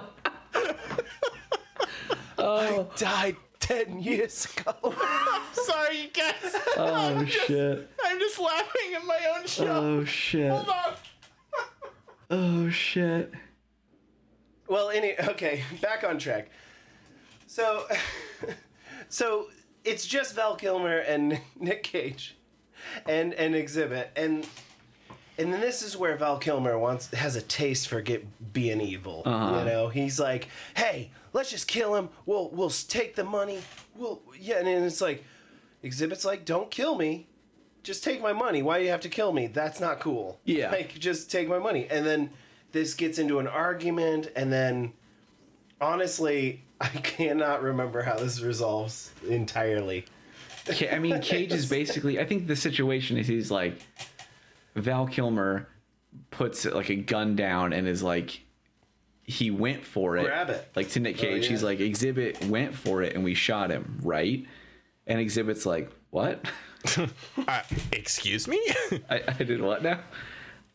oh 2.38 2.88
Died 2.98 3.38
10 3.62 4.00
years 4.00 4.46
ago. 4.46 4.76
I'm 4.96 5.42
Sorry, 5.54 6.02
you 6.02 6.10
guys. 6.10 6.56
Oh 6.78 7.26
shit. 7.26 7.90
I'm 8.06 8.20
just 8.20 8.40
laughing 8.40 8.94
at 8.96 9.06
my 9.08 9.20
own 9.36 9.48
show. 9.48 9.66
Oh 9.66 10.06
shit. 10.06 10.52
Hold 10.52 10.70
on. 10.70 10.94
Oh 12.32 12.70
shit. 12.70 13.34
Well, 14.70 14.90
any 14.90 15.20
okay, 15.20 15.64
back 15.82 16.06
on 16.06 16.18
track. 16.18 16.50
So, 17.46 17.86
so 19.10 19.50
it's 19.84 20.08
just 20.08 20.34
Val 20.34 20.56
Kilmer 20.56 20.98
and 21.00 21.42
Nick 21.60 21.84
Cage, 21.84 22.38
and 23.06 23.34
and 23.34 23.54
Xzibit, 23.54 24.08
and 24.16 24.48
and 25.38 25.54
then 25.54 25.60
this 25.60 25.82
is 25.82 25.98
where 25.98 26.16
Val 26.16 26.38
Kilmer 26.38 26.80
wants 26.80 27.14
has 27.14 27.36
a 27.36 27.42
taste 27.42 27.90
for 27.90 28.00
get 28.00 28.54
being 28.54 28.80
evil. 28.80 29.24
You 29.26 29.32
uh-huh. 29.34 29.64
know, 29.66 29.88
he's 29.90 30.18
like, 30.18 30.48
hey, 30.78 31.12
let's 31.34 31.52
just 31.52 31.68
kill 31.68 31.96
him. 31.96 32.08
We'll 32.26 32.50
we'll 32.52 32.70
take 32.70 33.18
the 33.18 33.26
money. 33.26 33.60
We'll 33.94 34.22
yeah, 34.40 34.60
and 34.60 34.68
then 34.68 34.84
it's 34.84 35.02
like, 35.02 35.26
Xzibit's 35.84 36.24
like, 36.24 36.46
don't 36.46 36.72
kill 36.72 36.96
me. 36.96 37.28
Just 37.84 38.04
take 38.04 38.22
my 38.22 38.34
money. 38.34 38.62
Why 38.62 38.78
do 38.80 38.86
you 38.86 38.92
have 38.92 39.02
to 39.02 39.10
kill 39.10 39.34
me? 39.34 39.48
That's 39.48 39.80
not 39.80 40.00
cool. 40.00 40.40
Yeah. 40.46 40.72
Like, 40.72 41.00
just 41.00 41.32
take 41.32 41.50
my 41.50 41.60
money. 41.60 41.88
And 41.90 42.06
then 42.06 42.32
this 42.72 42.94
gets 42.94 43.20
into 43.20 43.40
an 43.40 43.48
argument, 43.48 44.32
and 44.36 44.52
then 44.52 44.94
honestly, 45.80 46.64
I 46.82 46.88
cannot 46.88 47.62
remember 47.62 48.04
how 48.04 48.18
this 48.18 48.42
resolves 48.42 49.12
entirely. 49.28 50.06
Okay, 50.70 50.90
I 50.90 51.00
mean 51.00 51.20
Cage 51.22 51.52
is 51.52 51.66
basically 51.70 52.20
I 52.20 52.26
think 52.26 52.48
the 52.48 52.56
situation 52.56 53.18
is 53.18 53.28
he's 53.28 53.50
like 53.50 53.80
Val 54.76 55.08
Kilmer 55.08 55.68
puts 56.30 56.66
like 56.66 56.90
a 56.90 56.96
gun 56.96 57.36
down 57.36 57.74
and 57.74 57.88
is 57.88 58.04
like 58.04 58.42
he 59.24 59.50
went 59.50 59.86
for 59.86 60.18
it. 60.18 60.26
Grab 60.26 60.50
it. 60.50 60.70
Like 60.76 60.90
to 60.90 61.00
Nick 61.00 61.18
oh, 61.18 61.22
Cage, 61.22 61.48
he's 61.48 61.62
yeah. 61.62 61.68
like 61.68 61.80
Xzibit 61.80 62.48
went 62.48 62.76
for 62.76 63.02
it 63.02 63.16
and 63.16 63.24
we 63.24 63.34
shot 63.34 63.72
him, 63.72 64.00
right? 64.04 64.46
And 65.08 65.20
Xzibit's 65.20 65.66
like, 65.66 65.92
"What?" 66.10 66.46
Uh, 67.48 67.62
excuse 67.92 68.48
me? 68.48 68.60
I, 69.10 69.22
I 69.28 69.44
did 69.44 69.62
what 69.62 69.84
now? 69.84 70.00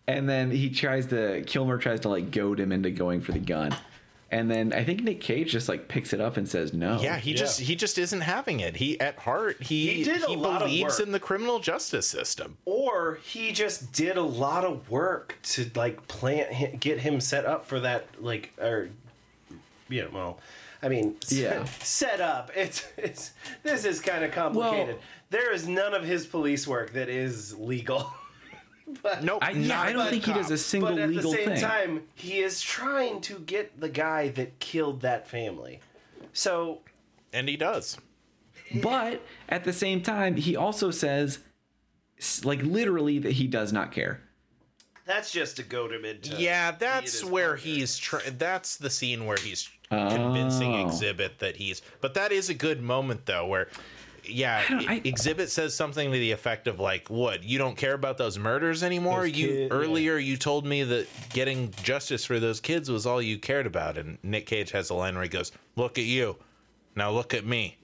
And 0.09 0.28
then 0.28 0.51
he 0.51 0.70
tries 0.70 1.07
to 1.07 1.43
Kilmer 1.47 1.78
tries 1.78 2.01
to 2.01 2.09
like 2.09 2.31
goad 2.31 2.61
him 2.61 2.70
into 2.73 2.91
going 2.91 3.20
for 3.20 3.33
the 3.33 3.39
gun. 3.41 3.74
And 4.31 4.51
then 4.51 4.73
I 4.73 4.83
think 4.83 5.03
Nick 5.05 5.20
Cage 5.20 5.53
just 5.53 5.69
like 5.69 5.87
picks 5.89 6.12
it 6.12 6.20
up 6.20 6.37
and 6.37 6.49
says 6.49 6.73
no. 6.73 7.01
yeah, 7.01 7.16
he 7.16 7.33
just 7.35 7.61
he 7.61 7.77
just 7.77 7.97
isn't 7.99 8.23
having 8.23 8.59
it. 8.61 8.77
He 8.77 8.99
at 9.01 9.19
heart 9.20 9.62
he 9.62 9.95
He 9.95 10.05
did 10.05 10.23
a 10.23 10.33
lot 10.33 10.62
of 10.62 10.69
believes 10.69 10.99
work. 10.99 11.07
in 11.07 11.12
the 11.12 11.20
criminal 11.20 11.59
justice 11.61 12.07
system. 12.09 12.57
Or 12.65 13.19
he 13.24 13.53
just 13.53 13.93
did 13.93 14.16
a 14.16 14.23
lot 14.23 14.65
of 14.65 14.91
work 14.91 15.37
to 15.45 15.70
like 15.77 16.07
plant 16.09 16.53
hi- 16.53 16.77
get 16.78 17.01
him 17.01 17.20
set 17.20 17.45
up 17.45 17.66
for 17.66 17.78
that 17.81 18.07
like 18.20 18.53
or 18.61 18.91
yeah, 19.89 20.07
well, 20.12 20.41
I 20.83 20.89
mean, 20.89 21.16
s- 21.23 21.33
Yeah. 21.33 21.65
set 21.81 22.20
up. 22.20 22.51
It's 22.57 22.85
it's 22.97 23.31
this 23.62 23.85
is 23.85 24.01
kind 24.01 24.24
of 24.24 24.33
complicated. 24.33 24.97
Well- 25.31 25.40
there 25.43 25.53
is 25.53 25.66
none 25.69 25.94
of 25.94 26.05
his 26.05 26.27
police 26.27 26.66
work 26.66 26.93
that 26.93 27.09
is 27.09 27.57
legal. 27.59 28.12
but 29.03 29.23
Nope. 29.24 29.40
I, 29.43 29.51
yeah, 29.51 29.81
I 29.81 29.93
don't 29.93 30.07
a 30.07 30.11
think 30.11 30.24
he 30.24 30.32
does 30.32 30.51
a 30.51 30.59
single 30.59 30.93
legal 30.94 31.32
thing. 31.32 31.44
but 31.47 31.53
at 31.53 31.55
the 31.55 31.61
same 31.61 31.70
thing. 31.86 31.97
time, 31.97 32.03
he 32.15 32.39
is 32.39 32.61
trying 32.62 33.20
to 33.23 33.39
get 33.40 33.81
the 33.81 33.89
guy 33.89 34.28
that 34.31 34.59
killed 34.61 35.01
that 35.03 35.28
family. 35.28 35.81
So 36.32 36.82
And 37.32 37.48
he 37.48 37.57
does. 37.57 37.98
But 38.82 39.23
at 39.48 39.65
the 39.65 39.73
same 39.73 40.03
time, 40.03 40.36
he 40.36 40.57
also 40.57 40.90
says, 40.90 41.39
like 42.44 42.62
literally, 42.62 43.19
that 43.20 43.32
he 43.32 43.47
does 43.47 43.73
not 43.73 43.93
care. 43.93 44.20
that's 45.05 45.31
just 45.31 45.57
to 45.57 45.62
goad 45.62 45.93
him 45.93 46.05
into. 46.05 46.36
Yeah, 46.36 46.73
that's 46.73 47.24
where 47.24 47.51
partner. 47.51 47.65
he's. 47.65 47.97
Tr- 47.97 48.28
that's 48.39 48.77
the 48.77 48.90
scene 48.90 49.24
where 49.27 49.36
he's 49.36 49.69
convincing 49.89 50.74
Oh. 50.74 50.86
Xzibit 50.86 51.39
that 51.39 51.57
he's. 51.57 51.81
But 52.01 52.15
that 52.15 52.32
is 52.32 52.48
a 52.48 52.55
good 52.55 52.82
moment 52.82 53.27
though, 53.27 53.47
where. 53.47 53.69
Yeah, 54.28 54.62
don't- 54.69 54.89
I- 54.89 55.01
Xzibit 55.01 55.48
says 55.48 55.74
something 55.74 56.11
to 56.12 56.19
the 56.19 56.32
effect 56.32 56.66
of 56.66 56.78
like, 56.81 57.09
"What? 57.11 57.44
You 57.44 57.59
don't 57.59 57.77
care 57.77 57.94
about 57.94 58.19
those 58.19 58.39
murders 58.39 58.82
anymore? 58.82 59.27
Those 59.27 59.36
you 59.39 59.47
kid- 59.48 59.59
yeah. 59.70 59.77
earlier 59.77 60.16
you 60.19 60.36
told 60.36 60.65
me 60.66 60.82
that 60.85 61.07
getting 61.32 61.73
justice 61.82 62.24
for 62.24 62.39
those 62.40 62.61
kids 62.61 62.90
was 62.90 63.07
all 63.07 63.20
you 63.23 63.39
cared 63.39 63.66
about." 63.66 63.98
And 63.98 64.19
Nick 64.23 64.47
Cage 64.47 64.70
has 64.73 64.90
a 64.90 64.94
line 64.94 65.15
where 65.15 65.23
he 65.24 65.28
goes, 65.28 65.53
"Look 65.77 65.98
at 65.98 66.05
you, 66.05 66.36
now 66.94 67.11
look 67.11 67.35
at 67.35 67.44
me. 67.44 67.78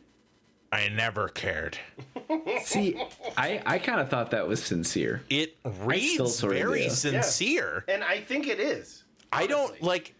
I 0.72 0.88
never 0.88 1.28
cared." 1.28 1.78
See, 2.62 2.96
I, 3.36 3.60
I 3.66 3.78
kind 3.78 4.00
of 4.00 4.08
thought 4.08 4.30
that 4.30 4.46
was 4.48 4.62
sincere. 4.62 5.22
It 5.28 5.56
reads 5.64 6.36
sorta 6.36 6.56
very 6.56 6.84
do. 6.84 6.90
sincere. 6.90 7.84
and 7.88 8.02
I 8.02 8.20
think 8.20 8.46
it 8.48 8.58
is. 8.60 9.04
I 9.32 9.46
don't 9.46 9.82
like. 9.82 10.14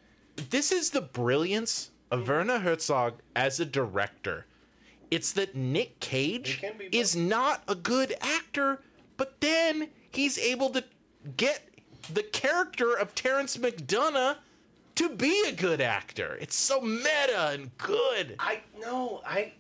This 0.51 0.73
is 0.73 0.91
the 0.91 1.01
brilliance 1.03 1.91
of 2.11 2.29
Werner 2.29 2.59
Herzog 2.59 3.15
as 3.37 3.61
a 3.61 3.65
director. 3.67 4.47
It's 5.13 5.33
that 5.33 5.55
Nick 5.55 6.01
Cage 6.01 6.59
can 6.61 6.79
be 6.79 6.87
both. 6.87 6.95
is 6.95 7.15
not 7.15 7.63
a 7.69 7.75
good 7.75 8.15
actor, 8.23 8.81
but 9.19 9.41
then 9.43 9.89
he's 10.11 10.39
able 10.39 10.71
to 10.71 10.83
get 11.37 11.69
the 12.11 12.23
character 12.23 12.95
of 12.97 13.15
Terence 13.15 13.59
McDonagh 13.59 14.37
to 14.95 15.09
be 15.11 15.45
a 15.47 15.53
good 15.53 15.83
actor. 15.83 16.39
It's 16.41 16.57
so 16.57 16.81
meta 16.81 17.51
and 17.51 17.77
good. 17.77 18.37
I 18.39 18.61
no, 18.81 19.21
I 19.27 19.53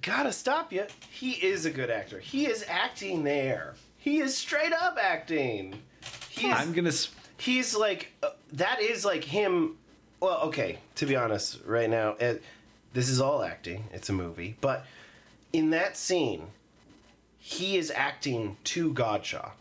gotta 0.00 0.32
stop 0.32 0.72
you. 0.72 0.86
He 1.10 1.32
is 1.32 1.66
a 1.66 1.70
good 1.70 1.90
actor. 1.90 2.18
He 2.18 2.46
is 2.46 2.64
acting 2.66 3.22
there. 3.22 3.74
He 3.98 4.20
is 4.20 4.34
straight 4.34 4.72
up 4.72 4.96
acting. 4.98 5.74
He 6.30 6.48
is, 6.48 6.56
I'm 6.56 6.72
gonna. 6.72 6.88
s- 6.88 7.10
he's 7.36 7.76
like 7.76 8.12
uh, 8.22 8.30
that 8.54 8.80
is 8.80 9.04
like 9.04 9.24
him. 9.24 9.76
Well, 10.20 10.40
okay, 10.44 10.78
to 10.94 11.04
be 11.06 11.16
honest, 11.16 11.58
right 11.66 11.88
now, 11.88 12.10
it, 12.18 12.42
this 12.92 13.08
is 13.08 13.20
all 13.20 13.42
acting. 13.42 13.84
It's 13.92 14.08
a 14.08 14.12
movie, 14.12 14.56
but 14.60 14.84
in 15.52 15.70
that 15.70 15.96
scene, 15.96 16.48
he 17.38 17.76
is 17.76 17.90
acting 17.94 18.56
to 18.64 18.92
Godshaw 18.92 19.52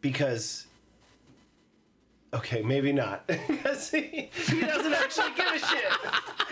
because. 0.00 0.66
Okay, 2.34 2.60
maybe 2.60 2.92
not 2.92 3.26
because 3.48 3.90
he, 3.90 4.30
he 4.32 4.60
doesn't 4.60 4.92
actually 4.92 5.30
give 5.36 5.46
a 5.46 5.58
shit. 5.58 5.84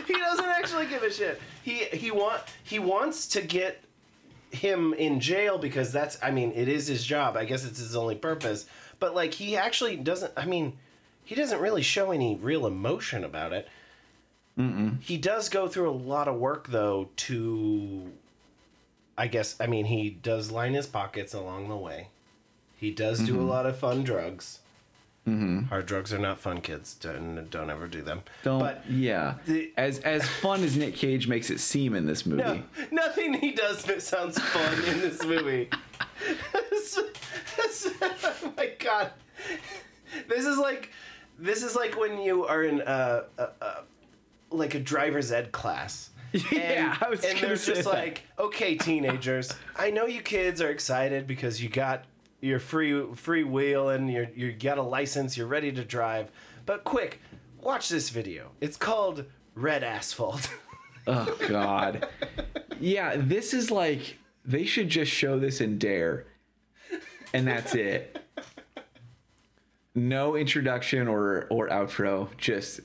He 0.07 0.15
doesn't 0.15 0.45
actually 0.45 0.87
give 0.87 1.03
a 1.03 1.13
shit. 1.13 1.41
He 1.63 1.85
he 1.85 2.11
want 2.11 2.43
he 2.63 2.79
wants 2.79 3.27
to 3.29 3.43
get 3.43 3.83
him 4.51 4.95
in 4.95 5.21
jail 5.21 5.59
because 5.59 5.93
that's 5.93 6.17
I 6.23 6.31
mean 6.31 6.53
it 6.55 6.69
is 6.69 6.87
his 6.87 7.05
job. 7.05 7.37
I 7.37 7.45
guess 7.45 7.65
it's 7.65 7.79
his 7.79 7.97
only 7.97 8.15
purpose. 8.15 8.67
But 8.99 9.15
like 9.15 9.35
he 9.35 9.57
actually 9.57 9.97
doesn't. 9.97 10.33
I 10.37 10.47
mean, 10.47 10.79
he 11.25 11.35
doesn't 11.35 11.61
really 11.61 11.83
show 11.83 12.11
any 12.13 12.37
real 12.37 12.67
emotion 12.67 13.25
about 13.25 13.53
it. 13.53 13.69
Mm-mm. 14.59 15.03
He 15.03 15.17
does 15.17 15.49
go 15.49 15.67
through 15.69 15.91
a 15.91 15.93
lot 15.93 16.29
of 16.29 16.37
work 16.37 16.69
though 16.69 17.09
to. 17.17 18.13
I 19.17 19.29
guess 19.29 19.57
I 19.61 19.67
mean 19.67 19.85
he 19.87 20.11
does 20.11 20.51
line 20.51 20.75
his 20.75 20.87
pockets 20.87 21.35
along 21.35 21.69
the 21.69 21.77
way. 21.77 22.09
He 22.77 22.91
does 22.91 23.21
do 23.21 23.41
a 23.41 23.43
lot 23.43 23.67
of 23.67 23.79
fun 23.79 24.03
drugs. 24.05 24.61
Mm-hmm. 25.27 25.63
Hard 25.65 25.87
drugs 25.87 26.13
are 26.13 26.19
not 26.19 26.39
fun, 26.39 26.61
kids. 26.61 26.95
Don't 26.95 27.49
don't 27.51 27.71
ever 27.71 27.87
do 27.87 28.03
them. 28.03 28.23
Don't. 28.43 28.59
But 28.61 28.85
yeah. 28.91 29.37
the- 29.47 29.73
as 29.77 30.01
as 30.01 30.29
fun 30.29 30.63
as 30.63 30.77
Nick 30.77 30.95
Cage 30.95 31.27
makes 31.27 31.49
it 31.51 31.61
seem 31.61 31.95
in 31.95 32.05
this 32.07 32.27
movie. 32.27 32.43
No, 32.43 32.63
nothing 32.91 33.33
he 33.35 33.53
does 33.53 33.83
that 33.85 34.03
sounds 34.03 34.39
fun 34.39 34.85
in 34.85 35.01
this 35.01 35.25
movie. 35.25 35.71
oh 38.03 38.53
my 38.57 38.71
god, 38.79 39.13
this 40.29 40.45
is 40.45 40.59
like 40.59 40.91
this 41.39 41.63
is 41.63 41.75
like 41.75 41.99
when 41.99 42.21
you 42.21 42.45
are 42.45 42.63
in 42.63 42.83
a, 42.83 43.25
a, 43.39 43.43
a 43.43 43.83
like 44.57 44.75
a 44.75 44.81
driver's 44.81 45.31
ed 45.33 45.53
class. 45.53 46.11
Yeah, 46.51 46.97
I 47.01 47.09
was 47.09 47.25
and 47.25 47.39
they're 47.39 47.51
just 47.55 47.67
that. 47.67 47.87
like, 47.87 48.23
okay, 48.41 48.75
teenagers, 48.75 49.53
I 49.77 49.91
know 49.91 50.07
you 50.07 50.21
kids 50.21 50.61
are 50.61 50.69
excited 50.71 51.29
because 51.29 51.63
you 51.63 51.69
got 51.69 52.07
your 52.41 52.59
free 52.59 53.15
free 53.15 53.45
wheel 53.45 53.91
and 53.91 54.11
you 54.11 54.27
you 54.35 54.53
got 54.53 54.79
a 54.79 54.83
license, 54.83 55.37
you're 55.37 55.47
ready 55.47 55.71
to 55.71 55.85
drive. 55.85 56.33
But 56.67 56.83
quick, 56.83 57.21
watch 57.61 57.89
this 57.89 58.11
video. 58.11 58.51
It's 58.61 58.77
called 58.77 59.27
Red 59.55 59.85
Asphalt. 59.85 60.51
Oh 61.07 61.37
God. 61.49 62.09
yeah, 62.81 63.15
this 63.19 63.53
is 63.53 63.71
like 63.71 64.17
they 64.45 64.65
should 64.65 64.89
just 64.89 65.13
show 65.13 65.39
this 65.39 65.61
in 65.61 65.77
Dare, 65.79 66.27
and 67.35 67.47
that's 67.47 67.75
it. 67.75 68.19
No 69.95 70.35
introduction 70.35 71.07
or 71.07 71.47
or 71.51 71.69
outro. 71.69 72.29
Just 72.39 72.81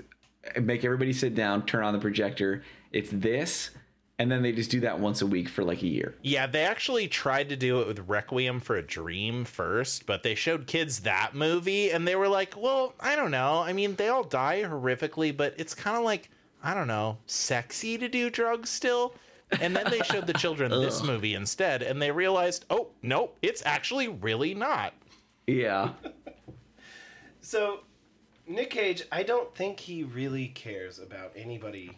make 0.61 0.83
everybody 0.85 1.13
sit 1.13 1.35
down, 1.35 1.65
turn 1.65 1.83
on 1.83 1.93
the 1.93 1.99
projector. 1.99 2.63
It's 2.91 3.09
this, 3.11 3.71
and 4.19 4.29
then 4.29 4.41
they 4.41 4.51
just 4.51 4.69
do 4.69 4.81
that 4.81 4.99
once 4.99 5.21
a 5.21 5.27
week 5.27 5.47
for 5.47 5.63
like 5.63 5.81
a 5.81 5.87
year. 5.87 6.15
Yeah, 6.21 6.45
they 6.45 6.63
actually 6.63 7.07
tried 7.07 7.49
to 7.49 7.55
do 7.55 7.79
it 7.79 7.87
with 7.87 7.99
Requiem 8.07 8.59
for 8.59 8.75
a 8.75 8.81
Dream 8.81 9.45
first, 9.45 10.05
but 10.05 10.23
they 10.23 10.35
showed 10.35 10.67
kids 10.67 10.99
that 11.01 11.33
movie 11.33 11.91
and 11.91 12.05
they 12.07 12.15
were 12.15 12.27
like, 12.27 12.55
well, 12.57 12.93
I 12.99 13.15
don't 13.15 13.31
know. 13.31 13.59
I 13.59 13.71
mean, 13.71 13.95
they 13.95 14.09
all 14.09 14.23
die 14.23 14.63
horrifically, 14.63 15.35
but 15.35 15.53
it's 15.57 15.73
kind 15.73 15.95
of 15.95 16.03
like, 16.03 16.29
I 16.61 16.73
don't 16.73 16.87
know, 16.87 17.17
sexy 17.27 17.97
to 17.97 18.09
do 18.09 18.29
drugs 18.29 18.69
still. 18.69 19.15
And 19.61 19.75
then 19.75 19.89
they 19.89 19.99
showed 20.01 20.27
the 20.27 20.33
children 20.33 20.69
this 20.69 21.01
movie 21.01 21.33
instead, 21.33 21.81
and 21.81 21.99
they 21.99 22.11
realized, 22.11 22.65
oh, 22.69 22.89
nope, 23.01 23.35
it's 23.41 23.63
actually 23.65 24.07
really 24.07 24.53
not. 24.53 24.93
Yeah. 25.47 25.93
So, 27.41 27.79
Nick 28.49 28.71
Cage, 28.71 29.03
I 29.11 29.21
don't 29.21 29.53
think 29.53 29.79
he 29.79 30.03
really 30.03 30.47
cares 30.47 30.97
about 30.97 31.31
anybody 31.35 31.97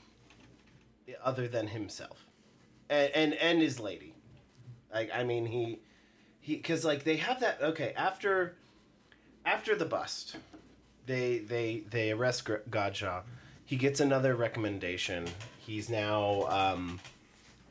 other 1.23 1.47
than 1.47 1.67
himself, 1.67 2.25
and 2.89 3.09
and, 3.15 3.33
and 3.35 3.61
his 3.61 3.79
lady. 3.79 4.13
Like, 4.93 5.09
I 5.13 5.23
mean, 5.23 5.45
he 5.45 5.79
he 6.41 6.57
because 6.57 6.83
like 6.83 7.05
they 7.05 7.15
have 7.17 7.39
that. 7.39 7.61
Okay, 7.61 7.93
after 7.95 8.57
after 9.45 9.75
the 9.75 9.85
bust, 9.85 10.35
they 11.05 11.39
they 11.39 11.83
they 11.89 12.11
arrest 12.11 12.45
Godshaw. 12.45 13.21
He 13.63 13.77
gets 13.77 14.01
another 14.01 14.35
recommendation. 14.35 15.27
He's 15.57 15.89
now 15.89 16.47
um, 16.49 16.99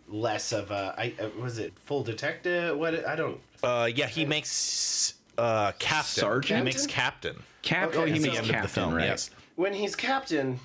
less 0.09 0.52
of 0.52 0.70
a. 0.70 0.94
I 0.97 1.12
uh, 1.20 1.28
was 1.39 1.59
it 1.59 1.74
full 1.78 2.02
detective? 2.02 2.78
What 2.78 3.07
I 3.07 3.15
don't. 3.15 3.40
Uh, 3.62 3.90
yeah, 3.94 4.07
he 4.07 4.24
makes 4.24 5.15
uh, 5.39 5.73
captain. 5.78 6.20
Sergeant? 6.23 6.59
He 6.59 6.65
makes 6.65 6.86
captain. 6.86 7.43
Cap. 7.62 7.90
Okay, 7.90 7.98
oh, 7.98 8.05
he 8.07 8.16
so- 8.19 8.23
makes 8.23 8.36
End 8.39 8.47
of 8.47 8.51
captain, 8.51 8.62
the 8.62 8.69
film, 8.69 8.94
right? 8.94 9.05
yes. 9.07 9.31
When 9.57 9.74
he's 9.74 9.94
captain, 9.97 10.59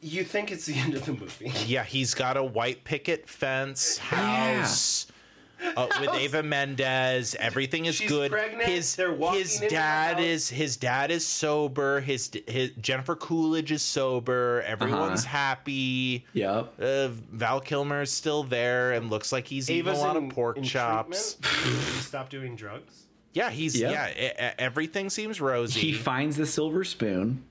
you 0.00 0.24
think 0.24 0.50
it's 0.52 0.66
the 0.66 0.74
end 0.78 0.94
of 0.94 1.04
the 1.06 1.12
movie. 1.12 1.52
Yeah, 1.66 1.84
he's 1.84 2.14
got 2.14 2.36
a 2.36 2.42
white 2.44 2.84
picket 2.84 3.28
fence 3.28 3.98
house 3.98 5.06
uh, 5.76 5.86
with 6.00 6.14
Eva 6.16 6.42
Mendes. 6.42 7.34
Everything 7.36 7.86
is 7.86 7.94
She's 7.94 8.08
good. 8.10 8.30
pregnant, 8.32 8.64
His 8.68 8.96
they're 8.96 9.12
walking 9.12 9.40
his 9.40 9.54
into 9.54 9.66
the 9.68 9.74
dad 9.74 10.16
house. 10.16 10.24
is 10.24 10.50
his 10.50 10.76
dad 10.76 11.10
is 11.12 11.26
sober. 11.26 12.00
His 12.00 12.30
his 12.48 12.72
Jennifer 12.80 13.14
Coolidge 13.16 13.70
is 13.72 13.80
sober. 13.80 14.62
Everyone's 14.66 15.24
Uh-huh. 15.24 15.36
happy. 15.38 16.26
Yep. 16.34 16.74
Uh, 16.80 17.08
Val 17.30 17.60
Kilmer 17.60 18.02
is 18.02 18.10
still 18.12 18.42
there 18.42 18.92
and 18.92 19.08
looks 19.08 19.32
like 19.32 19.46
he's 19.46 19.70
eating 19.70 19.92
a 19.94 19.96
lot 19.96 20.16
in- 20.16 20.24
of 20.24 20.30
pork 20.30 20.56
in 20.58 20.64
chops. 20.64 21.34
treatment? 21.40 21.84
He 22.12 22.28
doing 22.28 22.56
drugs. 22.56 23.01
Yeah, 23.32 23.50
he's 23.50 23.78
Yep. 23.80 23.90
yeah. 23.92 24.08
e- 24.10 24.54
everything 24.58 25.08
seems 25.10 25.40
rosy. 25.40 25.80
He 25.80 25.92
finds 25.92 26.36
the 26.36 26.46
silver 26.46 26.84
spoon. 26.84 27.44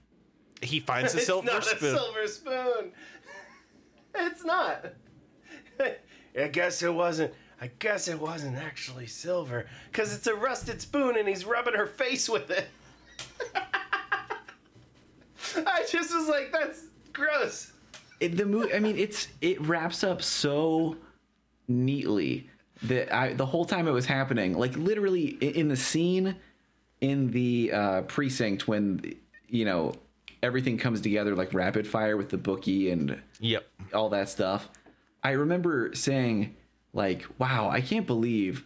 he 0.62 0.80
finds 0.80 1.14
a 1.14 1.18
It's 1.20 1.26
silver 1.26 1.48
not 1.48 1.64
spoon. 1.66 1.96
a 1.96 1.98
silver 1.98 2.28
spoon. 2.28 2.92
It's 4.16 4.44
not. 4.44 4.86
I 6.40 6.48
guess 6.50 6.84
it 6.84 6.94
wasn't. 6.94 7.34
I 7.62 7.70
guess 7.80 8.08
it 8.08 8.20
wasn't 8.20 8.58
actually 8.58 9.08
silver 9.08 9.68
because 9.92 10.14
it's 10.14 10.28
a 10.28 10.36
rusted 10.36 10.82
spoon 10.82 11.16
and 11.18 11.28
he's 11.28 11.46
rubbing 11.46 11.76
her 11.76 11.86
face 11.88 12.28
with 12.28 12.50
it. 12.52 12.68
I 15.56 15.86
just 15.90 16.14
was 16.14 16.28
like, 16.28 16.52
that's 16.52 16.84
gross. 17.14 17.72
it, 18.20 18.38
the 18.38 18.46
movie 18.46 18.74
i 18.74 18.80
mean 18.80 18.98
it's 18.98 19.28
it 19.42 19.60
wraps 19.62 20.04
up 20.04 20.22
so 20.22 20.96
neatly 21.68 22.50
that 22.84 23.14
i 23.16 23.34
the 23.34 23.46
whole 23.46 23.66
time 23.66 23.88
it 23.88 23.92
was 23.92 24.06
happening 24.06 24.58
like 24.58 24.76
literally 24.76 25.26
in 25.40 25.68
the 25.68 25.76
scene 25.76 26.36
in 27.02 27.32
the 27.32 27.72
uh 27.74 28.02
precinct 28.04 28.68
when 28.68 29.02
you 29.48 29.66
know 29.66 29.94
everything 30.44 30.78
comes 30.78 31.02
together 31.02 31.36
like 31.36 31.54
rapid 31.54 31.86
fire 31.88 32.18
with 32.18 32.30
the 32.30 32.38
bookie 32.38 32.90
and 32.90 33.20
Yep. 33.40 33.68
all 33.94 34.10
that 34.10 34.30
stuff 34.30 34.70
i 35.24 35.32
remember 35.32 35.94
saying 35.94 36.56
like 36.94 37.26
wow 37.38 37.70
i 37.70 37.82
can't 37.82 38.08
believe 38.08 38.66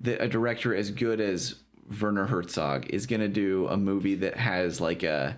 that 0.00 0.20
a 0.22 0.28
director 0.28 0.74
as 0.74 0.90
good 0.90 1.20
as 1.20 1.56
Werner 2.00 2.24
Herzog 2.26 2.86
is 2.90 3.06
gonna 3.06 3.28
do 3.28 3.66
a 3.68 3.76
movie 3.76 4.14
that 4.16 4.36
has 4.36 4.80
like 4.80 5.02
a 5.02 5.36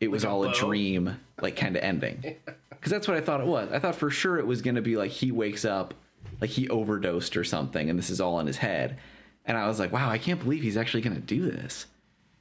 it 0.00 0.10
was 0.10 0.24
Like 0.24 0.32
all 0.32 0.44
a 0.44 0.54
dream 0.54 1.18
like 1.42 1.56
kind 1.56 1.76
of 1.76 1.82
ending 1.82 2.36
because 2.70 2.90
that's 2.90 3.06
what 3.06 3.16
I 3.16 3.20
thought 3.20 3.40
it 3.40 3.46
was. 3.46 3.70
I 3.72 3.78
thought 3.80 3.96
for 3.96 4.08
sure 4.10 4.38
it 4.38 4.46
was 4.46 4.62
gonna 4.62 4.80
be 4.82 4.96
like 4.96 5.10
he 5.10 5.30
wakes 5.32 5.64
up 5.64 5.94
like 6.40 6.50
he 6.50 6.68
overdosed 6.68 7.36
or 7.36 7.44
something 7.44 7.88
and 7.90 7.98
this 7.98 8.10
is 8.10 8.20
all 8.20 8.38
in 8.40 8.46
his 8.46 8.58
head, 8.58 8.98
and 9.44 9.56
I 9.56 9.66
was 9.66 9.78
like, 9.78 9.92
wow, 9.92 10.08
I 10.10 10.18
can't 10.18 10.40
believe 10.42 10.62
he's 10.62 10.76
actually 10.76 11.00
gonna 11.02 11.20
do 11.20 11.50
this. 11.50 11.86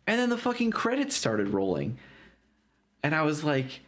And 0.05 0.19
then 0.19 0.29
the 0.29 0.37
fucking 0.37 0.71
credits 0.71 1.15
started 1.15 1.49
rolling, 1.49 1.97
and 3.03 3.13
I 3.15 3.23
was 3.23 3.43
like, 3.43 3.81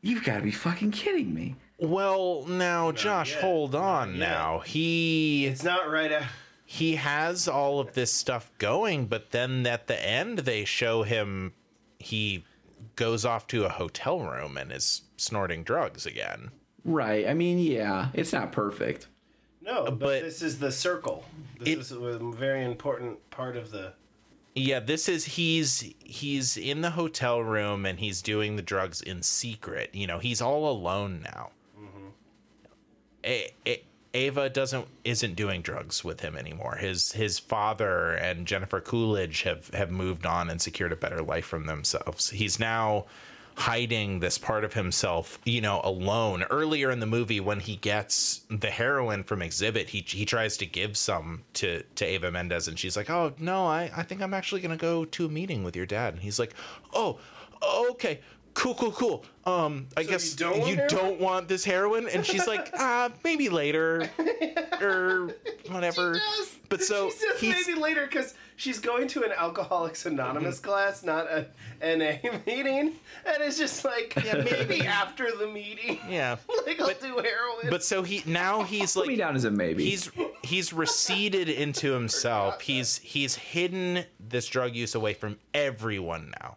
you've 0.00 0.24
got 0.24 0.36
to 0.36 0.42
be 0.42 0.50
fucking 0.52 0.92
kidding 0.92 1.34
me. 1.34 1.56
Well, 1.78 2.44
now 2.46 2.92
Josh, 2.92 3.32
yet. 3.32 3.40
hold 3.40 3.74
on 3.74 4.10
yet. 4.12 4.18
now. 4.18 4.58
He 4.60 5.46
It's 5.46 5.64
not 5.64 5.90
right. 5.90 6.12
a- 6.12 6.28
he 6.64 6.94
has 6.96 7.48
all 7.48 7.80
of 7.80 7.94
this 7.94 8.12
stuff 8.12 8.50
going, 8.58 9.06
but 9.06 9.32
then 9.32 9.66
at 9.66 9.88
the 9.88 10.00
end 10.06 10.40
they 10.40 10.64
show 10.64 11.02
him 11.02 11.52
he 11.98 12.44
goes 12.96 13.24
off 13.24 13.46
to 13.48 13.64
a 13.64 13.68
hotel 13.70 14.20
room 14.20 14.56
and 14.56 14.70
is 14.70 15.02
snorting 15.16 15.64
drugs 15.64 16.06
again. 16.06 16.50
Right. 16.84 17.26
I 17.28 17.34
mean, 17.34 17.58
yeah, 17.58 18.08
it's 18.14 18.32
not 18.32 18.52
perfect. 18.52 19.06
No, 19.62 19.84
uh, 19.84 19.90
but, 19.90 19.98
but- 20.00 20.22
this 20.22 20.42
is 20.42 20.58
the 20.58 20.72
circle. 20.72 21.24
This 21.58 21.68
It- 21.68 21.78
is 21.78 21.92
a 21.92 22.18
very 22.18 22.64
important 22.64 23.28
part 23.30 23.56
of 23.56 23.70
the. 23.70 23.92
Yeah, 24.56 24.80
this 24.80 25.08
is 25.08 25.24
he's 25.26 25.94
he's 26.00 26.56
in 26.56 26.80
the 26.80 26.90
hotel 26.90 27.40
room 27.40 27.86
and 27.86 28.00
he's 28.00 28.20
doing 28.20 28.56
the 28.56 28.62
drugs 28.62 29.00
in 29.00 29.22
secret. 29.22 29.90
You 29.94 30.08
know, 30.08 30.18
he's 30.18 30.40
all 30.42 30.68
alone 30.68 31.20
now. 31.22 31.50
Mm-hmm. 31.78 32.06
A- 33.24 33.50
A- 33.66 33.84
Eva 34.12 34.48
doesn't 34.50 34.86
isn't 35.04 35.36
doing 35.36 35.62
drugs 35.62 36.02
with 36.02 36.20
him 36.20 36.36
anymore. 36.36 36.76
His 36.76 37.12
his 37.12 37.38
father 37.38 38.14
and 38.14 38.44
Jennifer 38.44 38.80
Coolidge 38.80 39.42
have 39.42 39.68
have 39.68 39.92
moved 39.92 40.26
on 40.26 40.50
and 40.50 40.60
secured 40.60 40.90
a 40.92 40.96
better 40.96 41.22
life 41.22 41.44
from 41.46 41.66
themselves. 41.66 42.30
He's 42.30 42.58
now 42.58 43.06
hiding 43.56 44.20
this 44.20 44.38
part 44.38 44.64
of 44.64 44.74
himself, 44.74 45.38
you 45.44 45.60
know, 45.60 45.80
alone. 45.84 46.44
Earlier 46.50 46.90
in 46.90 47.00
the 47.00 47.06
movie 47.06 47.40
when 47.40 47.60
he 47.60 47.76
gets 47.76 48.42
the 48.48 48.70
heroin 48.70 49.22
from 49.24 49.40
Xzibit, 49.40 49.88
he 49.88 50.00
he 50.06 50.24
tries 50.24 50.56
to 50.58 50.66
give 50.66 50.96
some 50.96 51.42
to 51.54 51.82
to 51.96 52.08
Eva 52.08 52.30
Mendes 52.30 52.68
and 52.68 52.78
she's 52.78 52.96
like, 52.96 53.10
"Oh, 53.10 53.32
no, 53.38 53.66
I 53.66 53.90
I 53.96 54.02
think 54.02 54.22
I'm 54.22 54.34
actually 54.34 54.60
going 54.60 54.76
to 54.76 54.80
go 54.80 55.04
to 55.04 55.26
a 55.26 55.28
meeting 55.28 55.64
with 55.64 55.76
your 55.76 55.86
dad." 55.86 56.14
And 56.14 56.22
he's 56.22 56.38
like, 56.38 56.54
"Oh, 56.92 57.18
okay. 57.90 58.20
Cool, 58.52 58.74
cool, 58.74 58.90
cool. 58.90 59.24
Um, 59.44 59.86
I 59.96 60.02
guess 60.02 60.32
you 60.32 60.36
don't 60.38 60.58
want 60.58 60.70
you 60.70 60.76
heroin? 60.76 60.88
don't 60.96 61.20
want 61.20 61.48
this 61.48 61.64
heroin." 61.64 62.08
And 62.08 62.26
she's 62.26 62.46
like, 62.48 62.70
"Ah, 62.76 63.10
maybe 63.24 63.48
later 63.48 64.10
or 64.80 65.34
whatever." 65.68 66.20
But 66.68 66.82
so 66.82 67.10
he's 67.38 67.66
maybe 67.66 67.80
later 67.80 68.06
because 68.06 68.34
she's 68.60 68.78
going 68.78 69.08
to 69.08 69.24
an 69.24 69.32
Alcoholics 69.32 70.04
Anonymous 70.04 70.58
mm-hmm. 70.58 70.68
class, 70.68 71.02
not 71.02 71.26
a 71.30 71.46
NA 71.82 72.18
meeting, 72.46 72.92
and 73.24 73.42
it's 73.42 73.58
just 73.58 73.84
like 73.84 74.14
maybe 74.16 74.86
after 74.86 75.30
the 75.36 75.46
meeting. 75.46 75.98
yeah. 76.08 76.36
like 76.66 76.80
I'll 76.80 76.88
do 76.88 77.16
heroin. 77.16 77.70
But 77.70 77.82
so 77.82 78.02
he 78.02 78.22
now 78.26 78.62
he's 78.62 78.94
like 78.94 79.06
Put 79.06 79.12
me 79.12 79.16
down 79.16 79.34
as 79.34 79.44
a 79.44 79.50
maybe. 79.50 79.84
he's 79.84 80.10
he's 80.42 80.72
receded 80.72 81.48
into 81.48 81.92
himself. 81.92 82.60
He's 82.70 82.98
he's 82.98 83.34
hidden 83.34 84.04
this 84.20 84.46
drug 84.46 84.74
use 84.74 84.94
away 84.94 85.14
from 85.14 85.38
everyone 85.54 86.32
now. 86.40 86.56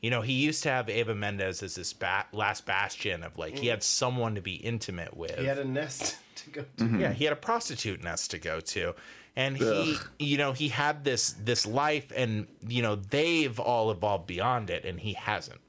You 0.00 0.10
know, 0.10 0.22
he 0.22 0.32
used 0.32 0.62
to 0.62 0.70
have 0.70 0.88
Eva 0.88 1.14
Mendes 1.14 1.62
as 1.62 1.74
this 1.74 1.92
ba- 1.92 2.26
last 2.32 2.64
bastion 2.64 3.22
of 3.22 3.36
like 3.36 3.58
he 3.58 3.66
mm. 3.66 3.70
had 3.70 3.82
someone 3.82 4.36
to 4.36 4.40
be 4.40 4.54
intimate 4.54 5.16
with. 5.16 5.38
he 5.38 5.44
had 5.44 5.58
a 5.58 5.64
nest 5.64 6.16
to 6.36 6.50
go 6.50 6.64
to. 6.78 6.98
Yeah, 6.98 7.12
he 7.12 7.24
had 7.24 7.32
a 7.32 7.36
prostitute 7.36 8.02
nest 8.02 8.30
to 8.30 8.38
go 8.38 8.60
to. 8.60 8.94
And 9.36 9.56
he 9.56 9.96
you 10.18 10.36
know, 10.36 10.52
he 10.52 10.68
had 10.68 11.04
this 11.04 11.32
this 11.32 11.66
life 11.66 12.12
and 12.14 12.46
you 12.66 12.82
know, 12.82 12.96
they've 12.96 13.58
all 13.58 13.90
evolved 13.90 14.26
beyond 14.26 14.70
it 14.70 14.84
and 14.84 15.00
he 15.00 15.14
hasn't. 15.14 15.60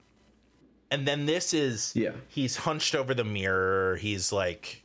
And 0.90 1.08
then 1.08 1.26
this 1.26 1.54
is 1.54 1.94
Yeah. 1.96 2.12
he's 2.28 2.58
hunched 2.58 2.96
over 2.96 3.14
the 3.14 3.24
mirror. 3.24 3.96
He's 3.98 4.32
like 4.32 4.84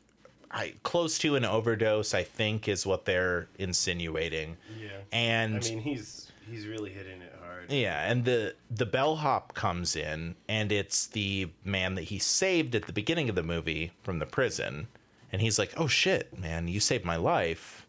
I 0.51 0.75
close 0.85 1.19
to 1.19 1.35
an 1.37 1.45
overdose, 1.45 2.15
I 2.15 2.23
think 2.23 2.69
is 2.69 2.87
what 2.87 3.05
they're 3.05 3.49
insinuating. 3.59 4.57
Yeah. 4.81 4.89
And 5.13 5.57
I 5.57 5.61
mean, 5.69 5.81
he's 5.81 6.31
he's 6.49 6.67
really 6.67 6.91
hitting 6.93 7.21
it 7.23 7.35
hard. 7.43 7.73
yeah, 7.73 8.09
and 8.11 8.25
the 8.25 8.55
the 8.71 8.87
bellhop 8.87 9.55
comes 9.55 9.97
in, 9.97 10.37
and 10.49 10.71
it's 10.71 11.07
the 11.09 11.49
man 11.65 11.95
that 11.97 12.05
he 12.05 12.19
saved 12.19 12.75
at 12.75 12.87
the 12.87 12.93
beginning 12.93 13.29
of 13.29 13.35
the 13.35 13.43
movie 13.43 13.91
from 14.03 14.19
the 14.21 14.27
prison, 14.27 14.87
and 15.33 15.43
he's 15.43 15.59
like, 15.59 15.75
"Oh 15.77 15.89
shit, 15.89 16.39
man, 16.39 16.69
you 16.69 16.79
saved 16.81 17.05
my 17.05 17.17
life." 17.17 17.86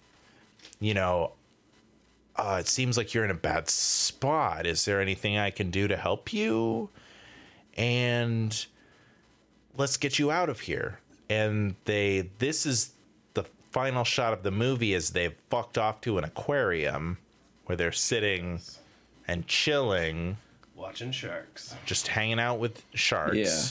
You 0.79 0.93
know, 0.93 1.31
uh, 2.35 2.57
it 2.59 2.67
seems 2.67 2.97
like 2.97 3.13
you're 3.13 3.25
in 3.25 3.31
a 3.31 3.35
bad 3.35 3.69
spot. 3.69 4.67
Is 4.67 4.85
there 4.85 5.01
anything 5.01 5.37
I 5.37 5.49
can 5.49 5.71
do 5.71 5.87
to 5.87 5.97
help 5.97 6.31
you? 6.33 6.89
And 7.75 8.65
let's 9.75 9.97
get 9.97 10.19
you 10.19 10.31
out 10.31 10.49
of 10.49 10.61
here. 10.61 10.99
And 11.29 11.75
they, 11.85 12.29
this 12.39 12.65
is 12.65 12.91
the 13.33 13.43
final 13.71 14.03
shot 14.03 14.33
of 14.33 14.43
the 14.43 14.51
movie 14.51 14.93
as 14.93 15.11
they've 15.11 15.35
fucked 15.49 15.77
off 15.77 15.99
to 16.01 16.17
an 16.17 16.23
aquarium 16.23 17.17
where 17.65 17.75
they're 17.75 17.91
sitting 17.91 18.61
and 19.27 19.45
chilling, 19.47 20.37
Watching 20.75 21.11
sharks. 21.11 21.75
just 21.85 22.07
hanging 22.09 22.39
out 22.39 22.59
with 22.59 22.83
sharks. 22.93 23.35
Yeah. 23.35 23.63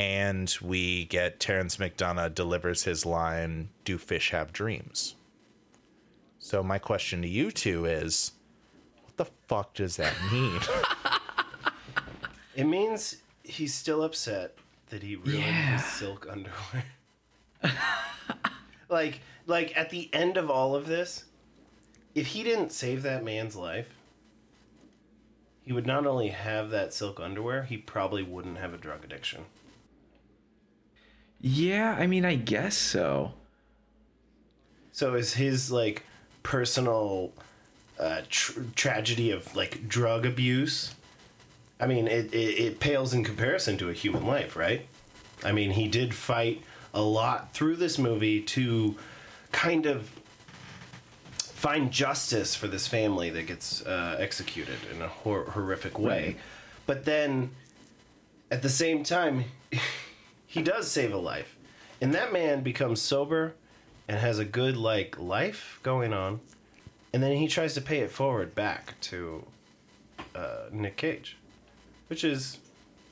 And 0.00 0.54
we 0.62 1.06
get 1.06 1.40
Terence 1.40 1.78
McDonagh 1.78 2.34
delivers 2.34 2.84
his 2.84 3.04
line, 3.04 3.70
Do 3.84 3.98
fish 3.98 4.30
have 4.30 4.52
dreams? 4.52 5.16
So 6.38 6.62
my 6.62 6.78
question 6.78 7.22
to 7.22 7.28
you 7.28 7.50
two 7.50 7.84
is 7.84 8.32
what 9.04 9.16
the 9.16 9.24
fuck 9.46 9.74
does 9.74 9.96
that 9.96 10.14
mean? 10.32 10.60
It 12.56 12.64
means 12.66 13.18
he's 13.44 13.72
still 13.72 14.02
upset 14.02 14.56
that 14.90 15.04
he 15.04 15.14
ruined 15.14 15.38
Yeah. 15.44 15.76
his 15.76 15.84
silk 15.84 16.26
underwear. 16.28 16.84
like, 18.88 19.20
like 19.46 19.76
at 19.76 19.90
the 19.90 20.12
end 20.12 20.36
of 20.36 20.50
all 20.50 20.74
of 20.74 20.88
this, 20.88 21.26
if 22.16 22.26
he 22.28 22.42
didn't 22.42 22.72
save 22.72 23.02
that 23.04 23.22
man's 23.22 23.54
life, 23.54 23.90
he 25.62 25.72
would 25.72 25.86
not 25.86 26.04
only 26.04 26.30
have 26.30 26.70
that 26.70 26.92
silk 26.92 27.20
underwear, 27.20 27.62
he 27.62 27.76
probably 27.76 28.24
wouldn't 28.24 28.58
have 28.58 28.74
a 28.74 28.78
drug 28.78 29.04
addiction. 29.04 29.44
yeah, 31.40 31.94
I 31.96 32.08
mean, 32.08 32.24
I 32.24 32.34
guess 32.34 32.76
so. 32.76 33.34
So 34.90 35.14
is 35.14 35.34
his 35.34 35.70
like 35.70 36.02
personal 36.48 37.30
uh, 37.98 38.22
tr- 38.30 38.60
tragedy 38.74 39.30
of 39.30 39.54
like 39.54 39.86
drug 39.86 40.24
abuse? 40.24 40.94
I 41.78 41.86
mean, 41.86 42.08
it, 42.08 42.32
it 42.32 42.58
it 42.58 42.80
pales 42.80 43.12
in 43.12 43.22
comparison 43.22 43.76
to 43.76 43.90
a 43.90 43.92
human 43.92 44.26
life, 44.26 44.56
right? 44.56 44.86
I 45.44 45.52
mean, 45.52 45.72
he 45.72 45.88
did 45.88 46.14
fight 46.14 46.62
a 46.94 47.02
lot 47.02 47.52
through 47.52 47.76
this 47.76 47.98
movie 47.98 48.40
to 48.40 48.96
kind 49.52 49.84
of 49.84 50.10
find 51.36 51.90
justice 51.90 52.54
for 52.54 52.66
this 52.66 52.86
family 52.86 53.28
that 53.28 53.46
gets 53.46 53.84
uh, 53.84 54.16
executed 54.18 54.78
in 54.90 55.02
a 55.02 55.08
hor- 55.08 55.50
horrific 55.50 55.98
way. 55.98 56.36
But 56.86 57.04
then, 57.04 57.50
at 58.50 58.62
the 58.62 58.70
same 58.70 59.02
time, 59.02 59.44
he 60.46 60.62
does 60.62 60.90
save 60.90 61.12
a 61.12 61.18
life, 61.18 61.56
and 62.00 62.14
that 62.14 62.32
man 62.32 62.62
becomes 62.62 63.02
sober 63.02 63.52
and 64.08 64.18
has 64.18 64.38
a 64.38 64.44
good 64.44 64.76
like 64.76 65.18
life 65.18 65.78
going 65.82 66.12
on, 66.12 66.40
and 67.12 67.22
then 67.22 67.36
he 67.36 67.46
tries 67.46 67.74
to 67.74 67.80
pay 67.80 67.98
it 67.98 68.10
forward 68.10 68.54
back 68.54 68.98
to 69.02 69.44
uh, 70.34 70.64
Nick 70.72 70.96
Cage, 70.96 71.36
which 72.08 72.24
is, 72.24 72.58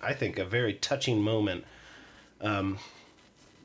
I 0.02 0.14
think, 0.14 0.38
a 0.38 0.44
very 0.44 0.74
touching 0.74 1.20
moment. 1.20 1.64
Um, 2.40 2.78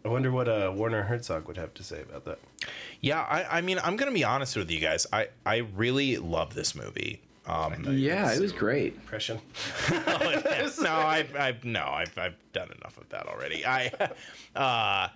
I 0.03 0.07
wonder 0.07 0.31
what 0.31 0.49
uh, 0.49 0.71
Werner 0.75 1.03
Herzog 1.03 1.47
would 1.47 1.57
have 1.57 1.73
to 1.75 1.83
say 1.83 2.01
about 2.01 2.25
that. 2.25 2.39
yeah, 3.01 3.21
I, 3.21 3.57
I 3.57 3.61
mean, 3.61 3.79
I'm 3.83 3.95
going 3.95 4.11
to 4.11 4.13
be 4.13 4.23
honest 4.23 4.55
with 4.55 4.71
you 4.71 4.79
guys. 4.79 5.05
I, 5.13 5.27
I 5.45 5.57
really 5.57 6.17
love 6.17 6.55
this 6.55 6.75
movie. 6.75 7.21
Um, 7.45 7.85
Yeah, 7.97 8.33
it 8.33 8.39
was 8.39 8.51
great. 8.51 8.95
Impression. 8.95 9.39
no, 9.91 10.91
I've, 10.91 11.35
I've 11.35 11.63
no, 11.65 11.85
I've, 11.85 12.17
I've 12.17 12.35
done 12.53 12.71
enough 12.79 12.97
of 12.97 13.09
that 13.09 13.27
already. 13.27 13.65
I, 13.65 13.91
uh, 14.55 15.09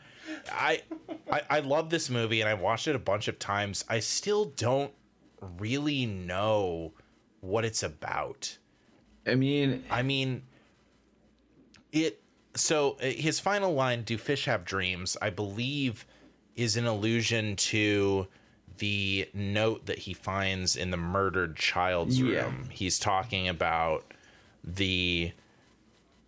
I, 0.51 0.81
I, 1.31 1.41
I 1.49 1.59
love 1.59 1.89
this 1.89 2.09
movie, 2.09 2.41
and 2.41 2.49
I've 2.49 2.59
watched 2.59 2.87
it 2.87 2.95
a 2.95 2.99
bunch 2.99 3.27
of 3.27 3.39
times. 3.39 3.83
I 3.89 3.99
still 3.99 4.45
don't 4.45 4.91
really 5.59 6.05
know 6.05 6.93
what 7.41 7.65
it's 7.65 7.83
about. 7.83 8.57
I 9.27 9.35
mean, 9.35 9.83
I 9.89 10.01
mean, 10.03 10.43
it. 11.91 12.21
So 12.55 12.97
uh, 13.01 13.05
his 13.07 13.39
final 13.39 13.73
line, 13.73 14.03
"Do 14.03 14.17
fish 14.17 14.45
have 14.45 14.65
dreams?" 14.65 15.17
I 15.21 15.29
believe, 15.29 16.05
is 16.55 16.77
an 16.77 16.85
allusion 16.85 17.55
to 17.57 18.27
the 18.77 19.29
note 19.33 19.85
that 19.85 19.99
he 19.99 20.13
finds 20.13 20.75
in 20.75 20.91
the 20.91 20.97
murdered 20.97 21.55
child's 21.55 22.19
Yeah. 22.19 22.43
room. 22.43 22.69
He's 22.71 22.99
talking 22.99 23.47
about 23.47 24.13
the 24.63 25.31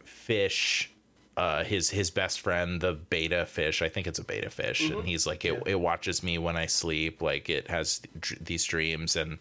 fish. 0.04 0.92
Uh, 1.38 1.64
his 1.64 1.92
his 1.92 2.10
best 2.10 2.42
friend, 2.42 2.82
the 2.82 2.94
beta 2.94 3.46
fish. 3.46 3.84
I 3.84 3.90
think 3.90 4.08
it's 4.08 4.18
a 4.18 4.24
beta 4.24 4.50
fish, 4.50 4.90
and 4.90 5.08
he's 5.08 5.28
like, 5.28 5.46
it, 5.46 5.62
it 5.68 5.80
watches 5.80 6.24
me 6.24 6.40
when 6.40 6.58
I 6.58 6.66
sleep. 6.66 7.22
Like 7.22 7.48
it 7.48 7.70
has 7.70 8.02
dr- 8.20 8.44
these 8.44 8.66
dreams, 8.66 9.16
and 9.16 9.38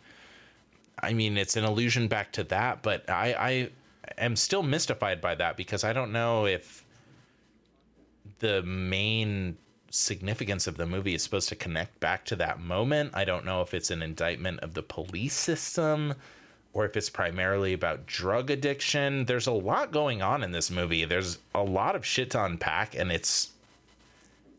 I 1.02 1.14
mean, 1.14 1.39
it's 1.39 1.56
an 1.56 1.64
allusion 1.64 2.06
back 2.09 2.32
to 2.32 2.44
that, 2.44 2.82
but 2.82 3.09
I, 3.09 3.35
I 3.39 3.70
am 4.18 4.36
still 4.36 4.62
mystified 4.62 5.20
by 5.20 5.35
that 5.36 5.56
because 5.56 5.85
I 5.85 5.93
don't 5.93 6.12
know 6.12 6.47
if 6.47 6.85
the 8.40 8.62
main 8.62 9.56
significance 9.90 10.66
of 10.66 10.77
the 10.77 10.86
movie 10.86 11.14
is 11.14 11.23
supposed 11.23 11.48
to 11.48 11.56
connect 11.56 12.01
back 12.01 12.24
to 12.27 12.36
that 12.36 12.60
moment. 12.60 13.12
I 13.14 13.24
don't 13.24 13.44
know 13.44 13.62
if 13.62 13.73
it's 13.73 13.90
an 13.90 14.02
indictment 14.02 14.60
of 14.60 14.74
the 14.74 14.82
police 14.82 15.35
system 15.35 16.14
or 16.77 16.85
if 16.85 16.94
it's 16.94 17.09
primarily 17.09 17.73
about 17.73 18.05
drug 18.05 18.51
addiction. 18.51 19.24
There's 19.24 19.47
a 19.47 19.53
lot 19.53 19.93
going 19.93 20.20
on 20.20 20.43
in 20.43 20.51
this 20.51 20.70
movie. 20.70 21.07
There's 21.07 21.39
a 21.55 21.62
lot 21.62 21.97
of 21.97 22.05
shit 22.05 22.31
to 22.32 22.44
unpack, 22.44 22.94
and 22.94 23.11
it's 23.11 23.53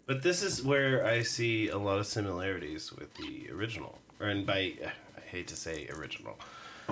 But 0.07 0.23
this 0.23 0.41
is 0.41 0.63
where 0.63 1.05
I 1.05 1.21
see 1.21 1.69
a 1.69 1.77
lot 1.77 1.99
of 1.99 2.07
similarities 2.07 2.91
with 2.91 3.13
the 3.13 3.51
original. 3.51 3.99
Or, 4.19 4.29
and 4.29 4.47
by 4.47 4.73
I 5.15 5.19
hate 5.29 5.47
to 5.49 5.55
say 5.55 5.87
original, 5.95 6.39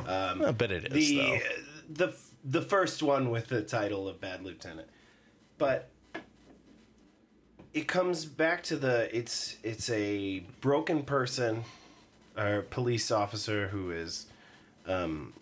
um, 0.06 0.54
bit 0.54 0.72
it 0.72 0.86
is 0.86 1.10
the 1.10 1.18
though. 1.18 1.40
the 1.90 2.14
the 2.44 2.62
first 2.62 3.02
one 3.02 3.32
with 3.32 3.48
the 3.48 3.64
title 3.64 4.08
of 4.08 4.22
Bad 4.22 4.44
Lieutenant, 4.44 4.90
but 5.58 5.90
it 7.74 7.88
comes 7.88 8.26
back 8.26 8.62
to 8.66 8.76
the 8.76 9.10
it's 9.12 9.58
it's 9.64 9.90
a 9.90 10.44
broken 10.62 11.02
person, 11.02 11.64
or 12.38 12.62
police 12.62 13.10
officer 13.10 13.70
who 13.70 13.90
is, 13.90 14.28
um, 14.88 15.34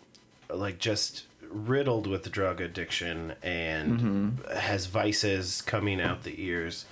like 0.50 0.80
just 0.80 1.26
riddled 1.50 2.08
with 2.08 2.30
drug 2.32 2.60
addiction 2.62 3.34
and 3.44 4.40
has 4.58 4.88
vices 4.88 5.62
coming 5.62 6.02
out 6.02 6.24
the 6.24 6.42
ears, 6.44 6.86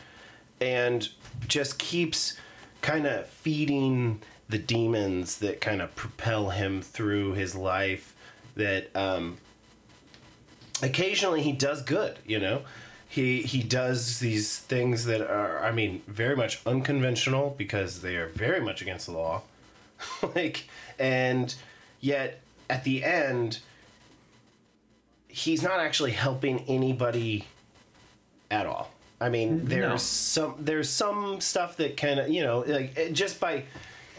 and 0.60 1.10
just 1.48 1.80
keeps 1.80 2.38
kind 2.82 3.06
of 3.06 3.28
feeding 3.28 4.22
the 4.49 4.57
demons 4.57 5.38
that 5.38 5.61
kind 5.61 5.82
of 5.82 5.95
propel 5.95 6.49
him 6.49 6.82
through 6.82 7.34
his 7.34 7.56
life 7.56 8.14
that 8.56 8.94
um, 8.95 9.38
occasionally 10.84 11.41
he 11.41 11.52
does 11.52 11.82
good 11.82 12.19
you 12.26 12.40
know? 12.40 12.64
He 13.07 13.41
he 13.41 13.61
does 13.61 14.19
these 14.19 14.57
things 14.60 15.03
that 15.06 15.22
are 15.22 15.61
i 15.64 15.72
mean 15.72 16.02
very 16.07 16.36
much 16.36 16.61
unconventional 16.65 17.53
because 17.57 18.02
they 18.02 18.15
are 18.15 18.28
very 18.28 18.61
much 18.61 18.82
against 18.82 19.06
the 19.07 19.14
law. 19.14 19.44
Like 20.36 20.68
and 20.98 21.53
yet 21.99 22.41
at 22.72 22.84
the 22.84 23.03
end 23.03 23.60
he's 25.27 25.61
not 25.64 25.80
actually 25.80 26.11
helping 26.11 26.60
anybody 26.68 27.45
at 28.49 28.65
all. 28.65 28.91
I 29.19 29.30
mean 29.30 29.65
there's 29.65 29.89
No. 29.89 29.98
some 29.98 30.56
there's 30.60 30.89
some 30.89 31.39
stuff 31.41 31.77
that 31.77 31.95
kind 31.98 32.19
of 32.19 32.30
you 32.30 32.41
know 32.43 32.64
like 32.68 33.14
just 33.14 33.39
by 33.39 33.64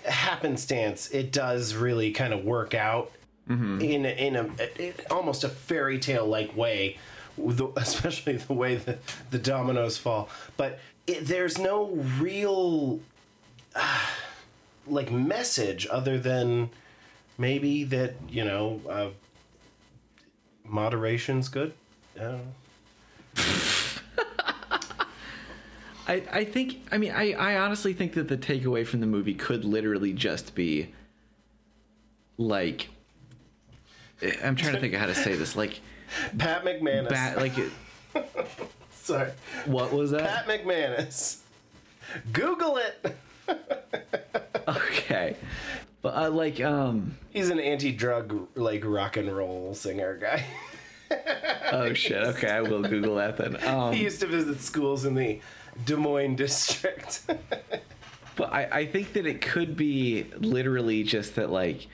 happenstance 0.04 1.10
it 1.10 1.32
does 1.32 1.74
really 1.74 2.12
kind 2.12 2.32
of 2.32 2.44
work 2.44 2.74
out 2.74 3.10
in 3.48 4.06
a, 4.06 4.26
in 4.26 4.36
a 4.36 4.48
it, 4.78 5.04
almost 5.10 5.44
a 5.44 5.48
fairy 5.48 5.98
tale 5.98 6.26
like 6.26 6.56
way 6.56 6.96
especially 7.76 8.36
the 8.36 8.52
way 8.54 8.76
that 8.76 8.98
the 9.30 9.38
dominoes 9.38 9.96
fall. 9.98 10.28
But 10.56 10.78
it, 11.06 11.26
there's 11.26 11.58
no 11.58 11.86
real 12.20 13.00
uh, 13.74 14.06
like 14.86 15.10
message 15.10 15.86
other 15.90 16.18
than 16.18 16.70
maybe 17.38 17.84
that 17.84 18.14
you 18.28 18.44
know 18.44 18.80
uh, 18.88 19.09
moderation's 20.64 21.48
good? 21.48 21.72
I 22.16 22.20
don't. 22.20 22.52
I, 26.06 26.22
I 26.32 26.44
think 26.44 26.80
I 26.90 26.98
mean 26.98 27.12
I, 27.12 27.32
I 27.32 27.59
honestly 27.59 27.92
think 27.92 28.14
that 28.14 28.28
the 28.28 28.36
takeaway 28.36 28.86
from 28.86 29.00
the 29.00 29.06
movie 29.06 29.34
could 29.34 29.64
literally 29.64 30.12
just 30.12 30.54
be 30.54 30.92
like 32.36 32.88
I'm 34.42 34.56
trying 34.56 34.74
to 34.74 34.80
think 34.80 34.94
of 34.94 35.00
how 35.00 35.06
to 35.06 35.14
say 35.14 35.36
this 35.36 35.56
like 35.56 35.80
pat 36.38 36.64
mcmanus. 36.64 37.09
Bat 37.09 37.36
like 37.38 37.56
it- 37.56 37.72
sorry. 38.90 39.30
What 39.66 39.92
was 39.92 40.10
that? 40.10 40.46
Pat 40.46 40.46
mcmanus. 40.64 41.38
Google 42.32 42.78
it. 42.78 43.16
Okay 44.68 45.36
but 46.02 46.14
uh, 46.14 46.30
like 46.30 46.60
um 46.60 47.16
he's 47.30 47.48
an 47.50 47.60
anti-drug 47.60 48.48
like 48.54 48.82
rock 48.84 49.16
and 49.16 49.34
roll 49.34 49.74
singer 49.74 50.18
guy 50.18 50.44
oh 51.72 51.92
shit 51.94 52.22
okay 52.24 52.50
I 52.50 52.60
will 52.60 52.82
Google 52.82 53.16
that 53.16 53.36
then 53.36 53.62
um 53.66 53.92
he 53.92 54.02
used 54.02 54.20
to 54.20 54.26
visit 54.26 54.60
schools 54.60 55.04
in 55.04 55.14
the 55.14 55.40
Des 55.84 55.96
Moines 55.96 56.36
district. 56.36 57.22
But 58.34 58.52
I, 58.52 58.68
I 58.72 58.86
think 58.86 59.12
that 59.12 59.26
it 59.26 59.40
could 59.40 59.76
be 59.76 60.24
literally 60.38 61.02
just 61.02 61.34
that 61.34 61.50
like 61.50 61.86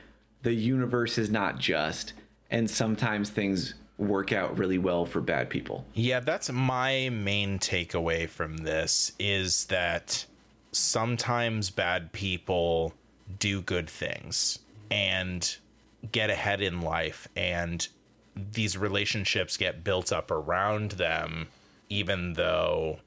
the 0.42 0.52
universe 0.52 1.18
is 1.18 1.30
not 1.30 1.58
just 1.58 2.12
and 2.50 2.70
sometimes 2.70 3.30
things 3.30 3.74
work 3.98 4.32
out 4.32 4.56
really 4.56 4.78
well 4.78 5.04
for 5.04 5.20
bad 5.20 5.50
people. 5.50 5.84
Yeah, 5.94 6.20
that's 6.20 6.50
my 6.52 7.08
main 7.08 7.58
takeaway 7.58 8.28
from 8.28 8.58
this 8.58 9.12
is 9.18 9.66
that 9.66 10.24
sometimes 10.70 11.70
bad 11.70 12.12
people 12.12 12.94
do 13.38 13.60
good 13.60 13.88
things 13.88 14.58
and 14.90 15.56
get 16.12 16.30
ahead 16.30 16.60
in 16.60 16.80
life 16.80 17.28
and 17.36 17.88
these 18.34 18.78
relationships 18.78 19.56
get 19.56 19.82
built 19.82 20.12
up 20.12 20.30
around 20.30 20.92
them 20.92 21.48
even 21.88 22.34
though 22.34 23.00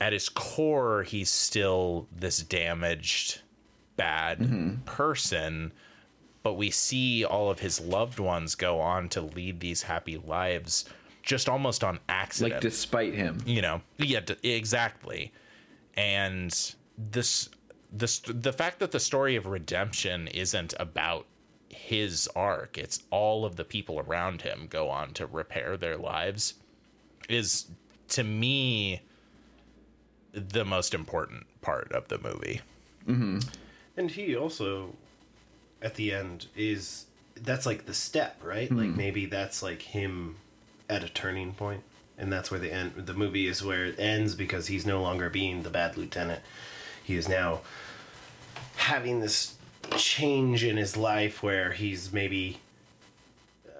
at 0.00 0.12
his 0.12 0.28
core 0.28 1.02
he's 1.02 1.30
still 1.30 2.06
this 2.14 2.38
damaged 2.38 3.40
bad 4.00 4.38
mm-hmm. 4.38 4.74
person. 4.86 5.72
But 6.42 6.54
we 6.54 6.70
see 6.70 7.22
all 7.22 7.50
of 7.50 7.58
his 7.58 7.80
loved 7.80 8.18
ones 8.18 8.54
go 8.54 8.80
on 8.80 9.10
to 9.10 9.20
lead 9.20 9.60
these 9.60 9.82
happy 9.82 10.16
lives 10.16 10.86
just 11.22 11.50
almost 11.50 11.84
on 11.84 12.00
accident. 12.08 12.54
Like 12.54 12.62
despite 12.62 13.12
him. 13.12 13.42
you 13.44 13.60
know? 13.60 13.82
Yeah 13.98 14.20
d- 14.20 14.36
exactly. 14.42 15.34
And 15.98 16.50
this 16.96 17.50
this 17.92 18.20
the 18.20 18.52
fact 18.52 18.78
that 18.78 18.92
the 18.92 19.00
story 19.00 19.36
of 19.36 19.46
redemption 19.46 20.28
isn't 20.28 20.74
about 20.78 21.26
his 21.68 22.28
arc 22.34 22.76
it's 22.76 23.02
all 23.10 23.44
of 23.44 23.56
the 23.56 23.64
people 23.64 23.98
around 24.00 24.42
him 24.42 24.66
go 24.68 24.88
on 24.88 25.12
to 25.12 25.26
repair 25.26 25.76
their 25.76 25.96
lives 25.96 26.54
is 27.28 27.66
to 28.08 28.24
me 28.24 29.02
the 30.32 30.64
most 30.64 30.94
important 30.94 31.46
part 31.60 31.90
of 31.92 32.08
the 32.08 32.18
movie 32.18 32.60
mm-hmm. 33.06 33.38
and 33.96 34.10
he 34.12 34.36
also, 34.36 34.94
at 35.82 35.94
the 35.94 36.12
end, 36.12 36.46
is 36.56 37.06
that's 37.34 37.66
like 37.66 37.86
the 37.86 37.94
step, 37.94 38.40
right? 38.42 38.68
Mm-hmm. 38.68 38.78
Like 38.78 38.96
maybe 38.96 39.26
that's 39.26 39.62
like 39.62 39.82
him 39.82 40.36
at 40.88 41.04
a 41.04 41.08
turning 41.08 41.52
point, 41.52 41.82
and 42.18 42.32
that's 42.32 42.50
where 42.50 42.60
the 42.60 42.72
end 42.72 42.92
the 42.96 43.14
movie 43.14 43.46
is 43.46 43.62
where 43.64 43.86
it 43.86 43.98
ends 43.98 44.34
because 44.34 44.66
he's 44.66 44.86
no 44.86 45.00
longer 45.00 45.30
being 45.30 45.62
the 45.62 45.70
bad 45.70 45.96
lieutenant. 45.96 46.42
He 47.02 47.16
is 47.16 47.28
now 47.28 47.60
having 48.80 49.20
this 49.20 49.56
change 49.96 50.64
in 50.64 50.76
his 50.76 50.96
life 50.96 51.42
where 51.42 51.72
he's 51.72 52.12
maybe 52.12 52.58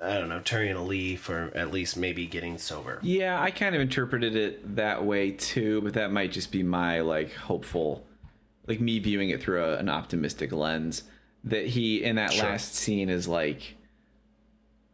I 0.03 0.19
don't 0.19 0.29
know 0.29 0.41
turning 0.45 0.77
a 0.77 0.83
leaf 0.83 1.29
or 1.29 1.51
at 1.55 1.71
least 1.71 1.97
maybe 1.97 2.27
getting 2.27 2.59
sober. 2.59 2.99
Yeah, 3.03 3.41
I 3.41 3.51
kind 3.51 3.75
of 3.75 3.81
interpreted 3.81 4.35
it 4.37 4.77
that 4.77 5.05
way 5.05 5.31
too, 5.33 5.81
but 5.83 5.95
that 5.95 6.11
might 6.13 6.33
just 6.33 6.51
be 6.53 6.63
my 6.63 7.01
like 7.01 7.33
hopeful, 7.35 8.05
like 8.67 8.81
me 8.81 8.99
viewing 8.99 9.31
it 9.31 9.43
through 9.43 9.63
a, 9.65 9.77
an 9.77 9.89
optimistic 9.89 10.53
lens. 10.53 11.03
That 11.45 11.67
he 11.67 12.05
in 12.05 12.17
that 12.17 12.33
Sure. 12.35 12.45
last 12.45 12.75
scene 12.75 13.09
is 13.09 13.27
like 13.27 13.77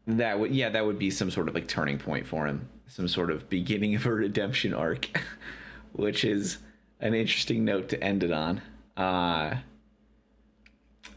that 0.06 0.38
would 0.38 0.54
yeah 0.54 0.68
that 0.68 0.86
would 0.86 0.98
be 0.98 1.10
some 1.10 1.30
sort 1.32 1.48
of 1.48 1.54
like 1.54 1.66
turning 1.66 1.98
point 1.98 2.26
for 2.26 2.46
him, 2.46 2.68
some 2.86 3.08
sort 3.08 3.30
of 3.32 3.48
beginning 3.50 3.96
of 3.96 4.06
a 4.06 4.12
redemption 4.12 4.72
arc, 4.72 5.08
which 5.92 6.24
is 6.24 6.58
an 7.00 7.14
interesting 7.14 7.64
note 7.64 7.88
to 7.88 8.02
end 8.02 8.22
it 8.22 8.30
on. 8.32 8.60
Uh 8.96 9.56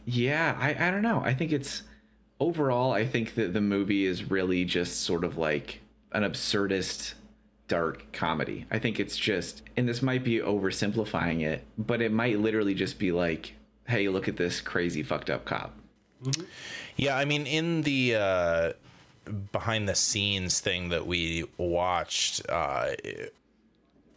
yeah, 0.09 0.57
I 0.59 0.87
I 0.87 0.91
don't 0.91 1.01
know. 1.01 1.21
I 1.23 1.33
think 1.33 1.51
it's 1.51 1.83
overall, 2.39 2.91
I 2.91 3.05
think 3.05 3.35
that 3.35 3.53
the 3.53 3.61
movie 3.61 4.05
is 4.05 4.29
really 4.29 4.65
just 4.65 5.01
sort 5.01 5.23
of 5.23 5.37
like 5.37 5.81
an 6.11 6.23
absurdist 6.23 7.13
dark 7.67 8.11
comedy. 8.11 8.65
I 8.71 8.79
think 8.79 8.99
it's 8.99 9.17
just, 9.17 9.61
and 9.77 9.87
this 9.87 10.01
might 10.01 10.23
be 10.23 10.39
oversimplifying 10.39 11.41
it, 11.41 11.63
but 11.77 12.01
it 12.01 12.11
might 12.11 12.39
literally 12.39 12.73
just 12.73 12.97
be 12.97 13.11
like, 13.11 13.53
hey, 13.87 14.07
look 14.09 14.27
at 14.27 14.37
this 14.37 14.61
crazy 14.61 15.03
fucked 15.03 15.29
up 15.29 15.45
cop. 15.45 15.75
Yeah, 16.95 17.17
I 17.17 17.25
mean, 17.25 17.45
in 17.45 17.83
the 17.83 18.15
uh, 18.15 18.73
behind 19.51 19.87
the 19.87 19.95
scenes 19.95 20.59
thing 20.59 20.89
that 20.89 21.05
we 21.05 21.45
watched, 21.57 22.41
uh, 22.49 22.91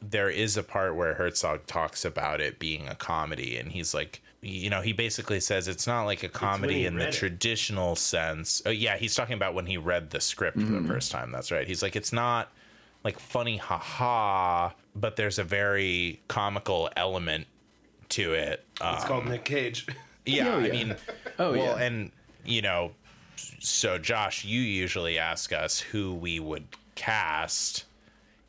there 0.01 0.31
is 0.31 0.57
a 0.57 0.63
part 0.63 0.97
where 0.97 1.15
Herzog 1.15 1.67
talks 1.67 2.05
about 2.05 2.41
it 2.41 2.59
being 2.59 2.89
a 2.89 2.95
comedy, 2.95 3.57
and 3.57 3.71
he's 3.71 3.95
like, 3.95 4.21
you 4.43 4.69
know, 4.71 4.81
he 4.81 4.93
basically 4.93 5.39
says 5.41 5.69
it's 5.69 5.87
not 5.87 6.03
like 6.05 6.23
a 6.25 6.29
comedy 6.29 6.85
in 6.85 6.97
the 6.97 7.09
it. 7.09 7.13
traditional 7.15 7.95
sense. 7.95 8.61
Oh, 8.67 8.71
yeah, 8.71 8.97
he's 8.97 9.15
talking 9.15 9.35
about 9.35 9.55
when 9.55 9.67
he 9.67 9.77
read 9.77 10.11
the 10.11 10.21
script 10.21 10.59
for 10.61 10.67
the 10.67 10.83
first 10.87 11.13
time. 11.13 11.31
That's 11.31 11.53
right. 11.53 11.67
He's 11.67 11.81
like, 11.83 11.95
it's 11.95 12.13
not 12.13 12.51
like 13.05 13.19
funny, 13.21 13.57
haha, 13.57 14.71
but 14.97 15.15
there's 15.17 15.39
a 15.39 15.45
very 15.45 16.21
comical 16.29 16.91
element 16.97 17.47
to 18.11 18.33
it. 18.35 18.65
Uh, 18.81 18.95
It's 18.97 19.05
called 19.07 19.27
Nick 19.27 19.45
Cage. 19.45 19.87
yeah, 20.27 20.49
Oh, 20.49 20.59
I 20.59 20.71
mean, 20.71 20.97
Oh, 21.39 21.53
well, 21.53 21.79
yeah. 21.79 21.85
and 21.85 22.11
you 22.45 22.63
know, 22.63 22.93
so 23.61 23.97
Josh, 23.97 24.45
you 24.45 24.61
usually 24.61 25.19
ask 25.21 25.53
us 25.53 25.79
who 25.79 26.15
we 26.15 26.41
would 26.41 26.65
cast 26.97 27.85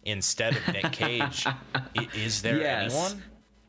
instead 0.05 0.55
of 0.57 0.67
Nick 0.73 0.91
Cage. 0.91 1.45
Is 2.15 2.41
there 2.41 2.57
Yes. 2.59 2.93
anyone? 2.93 3.23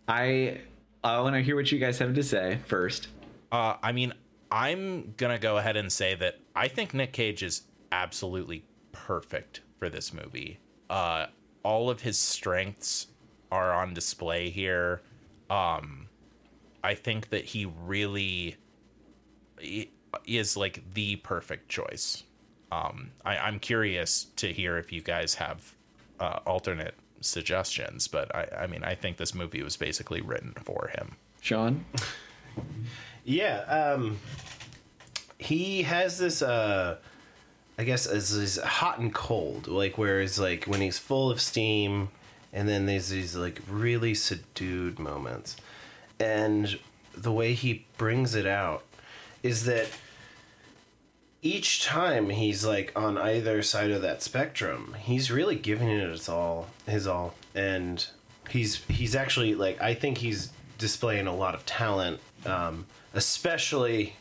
I 0.08 0.60
I 1.04 1.20
want 1.20 1.34
to 1.34 1.42
hear 1.42 1.54
what 1.54 1.70
you 1.70 1.78
guys 1.78 1.98
have 1.98 2.14
to 2.14 2.22
say 2.22 2.58
first. 2.66 3.08
Uh, 3.52 3.76
I 3.82 3.92
mean, 3.92 4.14
I'm 4.50 5.12
gonna 5.18 5.38
go 5.38 5.58
ahead 5.58 5.76
and 5.76 5.92
say 5.92 6.14
that 6.14 6.40
I 6.56 6.68
think 6.68 6.94
Nick 6.94 7.12
Cage 7.12 7.42
is 7.42 7.62
absolutely 7.92 8.64
perfect 8.92 9.60
for 9.78 9.90
this 9.90 10.14
movie. 10.14 10.58
Uh, 10.88 11.26
all 11.62 11.90
of 11.90 12.00
his 12.00 12.18
strengths 12.18 13.08
are 13.52 13.72
on 13.72 13.92
display 13.92 14.48
here. 14.48 15.02
Um, 15.50 16.08
I 16.82 16.94
think 16.94 17.28
that 17.28 17.44
he 17.44 17.66
really 17.66 18.56
is 20.26 20.56
like 20.56 20.82
the 20.94 21.16
perfect 21.16 21.68
choice. 21.68 22.24
Um, 22.72 23.10
I, 23.24 23.36
I'm 23.36 23.58
curious 23.58 24.24
to 24.36 24.52
hear 24.52 24.78
if 24.78 24.90
you 24.90 25.02
guys 25.02 25.34
have 25.34 25.74
uh, 26.18 26.40
alternate 26.46 26.94
suggestions, 27.24 28.08
but 28.08 28.34
I, 28.34 28.48
I 28.62 28.66
mean, 28.66 28.84
I 28.84 28.94
think 28.94 29.16
this 29.16 29.34
movie 29.34 29.62
was 29.62 29.76
basically 29.76 30.20
written 30.20 30.54
for 30.64 30.90
him. 30.96 31.16
Sean? 31.40 31.84
Yeah, 33.24 33.60
um, 33.60 34.18
he 35.38 35.82
has 35.82 36.18
this. 36.18 36.42
Uh, 36.42 36.98
I 37.76 37.84
guess 37.84 38.06
as 38.06 38.32
is 38.32 38.58
hot 38.58 38.98
and 38.98 39.12
cold, 39.12 39.66
like 39.66 39.98
where 39.98 40.16
whereas 40.16 40.38
like 40.38 40.64
when 40.64 40.80
he's 40.80 40.98
full 40.98 41.30
of 41.30 41.40
steam, 41.40 42.10
and 42.52 42.68
then 42.68 42.86
there's 42.86 43.08
these 43.08 43.34
like 43.34 43.60
really 43.68 44.14
subdued 44.14 44.98
moments, 44.98 45.56
and 46.20 46.78
the 47.16 47.32
way 47.32 47.54
he 47.54 47.86
brings 47.96 48.34
it 48.34 48.46
out 48.46 48.84
is 49.42 49.64
that 49.64 49.88
each 51.44 51.84
time 51.84 52.30
he's 52.30 52.64
like 52.64 52.90
on 52.96 53.18
either 53.18 53.62
side 53.62 53.90
of 53.90 54.00
that 54.00 54.22
spectrum, 54.22 54.96
he's 54.98 55.30
really 55.30 55.56
giving 55.56 55.88
it 55.88 56.08
his 56.08 56.26
all, 56.28 56.68
his 56.86 57.06
all, 57.06 57.34
and 57.54 58.04
he's 58.48 58.82
he's 58.86 59.14
actually 59.14 59.54
like 59.54 59.80
I 59.80 59.92
think 59.94 60.18
he's 60.18 60.50
displaying 60.78 61.26
a 61.26 61.36
lot 61.36 61.54
of 61.54 61.66
talent, 61.66 62.20
um, 62.46 62.86
especially 63.12 64.16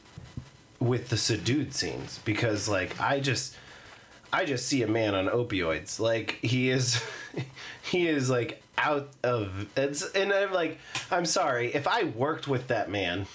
with 0.81 1.07
the 1.07 1.17
subdued 1.17 1.73
scenes. 1.73 2.19
Because 2.25 2.67
like 2.67 2.99
I 2.99 3.21
just 3.21 3.55
I 4.33 4.43
just 4.43 4.67
see 4.67 4.83
a 4.83 4.87
man 4.87 5.15
on 5.15 5.27
opioids. 5.27 6.01
Like 6.01 6.39
he 6.41 6.69
is 6.69 7.01
he 7.83 8.05
is 8.09 8.29
like 8.29 8.61
out 8.77 9.09
of 9.23 9.69
it's 9.77 10.03
and 10.11 10.33
I'm 10.33 10.51
like 10.51 10.77
I'm 11.09 11.25
sorry. 11.25 11.73
If 11.73 11.87
I 11.87 12.03
worked 12.03 12.49
with 12.49 12.67
that 12.67 12.89
man 12.89 13.27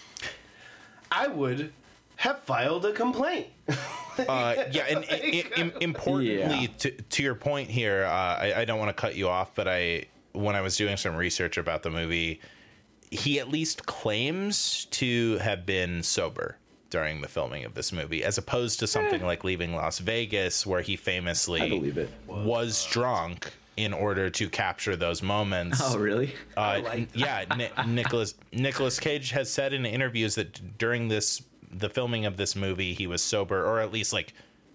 I 1.10 1.28
would 1.28 1.72
have 2.18 2.40
filed 2.44 2.84
a 2.86 2.92
complaint. 2.92 3.46
Uh, 4.18 4.64
yeah, 4.72 4.98
and, 5.56 5.72
importantly, 5.80 6.40
Yeah. 6.40 6.66
to, 6.78 6.90
to 6.90 7.22
your 7.22 7.36
point 7.36 7.70
here, 7.70 8.04
uh, 8.04 8.10
I, 8.10 8.52
I 8.56 8.64
don't 8.64 8.80
want 8.80 8.88
to 8.88 9.00
cut 9.00 9.14
you 9.14 9.28
off, 9.28 9.54
but 9.54 9.68
I 9.68 10.06
when 10.32 10.56
I 10.56 10.60
was 10.60 10.76
doing 10.76 10.96
some 10.96 11.14
research 11.14 11.56
about 11.56 11.84
the 11.84 11.90
movie, 11.90 12.40
he 13.12 13.38
at 13.38 13.48
least 13.48 13.86
claims 13.86 14.86
to 14.86 15.38
have 15.38 15.64
been 15.64 16.02
sober 16.02 16.56
during 16.90 17.20
the 17.20 17.28
filming 17.28 17.64
of 17.64 17.74
this 17.74 17.92
movie, 17.92 18.24
as 18.24 18.38
opposed 18.38 18.80
to 18.80 18.88
something 18.88 19.22
like 19.22 19.44
Leaving 19.44 19.76
Las 19.76 20.00
Vegas, 20.00 20.66
where 20.66 20.80
he 20.82 20.96
famously 20.96 21.60
I 21.60 21.68
believe 21.68 21.96
it. 21.96 22.10
was 22.26 22.86
drunk 22.86 23.52
in 23.76 23.92
order 23.92 24.30
to 24.30 24.48
capture 24.50 24.96
those 24.96 25.22
moments. 25.22 25.80
Oh, 25.80 25.96
really? 25.96 26.34
Uh, 26.56 27.02
yeah, 27.14 27.44
Ni- 27.56 27.70
Nicolas 27.86 28.34
Nicolas 28.52 28.98
Cage 28.98 29.30
has 29.30 29.48
said 29.48 29.72
in 29.72 29.86
interviews 29.86 30.34
that 30.34 30.76
during 30.76 31.06
this 31.06 31.40
the 31.70 31.88
filming 31.88 32.24
of 32.26 32.36
this 32.36 32.54
movie, 32.56 32.94
he 32.94 33.06
was 33.06 33.22
sober, 33.22 33.64
or 33.64 33.80
at 33.80 33.92
least 33.92 34.12
like 34.12 34.32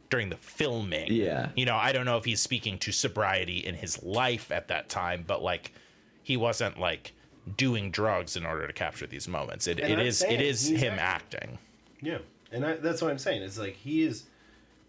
during 0.09 0.29
the 0.29 0.37
filming. 0.37 1.11
Yeah. 1.11 1.49
you 1.55 1.65
know, 1.65 1.75
I 1.75 1.91
don't 1.91 2.05
know 2.05 2.17
if 2.17 2.25
he's 2.25 2.39
speaking 2.41 2.77
to 2.79 2.91
sobriety 2.91 3.57
in 3.57 3.75
his 3.75 4.01
life 4.03 4.51
at 4.51 4.67
that 4.67 4.89
time, 4.89 5.23
but 5.25 5.41
like 5.41 5.73
he 6.21 6.37
wasn't 6.37 6.79
like 6.79 7.13
doing 7.57 7.91
drugs 7.91 8.35
in 8.37 8.45
order 8.45 8.67
to 8.67 8.73
capture 8.73 9.07
these 9.07 9.27
moments. 9.27 9.67
It, 9.67 9.79
And 9.79 9.91
it 9.93 9.99
I'm 9.99 10.05
is 10.05 10.19
saying 10.19 10.33
it 10.39 10.41
is 10.41 10.67
him 10.69 10.95
acting. 10.99 11.57
yeah, 12.01 12.19
and 12.51 12.65
I, 12.65 12.75
that's 12.75 13.01
what 13.01 13.11
I'm 13.11 13.17
saying. 13.17 13.41
It's 13.41 13.57
like 13.57 13.75
he 13.75 14.03
is 14.03 14.25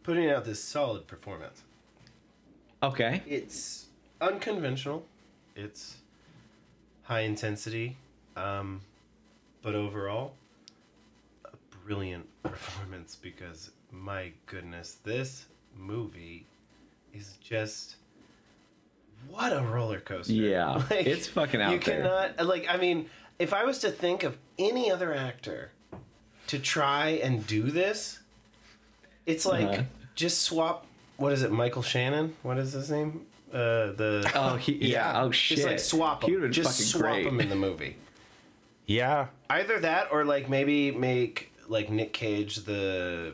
putting 0.02 0.30
out 0.30 0.44
this 0.44 0.62
solid 0.62 1.06
performance. 1.06 1.62
Okay. 2.82 3.22
It's 3.26 3.86
unconventional. 4.20 5.04
It's 5.56 5.96
high 7.04 7.20
intensity, 7.20 7.96
um, 8.36 8.82
but 9.62 9.74
overall, 9.74 10.34
a 10.34 10.43
brilliant 11.84 12.26
performance. 12.42 13.16
Because 13.16 13.70
my 13.90 14.32
goodness, 14.46 14.98
this 15.04 15.46
movie 15.76 16.46
is 17.12 17.36
just 17.42 17.96
what 19.28 19.52
a 19.52 19.60
roller 19.62 20.00
coaster. 20.00 20.32
Yeah, 20.32 20.82
it's 20.90 21.26
fucking 21.28 21.60
out 21.60 21.72
You 21.72 21.78
there. 21.80 22.02
cannot 22.02 22.46
like. 22.46 22.66
I 22.68 22.76
mean, 22.76 23.08
if 23.38 23.52
I 23.54 23.64
was 23.64 23.78
to 23.80 23.90
think 23.90 24.22
of 24.22 24.36
any 24.58 24.90
other 24.90 25.14
actor 25.14 25.70
to 26.48 26.58
try 26.58 27.20
and 27.22 27.46
do 27.46 27.62
this, 27.64 28.20
it's 29.26 29.46
like 29.46 29.66
Uh-huh. 29.68 29.82
just 30.14 30.42
swap. 30.42 30.86
What 31.16 31.32
is 31.32 31.42
it, 31.42 31.52
Michael 31.52 31.82
Shannon? 31.82 32.34
What 32.42 32.58
is 32.58 32.72
his 32.72 32.90
name? 32.90 33.26
Uh, 33.52 33.92
the 33.92 34.28
Oh, 34.34 34.56
he, 34.56 34.72
yeah. 34.74 35.22
Oh, 35.22 35.30
shit. 35.30 35.58
just 35.58 35.68
like 35.68 35.78
swap 35.78 36.24
He 36.24 36.32
him. 36.32 36.50
Just 36.50 36.76
swap 36.90 37.02
great. 37.02 37.26
him 37.26 37.40
in 37.40 37.48
the 37.48 37.54
movie. 37.54 37.96
Yeah, 38.86 39.28
Either 39.48 39.78
that, 39.80 40.08
or 40.10 40.24
like 40.24 40.50
maybe 40.50 40.90
make 40.90 41.52
like 41.68 41.90
Nick 41.90 42.12
Cage 42.12 42.56
the, 42.64 43.32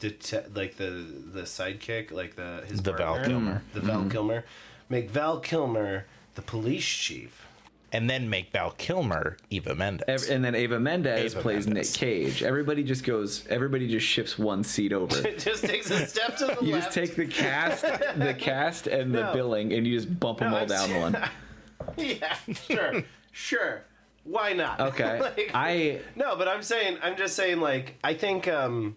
det- 0.00 0.50
like 0.54 0.76
the 0.76 1.04
the 1.32 1.42
sidekick, 1.42 2.10
like 2.12 2.36
the 2.36 2.62
his 2.66 2.82
The 2.82 2.92
Val 2.92 3.14
partner. 3.14 3.28
Kilmer. 3.28 3.62
the 3.74 3.80
Val 3.80 4.00
Mm-hmm. 4.00 4.08
Kilmer, 4.10 4.44
make 4.88 5.10
Val 5.10 5.40
Kilmer 5.40 6.04
the 6.34 6.42
police 6.42 6.84
chief. 6.86 7.44
and 7.92 8.08
then 8.08 8.28
make 8.30 8.52
Val 8.52 8.70
Kilmer 8.72 9.36
Eva 9.50 9.74
Mendes. 9.74 10.28
And 10.28 10.44
then 10.44 10.54
Eva 10.54 10.78
Mendes 10.78 11.32
Ava 11.34 11.42
plays 11.42 11.66
Mendes. 11.66 11.92
Nick 11.92 11.98
Cage. 12.00 12.42
Everybody 12.42 12.82
just 12.84 13.02
goes. 13.04 13.46
Everybody 13.48 13.88
just 13.88 14.06
shifts 14.06 14.38
one 14.38 14.62
seat 14.62 14.92
over. 14.92 15.16
It 15.26 15.38
just 15.38 15.64
takes 15.64 15.90
a 15.90 16.06
step 16.06 16.36
to 16.36 16.46
the 16.46 16.52
You 16.52 16.54
left. 16.54 16.62
You 16.66 16.72
just 16.76 16.92
take 16.92 17.16
the 17.16 17.26
cast, 17.26 17.82
the 17.82 18.34
cast, 18.38 18.86
and 18.86 19.14
the 19.14 19.30
billing, 19.32 19.72
and 19.72 19.86
you 19.86 19.96
just 19.96 20.20
bump 20.20 20.38
them 20.40 20.52
all 20.52 20.60
I'm 20.60 20.68
down 20.68 20.88
saying- 20.88 21.02
one. 21.02 21.16
yeah, 21.96 22.36
sure, 22.68 23.02
sure. 23.32 23.82
Why 24.28 24.52
not? 24.52 24.80
Okay. 24.88 25.20
Like- 25.20 25.50
I 25.54 26.00
No, 26.16 26.36
but 26.36 26.48
I'm 26.48 26.62
saying, 26.62 26.98
I'm 27.02 27.16
just 27.16 27.34
saying, 27.34 27.60
like, 27.60 27.94
I 28.04 28.14
think, 28.14 28.46
um, 28.48 28.96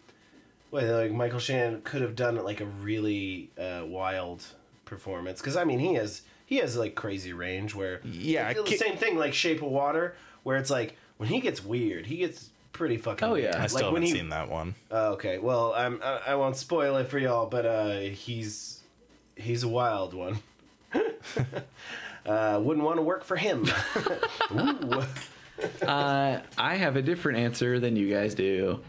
wait, 0.72 0.90
like 0.90 1.12
Michael 1.12 1.40
Shannon 1.40 1.82
could 1.84 2.02
have 2.02 2.16
done 2.16 2.36
like 2.44 2.60
a 2.62 2.66
really 2.66 3.50
uh, 3.60 3.84
wild 3.86 4.44
performance 4.86 5.40
because 5.40 5.56
I 5.56 5.64
mean 5.64 5.80
he 5.80 5.94
has 5.94 6.22
he 6.46 6.58
has 6.58 6.76
like 6.76 6.96
crazy 6.96 7.32
range 7.32 7.74
where 7.74 8.02
Yeah, 8.04 8.48
like, 8.48 8.66
the 8.66 8.76
same 8.76 8.98
thing 8.98 9.18
like 9.18 9.34
Shape 9.34 9.62
of 9.62 9.70
Water 9.70 10.16
where 10.44 10.58
it's 10.58 10.70
like 10.70 10.98
when 11.16 11.30
he 11.30 11.40
gets 11.40 11.64
weird 11.64 12.08
he 12.08 12.18
gets 12.18 12.50
pretty 12.74 12.98
fucking 12.98 13.26
Oh, 13.26 13.32
weird. 13.34 13.54
yeah. 13.54 13.64
I 13.64 13.68
still 13.68 13.84
like 13.84 13.94
when 13.94 14.02
haven't 14.02 14.14
he 14.16 14.20
seen 14.22 14.30
that 14.32 14.50
one. 14.50 14.76
Oh, 14.92 15.14
okay 15.14 15.38
well 15.38 15.74
I'm 15.74 16.02
I, 16.04 16.20
I 16.28 16.36
won't 16.36 16.58
spoil 16.58 16.98
it 16.98 17.08
for 17.08 17.20
y'all 17.20 17.46
but 17.46 17.66
uh 17.66 18.00
he's 18.00 18.82
he's 19.38 19.64
a 19.64 19.70
wild 19.70 20.14
one. 20.14 20.40
uh, 22.26 22.60
wouldn't 22.62 22.86
want 22.86 22.98
to 22.98 23.04
work 23.04 23.24
for 23.24 23.36
him. 23.36 23.68
Ooh. 24.52 25.04
uh, 25.86 26.42
I 26.58 26.76
have 26.76 26.96
a 26.96 27.02
different 27.02 27.40
answer 27.40 27.80
than 27.80 27.96
you 27.96 28.10
guys 28.10 28.36
do. 28.36 28.82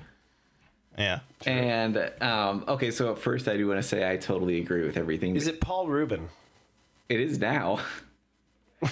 Yeah, 0.98 1.20
And 1.46 1.96
um, 2.20 2.64
okay, 2.68 2.90
so 2.90 3.12
at 3.12 3.18
first 3.18 3.48
I 3.48 3.56
do 3.56 3.66
want 3.66 3.78
to 3.78 3.82
say 3.82 4.10
I 4.10 4.18
totally 4.18 4.58
agree 4.60 4.84
with 4.84 4.98
everything. 4.98 5.36
Is 5.36 5.46
it 5.46 5.58
Paul 5.60 5.88
Rubin? 5.88 6.28
It 7.08 7.18
is 7.18 7.38
now. 7.38 7.80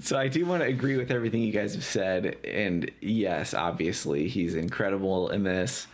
so 0.00 0.18
I 0.18 0.28
do 0.28 0.44
want 0.44 0.62
to 0.62 0.68
agree 0.68 0.96
with 0.96 1.10
everything 1.10 1.40
you 1.42 1.52
guys 1.52 1.74
have 1.74 1.84
said, 1.84 2.36
and 2.44 2.90
yes, 3.00 3.54
obviously 3.54 4.28
he's 4.28 4.54
incredible 4.54 5.30
in 5.30 5.44
this. 5.44 5.86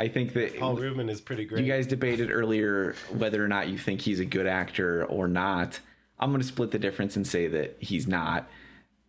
I 0.00 0.08
think 0.08 0.32
that 0.32 0.58
Paul 0.58 0.76
Rubin 0.76 1.08
is 1.10 1.20
pretty 1.20 1.44
great. 1.44 1.62
you 1.64 1.70
guys 1.70 1.86
debated 1.86 2.30
earlier 2.30 2.94
whether 3.12 3.44
or 3.44 3.48
not 3.48 3.68
you 3.68 3.76
think 3.78 4.00
he's 4.00 4.18
a 4.18 4.24
good 4.24 4.46
actor 4.46 5.04
or 5.04 5.28
not. 5.28 5.78
I'm 6.18 6.30
going 6.30 6.40
to 6.40 6.46
split 6.46 6.70
the 6.70 6.78
difference 6.78 7.16
and 7.16 7.26
say 7.26 7.46
that 7.48 7.76
he's 7.80 8.06
not. 8.08 8.48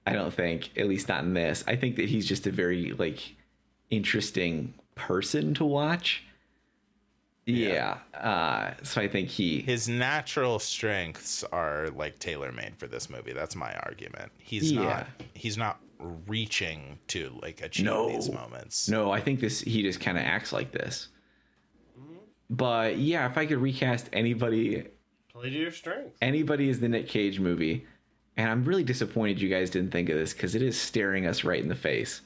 I 0.05 0.13
don't 0.13 0.33
think, 0.33 0.71
at 0.77 0.87
least 0.87 1.07
not 1.07 1.23
in 1.23 1.33
this. 1.33 1.63
I 1.67 1.75
think 1.75 1.95
that 1.95 2.09
he's 2.09 2.25
just 2.27 2.45
a 2.47 2.51
very 2.51 2.91
like 2.91 3.35
interesting 3.89 4.73
person 4.95 5.53
to 5.55 5.65
watch. 5.65 6.23
Yeah. 7.45 7.97
Uh, 8.13 8.71
so 8.83 9.01
I 9.01 9.07
think 9.07 9.29
he. 9.29 9.61
his 9.61 9.87
natural 9.89 10.59
strengths 10.59 11.43
are 11.45 11.89
like 11.95 12.19
tailor 12.19 12.51
made 12.51 12.75
for 12.77 12.87
this 12.87 13.09
movie. 13.09 13.33
That's 13.33 13.55
my 13.55 13.73
argument. 13.83 14.31
He's 14.37 14.71
Yeah. 14.71 14.81
not 14.83 15.07
he's 15.33 15.57
not 15.57 15.79
reaching 16.01 16.99
to 17.07 17.37
like 17.41 17.61
achieve 17.61 17.85
No. 17.85 18.09
these 18.09 18.31
moments. 18.31 18.89
No, 18.89 19.11
I 19.11 19.21
think 19.21 19.39
this 19.39 19.61
he 19.61 19.81
just 19.83 19.99
kind 19.99 20.17
of 20.17 20.23
acts 20.23 20.51
like 20.51 20.71
this. 20.71 21.09
But 22.49 22.97
yeah, 22.97 23.29
if 23.29 23.37
I 23.37 23.45
could 23.45 23.59
recast 23.59 24.09
anybody 24.11 24.85
Play 25.31 25.49
to 25.49 25.55
your 25.57 25.71
strengths. 25.71 26.17
anybody 26.21 26.67
is 26.69 26.79
the 26.81 26.89
Nick 26.89 27.07
Cage 27.07 27.39
movie, 27.39 27.85
and 28.35 28.49
I'm 28.49 28.63
really 28.65 28.83
disappointed 28.83 29.39
you 29.39 29.47
guys 29.49 29.69
didn't 29.69 29.91
think 29.91 30.09
of 30.09 30.17
this 30.17 30.33
because 30.33 30.55
it 30.55 30.61
is 30.61 30.79
staring 30.79 31.25
us 31.25 31.43
right 31.45 31.61
in 31.61 31.69
the 31.69 31.75
face. 31.75 32.21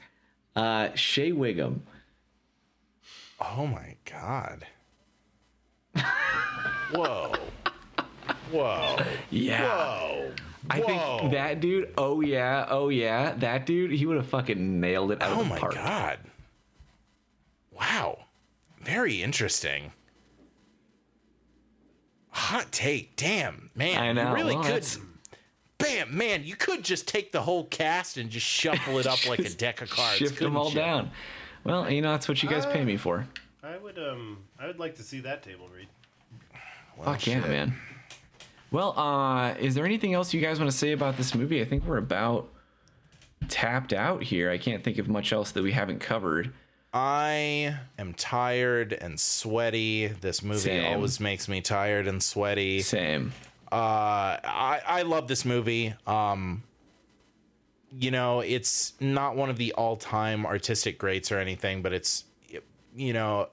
Uh, 0.55 0.89
Shea 0.95 1.31
Whigham. 1.31 1.83
Oh 3.39 3.67
my 3.67 3.95
god. 4.09 4.65
Whoa. 6.91 7.33
Whoa. 8.51 8.97
Yeah. 9.29 9.61
Whoa. 9.67 10.31
I 10.69 10.79
Whoa. 10.79 11.17
think 11.19 11.31
that 11.33 11.59
dude, 11.59 11.93
oh 11.97 12.21
yeah, 12.21 12.65
oh 12.69 12.89
yeah, 12.89 13.33
that 13.35 13.65
dude, 13.65 13.91
he 13.91 14.05
would 14.05 14.17
have 14.17 14.27
fucking 14.27 14.79
nailed 14.79 15.11
it 15.11 15.21
out 15.21 15.37
Oh 15.37 15.41
of 15.41 15.49
the 15.49 15.55
park. 15.55 15.73
Oh 15.77 15.81
my 15.81 15.87
god. 15.87 16.19
Wow. 17.71 18.19
Very 18.81 19.21
interesting. 19.21 19.91
Hot 22.29 22.71
take. 22.71 23.15
Damn, 23.15 23.69
man. 23.75 23.97
I 24.01 24.11
know. 24.11 24.29
You 24.29 24.35
really 24.35 24.55
well, 24.55 24.63
could. 24.63 24.71
that's- 24.73 24.99
Bam, 25.77 26.15
man. 26.17 26.43
You 26.45 26.55
could 26.55 26.83
just 26.83 27.05
take 27.07 27.31
the 27.33 27.41
whole 27.41 27.65
cast 27.65 28.15
and 28.17 28.29
just 28.29 28.45
shuffle 28.45 28.97
it 28.97 29.05
up 29.05 29.25
like 29.29 29.39
a 29.39 29.49
deck 29.49 29.81
of 29.81 29.89
cards. 29.89 30.17
Shift 30.17 30.39
them 30.39 30.53
couldn't 30.53 30.55
all 30.57 30.69
you? 30.69 30.75
down. 30.75 31.11
Well, 31.65 31.91
you 31.91 32.01
know, 32.01 32.11
that's 32.11 32.29
what 32.29 32.41
you 32.41 32.49
guys 32.49 32.65
pay 32.65 32.85
me 32.85 32.95
for. 32.95 33.27
I 33.61 33.77
would 33.77 33.97
um 33.99 34.37
I 34.59 34.67
would 34.67 34.79
like 34.79 34.95
to 34.95 35.03
see 35.03 35.19
that 35.21 35.43
table 35.43 35.67
read. 35.75 35.87
Fuck 37.03 37.27
yeah, 37.27 37.39
man. 37.41 37.75
Well, 38.75 38.91
uh, 38.99 39.53
is 39.57 39.73
there 39.73 39.85
anything 39.85 40.13
else 40.13 40.33
you 40.33 40.41
guys 40.41 40.59
want 40.59 40.69
to 40.69 40.77
say 40.77 40.91
about 40.91 41.15
this 41.15 41.33
movie? 41.33 41.61
I 41.61 41.65
think 41.65 41.85
we're 41.85 41.95
about 41.95 42.49
tapped 43.47 43.93
out 43.93 44.21
here. 44.21 44.51
I 44.51 44.57
can't 44.57 44.83
think 44.83 44.97
of 44.97 45.07
much 45.07 45.31
else 45.31 45.51
that 45.51 45.63
we 45.63 45.71
haven't 45.71 45.99
covered. 45.99 46.51
I 46.93 47.77
am 47.97 48.13
tired 48.15 48.91
and 48.91 49.17
sweaty. 49.17 50.07
This 50.07 50.43
movie 50.43 50.59
Same. 50.59 50.93
always 50.93 51.21
makes 51.21 51.47
me 51.47 51.61
tired 51.61 52.05
and 52.05 52.21
sweaty. 52.21 52.81
Same. 52.81 53.31
Uh, 53.71 54.43
I 54.43 54.81
I 54.85 55.01
love 55.03 55.29
this 55.29 55.45
movie. 55.45 55.93
Um, 56.05 56.61
you 57.97 58.11
know, 58.11 58.41
it's 58.41 58.91
not 58.99 59.37
one 59.37 59.49
of 59.49 59.55
the 59.55 59.71
all-time 59.71 60.45
artistic 60.45 60.97
greats 60.97 61.31
or 61.31 61.39
anything, 61.39 61.81
but 61.81 61.93
it's 61.93 62.25
you 62.93 63.13
know, 63.13 63.47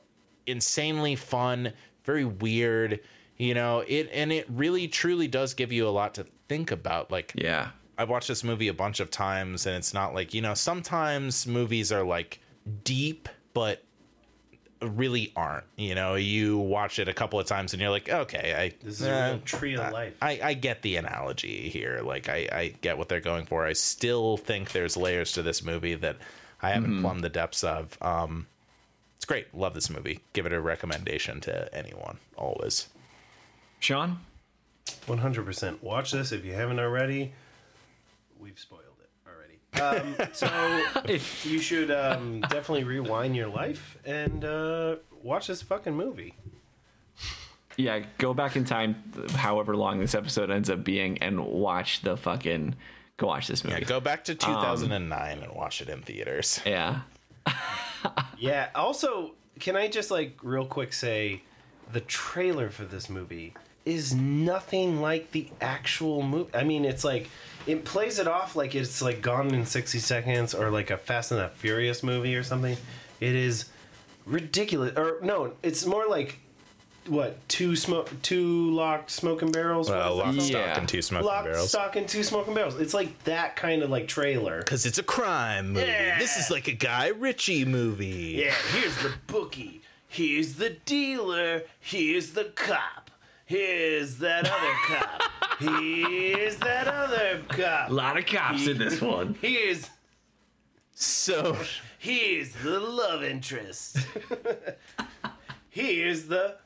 insanely 0.48 1.14
fun, 1.14 1.74
very 2.02 2.24
weird. 2.24 2.98
You 3.42 3.54
know, 3.54 3.82
it 3.88 4.08
and 4.12 4.30
it 4.30 4.46
really 4.48 4.86
truly 4.86 5.26
does 5.26 5.54
give 5.54 5.72
you 5.72 5.88
a 5.88 5.90
lot 5.90 6.14
to 6.14 6.26
think 6.48 6.70
about. 6.70 7.10
Like, 7.10 7.32
Yeah. 7.34 7.70
I've 7.98 8.08
watched 8.08 8.28
this 8.28 8.44
movie 8.44 8.68
a 8.68 8.74
bunch 8.74 9.00
of 9.00 9.10
times, 9.10 9.66
and 9.66 9.74
it's 9.74 9.92
not 9.92 10.14
like 10.14 10.32
you 10.32 10.40
know. 10.40 10.54
Sometimes 10.54 11.44
movies 11.44 11.90
are 11.90 12.04
like 12.04 12.38
deep, 12.84 13.28
but 13.52 13.82
really 14.80 15.32
aren't. 15.34 15.64
You 15.76 15.96
know, 15.96 16.14
you 16.14 16.56
watch 16.56 17.00
it 17.00 17.08
a 17.08 17.12
couple 17.12 17.40
of 17.40 17.46
times, 17.46 17.72
and 17.72 17.82
you're 17.82 17.90
like, 17.90 18.08
okay, 18.08 18.54
I 18.56 18.84
This 18.84 19.00
is 19.00 19.06
a 19.06 19.10
eh, 19.10 19.30
real 19.30 19.40
tree 19.40 19.74
of 19.74 19.92
life. 19.92 20.14
I, 20.22 20.38
I 20.42 20.54
get 20.54 20.82
the 20.82 20.94
analogy 20.94 21.68
here. 21.68 22.00
Like 22.02 22.28
I, 22.28 22.48
I 22.52 22.74
get 22.80 22.96
what 22.96 23.08
they're 23.08 23.20
going 23.20 23.46
for. 23.46 23.66
I 23.66 23.72
still 23.72 24.36
think 24.36 24.70
there's 24.70 24.96
layers 24.96 25.32
to 25.32 25.42
this 25.42 25.64
movie 25.64 25.96
that 25.96 26.16
I 26.62 26.70
haven't 26.70 27.02
plumbed 27.02 27.24
the 27.24 27.28
depths 27.28 27.64
of. 27.64 27.98
Um, 28.00 28.46
it's 29.16 29.24
great. 29.24 29.52
Love 29.52 29.74
this 29.74 29.90
movie. 29.90 30.20
Give 30.32 30.46
it 30.46 30.52
a 30.52 30.60
recommendation 30.60 31.40
to 31.42 31.74
anyone. 31.74 32.18
Always. 32.36 32.88
Sean? 33.82 34.20
100%. 35.08 35.82
Watch 35.82 36.12
this 36.12 36.30
if 36.30 36.44
you 36.44 36.52
haven't 36.52 36.78
already. 36.78 37.32
We've 38.38 38.58
spoiled 38.58 38.84
it 39.00 39.10
already. 39.28 40.06
Um, 40.16 40.28
so 40.32 40.48
you 41.42 41.58
should 41.58 41.90
um, 41.90 42.42
definitely 42.42 42.84
rewind 42.84 43.34
your 43.34 43.48
life 43.48 43.98
and 44.04 44.44
uh, 44.44 44.96
watch 45.22 45.48
this 45.48 45.62
fucking 45.62 45.94
movie. 45.94 46.34
Yeah, 47.76 48.04
go 48.18 48.34
back 48.34 48.54
in 48.54 48.64
time, 48.64 49.02
however 49.34 49.74
long 49.74 49.98
this 49.98 50.14
episode 50.14 50.50
ends 50.50 50.70
up 50.70 50.84
being, 50.84 51.18
and 51.18 51.44
watch 51.44 52.02
the 52.02 52.16
fucking. 52.16 52.76
Go 53.16 53.26
watch 53.28 53.48
this 53.48 53.64
movie. 53.64 53.80
Yeah, 53.80 53.88
go 53.88 53.98
back 53.98 54.24
to 54.24 54.34
2009 54.34 55.38
and 55.38 55.52
watch 55.54 55.80
it 55.80 55.88
in 55.88 56.02
theaters. 56.02 56.60
yeah. 56.66 57.00
Yeah. 58.36 58.70
Also, 58.74 59.34
can 59.60 59.76
I 59.76 59.86
just 59.86 60.10
like 60.10 60.36
real 60.42 60.66
quick 60.66 60.92
say 60.92 61.42
the 61.92 62.00
trailer 62.00 62.68
for 62.68 62.84
this 62.84 63.08
movie 63.08 63.54
is 63.84 64.14
nothing 64.14 65.00
like 65.00 65.32
the 65.32 65.48
actual 65.60 66.22
movie. 66.22 66.50
I 66.54 66.64
mean, 66.64 66.84
it's 66.84 67.04
like 67.04 67.28
it 67.66 67.84
plays 67.84 68.18
it 68.18 68.28
off 68.28 68.54
like 68.56 68.74
it's 68.74 69.02
like 69.02 69.20
Gone 69.22 69.52
in 69.54 69.66
60 69.66 69.98
Seconds 69.98 70.54
or 70.54 70.70
like 70.70 70.90
a 70.90 70.96
Fast 70.96 71.32
and 71.32 71.40
the 71.40 71.48
Furious 71.48 72.02
movie 72.02 72.34
or 72.36 72.42
something. 72.42 72.76
It 73.20 73.34
is 73.34 73.66
ridiculous. 74.26 74.96
Or 74.96 75.18
no, 75.22 75.52
it's 75.62 75.84
more 75.86 76.06
like 76.08 76.38
what 77.08 77.36
two 77.48 77.74
smoke 77.74 78.10
two 78.22 78.70
locked 78.70 79.10
smoking 79.10 79.50
barrels. 79.50 79.88
What 79.90 79.98
is 79.98 80.04
it 80.04 80.10
lock, 80.10 80.24
called? 80.24 80.42
stock, 80.42 80.52
Yeah. 80.66 80.78
and 80.78 80.88
two 80.88 81.02
smoking 81.02 81.26
Lock, 81.26 81.44
barrels. 81.44 81.68
stock, 81.68 81.96
and 81.96 82.08
two 82.08 82.22
smoking 82.22 82.54
barrels. 82.54 82.78
It's 82.80 82.94
like 82.94 83.24
that 83.24 83.56
kind 83.56 83.82
of 83.82 83.90
like 83.90 84.06
trailer. 84.06 84.58
Because 84.58 84.86
it's 84.86 84.98
a 84.98 85.02
crime 85.02 85.70
movie. 85.72 85.86
Yeah. 85.86 86.18
This 86.20 86.36
is 86.36 86.50
like 86.50 86.68
a 86.68 86.72
Guy 86.72 87.08
Ritchie 87.08 87.64
movie. 87.64 88.42
Yeah, 88.44 88.54
here's 88.72 88.96
the 88.98 89.12
bookie. 89.26 89.80
Here's 90.06 90.54
the 90.54 90.70
dealer. 90.84 91.62
Here's 91.80 92.32
the 92.32 92.44
cop. 92.54 93.01
Here's 93.52 94.16
that 94.16 94.50
other 94.50 94.72
cop. 94.86 95.22
Here's 95.58 96.56
that 96.56 96.88
other 96.88 97.42
cop. 97.50 97.90
A 97.90 97.92
lot 97.92 98.16
of 98.16 98.24
cops 98.24 98.66
in 98.66 98.78
this 98.78 98.98
one. 98.98 99.36
Here's 99.42 99.90
So 100.94 101.58
here's 101.98 102.54
the 102.54 102.80
love 102.80 103.22
interest. 103.22 103.98
here's 105.68 106.24
the 106.28 106.56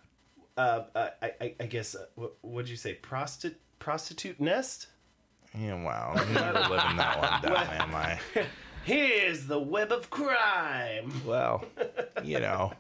uh, 0.57 0.85
uh, 0.95 1.09
I, 1.21 1.33
I, 1.41 1.55
I 1.59 1.67
guess 1.67 1.97
uh, 1.97 2.05
what 2.15 2.35
would 2.43 2.69
you 2.69 2.77
say 2.77 2.95
prostitute 2.95 3.59
prostitute 3.81 4.41
nest? 4.41 4.87
yeah, 5.59 5.83
wow, 5.83 6.13
I'm 6.15 6.33
never 6.35 6.61
living 6.61 6.97
that 6.99 7.19
one 7.19 7.43
down, 7.53 7.67
am 7.81 7.95
I? 7.97 8.21
Here's 8.85 9.49
the 9.49 9.59
web 9.59 9.91
of 9.91 10.09
crime. 10.09 11.11
Well, 11.27 11.65
you 12.23 12.39
know, 12.39 12.73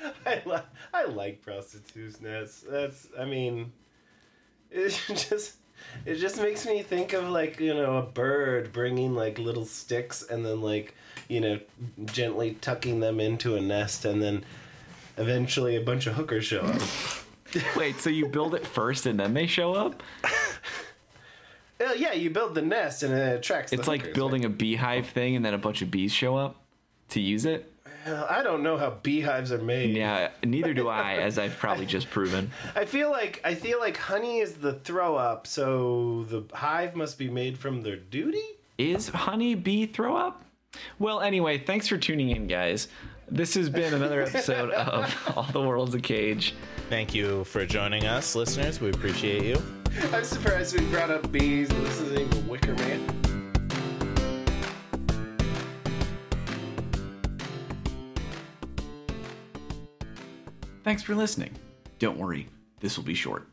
I, 0.26 0.42
li- 0.44 0.62
I 0.92 1.04
like 1.04 1.42
prostitutes 1.42 2.20
nets. 2.20 2.64
That's 2.68 3.08
I 3.18 3.24
mean, 3.24 3.72
it 4.70 4.98
just 5.08 5.56
it 6.04 6.16
just 6.16 6.40
makes 6.40 6.66
me 6.66 6.82
think 6.82 7.12
of 7.12 7.28
like 7.28 7.60
you 7.60 7.74
know 7.74 7.98
a 7.98 8.02
bird 8.02 8.72
bringing 8.72 9.14
like 9.14 9.38
little 9.38 9.64
sticks 9.64 10.22
and 10.22 10.44
then 10.44 10.60
like 10.60 10.94
you 11.28 11.40
know 11.40 11.58
gently 12.06 12.54
tucking 12.60 13.00
them 13.00 13.20
into 13.20 13.56
a 13.56 13.60
nest 13.60 14.04
and 14.04 14.22
then 14.22 14.44
eventually 15.16 15.76
a 15.76 15.80
bunch 15.80 16.06
of 16.06 16.14
hookers 16.14 16.44
show 16.44 16.60
up. 16.60 16.80
Wait, 17.76 17.98
so 17.98 18.10
you 18.10 18.26
build 18.28 18.54
it 18.54 18.66
first 18.66 19.06
and 19.06 19.18
then 19.18 19.34
they 19.34 19.46
show 19.46 19.74
up? 19.74 20.02
Well, 21.80 21.90
uh, 21.90 21.94
yeah, 21.94 22.12
you 22.12 22.30
build 22.30 22.54
the 22.54 22.62
nest 22.62 23.02
and 23.02 23.12
it 23.12 23.36
attracts. 23.36 23.72
It's 23.72 23.88
like 23.88 24.02
hookers, 24.02 24.14
building 24.14 24.44
a 24.44 24.48
beehive 24.48 25.08
thing 25.08 25.34
and 25.34 25.44
then 25.44 25.54
a 25.54 25.58
bunch 25.58 25.82
of 25.82 25.90
bees 25.90 26.12
show 26.12 26.36
up 26.36 26.56
to 27.10 27.20
use 27.20 27.44
it? 27.44 27.72
Right? 28.06 28.30
I 28.30 28.42
don't 28.42 28.62
know 28.62 28.76
how 28.76 28.90
beehives 29.02 29.52
are 29.52 29.58
made. 29.58 29.96
Yeah, 29.96 30.30
neither 30.44 30.74
do 30.74 30.88
I, 30.88 31.14
as 31.14 31.38
I've 31.38 31.56
probably 31.58 31.86
just 31.86 32.10
proven. 32.10 32.50
I 32.74 32.84
feel 32.84 33.10
like 33.10 33.40
I 33.44 33.54
feel 33.54 33.78
like 33.78 33.96
honey 33.96 34.38
is 34.38 34.54
the 34.54 34.74
throw 34.74 35.16
up, 35.16 35.46
so 35.46 36.24
the 36.28 36.44
hive 36.54 36.94
must 36.96 37.18
be 37.18 37.28
made 37.28 37.58
from 37.58 37.82
their 37.82 37.96
duty. 37.96 38.42
Is 38.78 39.08
honey 39.08 39.54
bee 39.54 39.86
throw 39.86 40.16
up? 40.16 40.42
Well, 40.98 41.20
anyway, 41.20 41.58
thanks 41.58 41.88
for 41.88 41.98
tuning 41.98 42.30
in, 42.30 42.46
guys. 42.46 42.88
This 43.28 43.54
has 43.54 43.68
been 43.68 43.94
another 43.94 44.22
episode 44.26 44.70
of 44.70 45.32
All 45.36 45.44
the 45.44 45.60
World's 45.60 45.94
a 45.94 46.00
Cage. 46.00 46.54
thank 46.88 47.14
you 47.14 47.44
for 47.44 47.64
joining 47.66 48.06
us, 48.06 48.34
listeners. 48.34 48.80
We 48.80 48.90
appreciate 48.90 49.44
you. 49.44 49.62
I'm 50.12 50.24
surprised 50.24 50.78
we 50.78 50.84
brought 50.86 51.10
up 51.10 51.30
bees. 51.30 51.68
This 51.68 52.00
isn't 52.00 52.18
even 52.18 52.48
Wicker 52.48 52.74
Man. 52.74 53.29
Thanks 60.90 61.04
for 61.04 61.14
listening. 61.14 61.54
Don't 62.00 62.18
worry, 62.18 62.48
this 62.80 62.96
will 62.96 63.04
be 63.04 63.14
short. 63.14 63.46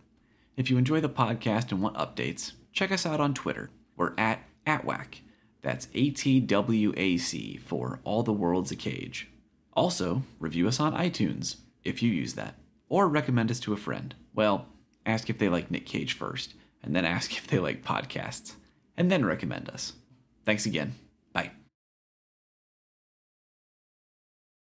If 0.55 0.71
you 0.71 0.77
enjoy 0.79 1.01
the 1.01 1.07
podcast 1.07 1.71
and 1.71 1.83
want 1.83 1.95
updates, 1.95 2.53
check 2.71 2.91
us 2.91 3.05
out 3.05 3.19
on 3.19 3.35
Twitter. 3.35 3.69
We're 3.95 4.15
at 4.17 4.41
ATWAC. 4.65 5.19
That's 5.61 5.87
A 5.93 6.09
T 6.09 6.39
W 6.39 6.93
A 6.97 7.17
C 7.17 7.57
for 7.57 7.99
All 8.03 8.23
the 8.23 8.33
World's 8.33 8.71
a 8.71 8.75
Cage. 8.75 9.29
Also, 9.73 10.23
review 10.39 10.67
us 10.67 10.79
on 10.79 10.97
iTunes 10.97 11.57
if 11.83 12.01
you 12.01 12.11
use 12.11 12.33
that, 12.33 12.55
or 12.89 13.07
recommend 13.07 13.51
us 13.51 13.59
to 13.59 13.73
a 13.73 13.77
friend. 13.77 14.15
Well, 14.33 14.65
ask 15.05 15.29
if 15.29 15.37
they 15.37 15.47
like 15.47 15.69
Nick 15.69 15.85
Cage 15.85 16.13
first, 16.13 16.55
and 16.81 16.95
then 16.95 17.05
ask 17.05 17.37
if 17.37 17.45
they 17.45 17.59
like 17.59 17.83
podcasts, 17.83 18.55
and 18.97 19.11
then 19.11 19.23
recommend 19.23 19.69
us. 19.69 19.93
Thanks 20.43 20.65
again. 20.65 20.95